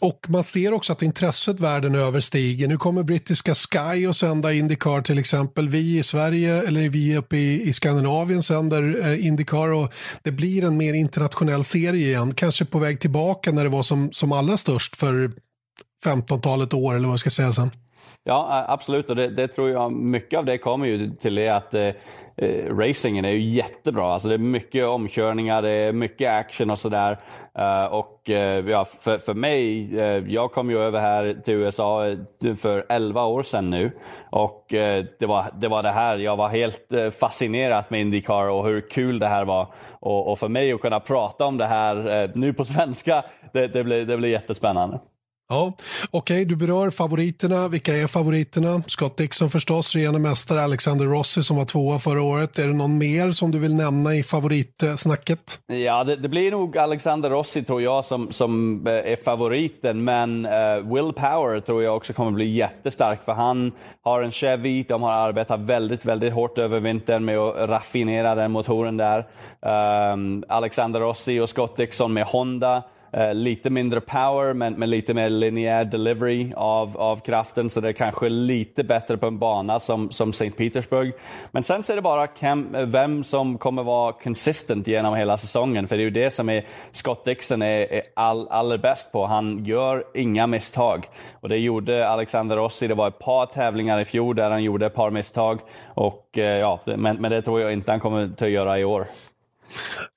Och 0.00 0.26
man 0.28 0.44
ser 0.44 0.72
också 0.72 0.92
att 0.92 1.02
intresset 1.02 1.60
världen 1.60 1.94
över 1.94 2.20
stiger. 2.20 2.68
Nu 2.68 2.76
kommer 2.76 3.02
brittiska 3.02 3.54
Sky 3.54 4.06
och 4.06 4.16
sända 4.16 4.52
Indycar 4.52 5.02
till 5.02 5.18
exempel. 5.18 5.68
Vi 5.68 5.98
i 5.98 6.02
Sverige, 6.02 6.62
eller 6.62 6.88
vi 6.88 7.16
uppe 7.16 7.36
i, 7.36 7.68
i 7.68 7.72
Skandinavien 7.72 8.42
sänder 8.42 9.06
eh, 9.06 9.26
Indycar 9.26 9.72
och 9.72 9.92
det 10.22 10.32
blir 10.32 10.64
en 10.64 10.76
mer 10.76 10.94
internationell 10.94 11.64
serie 11.64 12.08
igen. 12.08 12.34
Kanske 12.34 12.64
på 12.64 12.78
väg 12.78 13.00
tillbaka 13.00 13.52
när 13.52 13.64
det 13.64 13.70
var 13.70 13.82
som, 13.82 14.12
som 14.12 14.32
allra 14.32 14.56
störst 14.56 14.96
för 14.96 15.32
15-talet 16.04 16.74
år 16.74 16.94
eller 16.94 17.06
vad 17.06 17.12
jag 17.12 17.20
ska 17.20 17.30
säga 17.30 17.52
sen. 17.52 17.70
Ja, 18.28 18.64
absolut. 18.68 19.10
Och 19.10 19.16
det, 19.16 19.28
det, 19.28 19.48
tror 19.48 19.70
jag, 19.70 19.92
mycket 19.92 20.38
av 20.38 20.44
det 20.44 20.58
kommer 20.58 20.86
ju 20.86 21.10
till 21.10 21.34
det 21.34 21.48
att 21.48 21.74
eh, 21.74 21.90
eh, 22.36 22.76
racingen 22.76 23.24
är 23.24 23.30
ju 23.30 23.40
jättebra. 23.40 24.12
Alltså 24.12 24.28
det 24.28 24.34
är 24.34 24.38
mycket 24.38 24.86
omkörningar, 24.86 25.62
det 25.62 25.70
är 25.70 25.92
mycket 25.92 26.32
action 26.32 26.70
och 26.70 26.78
sådär. 26.78 27.18
Uh, 27.58 27.84
och 27.84 28.22
uh, 28.30 28.36
ja, 28.70 28.84
för, 28.84 29.18
för 29.18 29.34
mig, 29.34 29.90
uh, 29.94 30.32
jag 30.32 30.52
kom 30.52 30.70
ju 30.70 30.78
över 30.78 31.00
här 31.00 31.40
till 31.44 31.54
USA 31.54 32.16
för 32.56 32.86
11 32.88 33.24
år 33.24 33.42
sedan 33.42 33.70
nu. 33.70 33.90
Och 34.30 34.66
det, 34.68 35.26
var, 35.26 35.44
det 35.60 35.68
var 35.68 35.82
det 35.82 35.90
här, 35.90 36.18
jag 36.18 36.36
var 36.36 36.48
helt 36.48 37.14
fascinerad 37.20 37.84
med 37.88 38.00
Indycar 38.00 38.48
och 38.48 38.66
hur 38.66 38.80
kul 38.90 39.18
det 39.18 39.28
här 39.28 39.44
var. 39.44 39.66
Och, 40.00 40.32
och 40.32 40.38
för 40.38 40.48
mig 40.48 40.72
att 40.72 40.80
kunna 40.80 41.00
prata 41.00 41.44
om 41.44 41.58
det 41.58 41.66
här 41.66 42.30
nu 42.34 42.52
på 42.52 42.64
svenska, 42.64 43.24
det, 43.52 43.66
det, 43.66 43.84
blir, 43.84 44.04
det 44.04 44.16
blir 44.16 44.28
jättespännande. 44.28 44.98
Ja, 45.50 45.72
Okej, 46.10 46.36
okay, 46.36 46.44
du 46.44 46.56
berör 46.56 46.90
favoriterna. 46.90 47.68
Vilka 47.68 47.96
är 47.96 48.06
favoriterna? 48.06 48.82
Scott 48.86 49.16
Dixon 49.16 49.50
förstås, 49.50 49.94
regerande 49.94 50.20
mästare. 50.20 50.62
Alexander 50.62 51.04
Rossi 51.04 51.42
som 51.42 51.56
var 51.56 51.64
tvåa 51.64 51.98
förra 51.98 52.22
året. 52.22 52.58
Är 52.58 52.66
det 52.66 52.72
någon 52.72 52.98
mer 52.98 53.30
som 53.30 53.50
du 53.50 53.58
vill 53.58 53.74
nämna 53.74 54.14
i 54.14 54.22
favoritsnacket? 54.22 55.60
Ja, 55.66 56.04
det, 56.04 56.16
det 56.16 56.28
blir 56.28 56.50
nog 56.50 56.78
Alexander 56.78 57.30
Rossi 57.30 57.62
tror 57.62 57.82
jag 57.82 58.04
som, 58.04 58.32
som 58.32 58.86
eh, 58.86 58.92
är 58.92 59.16
favoriten. 59.24 60.04
Men 60.04 60.46
uh, 60.46 60.94
Will 60.94 61.12
Power 61.12 61.60
tror 61.60 61.82
jag 61.82 61.96
också 61.96 62.12
kommer 62.12 62.30
bli 62.30 62.46
jättestark 62.50 63.24
för 63.24 63.32
han 63.32 63.72
har 64.02 64.22
en 64.22 64.32
Chevy. 64.32 64.82
De 64.82 65.02
har 65.02 65.12
arbetat 65.12 65.60
väldigt, 65.60 66.04
väldigt 66.04 66.32
hårt 66.32 66.58
över 66.58 66.80
vintern 66.80 67.24
med 67.24 67.38
att 67.38 67.68
raffinera 67.70 68.34
den 68.34 68.50
motoren 68.50 68.96
där. 68.96 69.26
Um, 70.12 70.44
Alexander 70.48 71.00
Rossi 71.00 71.40
och 71.40 71.48
Scott 71.48 71.76
Dixon 71.76 72.12
med 72.12 72.24
Honda. 72.24 72.82
Uh, 73.16 73.34
lite 73.34 73.70
mindre 73.70 74.00
power 74.00 74.52
men, 74.52 74.74
men 74.74 74.90
lite 74.90 75.14
mer 75.14 75.30
linjär 75.30 75.84
delivery 75.84 76.52
av, 76.56 76.96
av 76.96 77.16
kraften 77.20 77.70
så 77.70 77.80
det 77.80 77.88
är 77.88 77.92
kanske 77.92 78.28
lite 78.28 78.84
bättre 78.84 79.16
på 79.16 79.26
en 79.26 79.38
bana 79.38 79.80
som, 79.80 80.10
som 80.10 80.30
St. 80.30 80.50
Petersburg. 80.50 81.12
Men 81.50 81.62
sen 81.62 81.82
så 81.82 81.92
är 81.92 81.96
det 81.96 82.02
bara 82.02 82.28
vem 82.86 83.24
som 83.24 83.58
kommer 83.58 83.82
vara 83.82 84.12
consistent 84.12 84.86
genom 84.86 85.14
hela 85.14 85.36
säsongen 85.36 85.88
för 85.88 85.96
det 85.96 86.02
är 86.02 86.04
ju 86.04 86.10
det 86.10 86.30
som 86.30 86.48
är 86.48 86.66
Scott 86.90 87.24
Dixon 87.24 87.62
är, 87.62 87.92
är 87.92 88.02
all, 88.14 88.48
allra 88.48 88.78
bäst 88.78 89.12
på. 89.12 89.26
Han 89.26 89.64
gör 89.64 90.04
inga 90.14 90.46
misstag 90.46 91.06
och 91.40 91.48
det 91.48 91.56
gjorde 91.56 92.08
Alexander 92.08 92.56
Rossi. 92.56 92.88
Det 92.88 92.94
var 92.94 93.08
ett 93.08 93.18
par 93.18 93.46
tävlingar 93.46 94.00
i 94.00 94.04
fjol 94.04 94.36
där 94.36 94.50
han 94.50 94.62
gjorde 94.62 94.86
ett 94.86 94.94
par 94.94 95.10
misstag 95.10 95.60
och 95.94 96.28
uh, 96.38 96.44
ja, 96.44 96.80
men, 96.84 97.16
men 97.16 97.30
det 97.30 97.42
tror 97.42 97.60
jag 97.60 97.72
inte 97.72 97.90
han 97.90 98.00
kommer 98.00 98.30
att 98.42 98.50
göra 98.50 98.78
i 98.78 98.84
år. 98.84 99.06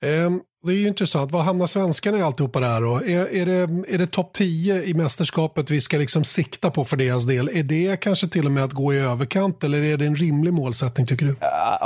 Um, 0.00 0.42
det 0.64 0.72
är 0.72 0.76
ju 0.76 0.88
intressant. 0.88 1.32
Var 1.32 1.42
hamnar 1.42 1.66
svenskarna 1.66 2.18
i 2.18 2.22
alltihopa 2.22 2.60
det 2.60 2.66
här 2.66 2.80
då? 2.80 2.96
Är, 2.96 3.34
är 3.34 3.46
det, 3.46 3.94
är 3.94 3.98
det 3.98 4.06
topp 4.06 4.32
10 4.32 4.82
i 4.82 4.94
mästerskapet 4.94 5.70
vi 5.70 5.80
ska 5.80 5.96
liksom 5.96 6.24
sikta 6.24 6.70
på 6.70 6.84
för 6.84 6.96
deras 6.96 7.26
del? 7.26 7.48
Är 7.48 7.62
det 7.62 8.00
kanske 8.00 8.28
till 8.28 8.46
och 8.46 8.52
med 8.52 8.64
att 8.64 8.72
gå 8.72 8.94
i 8.94 8.98
överkant 8.98 9.64
eller 9.64 9.82
är 9.82 9.96
det 9.96 10.06
en 10.06 10.16
rimlig 10.16 10.52
målsättning 10.52 11.06
tycker 11.06 11.26
du? 11.26 11.36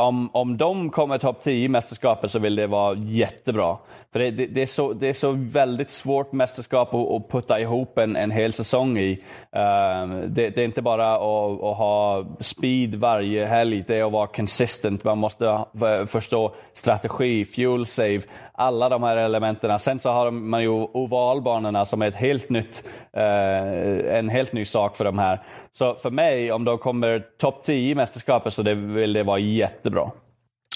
Om, 0.01 0.31
om 0.33 0.57
de 0.57 0.91
kommer 0.91 1.19
topp 1.19 1.43
10 1.43 1.65
i 1.65 1.69
mästerskapet 1.69 2.31
så 2.31 2.39
vill 2.39 2.57
det 2.57 2.67
vara 2.67 2.99
jättebra. 2.99 3.77
För 4.17 4.21
det, 4.21 4.31
det, 4.31 4.47
det, 4.47 4.63
är, 4.63 4.67
så, 4.67 4.93
det 4.93 5.09
är 5.09 5.13
så 5.13 5.33
väldigt 5.33 5.91
svårt 5.91 6.33
mästerskap 6.33 6.95
att, 6.95 7.11
att 7.11 7.31
putta 7.31 7.61
ihop 7.61 7.99
en, 7.99 8.17
en 8.17 8.31
hel 8.31 8.53
säsong 8.53 8.99
i. 8.99 9.13
Uh, 9.13 10.21
det, 10.27 10.51
det, 10.51 10.59
är 10.59 10.65
inte 10.65 10.83
bara 10.83 11.15
att, 11.15 11.63
att, 11.63 11.77
ha 11.77 12.27
speed 12.41 12.95
varje 12.95 13.47
helg, 13.47 13.85
det 13.87 13.97
är 13.97 14.05
att 14.05 14.13
vara 14.13 14.27
consistent. 14.27 15.05
Man 15.05 15.19
måste 15.19 15.65
förstå 16.07 16.55
strategi, 16.75 17.45
fuel 17.45 17.87
save, 17.87 18.21
alla 18.53 18.89
de 18.89 19.03
här 19.03 19.17
elementen. 19.17 19.79
Sen 19.79 19.99
så 19.99 20.11
har 20.11 20.31
man 20.31 20.63
ju 20.63 20.69
ovalbanorna 20.69 21.85
som 21.85 22.03
är 22.03 22.09
ett 22.09 22.15
helt 22.15 22.51
nytt, 22.51 22.85
uh, 23.17 24.17
en 24.17 24.29
helt 24.29 24.53
ny 24.53 24.65
sak 24.65 24.97
för 24.97 25.05
de 25.05 25.19
här. 25.19 25.43
Så 25.73 25.95
för 25.95 26.11
mig, 26.11 26.53
om 26.53 26.65
de 26.65 26.79
kommer 26.79 27.21
topp 27.39 27.63
10 27.63 27.91
i 27.91 27.95
mästerskapet 27.95 28.53
så 28.53 28.63
det 28.63 28.75
vill 28.75 29.13
det 29.13 29.23
vara 29.23 29.39
jättebra. 29.39 30.11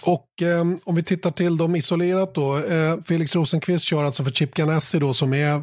Och 0.02 0.42
eh, 0.42 0.64
om 0.84 0.94
vi 0.94 1.02
tittar 1.02 1.30
till 1.30 1.56
dem 1.56 1.76
isolerat 1.76 2.34
då. 2.34 2.56
Eh, 2.56 2.96
Felix 3.04 3.36
Rosenqvist 3.36 3.84
kör 3.84 4.04
alltså 4.04 4.24
för 4.24 4.30
Chip 4.30 4.54
Ganassi 4.54 4.98
då 4.98 5.14
som 5.14 5.34
är 5.34 5.62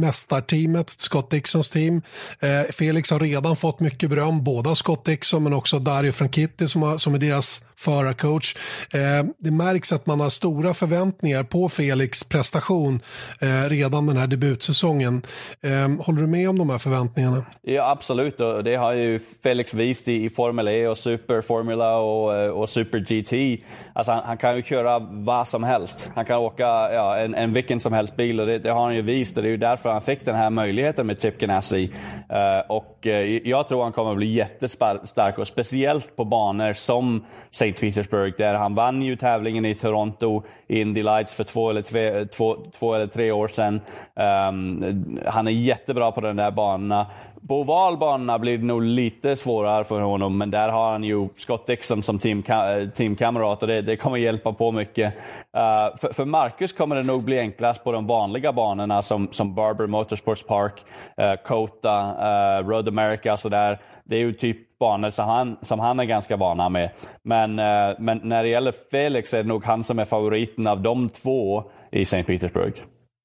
mästarteamet, 0.00 0.90
Scott 0.90 1.30
Dixons 1.30 1.70
team. 1.70 2.02
Eh, 2.40 2.72
Felix 2.72 3.10
har 3.10 3.20
redan 3.20 3.56
fått 3.56 3.80
mycket 3.80 4.10
beröm, 4.10 4.44
både 4.44 4.70
av 4.70 4.74
Scott 4.74 5.04
Dixon 5.04 5.42
men 5.42 5.52
också 5.52 5.78
Dario 5.78 6.12
Franchitti 6.12 6.68
som, 6.68 6.98
som 6.98 7.14
är 7.14 7.18
deras 7.18 7.62
förarcoach. 7.76 8.56
Eh, 8.90 9.26
det 9.38 9.50
märks 9.50 9.92
att 9.92 10.06
man 10.06 10.20
har 10.20 10.30
stora 10.30 10.74
förväntningar 10.74 11.42
på 11.42 11.68
Felix 11.68 12.24
prestation 12.24 13.00
eh, 13.40 13.68
redan 13.68 14.06
den 14.06 14.16
här 14.16 14.26
debutsäsongen. 14.26 15.22
Eh, 15.60 16.04
håller 16.04 16.20
du 16.20 16.26
med 16.26 16.48
om 16.48 16.58
de 16.58 16.70
här 16.70 16.78
förväntningarna? 16.78 17.44
Ja, 17.62 17.90
absolut. 17.90 18.38
Det 18.64 18.76
har 18.76 18.92
ju 18.92 19.20
Felix 19.42 19.74
visat 19.74 20.08
i, 20.08 20.30
Formel 20.30 20.68
E 20.68 20.86
och 20.86 20.98
Super 20.98 21.40
Formula 21.40 21.96
och, 21.96 22.36
eh, 22.36 22.50
och 22.50 22.68
Super 22.70 22.98
GT. 22.98 23.62
Alltså 23.92 24.12
han, 24.12 24.22
han, 24.24 24.36
kan 24.36 24.56
ju 24.56 24.62
köra 24.62 24.98
vad 24.98 25.48
som 25.48 25.64
helst. 25.64 26.10
Han 26.14 26.24
kan 26.24 26.38
åka 26.38 26.64
ja, 26.92 27.16
en, 27.16 27.34
en 27.34 27.52
vilken 27.52 27.80
som 27.80 27.92
helst 27.92 28.16
bil 28.16 28.40
och 28.40 28.46
det, 28.46 28.58
det 28.58 28.70
har 28.70 28.84
han 28.84 28.94
ju 28.94 29.02
visat. 29.02 29.42
Det 29.42 29.48
är 29.48 29.50
ju 29.50 29.56
därför 29.56 29.90
han 29.90 30.00
fick 30.00 30.24
den 30.24 30.34
här 30.34 30.50
möjligheten 30.50 31.06
med 31.06 31.22
Chip 31.22 31.38
Ganassi. 31.38 31.92
Uh, 32.32 32.70
och 32.70 33.06
uh, 33.06 33.12
jag 33.48 33.68
tror 33.68 33.82
han 33.82 33.92
kommer 33.92 34.14
bli 34.14 34.32
jättestark 34.32 35.38
och 35.38 35.48
speciellt 35.48 36.16
på 36.16 36.24
banor 36.24 36.72
som 36.72 37.24
St. 37.50 37.72
Petersburg 37.72 38.34
där 38.38 38.54
han 38.54 38.74
vann 38.74 39.02
ju 39.02 39.16
tävlingen 39.16 39.64
i 39.64 39.74
Toronto 39.74 40.42
Indy 40.68 41.02
Lights 41.02 41.34
för 41.34 41.44
två 41.44 41.70
eller, 41.70 41.82
tre, 41.82 42.24
två, 42.24 42.56
två 42.78 42.94
eller 42.94 43.06
tre 43.06 43.32
år 43.32 43.48
sedan. 43.48 43.80
Um, 44.14 45.18
han 45.26 45.46
är 45.46 45.52
jättebra 45.52 46.12
på 46.12 46.20
de 46.20 46.36
där 46.36 46.50
banorna. 46.50 47.06
På 47.48 47.60
ovalbanorna 47.60 48.38
blir 48.38 48.58
det 48.58 48.64
nog 48.64 48.82
lite 48.82 49.36
svårare 49.36 49.84
för 49.84 50.00
honom, 50.00 50.38
men 50.38 50.50
där 50.50 50.68
har 50.68 50.92
han 50.92 51.04
ju 51.04 51.28
Scott 51.36 51.66
Dixon 51.66 52.02
som 52.02 52.16
eh, 52.16 52.88
teamkamrat 52.94 53.62
och 53.62 53.68
det, 53.68 53.82
det 53.82 53.96
kommer 53.96 54.16
hjälpa 54.16 54.52
på 54.52 54.72
mycket. 54.72 55.14
Uh, 55.14 55.96
för, 55.96 56.12
för, 56.12 56.24
Marcus 56.24 56.72
kommer 56.72 56.96
det 56.96 57.02
nog 57.02 57.24
bli 57.24 57.38
enklast 57.38 57.84
på 57.84 57.92
de 57.92 58.06
vanliga 58.06 58.52
banorna 58.52 59.02
som, 59.02 59.28
som 59.32 59.54
Barber 59.54 59.86
Motorsports 59.86 60.42
Park, 60.42 60.84
uh, 61.20 61.34
Kota, 61.44 62.00
uh, 62.00 62.68
Road 62.68 62.88
America 62.88 63.32
och 63.32 63.40
sådär. 63.40 63.80
Det 64.04 64.16
är 64.16 64.20
ju 64.20 64.32
typ 64.32 64.78
banor 64.78 65.10
som 65.10 65.28
han, 65.28 65.56
som 65.62 65.78
han 65.78 66.00
är 66.00 66.04
ganska 66.04 66.36
vana 66.36 66.68
med. 66.68 66.90
Men, 67.22 67.54
men 67.98 68.20
när 68.22 68.42
det 68.42 68.48
gäller 68.48 68.74
Felix 68.90 69.34
är 69.34 69.42
det 69.42 69.48
nog 69.48 69.64
han 69.64 69.84
som 69.84 69.98
är 69.98 70.04
favoriten 70.04 70.66
av 70.66 70.80
de 70.80 71.08
två 71.08 71.64
i 71.90 72.02
St. 72.02 72.22
Petersburg. 72.22 72.74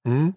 Mm. 0.06 0.34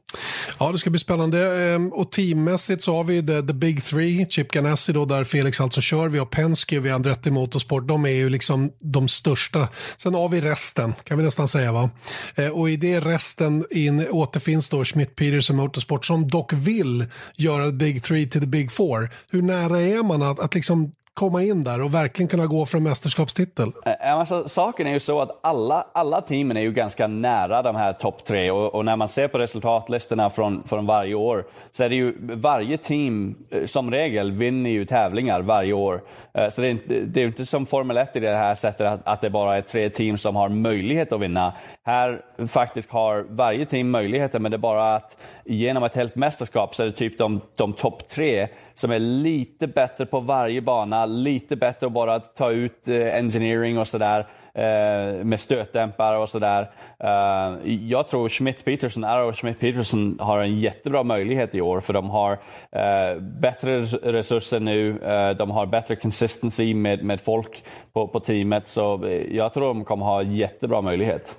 Ja, 0.59 0.73
det 0.73 0.79
ska 0.79 0.91
bli 0.91 0.99
spännande. 0.99 1.65
Ehm, 1.65 1.93
och 1.93 2.13
teammässigt 2.13 2.83
så 2.83 2.97
har 2.97 3.05
vi 3.05 3.27
the, 3.27 3.43
the 3.43 3.53
Big 3.53 3.85
Three, 3.85 4.27
Chip 4.31 4.51
Ganassi 4.51 4.93
då, 4.93 5.05
där 5.05 5.25
Felix 5.25 5.61
alltså 5.61 5.81
kör. 5.81 6.09
Vi 6.09 6.19
har 6.19 6.27
Penske, 6.27 6.81
vi 6.81 6.89
har 6.89 6.97
Andretti 6.97 7.31
Motorsport. 7.31 7.89
De 7.89 8.05
är 8.05 8.11
ju 8.11 8.31
liksom 8.31 8.73
de 8.81 9.09
största. 9.09 9.69
Sen 9.97 10.15
har 10.15 10.29
vi 10.29 10.41
resten, 10.41 10.95
kan 11.05 11.19
vi 11.19 11.25
nästan 11.25 11.49
säga. 11.49 11.73
va. 11.73 11.91
Ehm, 12.35 12.53
och 12.53 12.71
i 12.71 12.77
det 12.77 13.01
resten 13.01 13.65
in, 13.71 14.07
återfinns 14.11 14.71
då 14.71 14.85
Schmidt 14.85 15.17
Peterson 15.17 15.57
Motorsport 15.57 16.07
som 16.07 16.29
dock 16.29 16.53
vill 16.53 17.05
göra 17.37 17.73
Big 17.73 18.03
Three 18.03 18.27
till 18.27 18.41
the 18.41 18.47
Big 18.47 18.73
Four. 18.73 19.11
Hur 19.31 19.43
nära 19.43 19.81
är 19.81 20.03
man 20.03 20.23
att, 20.23 20.41
att 20.41 20.55
liksom 20.55 20.93
komma 21.19 21.43
in 21.43 21.65
där 21.65 21.83
och 21.83 21.95
verkligen 21.95 22.29
kunna 22.29 22.47
gå 22.47 22.67
för 22.67 22.79
en 22.79 22.83
mästerskapstitel? 22.85 23.73
Eh, 23.87 23.93
eh, 23.93 24.15
alltså, 24.15 24.49
saken 24.49 24.87
är 24.87 24.93
ju 24.93 25.01
så 25.01 25.21
att 25.21 25.39
alla, 25.43 25.87
alla 25.93 26.21
teamen 26.21 26.57
är 26.57 26.61
ju 26.61 26.73
ganska 26.73 27.07
nära 27.07 27.63
de 27.63 27.77
här 27.77 27.93
topp 27.93 28.25
tre 28.25 28.51
och, 28.51 28.75
och, 28.75 28.85
när 28.85 28.97
man 28.97 29.09
ser 29.09 29.29
på 29.29 29.39
resultatlistorna 29.39 30.31
från, 30.31 30.63
från 30.67 30.87
varje 30.87 31.15
år 31.15 31.47
så 31.73 31.85
är 31.85 31.89
det 31.89 31.95
ju 31.95 32.15
varje 32.21 32.79
team 32.79 33.35
eh, 33.51 33.67
som 33.67 33.91
regel 33.91 34.33
vinner 34.33 34.71
ju 34.71 34.85
tävlingar 34.85 35.41
varje 35.41 35.73
år. 35.73 36.03
Eh, 36.39 36.49
så 36.49 36.63
det 36.63 36.69
är, 36.69 36.79
det 37.07 37.23
är 37.23 37.27
inte 37.27 37.47
som 37.47 37.67
Formel 37.67 37.97
1 37.97 38.17
i 38.17 38.21
det 38.21 38.37
här 38.37 38.55
sättet 38.55 38.87
att, 38.87 39.01
att 39.05 39.21
det 39.21 39.31
bara 39.31 39.57
är 39.57 39.63
tre 39.63 39.91
team 39.91 40.19
som 40.19 40.37
har 40.37 40.49
möjlighet 40.49 41.13
att 41.13 41.21
vinna. 41.21 41.53
Här 41.83 42.23
faktiskt 42.49 42.91
har 42.91 43.27
varje 43.29 43.67
team 43.67 43.91
möjligheter 43.91 44.39
men 44.39 44.51
det 44.51 44.57
är 44.57 44.59
bara 44.59 44.95
att 44.95 45.17
genom 45.45 45.85
ett 45.85 45.95
helt 45.95 46.15
mästerskap 46.15 46.75
så 46.75 46.83
är 46.83 46.87
det 46.87 46.93
typ 46.93 47.19
de, 47.19 47.41
de 47.55 47.73
topp 47.73 48.09
tre 48.09 48.49
som 48.75 48.91
är 48.91 48.99
lite 48.99 49.67
bättre 49.67 50.07
på 50.07 50.21
varje 50.21 50.61
bana, 50.61 51.07
lite 51.07 51.57
bättre 51.57 51.87
att 51.87 51.93
bara 51.93 52.21
ta 52.21 52.51
ut 52.51 52.89
eh, 52.89 53.15
engineering 53.15 53.79
och 53.79 53.89
sådär 53.89 54.27
Eh, 54.59 55.25
med 55.25 55.41
stötdämpare 55.41 56.19
och 56.19 56.29
sådär. 56.29 56.71
Eh, 57.01 57.73
jag 57.89 58.09
tror 58.09 58.29
Schmidt 58.29 58.65
Peterson, 58.65 59.05
Arrow 59.05 59.33
Schmidt 59.33 59.61
Peterson 59.61 60.19
har 60.21 60.41
en 60.41 60.61
jättebra 60.61 61.03
möjlighet 61.03 61.55
i 61.55 61.61
år 61.61 61.81
för 61.81 61.93
de 61.93 62.11
har 62.11 62.33
eh, 62.73 63.21
bättre 63.21 63.83
resurser 63.83 64.61
nu, 64.61 65.03
eh, 65.03 65.31
de 65.31 65.51
har 65.51 65.67
bättre 65.67 65.97
consistency 65.97 66.75
med, 66.75 67.05
med 67.05 67.21
folk 67.21 67.65
på, 67.93 68.09
på 68.09 68.21
teamet 68.21 68.69
så 68.69 69.05
eh, 69.05 69.37
jag 69.37 69.55
tror 69.55 69.67
de 69.67 69.85
kommer 69.85 70.07
ha 70.07 70.23
jättebra 70.23 70.81
möjlighet. 70.81 71.37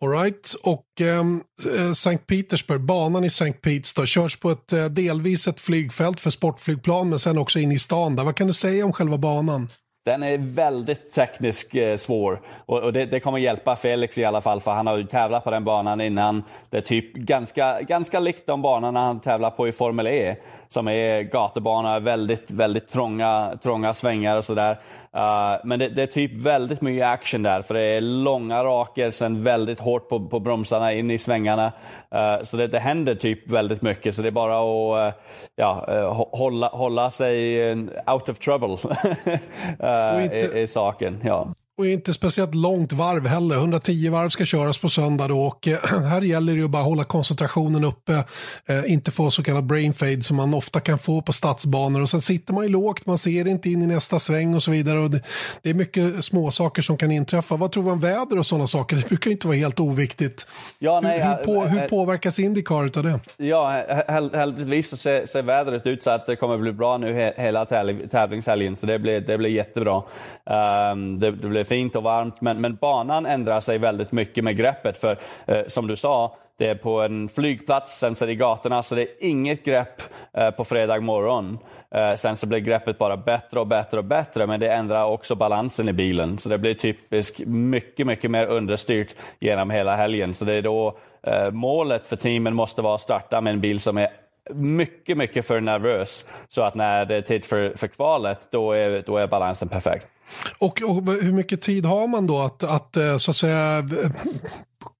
Alright, 0.00 0.54
och 0.62 1.00
ehm, 1.00 1.42
eh, 1.76 1.90
St. 1.90 2.18
Petersburg, 2.18 2.80
banan 2.80 3.24
i 3.24 3.26
St. 3.26 3.52
Petersburg 3.52 4.02
då, 4.02 4.06
körs 4.06 4.36
på 4.36 4.50
ett 4.50 4.72
eh, 4.72 4.84
delvis 4.84 5.48
ett 5.48 5.60
flygfält 5.60 6.20
för 6.20 6.30
sportflygplan 6.30 7.08
men 7.08 7.18
sen 7.18 7.38
också 7.38 7.58
in 7.58 7.72
i 7.72 7.78
stan. 7.78 8.16
Där. 8.16 8.24
Vad 8.24 8.36
kan 8.36 8.46
du 8.46 8.52
säga 8.52 8.84
om 8.84 8.92
själva 8.92 9.18
banan? 9.18 9.68
Den 10.04 10.22
är 10.22 10.38
väldigt 10.38 11.12
tekniskt 11.12 11.74
eh, 11.74 11.96
svår 11.96 12.40
och, 12.66 12.78
och 12.78 12.92
det, 12.92 13.06
det, 13.06 13.20
kommer 13.20 13.38
hjälpa 13.38 13.76
Felix 13.76 14.18
i 14.18 14.24
alla 14.24 14.40
fall 14.40 14.60
för 14.60 14.70
han 14.70 14.86
har 14.86 14.96
ju 14.96 15.04
tävlat 15.04 15.44
på 15.44 15.50
den 15.50 15.64
banan 15.64 16.00
innan. 16.00 16.42
Det 16.70 16.76
är 16.76 16.80
typ 16.80 17.14
ganska, 17.14 17.80
ganska 17.80 18.20
likt 18.20 18.46
de 18.46 18.62
banorna 18.62 19.00
han 19.00 19.20
tävlar 19.20 19.50
på 19.50 19.68
i 19.68 19.72
Formel 19.72 20.06
E 20.06 20.36
som 20.74 20.88
är 20.88 21.22
gatubana, 21.22 21.98
väldigt, 21.98 22.50
väldigt 22.50 22.88
trånga, 22.88 23.58
trånga 23.62 23.94
svängar 23.94 24.36
och 24.36 24.44
sådär. 24.44 24.70
Uh, 25.16 25.60
men 25.64 25.78
det, 25.78 25.88
det, 25.88 26.02
är 26.02 26.06
typ 26.06 26.32
väldigt 26.32 26.80
mycket 26.80 27.06
action 27.06 27.42
där, 27.42 27.62
för 27.62 27.74
det 27.74 27.80
är 27.80 28.00
långa 28.00 28.64
raker, 28.64 29.10
sen 29.10 29.44
väldigt 29.44 29.80
hårt 29.80 30.08
på, 30.08 30.28
på 30.28 30.40
bromsarna 30.40 30.92
in 30.92 31.10
i 31.10 31.18
svängarna. 31.18 31.72
Uh, 32.14 32.42
så 32.42 32.56
det, 32.56 32.66
det 32.66 32.78
händer 32.78 33.14
typ 33.14 33.50
väldigt 33.50 33.82
mycket, 33.82 34.14
så 34.14 34.22
det 34.22 34.28
är 34.28 34.32
bara 34.32 34.58
att 34.58 35.14
uh, 35.14 35.20
ja, 35.56 36.28
hålla, 36.32 36.68
hålla 36.68 37.10
sig 37.10 37.72
out 38.06 38.28
of 38.28 38.38
trouble, 38.38 38.68
inte... 40.22 40.36
är, 40.36 40.56
är 40.56 40.66
saken. 40.66 41.20
Ja. 41.24 41.48
Och 41.76 41.86
inte 41.86 42.12
speciellt 42.12 42.54
långt 42.54 42.92
varv 42.92 43.26
heller. 43.26 43.56
110 43.56 44.10
varv 44.10 44.28
ska 44.28 44.44
köras 44.44 44.78
på 44.78 44.88
söndag 44.88 45.28
då 45.28 45.40
och 45.40 45.68
eh, 45.68 45.78
här 46.08 46.22
gäller 46.22 46.52
det 46.52 46.58
ju 46.58 46.68
bara 46.68 46.82
hålla 46.82 47.04
koncentrationen 47.04 47.84
uppe. 47.84 48.24
Eh, 48.66 48.92
inte 48.92 49.10
få 49.10 49.30
så 49.30 49.42
kallad 49.42 49.66
brain 49.66 49.92
fade 49.92 50.22
som 50.22 50.36
man 50.36 50.54
ofta 50.54 50.80
kan 50.80 50.98
få 50.98 51.22
på 51.22 51.32
stadsbanor 51.32 52.00
och 52.00 52.08
sen 52.08 52.20
sitter 52.20 52.54
man 52.54 52.64
ju 52.64 52.70
lågt, 52.70 53.06
man 53.06 53.18
ser 53.18 53.48
inte 53.48 53.70
in 53.70 53.82
i 53.82 53.86
nästa 53.86 54.18
sväng 54.18 54.54
och 54.54 54.62
så 54.62 54.70
vidare. 54.70 54.98
Och 54.98 55.10
det, 55.10 55.70
är 55.70 55.74
mycket 55.74 56.24
små 56.24 56.50
saker 56.50 56.82
som 56.82 56.96
kan 56.96 57.10
inträffa. 57.10 57.56
Vad 57.56 57.72
tror 57.72 57.84
du 57.84 57.90
om 57.90 58.00
väder 58.00 58.38
och 58.38 58.46
sådana 58.46 58.66
saker? 58.66 58.96
Det 58.96 59.08
brukar 59.08 59.30
inte 59.30 59.46
vara 59.46 59.56
helt 59.56 59.80
oviktigt. 59.80 60.46
Ja, 60.78 61.00
nej, 61.00 61.20
hur, 61.22 61.36
hur, 61.36 61.44
på, 61.44 61.64
hur 61.66 61.88
påverkas 61.88 62.38
Indycar 62.38 62.98
av 62.98 63.02
det? 63.02 63.20
Ja, 63.36 63.84
heldigvis 64.32 64.88
så 64.88 64.96
ser, 64.96 65.26
ser 65.26 65.42
vädret 65.42 65.86
ut 65.86 66.02
så 66.02 66.10
att 66.10 66.26
det 66.26 66.36
kommer 66.36 66.58
bli 66.58 66.72
bra 66.72 66.98
nu 66.98 67.32
hela 67.36 67.64
tävlingshelgen, 68.10 68.76
så 68.76 68.86
det 68.86 68.98
blir, 68.98 69.20
det 69.20 69.38
blir 69.38 69.50
jättebra. 69.50 70.02
Um, 70.92 71.18
det, 71.18 71.30
det 71.30 71.48
blir 71.48 71.63
fint 71.64 71.96
och 71.96 72.02
varmt, 72.02 72.40
men, 72.40 72.60
men 72.60 72.74
banan 72.74 73.26
ändrar 73.26 73.60
sig 73.60 73.78
väldigt 73.78 74.12
mycket 74.12 74.44
med 74.44 74.56
greppet. 74.56 74.98
För 74.98 75.18
eh, 75.46 75.62
som 75.66 75.86
du 75.86 75.96
sa, 75.96 76.36
det 76.58 76.66
är 76.66 76.74
på 76.74 77.00
en 77.00 77.28
flygplats, 77.28 77.98
sen 77.98 78.14
så 78.14 78.24
är 78.24 78.26
det 78.26 78.32
i 78.32 78.36
gatorna, 78.36 78.82
så 78.82 78.94
det 78.94 79.02
är 79.02 79.08
inget 79.20 79.64
grepp 79.64 80.02
eh, 80.32 80.50
på 80.50 80.64
fredag 80.64 81.00
morgon. 81.00 81.58
Eh, 81.94 82.14
sen 82.14 82.36
så 82.36 82.46
blir 82.46 82.58
greppet 82.58 82.98
bara 82.98 83.16
bättre 83.16 83.60
och 83.60 83.66
bättre 83.66 83.98
och 83.98 84.04
bättre, 84.04 84.46
men 84.46 84.60
det 84.60 84.72
ändrar 84.72 85.04
också 85.04 85.34
balansen 85.34 85.88
i 85.88 85.92
bilen. 85.92 86.38
Så 86.38 86.48
det 86.48 86.58
blir 86.58 86.74
typiskt 86.74 87.40
mycket, 87.46 88.06
mycket 88.06 88.30
mer 88.30 88.46
understyrt 88.46 89.16
genom 89.38 89.70
hela 89.70 89.96
helgen. 89.96 90.34
Så 90.34 90.44
det 90.44 90.54
är 90.54 90.62
då 90.62 90.98
eh, 91.22 91.50
målet 91.50 92.06
för 92.06 92.16
teamen 92.16 92.54
måste 92.54 92.82
vara 92.82 92.94
att 92.94 93.00
starta 93.00 93.40
med 93.40 93.52
en 93.52 93.60
bil 93.60 93.80
som 93.80 93.98
är 93.98 94.08
mycket, 94.52 95.16
mycket 95.16 95.46
för 95.46 95.60
nervös. 95.60 96.26
Så 96.48 96.62
att 96.62 96.74
när 96.74 97.04
det 97.04 97.16
är 97.16 97.22
tid 97.22 97.44
för, 97.44 97.72
för 97.76 97.88
kvalet, 97.88 98.48
då 98.50 98.72
är, 98.72 99.02
då 99.06 99.16
är 99.16 99.26
balansen 99.26 99.68
perfekt. 99.68 100.06
Och, 100.58 100.82
och, 100.82 100.94
hur 101.22 101.32
mycket 101.32 101.60
tid 101.60 101.86
har 101.86 102.08
man 102.08 102.26
då 102.26 102.40
att, 102.40 102.62
att 102.62 102.96
eh, 102.96 103.16
så 103.16 103.30
att 103.30 103.36
säga 103.36 103.82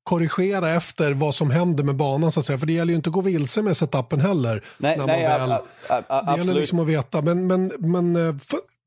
korrigera 0.05 0.70
efter 0.70 1.12
vad 1.12 1.35
som 1.35 1.51
händer 1.51 1.85
med 1.85 1.97
banan 1.97 2.32
så 2.32 2.40
att 2.40 2.47
säga. 2.47 2.59
För 2.59 2.66
det 2.66 2.73
gäller 2.73 2.90
ju 2.90 2.97
inte 2.97 3.09
att 3.09 3.14
gå 3.14 3.20
vilse 3.20 3.62
med 3.62 3.77
setupen 3.77 4.20
heller. 4.20 4.64
Nej, 4.78 4.97
när 4.97 5.06
nej, 5.06 5.28
man 5.28 5.40
väl, 5.40 5.52
a, 5.52 5.60
a, 5.89 6.02
a, 6.09 6.23
det 6.23 6.39
gäller 6.39 6.55
liksom 6.55 6.78
att 6.78 6.86
veta. 6.86 7.23
Men, 7.23 7.47
men, 7.47 7.73
men 7.78 8.28
eh, 8.28 8.35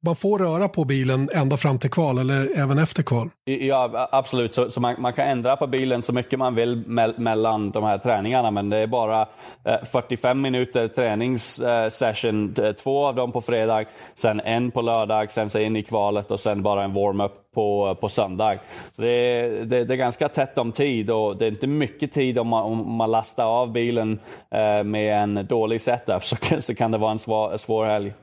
man 0.07 0.15
får 0.15 0.39
röra 0.39 0.67
på 0.67 0.85
bilen 0.85 1.29
ända 1.33 1.57
fram 1.57 1.79
till 1.79 1.89
kval 1.89 2.17
eller 2.17 2.59
även 2.59 2.77
efter 2.77 3.03
kval? 3.03 3.29
Ja, 3.45 4.07
absolut. 4.11 4.53
Så, 4.53 4.69
så 4.69 4.81
man, 4.81 4.95
man, 5.01 5.13
kan 5.13 5.27
ändra 5.27 5.55
på 5.55 5.67
bilen 5.67 6.03
så 6.03 6.13
mycket 6.13 6.39
man 6.39 6.55
vill 6.55 6.83
me 6.87 7.13
mellan 7.17 7.71
de 7.71 7.83
här 7.83 7.97
träningarna, 7.97 8.51
men 8.51 8.69
det 8.69 8.77
är 8.77 8.87
bara 8.87 9.21
eh, 9.65 9.83
45 9.83 10.41
minuter 10.41 10.87
träningssession. 10.87 12.55
Eh, 12.59 12.71
två 12.71 13.05
av 13.05 13.15
dem 13.15 13.31
på 13.31 13.41
fredag, 13.41 13.85
sen 14.15 14.39
en 14.39 14.71
på 14.71 14.81
lördag, 14.81 15.31
sen 15.31 15.49
så 15.49 15.59
in 15.59 15.75
i 15.75 15.83
kvalet 15.83 16.31
och 16.31 16.39
sen 16.39 16.63
bara 16.63 16.83
en 16.83 16.93
warm-up 16.93 17.31
på, 17.55 17.97
på 18.01 18.09
söndag. 18.09 18.59
Så 18.91 19.01
det 19.01 19.09
är, 19.09 19.49
det, 19.65 19.83
det, 19.83 19.93
är 19.93 19.97
ganska 19.97 20.29
tätt 20.29 20.57
om 20.57 20.71
tid 20.71 21.09
och 21.09 21.37
det 21.37 21.45
är 21.45 21.49
inte 21.49 21.67
mycket 21.67 22.11
tid 22.11 22.39
om 22.39 22.47
man, 22.47 22.63
om 22.63 22.93
man 22.93 23.11
lastar 23.11 23.45
av 23.45 23.71
bilen 23.71 24.19
eh, 24.51 24.83
med 24.83 25.23
en 25.23 25.47
dålig 25.47 25.81
setup 25.81 26.23
så, 26.23 26.35
så 26.59 26.75
kan 26.75 26.91
det 26.91 26.97
vara 26.97 27.11
en 27.11 27.19
svår, 27.19 27.57
svår 27.57 27.85
helg. 27.85 28.13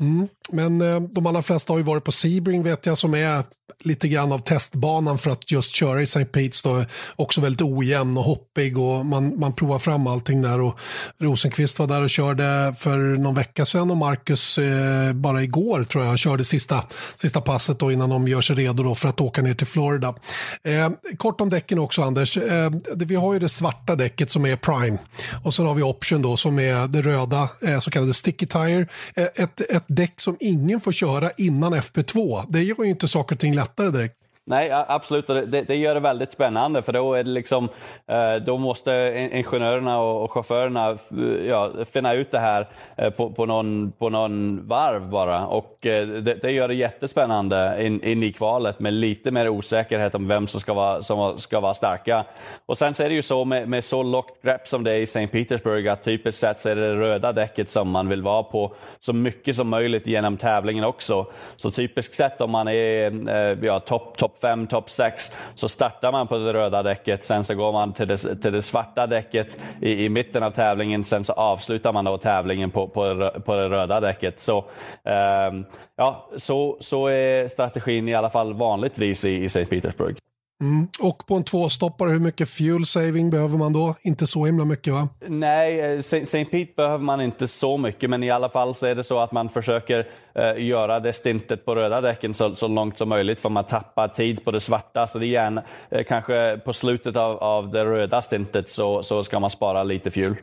Mm. 0.00 0.28
Men 0.52 0.80
eh, 0.80 1.00
de 1.00 1.26
allra 1.26 1.42
flesta 1.42 1.72
har 1.72 1.78
ju 1.78 1.84
varit 1.84 2.04
på 2.04 2.12
Sebring 2.12 2.62
vet 2.62 2.86
jag 2.86 2.98
som 2.98 3.14
är 3.14 3.44
lite 3.80 4.08
grann 4.08 4.32
av 4.32 4.38
testbanan 4.38 5.18
för 5.18 5.30
att 5.30 5.50
just 5.50 5.74
köra 5.74 6.00
i 6.00 6.02
St. 6.02 6.24
Pete's 6.24 6.64
då 6.64 6.84
också 7.16 7.40
väldigt 7.40 7.62
ojämn 7.62 8.18
och 8.18 8.24
hoppig 8.24 8.78
och 8.78 9.06
man, 9.06 9.40
man 9.40 9.54
provar 9.54 9.78
fram 9.78 10.06
allting 10.06 10.42
där 10.42 10.60
och 10.60 10.78
Rosenqvist 11.20 11.78
var 11.78 11.86
där 11.86 12.02
och 12.02 12.10
körde 12.10 12.74
för 12.78 12.98
någon 12.98 13.34
vecka 13.34 13.64
sedan 13.64 13.90
och 13.90 13.96
Marcus 13.96 14.58
eh, 14.58 15.12
bara 15.12 15.42
igår 15.42 15.84
tror 15.84 16.04
jag 16.04 16.18
körde 16.18 16.44
sista, 16.44 16.84
sista 17.16 17.40
passet 17.40 17.78
då 17.78 17.92
innan 17.92 18.10
de 18.10 18.28
gör 18.28 18.40
sig 18.40 18.56
redo 18.56 18.82
då 18.82 18.94
för 18.94 19.08
att 19.08 19.20
åka 19.20 19.42
ner 19.42 19.54
till 19.54 19.66
Florida. 19.66 20.14
Eh, 20.62 20.90
kort 21.16 21.40
om 21.40 21.50
däcken 21.50 21.78
också 21.78 22.02
Anders, 22.02 22.36
eh, 22.36 22.70
det, 22.70 23.04
vi 23.04 23.14
har 23.14 23.32
ju 23.32 23.38
det 23.38 23.48
svarta 23.48 23.96
däcket 23.96 24.30
som 24.30 24.46
är 24.46 24.56
Prime 24.56 24.98
och 25.44 25.54
sen 25.54 25.66
har 25.66 25.74
vi 25.74 25.82
Option 25.82 26.22
då 26.22 26.36
som 26.36 26.58
är 26.58 26.86
det 26.86 27.02
röda 27.02 27.48
eh, 27.62 27.78
så 27.78 27.90
kallade 27.90 28.14
Sticky 28.14 28.46
Tire, 28.46 28.86
eh, 29.14 29.24
ett, 29.24 29.60
ett 29.60 29.84
däck 29.86 30.20
som 30.20 30.33
ingen 30.40 30.80
får 30.80 30.92
köra 30.92 31.30
innan 31.30 31.74
FP2. 31.74 32.44
Det 32.48 32.62
gör 32.62 32.84
ju 32.84 32.90
inte 32.90 33.08
saker 33.08 33.36
och 33.36 33.40
ting 33.40 33.54
lättare 33.54 33.90
direkt. 33.90 34.23
Nej, 34.46 34.70
absolut. 34.72 35.26
Det, 35.26 35.62
det, 35.62 35.76
gör 35.76 35.94
det 35.94 36.00
väldigt 36.00 36.30
spännande 36.30 36.82
för 36.82 36.92
då 36.92 37.14
är 37.14 37.24
det 37.24 37.30
liksom, 37.30 37.68
eh, 38.06 38.34
då 38.34 38.58
måste 38.58 38.92
ingenjörerna 39.32 40.00
och 40.00 40.32
chaufförerna 40.32 40.90
eh, 40.90 41.46
ja, 41.46 41.72
finna 41.92 42.12
ut 42.12 42.30
det 42.30 42.38
här 42.38 42.68
eh, 42.96 43.10
på, 43.10 43.30
på, 43.30 43.46
någon, 43.46 43.92
på 43.92 44.08
någon 44.08 44.66
varv 44.68 45.08
bara. 45.08 45.46
Och 45.46 45.78
det, 45.80 46.42
det 46.42 46.50
gör 46.50 46.68
det 46.68 46.74
jättespännande 46.74 47.76
in, 47.80 48.04
in, 48.04 48.22
i 48.22 48.32
kvalet 48.32 48.80
med 48.80 48.92
lite 48.92 49.30
mer 49.30 49.48
osäkerhet 49.48 50.14
om 50.14 50.28
vem 50.28 50.46
som 50.46 50.60
ska 50.60 50.74
vara, 50.74 51.02
som 51.02 51.38
ska 51.38 51.60
vara 51.60 51.74
starka. 51.74 52.24
Och 52.66 52.78
sen 52.78 52.94
så 52.94 53.02
är 53.02 53.08
det 53.08 53.14
ju 53.14 53.22
så 53.22 53.44
med, 53.44 53.68
med 53.68 53.84
så 53.84 54.02
lågt 54.02 54.42
grepp 54.42 54.68
som 54.68 54.84
det 54.84 54.92
är 54.92 54.96
i 54.96 55.02
St. 55.02 55.26
Petersburg 55.26 55.88
att 55.88 56.04
typiskt 56.04 56.40
sett 56.40 56.60
så 56.60 56.68
är 56.68 56.76
det 56.76 56.88
det 56.88 57.00
röda 57.00 57.32
däcket 57.32 57.70
som 57.70 57.90
man 57.90 58.08
vill 58.08 58.22
vara 58.22 58.42
på 58.42 58.74
så 59.00 59.12
mycket 59.12 59.56
som 59.56 59.68
möjligt 59.68 60.06
genom 60.06 60.36
tävlingen 60.36 60.84
också. 60.84 61.26
Så 61.56 61.70
typiskt 61.70 62.14
sett 62.14 62.40
om 62.40 62.50
man 62.50 62.68
är 62.68 63.64
ja, 63.64 63.80
topp 63.80 64.16
top 64.16 64.33
topp 64.34 64.40
5, 64.40 64.66
topp 64.66 64.90
6, 64.90 65.32
så 65.54 65.68
startar 65.68 66.12
man 66.12 66.26
på 66.26 66.38
det 66.38 66.52
röda 66.52 66.82
däcket. 66.82 67.24
Sen 67.24 67.44
så 67.44 67.54
går 67.54 67.72
man 67.72 67.92
till 67.92 68.08
det, 68.08 68.16
till 68.16 68.52
det 68.52 68.62
svarta 68.62 69.06
däcket 69.06 69.58
i, 69.80 70.04
i 70.04 70.08
mitten 70.08 70.42
av 70.42 70.50
tävlingen. 70.50 71.04
Sen 71.04 71.24
så 71.24 71.32
avslutar 71.32 71.92
man 71.92 72.04
då 72.04 72.18
tävlingen 72.18 72.70
på, 72.70 72.88
på, 72.88 73.30
på 73.44 73.56
det 73.56 73.68
röda 73.68 74.00
däcket. 74.00 74.40
Så, 74.40 74.58
eh, 75.04 75.52
ja, 75.96 76.28
så, 76.36 76.76
så 76.80 77.06
är 77.06 77.48
strategin 77.48 78.08
i 78.08 78.14
alla 78.14 78.30
fall 78.30 78.54
vanligtvis 78.54 79.24
i, 79.24 79.30
i 79.30 79.44
St. 79.44 79.66
Petersburg. 79.66 80.16
Mm. 80.64 80.88
Och 81.00 81.26
på 81.26 81.34
en 81.34 81.44
tvåstoppare, 81.44 82.10
hur 82.10 82.18
mycket 82.18 82.48
fuel 82.48 82.86
saving 82.86 83.30
behöver 83.30 83.58
man 83.58 83.72
då? 83.72 83.94
Inte 84.02 84.26
så 84.26 84.44
himla 84.44 84.64
mycket 84.64 84.92
va? 84.92 85.08
Nej, 85.26 85.80
eh, 85.80 85.98
St. 85.98 86.44
Pete 86.44 86.72
behöver 86.76 87.04
man 87.04 87.20
inte 87.20 87.48
så 87.48 87.76
mycket, 87.76 88.10
men 88.10 88.22
i 88.22 88.30
alla 88.30 88.48
fall 88.48 88.74
så 88.74 88.86
är 88.86 88.94
det 88.94 89.04
så 89.04 89.20
att 89.20 89.32
man 89.32 89.48
försöker 89.48 89.98
uh, 90.38 90.64
göra 90.64 91.00
det 91.00 91.12
stintet 91.12 91.64
på 91.64 91.74
röda 91.74 92.00
däcken 92.00 92.34
så, 92.34 92.56
så 92.56 92.68
långt 92.68 92.98
som 92.98 93.08
möjligt, 93.08 93.40
för 93.40 93.48
man 93.48 93.64
tappar 93.64 94.08
tid 94.08 94.44
på 94.44 94.50
det 94.50 94.60
svarta. 94.60 95.06
Så 95.06 95.18
det 95.18 95.26
är 95.26 95.28
gärna, 95.28 95.62
uh, 95.94 96.02
kanske 96.02 96.60
på 96.64 96.72
slutet 96.72 97.16
av, 97.16 97.36
av 97.36 97.70
det 97.70 97.84
röda 97.84 98.22
stintet 98.22 98.70
så, 98.70 99.02
så 99.02 99.24
ska 99.24 99.40
man 99.40 99.50
spara 99.50 99.82
lite 99.82 100.10
fuel. 100.10 100.36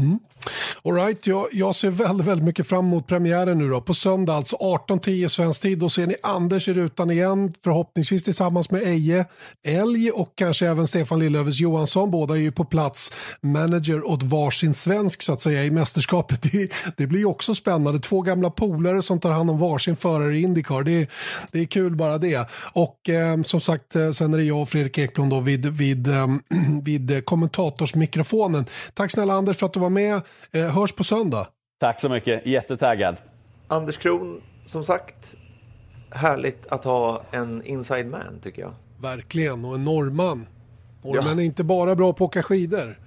Mm. 0.00 0.18
All 0.84 0.92
right, 0.92 1.26
jag, 1.26 1.46
jag 1.52 1.74
ser 1.74 1.90
väldigt, 1.90 2.26
väldigt 2.26 2.46
mycket 2.46 2.66
fram 2.66 2.86
emot 2.86 3.06
premiären 3.06 3.58
nu 3.58 3.68
då. 3.68 3.80
På 3.80 3.94
söndag, 3.94 4.34
alltså 4.34 4.56
18.10 4.56 5.28
svensk 5.28 5.62
tid. 5.62 5.78
Då 5.78 5.88
ser 5.88 6.06
ni 6.06 6.16
Anders 6.22 6.68
i 6.68 6.72
rutan 6.72 7.10
igen, 7.10 7.54
förhoppningsvis 7.64 8.24
tillsammans 8.24 8.70
med 8.70 8.82
Eje, 8.82 9.26
Elg 9.66 10.10
och 10.10 10.32
kanske 10.34 10.68
även 10.68 10.86
Stefan 10.86 11.18
Lillövers 11.18 11.60
Johansson. 11.60 12.10
Båda 12.10 12.34
är 12.34 12.38
ju 12.38 12.52
på 12.52 12.64
plats, 12.64 13.12
manager 13.40 14.06
åt 14.06 14.22
varsin 14.22 14.74
svensk 14.74 15.22
så 15.22 15.32
att 15.32 15.40
säga 15.40 15.64
i 15.64 15.70
mästerskapet. 15.70 16.42
Det, 16.56 16.72
det 16.96 17.06
blir 17.06 17.18
ju 17.18 17.26
också 17.26 17.54
spännande. 17.54 18.00
Två 18.00 18.22
gamla 18.22 18.50
polare 18.50 19.02
som 19.02 19.20
tar 19.20 19.30
hand 19.30 19.50
om 19.50 19.58
varsin 19.58 19.96
förare 19.96 20.36
i 20.36 20.42
Indycar. 20.42 20.82
Det, 20.82 21.10
det 21.52 21.60
är 21.60 21.64
kul 21.64 21.96
bara 21.96 22.18
det. 22.18 22.48
Och 22.72 23.08
eh, 23.08 23.42
som 23.42 23.60
sagt, 23.60 23.96
eh, 23.96 24.10
sen 24.10 24.34
är 24.34 24.38
det 24.38 24.44
jag 24.44 24.62
och 24.62 24.68
Fredrik 24.68 24.98
Ekblom 24.98 25.28
då 25.28 25.40
vid, 25.40 25.66
vid, 25.66 26.08
eh, 26.08 26.26
vid 26.82 27.10
eh, 27.10 27.20
kommentatorsmikrofonen. 27.20 28.64
Tack 28.94 29.10
snälla 29.10 29.34
Anders 29.34 29.56
för 29.56 29.66
att 29.66 29.72
du 29.72 29.80
var 29.80 29.90
med. 29.90 30.22
Eh, 30.52 30.66
hörs 30.66 30.92
på 30.92 31.04
söndag. 31.04 31.46
Tack 31.80 32.00
så 32.00 32.08
mycket, 32.08 32.46
jättetaggad. 32.46 33.16
Anders 33.68 33.98
Kron, 33.98 34.42
som 34.64 34.84
sagt, 34.84 35.34
härligt 36.10 36.66
att 36.66 36.84
ha 36.84 37.22
en 37.30 37.62
inside 37.62 38.06
man 38.06 38.40
tycker 38.42 38.62
jag. 38.62 38.74
Verkligen, 39.00 39.64
och 39.64 39.74
en 39.74 39.84
norrman. 39.84 40.46
Norrmän 41.02 41.38
ja. 41.38 41.42
är 41.42 41.46
inte 41.46 41.64
bara 41.64 41.94
bra 41.94 42.12
på 42.12 42.24
att 42.24 42.28
åka 42.28 42.42
skidor. 42.42 42.98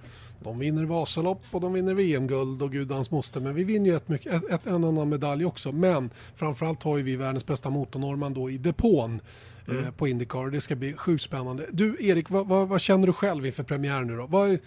De 0.44 0.60
vinner 0.60 0.86
Vasalopp 0.86 1.42
och 1.52 1.62
de 1.62 1.74
vinner 1.74 1.94
VM-guld 1.94 2.62
och 2.62 2.72
gudans 2.72 3.12
moster. 3.12 3.40
Men 3.40 3.56
vi 3.56 3.64
vinner 3.64 3.90
ju 3.90 3.96
ett, 3.96 4.10
mycket, 4.10 4.34
ett, 4.34 4.52
ett, 4.52 4.68
en 4.68 4.84
annan 4.84 5.10
medalj 5.10 5.46
också. 5.46 5.72
Men 5.72 6.10
framförallt 6.36 6.84
har 6.84 6.98
ju 6.98 7.04
vi 7.04 7.16
världens 7.16 7.46
bästa 7.46 7.70
motornorman 7.70 8.34
då 8.34 8.50
i 8.50 8.58
depån 8.58 9.22
eh, 9.68 9.74
mm. 9.74 9.86
eh, 9.86 9.92
på 9.92 10.08
Indycar. 10.08 10.50
Det 10.50 10.62
ska 10.62 10.76
bli 10.76 10.94
sjukt 10.94 11.24
spännande. 11.24 11.66
Du 11.72 11.98
Erik, 12.00 12.30
vad, 12.30 12.48
vad, 12.48 12.68
vad, 12.68 12.82
känner 12.82 13.08
du 13.08 13.14
själv 13.14 13.46
inför 13.46 13.64
premiären 13.64 14.08
nu 14.08 14.18
då? 14.18 14.28
Vad, 14.28 14.58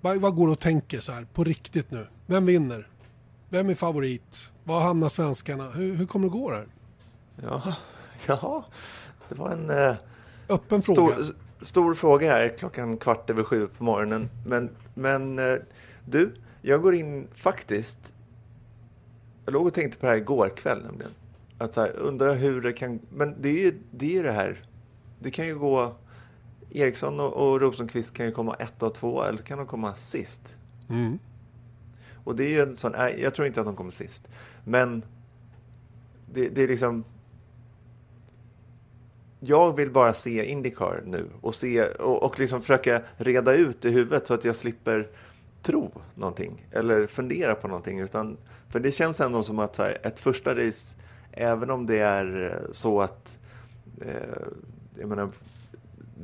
vad, 0.00 0.34
går 0.34 0.46
du 0.46 0.52
och 0.52 0.58
tänker 0.60 1.00
så 1.00 1.12
här 1.12 1.26
på 1.34 1.44
riktigt 1.44 1.90
nu? 1.90 2.06
Vem 2.26 2.46
vinner? 2.46 2.88
Vem 3.48 3.68
är 3.68 3.74
favorit? 3.74 4.52
Var 4.64 4.80
hamnar 4.80 5.08
svenskarna? 5.08 5.70
Hur, 5.70 5.94
hur 5.94 6.06
kommer 6.06 6.28
det 6.28 6.32
gå 6.32 6.50
där? 6.50 6.66
Ja, 7.42 7.74
ja 8.26 8.64
det 9.28 9.34
var 9.34 9.50
en 9.50 9.70
eh, 9.70 9.96
öppen 10.48 10.82
stor, 10.82 10.94
fråga. 10.94 11.24
Stor 11.60 11.94
fråga 11.94 12.32
här 12.32 12.54
klockan 12.58 12.96
kvart 12.96 13.30
över 13.30 13.42
sju 13.42 13.66
på 13.66 13.84
morgonen. 13.84 14.30
Men, 14.46 14.70
men 14.94 15.38
eh, 15.38 15.56
du, 16.04 16.32
jag 16.62 16.82
går 16.82 16.94
in 16.94 17.28
faktiskt. 17.34 18.14
Jag 19.44 19.52
låg 19.52 19.66
och 19.66 19.74
tänkte 19.74 19.98
på 19.98 20.06
det 20.06 20.12
här 20.12 20.18
igår 20.18 20.48
kväll 20.56 20.82
nämligen. 20.82 21.12
Att 21.58 21.74
så 21.74 21.80
här, 21.80 21.96
undrar 21.96 22.34
hur 22.34 22.60
det 22.60 22.72
kan, 22.72 23.00
men 23.10 23.34
det 23.40 23.48
är 23.48 23.64
ju 23.64 23.78
det, 23.90 24.06
är 24.06 24.10
ju 24.10 24.22
det 24.22 24.32
här. 24.32 24.64
Det 25.18 25.30
kan 25.30 25.46
ju 25.46 25.58
gå 25.58 25.94
Eriksson 26.70 27.20
och, 27.20 27.32
och 27.32 27.60
Rosenqvist 27.60 28.14
kan 28.14 28.26
ju 28.26 28.32
komma 28.32 28.54
ett 28.54 28.82
och 28.82 28.94
två 28.94 29.22
eller 29.22 29.38
kan 29.38 29.58
de 29.58 29.66
komma 29.66 29.94
sist. 29.94 30.54
Mm. 30.88 31.18
Och 32.24 32.36
det 32.36 32.44
är 32.44 32.48
ju 32.48 32.60
en 32.60 32.76
sån, 32.76 32.92
nej, 32.92 33.20
jag 33.22 33.34
tror 33.34 33.46
inte 33.46 33.60
att 33.60 33.66
de 33.66 33.76
kommer 33.76 33.90
sist. 33.90 34.28
Men 34.64 35.04
det, 36.32 36.48
det 36.48 36.62
är 36.62 36.68
liksom... 36.68 37.04
Jag 39.42 39.76
vill 39.76 39.90
bara 39.90 40.12
se 40.12 40.44
Indycar 40.44 41.02
nu 41.06 41.26
och, 41.40 41.54
se, 41.54 41.84
och, 41.84 42.22
och 42.22 42.38
liksom 42.38 42.60
försöka 42.60 43.02
reda 43.16 43.54
ut 43.54 43.84
i 43.84 43.90
huvudet 43.90 44.26
så 44.26 44.34
att 44.34 44.44
jag 44.44 44.56
slipper 44.56 45.08
tro 45.62 45.90
någonting 46.14 46.66
eller 46.72 47.06
fundera 47.06 47.54
på 47.54 47.68
någonting. 47.68 48.00
Utan, 48.00 48.36
för 48.68 48.80
det 48.80 48.92
känns 48.92 49.20
ändå 49.20 49.42
som 49.42 49.58
att 49.58 49.78
här, 49.78 49.98
ett 50.02 50.20
första 50.20 50.54
race, 50.54 50.96
även 51.32 51.70
om 51.70 51.86
det 51.86 51.98
är 51.98 52.58
så 52.70 53.00
att 53.00 53.38
eh, 54.00 54.48
jag 54.98 55.08
menar, 55.08 55.30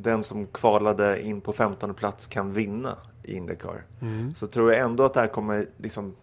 den 0.03 0.23
som 0.23 0.47
kvalade 0.47 1.23
in 1.23 1.41
på 1.41 1.53
15 1.53 1.95
plats 1.95 2.27
kan 2.27 2.53
vinna 2.53 2.99
i 3.23 3.37
Indycar. 3.37 3.85
Mm. 4.01 4.35
Så 4.35 4.47
tror 4.47 4.73
jag 4.73 4.81
ändå 4.81 5.05
att 5.05 5.15
det 5.15 5.21
här 5.21 5.29
kommer 5.29 5.67
liksom 5.77 6.17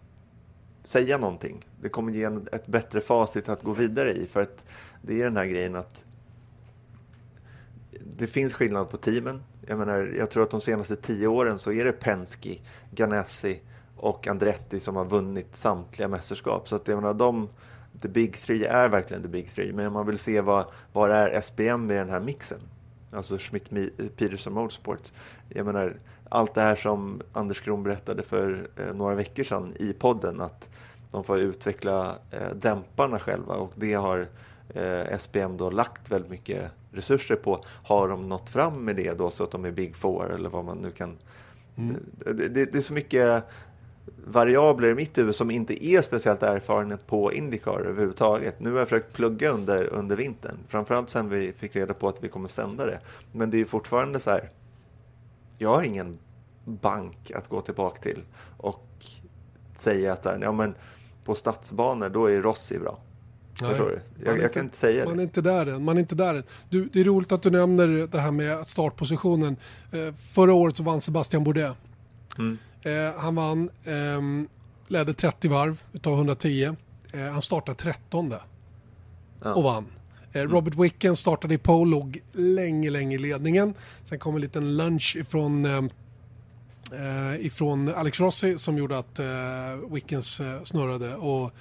säga 0.82 1.18
någonting. 1.18 1.66
Det 1.80 1.88
kommer 1.88 2.12
ge 2.12 2.24
en, 2.24 2.48
ett 2.52 2.66
bättre 2.66 3.00
facit 3.00 3.48
att 3.48 3.62
gå 3.62 3.72
vidare 3.72 4.12
i. 4.12 4.26
För 4.26 4.40
att 4.40 4.64
det 5.02 5.20
är 5.20 5.24
den 5.24 5.36
här 5.36 5.46
grejen 5.46 5.76
att 5.76 6.04
det 8.16 8.26
finns 8.26 8.54
skillnad 8.54 8.90
på 8.90 8.96
teamen. 8.96 9.42
Jag 9.66 9.78
menar, 9.78 10.14
jag 10.18 10.30
tror 10.30 10.42
att 10.42 10.50
de 10.50 10.60
senaste 10.60 10.96
tio 10.96 11.26
åren 11.26 11.58
så 11.58 11.72
är 11.72 11.84
det 11.84 11.92
Penske, 11.92 12.58
Ganassi 12.90 13.60
och 13.96 14.28
Andretti 14.28 14.80
som 14.80 14.96
har 14.96 15.04
vunnit 15.04 15.56
samtliga 15.56 16.08
mästerskap. 16.08 16.68
Så 16.68 16.76
att 16.76 16.88
jag 16.88 16.96
menar, 16.96 17.14
de, 17.14 17.48
the 18.02 18.08
big 18.08 18.36
three 18.36 18.64
är 18.64 18.88
verkligen 18.88 19.22
the 19.22 19.28
big 19.28 19.50
three. 19.50 19.72
Men 19.72 19.92
man 19.92 20.06
vill 20.06 20.18
se 20.18 20.40
vad, 20.40 20.66
vad 20.92 21.10
är 21.10 21.40
SBM 21.40 21.90
i 21.90 21.94
den 21.94 22.10
här 22.10 22.20
mixen 22.20 22.60
alltså 23.14 23.38
Schmidt 23.38 23.70
Peterson 24.16 24.52
Motorsport. 24.52 25.12
Jag 25.48 25.66
menar, 25.66 25.96
allt 26.28 26.54
det 26.54 26.60
här 26.60 26.76
som 26.76 27.22
Anders 27.32 27.60
Kron 27.60 27.82
berättade 27.82 28.22
för 28.22 28.68
eh, 28.76 28.94
några 28.94 29.14
veckor 29.14 29.44
sedan 29.44 29.74
i 29.76 29.92
podden, 29.92 30.40
att 30.40 30.68
de 31.10 31.24
får 31.24 31.38
utveckla 31.38 32.18
eh, 32.30 32.54
dämparna 32.54 33.18
själva 33.18 33.54
och 33.54 33.72
det 33.74 33.94
har 33.94 34.28
eh, 34.68 35.18
SPM 35.18 35.56
då 35.56 35.70
lagt 35.70 36.10
väldigt 36.10 36.30
mycket 36.30 36.70
resurser 36.92 37.36
på. 37.36 37.60
Har 37.66 38.08
de 38.08 38.28
nått 38.28 38.50
fram 38.50 38.84
med 38.84 38.96
det 38.96 39.18
då 39.18 39.30
så 39.30 39.44
att 39.44 39.50
de 39.50 39.64
är 39.64 39.70
Big 39.70 39.96
Four 39.96 40.34
eller 40.34 40.48
vad 40.48 40.64
man 40.64 40.78
nu 40.78 40.90
kan... 40.90 41.18
Mm. 41.76 41.96
Det, 42.18 42.48
det, 42.48 42.64
det 42.64 42.78
är 42.78 42.82
så 42.82 42.92
mycket 42.92 43.44
variabler 44.26 44.88
i 44.88 44.94
mitt 44.94 45.18
huvud 45.18 45.34
som 45.34 45.50
inte 45.50 45.84
är 45.84 46.02
speciellt 46.02 46.42
erfarenhet 46.42 47.06
på 47.06 47.32
Indycar 47.32 47.80
överhuvudtaget. 47.80 48.60
Nu 48.60 48.72
har 48.72 48.78
jag 48.78 48.88
försökt 48.88 49.12
plugga 49.12 49.50
under, 49.50 49.84
under 49.84 50.16
vintern, 50.16 50.56
framförallt 50.68 51.10
sen 51.10 51.28
vi 51.28 51.52
fick 51.52 51.76
reda 51.76 51.94
på 51.94 52.08
att 52.08 52.24
vi 52.24 52.28
kommer 52.28 52.48
sända 52.48 52.86
det. 52.86 53.00
Men 53.32 53.50
det 53.50 53.60
är 53.60 53.64
fortfarande 53.64 54.20
så 54.20 54.30
här, 54.30 54.50
jag 55.58 55.74
har 55.74 55.82
ingen 55.82 56.18
bank 56.64 57.30
att 57.34 57.48
gå 57.48 57.60
tillbaka 57.60 58.02
till 58.02 58.22
och 58.56 58.86
säga 59.76 60.12
att 60.12 60.22
så 60.22 60.28
här, 60.28 60.38
ja, 60.42 60.52
men 60.52 60.74
på 61.24 61.34
stadsbanor 61.34 62.08
då 62.08 62.30
är 62.30 62.42
Rossi 62.42 62.78
bra. 62.78 62.98
Nej, 63.60 63.70
Förstår 63.70 63.88
du? 63.88 63.94
man 63.94 64.02
Jag, 64.26 64.38
är 64.38 64.42
jag 64.42 64.52
kan 64.52 64.64
inte 64.64 64.76
säga 64.76 65.04
Man 65.04 65.12
är 65.12 65.16
det. 65.16 65.22
inte 65.22 65.40
där 65.40 65.66
än. 65.66 65.84
Man 65.84 65.96
är 65.96 66.00
inte 66.00 66.14
där 66.14 66.34
än. 66.34 66.42
Du, 66.68 66.84
det 66.92 67.00
är 67.00 67.04
roligt 67.04 67.32
att 67.32 67.42
du 67.42 67.50
nämner 67.50 67.86
det 68.06 68.18
här 68.18 68.30
med 68.30 68.66
startpositionen. 68.66 69.56
Eh, 69.92 70.14
förra 70.14 70.52
året 70.54 70.76
så 70.76 70.82
vann 70.82 71.00
Sebastian 71.00 71.44
Bourdais. 71.44 71.76
Mm. 72.38 72.58
Eh, 72.84 73.12
han 73.16 73.34
vann, 73.34 73.70
ehm, 73.84 74.48
ledde 74.88 75.14
30 75.14 75.48
varv 75.48 75.82
utav 75.92 76.14
110. 76.14 76.76
Eh, 77.12 77.20
han 77.20 77.42
startade 77.42 77.78
13 77.78 78.34
Ja. 79.42 79.54
och 79.54 79.62
vann. 79.62 79.86
Eh, 80.32 80.42
Robert 80.42 80.74
Wicken 80.74 81.16
startade 81.16 81.54
i 81.54 81.58
pole, 81.58 81.90
låg 81.90 82.22
länge, 82.32 82.90
länge 82.90 83.14
i 83.14 83.18
ledningen. 83.18 83.74
Sen 84.02 84.18
kom 84.18 84.34
en 84.34 84.40
liten 84.40 84.76
lunch 84.76 85.16
ifrån, 85.16 85.64
eh, 85.64 85.82
eh, 87.32 87.46
ifrån 87.46 87.94
Alex 87.94 88.20
Rossi 88.20 88.58
som 88.58 88.78
gjorde 88.78 88.98
att 88.98 89.18
eh, 89.18 89.26
Wickens 89.90 90.40
eh, 90.40 90.64
snurrade 90.64 91.14
och, 91.14 91.52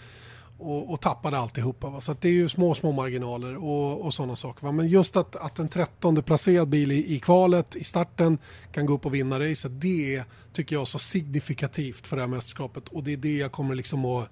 och, 0.64 0.94
och 0.94 1.02
tappade 1.02 1.38
alltihopa. 1.38 1.90
Va? 1.90 2.02
Så 2.02 2.16
det 2.20 2.28
är 2.28 2.34
ju 2.34 2.50
små, 2.50 2.76
små 2.76 2.92
marginaler 2.92 3.64
och, 3.64 4.06
och 4.06 4.14
sådana 4.14 4.36
saker. 4.36 4.66
Va? 4.66 4.72
Men 4.72 4.88
just 4.88 5.16
att, 5.16 5.36
att 5.36 5.60
en 5.60 5.70
13 5.70 6.24
placerad 6.24 6.70
bil 6.70 6.92
i, 6.92 7.16
i 7.16 7.20
kvalet, 7.20 7.76
i 7.76 7.84
starten, 7.84 8.38
kan 8.72 8.86
gå 8.86 8.94
upp 8.94 9.06
och 9.06 9.14
vinna 9.14 9.40
racet. 9.40 9.82
Det 9.82 10.16
är, 10.16 10.24
tycker 10.54 10.76
jag, 10.76 10.88
så 10.88 11.00
signifikativt 11.00 12.08
för 12.08 12.16
det 12.16 12.22
här 12.22 12.30
mästerskapet 12.30 12.88
och 12.88 13.04
det 13.04 13.14
är 13.14 13.18
det 13.18 13.38
jag 13.38 13.52
kommer 13.52 13.76
liksom 13.76 14.06
att 14.06 14.30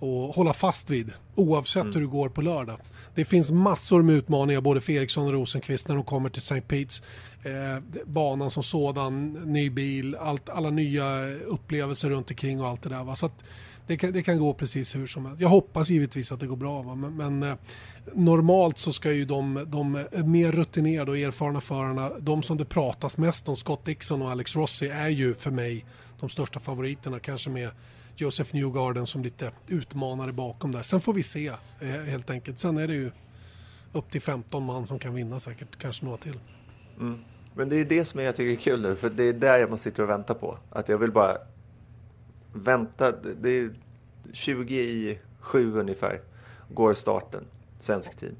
och 0.00 0.34
hålla 0.34 0.52
fast 0.52 0.90
vid 0.90 1.12
oavsett 1.34 1.96
hur 1.96 2.00
det 2.00 2.06
går 2.06 2.28
på 2.28 2.42
lördag. 2.42 2.80
Det 3.14 3.24
finns 3.24 3.50
massor 3.50 4.02
med 4.02 4.14
utmaningar 4.14 4.60
både 4.60 4.80
för 4.80 4.92
Eriksson 4.92 5.26
och 5.26 5.32
Rosenqvist 5.32 5.88
när 5.88 5.94
de 5.94 6.04
kommer 6.04 6.30
till 6.30 6.42
St. 6.42 6.60
Pete's. 6.60 7.02
Eh, 7.42 7.82
banan 8.06 8.50
som 8.50 8.62
sådan, 8.62 9.32
ny 9.32 9.70
bil, 9.70 10.14
allt, 10.14 10.48
alla 10.48 10.70
nya 10.70 11.26
upplevelser 11.28 12.10
runt 12.10 12.30
omkring 12.30 12.60
och 12.60 12.68
allt 12.68 12.82
det 12.82 12.88
där. 12.88 13.04
Va? 13.04 13.16
Så 13.16 13.26
att 13.26 13.44
det, 13.88 13.96
kan, 13.96 14.12
det 14.12 14.22
kan 14.22 14.38
gå 14.38 14.54
precis 14.54 14.96
hur 14.96 15.06
som 15.06 15.26
helst. 15.26 15.40
Jag 15.40 15.48
hoppas 15.48 15.90
givetvis 15.90 16.32
att 16.32 16.40
det 16.40 16.46
går 16.46 16.56
bra. 16.56 16.82
Va? 16.82 16.94
Men, 16.94 17.16
men 17.16 17.42
eh, 17.42 17.56
normalt 18.14 18.78
så 18.78 18.92
ska 18.92 19.12
ju 19.12 19.24
de, 19.24 19.64
de 19.66 19.96
eh, 19.96 20.24
mer 20.24 20.52
rutinerade 20.52 21.10
och 21.10 21.18
erfarna 21.18 21.60
förarna, 21.60 22.10
de 22.18 22.42
som 22.42 22.56
det 22.56 22.64
pratas 22.64 23.18
mest 23.18 23.48
om, 23.48 23.56
Scott 23.56 23.84
Dixon 23.84 24.22
och 24.22 24.30
Alex 24.30 24.56
Rossi, 24.56 24.88
är 24.88 25.08
ju 25.08 25.34
för 25.34 25.50
mig 25.50 25.84
de 26.20 26.28
största 26.28 26.60
favoriterna. 26.60 27.18
Kanske 27.18 27.50
med 27.50 27.70
Joseph 28.16 28.54
Newgarden 28.54 29.06
som 29.06 29.22
lite 29.22 29.52
utmanare 29.66 30.32
bakom 30.32 30.72
där. 30.72 30.82
Sen 30.82 31.00
får 31.00 31.12
vi 31.14 31.22
se 31.22 31.48
eh, 31.80 31.88
helt 31.88 32.30
enkelt. 32.30 32.58
Sen 32.58 32.78
är 32.78 32.88
det 32.88 32.94
ju 32.94 33.10
upp 33.92 34.10
till 34.10 34.22
15 34.22 34.64
man 34.64 34.86
som 34.86 34.98
kan 34.98 35.14
vinna 35.14 35.40
säkert, 35.40 35.78
kanske 35.78 36.04
några 36.04 36.18
till. 36.18 36.40
Mm. 37.00 37.18
Men 37.54 37.68
det 37.68 37.76
är 37.76 37.84
det 37.84 38.04
som 38.04 38.20
jag 38.20 38.36
tycker 38.36 38.52
är 38.52 38.56
kul 38.56 38.82
nu, 38.82 38.96
för 38.96 39.10
det 39.10 39.24
är 39.24 39.32
där 39.32 39.58
jag 39.58 39.78
sitter 39.78 40.02
och 40.02 40.08
väntar 40.08 40.34
på. 40.34 40.58
Att 40.70 40.88
jag 40.88 40.98
vill 40.98 41.12
bara 41.12 41.36
vänta. 42.62 43.12
Det 43.12 43.58
är 43.58 43.70
20 44.32 44.80
i 44.80 45.18
7 45.40 45.72
ungefär 45.78 46.20
går 46.68 46.94
starten, 46.94 47.44
svensk 47.78 48.16
tid. 48.16 48.36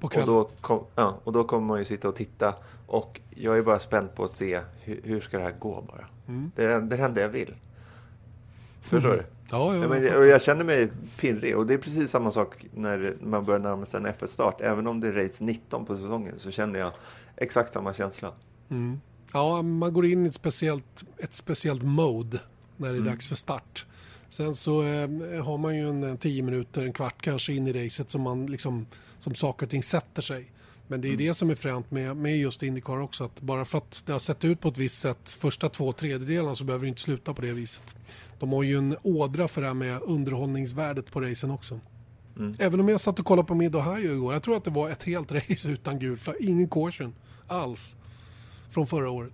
På 0.00 0.06
Och 0.06 0.26
då, 0.26 0.50
kom, 0.60 0.84
ja, 0.94 1.20
och 1.24 1.32
då 1.32 1.44
kommer 1.44 1.66
man 1.66 1.78
ju 1.78 1.84
sitta 1.84 2.08
och 2.08 2.16
titta. 2.16 2.54
Och 2.86 3.20
jag 3.30 3.58
är 3.58 3.62
bara 3.62 3.78
spänd 3.78 4.14
på 4.14 4.24
att 4.24 4.32
se 4.32 4.60
hur, 4.82 5.00
hur 5.04 5.20
ska 5.20 5.38
det 5.38 5.44
här 5.44 5.54
gå 5.58 5.84
bara. 5.88 6.06
Mm. 6.28 6.50
Det 6.56 6.62
är 6.62 6.66
det 6.68 6.74
är 6.74 6.98
det 6.98 7.04
enda 7.04 7.20
jag 7.20 7.28
vill. 7.28 7.54
Förstår 8.82 9.10
du? 9.10 9.24
Ja, 9.50 9.76
ja, 9.76 9.88
men, 9.88 10.16
och 10.16 10.26
jag 10.26 10.42
känner 10.42 10.64
mig 10.64 10.90
pirrig 11.18 11.56
och 11.56 11.66
det 11.66 11.74
är 11.74 11.78
precis 11.78 12.10
samma 12.10 12.30
sak 12.30 12.66
när 12.74 13.16
man 13.20 13.44
börjar 13.44 13.60
närma 13.60 13.86
sig 13.86 14.00
en 14.00 14.06
F1-start. 14.06 14.60
Även 14.60 14.86
om 14.86 15.00
det 15.00 15.08
är 15.08 15.12
race 15.12 15.44
19 15.44 15.84
på 15.84 15.96
säsongen 15.96 16.34
så 16.36 16.50
känner 16.50 16.78
jag 16.78 16.92
exakt 17.36 17.72
samma 17.72 17.94
känsla. 17.94 18.32
ja, 19.32 19.62
man 19.62 19.92
går 19.92 20.06
in 20.06 20.26
i 20.26 20.28
ett 20.28 20.34
speciellt, 20.34 21.04
ett 21.18 21.34
speciellt 21.34 21.82
mode 21.82 22.40
när 22.76 22.88
det 22.88 22.94
är 22.94 22.98
Mm. 23.00 23.12
dags 23.12 23.28
för 23.28 23.36
start. 23.36 23.86
Sen 24.28 24.54
så 24.54 24.82
eh, 24.82 25.44
har 25.44 25.58
man 25.58 25.76
ju 25.76 25.88
en, 25.88 26.02
en 26.02 26.18
10 26.18 26.42
minuter, 26.42 26.82
en 26.84 26.92
kvart 26.92 27.22
kanske 27.22 27.52
in 27.52 27.66
i 27.68 27.84
racet 27.84 28.10
som, 28.10 28.22
man 28.22 28.46
liksom, 28.46 28.86
som 29.18 29.34
saker 29.34 29.66
och 29.66 29.70
ting 29.70 29.82
sätter 29.82 30.22
sig. 30.22 30.50
Men 30.86 31.00
det 31.00 31.08
är 31.08 31.12
Mm. 31.12 31.26
det 31.26 31.34
som 31.34 31.50
är 31.50 31.54
fränt 31.54 31.90
med, 31.90 32.16
med 32.16 32.38
just 32.38 32.62
Indycar 32.62 33.00
också. 33.00 33.24
Att 33.24 33.40
bara 33.40 33.64
för 33.64 33.78
att 33.78 34.02
det 34.06 34.12
har 34.12 34.18
sett 34.18 34.44
ut 34.44 34.60
på 34.60 34.68
ett 34.68 34.78
visst 34.78 34.98
sätt 35.00 35.30
första 35.40 35.68
två 35.68 35.92
tredjedelarna 35.92 36.54
så 36.54 36.64
behöver 36.64 36.84
det 36.84 36.88
inte 36.88 37.00
sluta 37.00 37.34
på 37.34 37.42
det 37.42 37.52
viset. 37.52 37.96
De 38.38 38.52
har 38.52 38.62
ju 38.62 38.78
en 38.78 38.96
ådra 39.02 39.48
för 39.48 39.60
det 39.60 39.66
här 39.66 39.74
med 39.74 40.02
underhållningsvärdet 40.02 41.12
på 41.12 41.20
racen 41.20 41.50
också. 41.50 41.80
Mm. 42.36 42.54
Även 42.58 42.80
om 42.80 42.88
jag 42.88 43.00
satt 43.00 43.18
och 43.18 43.26
kollade 43.26 43.48
på 43.48 43.54
Mid 43.54 43.76
Ohio 43.76 44.12
igår. 44.12 44.32
Jag 44.32 44.42
tror 44.42 44.56
att 44.56 44.64
det 44.64 44.70
var 44.70 44.90
ett 44.90 45.02
helt 45.02 45.32
race 45.32 45.68
utan 45.68 45.98
gul 45.98 46.18
flagg. 46.18 46.36
Ingen 46.40 46.68
caution 46.68 47.14
alls. 47.46 47.96
Från 48.70 48.86
förra 48.86 49.10
året. 49.10 49.32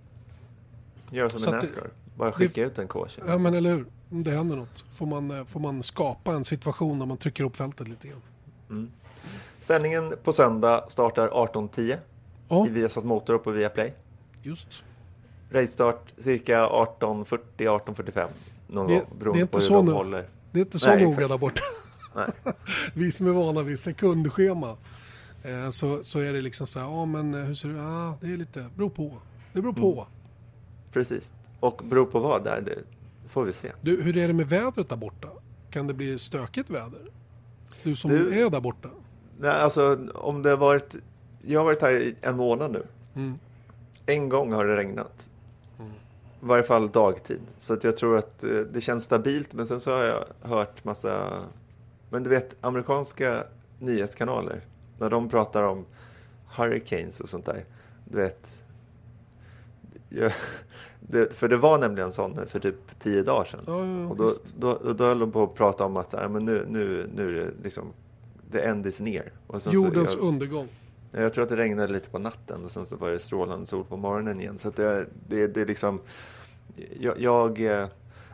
Gör 1.11 1.29
som 1.29 1.53
i 1.53 1.57
Nascar. 1.57 1.89
Bara 2.21 2.31
skicka 2.31 2.65
ut 2.65 2.79
en 2.79 2.87
caution. 2.87 3.25
Ja 3.27 3.37
men 3.37 3.53
eller 3.53 3.69
hur. 3.73 3.85
Om 4.11 4.23
det 4.23 4.31
händer 4.31 4.55
något 4.55 4.85
får 4.93 5.05
man, 5.05 5.31
eh, 5.31 5.45
får 5.45 5.59
man 5.59 5.83
skapa 5.83 6.33
en 6.33 6.43
situation 6.43 6.99
där 6.99 7.05
man 7.05 7.17
trycker 7.17 7.43
upp 7.43 7.55
fältet 7.55 7.87
lite 7.87 8.07
grann. 8.07 8.91
Sändningen 9.59 10.13
på 10.23 10.33
söndag 10.33 10.85
startar 10.89 11.27
18.10 11.29 11.97
Ja, 12.49 12.67
i 12.67 12.69
Viasat 12.69 13.03
Motor 13.05 13.35
och 13.35 13.43
på 13.43 13.51
Viaplay. 13.51 13.93
just. 14.43 14.83
Racestart 15.51 16.13
cirka 16.17 16.67
18.40-18.45 16.67 18.27
någon 18.67 18.87
Det- 18.87 18.93
gång 18.93 19.33
det 19.33 19.39
är 19.39 19.41
inte 19.41 19.45
på 19.51 19.57
hur 19.57 19.65
så 19.65 19.73
de 19.81 19.93
håller. 19.93 20.27
Det 20.51 20.59
är 20.59 20.63
inte 20.63 20.79
så 20.79 20.87
Nej, 20.87 21.03
noga 21.03 21.27
där 21.27 21.37
borta. 21.37 21.61
Vi 22.93 23.11
som 23.11 23.27
är 23.27 23.31
vana 23.31 23.61
vid 23.61 23.79
sekundschema. 23.79 24.77
Eh, 25.43 25.69
så, 25.69 26.03
så 26.03 26.19
är 26.19 26.33
det 26.33 26.41
liksom 26.41 26.67
så 26.67 26.79
här, 26.79 26.85
ja 26.87 27.05
men 27.05 27.33
eh, 27.33 27.39
hur 27.41 27.53
ser 27.53 27.69
det? 27.69 27.75
Ja, 27.77 28.17
det 28.21 28.27
är 28.33 28.37
lite, 28.37 28.65
beror 28.75 28.89
på. 28.89 29.11
Det 29.53 29.61
beror 29.61 29.73
på. 29.73 30.07
Precis. 30.93 31.33
Och 31.61 31.81
beror 31.85 32.05
på 32.05 32.19
vad, 32.19 32.43
där, 32.43 32.61
det 32.61 32.75
får 33.29 33.43
vi 33.45 33.53
se. 33.53 33.71
Du, 33.81 34.01
hur 34.01 34.17
är 34.17 34.27
det 34.27 34.33
med 34.33 34.49
vädret 34.49 34.89
där 34.89 34.95
borta? 34.95 35.27
Kan 35.69 35.87
det 35.87 35.93
bli 35.93 36.19
stökigt 36.19 36.69
väder? 36.69 37.01
Du 37.83 37.95
som 37.95 38.11
Du- 38.11 38.41
är 38.41 38.49
där 38.49 38.61
borta. 38.61 38.89
Nej, 39.39 39.51
alltså 39.51 40.07
om 40.13 40.41
det 40.41 40.49
har 40.49 40.57
varit... 40.57 40.95
Jag 41.41 41.59
har 41.59 41.65
varit 41.65 41.81
här 41.81 41.91
i 41.91 42.15
en 42.21 42.37
månad 42.37 42.71
nu. 42.71 42.83
Mm. 43.15 43.39
En 44.05 44.29
gång 44.29 44.51
har 44.53 44.65
det 44.65 44.75
regnat. 44.77 45.29
I 46.41 46.45
varje 46.45 46.63
fall 46.63 46.89
dagtid. 46.89 47.39
Så 47.57 47.73
att 47.73 47.83
jag 47.83 47.97
tror 47.97 48.17
att 48.17 48.43
eh, 48.43 48.49
det 48.49 48.81
känns 48.81 49.03
stabilt. 49.03 49.53
Men 49.53 49.67
sen 49.67 49.79
så 49.79 49.91
har 49.91 50.03
jag 50.03 50.23
hört 50.41 50.83
massa... 50.83 51.43
Men 52.09 52.23
du 52.23 52.29
vet, 52.29 52.55
amerikanska 52.61 53.43
nyhetskanaler. 53.79 54.61
När 54.99 55.09
de 55.09 55.29
pratar 55.29 55.63
om 55.63 55.85
hurricanes 56.55 57.19
och 57.19 57.29
sånt 57.29 57.45
där. 57.45 57.65
Du 58.05 58.17
vet... 58.17 58.63
Jag, 60.09 60.31
det, 61.07 61.33
för 61.33 61.47
det 61.47 61.57
var 61.57 61.77
nämligen 61.79 62.11
sån 62.11 62.47
för 62.47 62.59
typ 62.59 62.99
tio 62.99 63.23
dagar 63.23 63.45
sedan. 63.45 63.59
Ja, 63.67 63.85
ja, 63.85 64.07
och 64.07 64.17
då, 64.17 64.23
visst. 64.23 64.41
då, 64.57 64.79
då, 64.83 64.93
då 64.93 65.03
höll 65.03 65.19
de 65.19 65.31
på 65.31 65.43
att 65.43 65.55
prata 65.55 65.85
om 65.85 65.97
att 65.97 66.11
så 66.11 66.17
här, 66.17 66.27
men 66.27 66.45
nu, 66.45 66.65
nu, 66.69 67.09
nu 67.15 67.29
är 67.41 67.45
det 67.45 67.51
liksom... 67.63 67.85
The 68.51 68.59
end 68.61 68.87
is 68.87 68.99
near. 68.99 69.31
Jordens 69.69 70.13
jag, 70.15 70.23
undergång. 70.23 70.67
jag 71.11 71.33
tror 71.33 71.43
att 71.43 71.49
det 71.49 71.55
regnade 71.57 71.93
lite 71.93 72.09
på 72.09 72.19
natten 72.19 72.65
och 72.65 72.71
sen 72.71 72.85
så 72.85 72.95
var 72.95 73.09
det 73.11 73.19
strålande 73.19 73.67
sol 73.67 73.83
på 73.83 73.97
morgonen 73.97 74.39
igen. 74.39 74.57
Så 74.57 74.69
det, 74.69 75.05
det, 75.27 75.47
det 75.47 75.61
är 75.61 75.65
liksom... 75.65 75.99
Jag, 76.99 77.19
jag, 77.19 77.49
eh, 77.61 77.87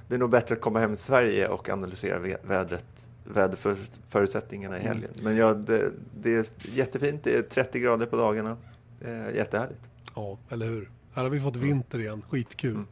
det 0.07 0.15
är 0.15 0.19
nog 0.19 0.29
bättre 0.29 0.55
att 0.55 0.61
komma 0.61 0.79
hem 0.79 0.95
till 0.95 1.03
Sverige 1.03 1.47
och 1.47 1.69
analysera 1.69 2.19
vä- 2.19 2.47
vädret, 2.47 3.09
väderförutsättningarna 3.23 4.77
i 4.77 4.79
Mm. 4.81 4.91
helgen. 4.93 5.11
Men 5.23 5.35
ja, 5.35 5.53
det, 5.53 5.91
det 6.21 6.35
är 6.35 6.45
jättefint. 6.73 7.23
Det 7.23 7.35
är 7.37 7.41
30 7.41 7.79
grader 7.79 8.05
på 8.05 8.15
dagarna. 8.15 8.57
Är 9.01 9.31
jättehärligt. 9.31 9.81
Ja, 10.15 10.37
eller 10.49 10.65
hur? 10.65 10.89
Här 11.17 11.23
har 11.23 11.29
vi 11.29 11.39
fått 11.39 11.55
vinter 11.55 11.99
igen. 11.99 12.21
Skitkul. 12.29 12.71
Mm. 12.71 12.85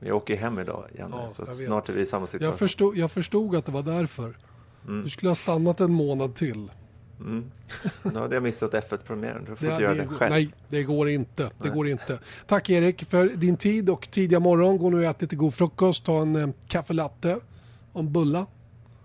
Jag 0.00 0.16
åker 0.16 0.36
hem 0.36 0.58
idag, 0.58 0.84
Janne, 0.98 1.16
Ja, 1.16 1.28
så 1.28 1.46
snart 1.54 1.88
är 1.88 1.92
vi 1.92 2.00
i 2.00 2.06
samma 2.06 2.26
situation. 2.26 2.50
Jag, 2.50 2.58
förstod, 2.58 2.96
jag 2.96 3.10
förstod 3.10 3.54
att 3.56 3.66
det 3.66 3.72
var 3.72 3.82
därför. 3.82 4.36
Mm. 4.88 5.02
Du 5.02 5.08
skulle 5.10 5.30
ha 5.30 5.34
stannat 5.34 5.80
en 5.80 5.92
månad 5.92 6.34
till. 6.34 6.70
Mm. 7.20 7.50
Nu 8.02 8.18
hade 8.18 8.34
jag 8.36 8.42
missat 8.42 8.72
F1-premiären. 8.74 9.44
Du 9.44 9.56
får 9.56 9.66
Det- 9.66 9.72
inte 9.72 9.82
göra 9.82 9.94
det 9.94 10.00
det 10.02 10.08
själv. 10.08 10.30
Nej, 10.32 10.50
det 10.68 10.82
går 10.82 11.08
inte. 11.08 11.42
Det 11.42 11.52
Nej. 11.64 11.70
går 11.72 11.88
inte. 11.88 12.18
Tack 12.46 12.70
Erik 12.70 13.04
för 13.04 13.28
din 13.28 13.56
tid 13.56 13.90
och 13.90 14.10
tidiga 14.10 14.40
morgon. 14.40 14.78
Gå 14.78 14.90
nu 14.90 14.96
och 14.96 15.02
ät 15.04 15.22
lite 15.22 15.36
god 15.36 15.54
frukost, 15.54 16.04
ta 16.04 16.22
en 16.22 16.36
eh, 16.36 16.48
kaffe 16.68 16.92
latte 16.94 17.38
och 17.92 18.00
en 18.00 18.12
bulla 18.12 18.46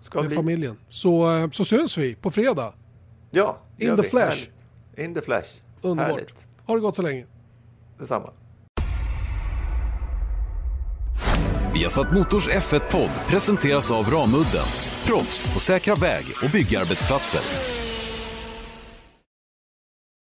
Ska 0.00 0.18
med 0.20 0.28
bli. 0.28 0.36
familjen. 0.36 0.76
Så, 0.88 1.36
eh, 1.36 1.50
så 1.50 1.64
syns 1.64 1.98
vi 1.98 2.14
på 2.14 2.30
fredag. 2.30 2.72
Ja, 3.30 3.58
In 3.78 3.96
the 3.96 4.02
vi. 4.02 4.08
flesh. 4.08 4.28
Härligt. 4.28 4.50
In 4.96 5.14
the 5.14 5.20
flash. 5.20 5.48
Underbart. 5.82 6.10
Härligt. 6.12 6.46
Ha 6.66 6.74
det 6.74 6.80
gott 6.80 6.96
så 6.96 7.02
länge. 7.02 7.26
Detsamma. 7.98 8.30
Viasat 11.74 12.12
Motors 12.12 12.48
F1-podd 12.48 13.10
presenteras 13.28 13.90
av 13.90 14.04
Ramudden. 14.04 14.66
Proffs 15.06 15.54
på 15.54 15.60
säkra 15.60 15.94
väg 15.94 16.24
och 16.44 16.50
byggarbetsplatser. 16.50 17.77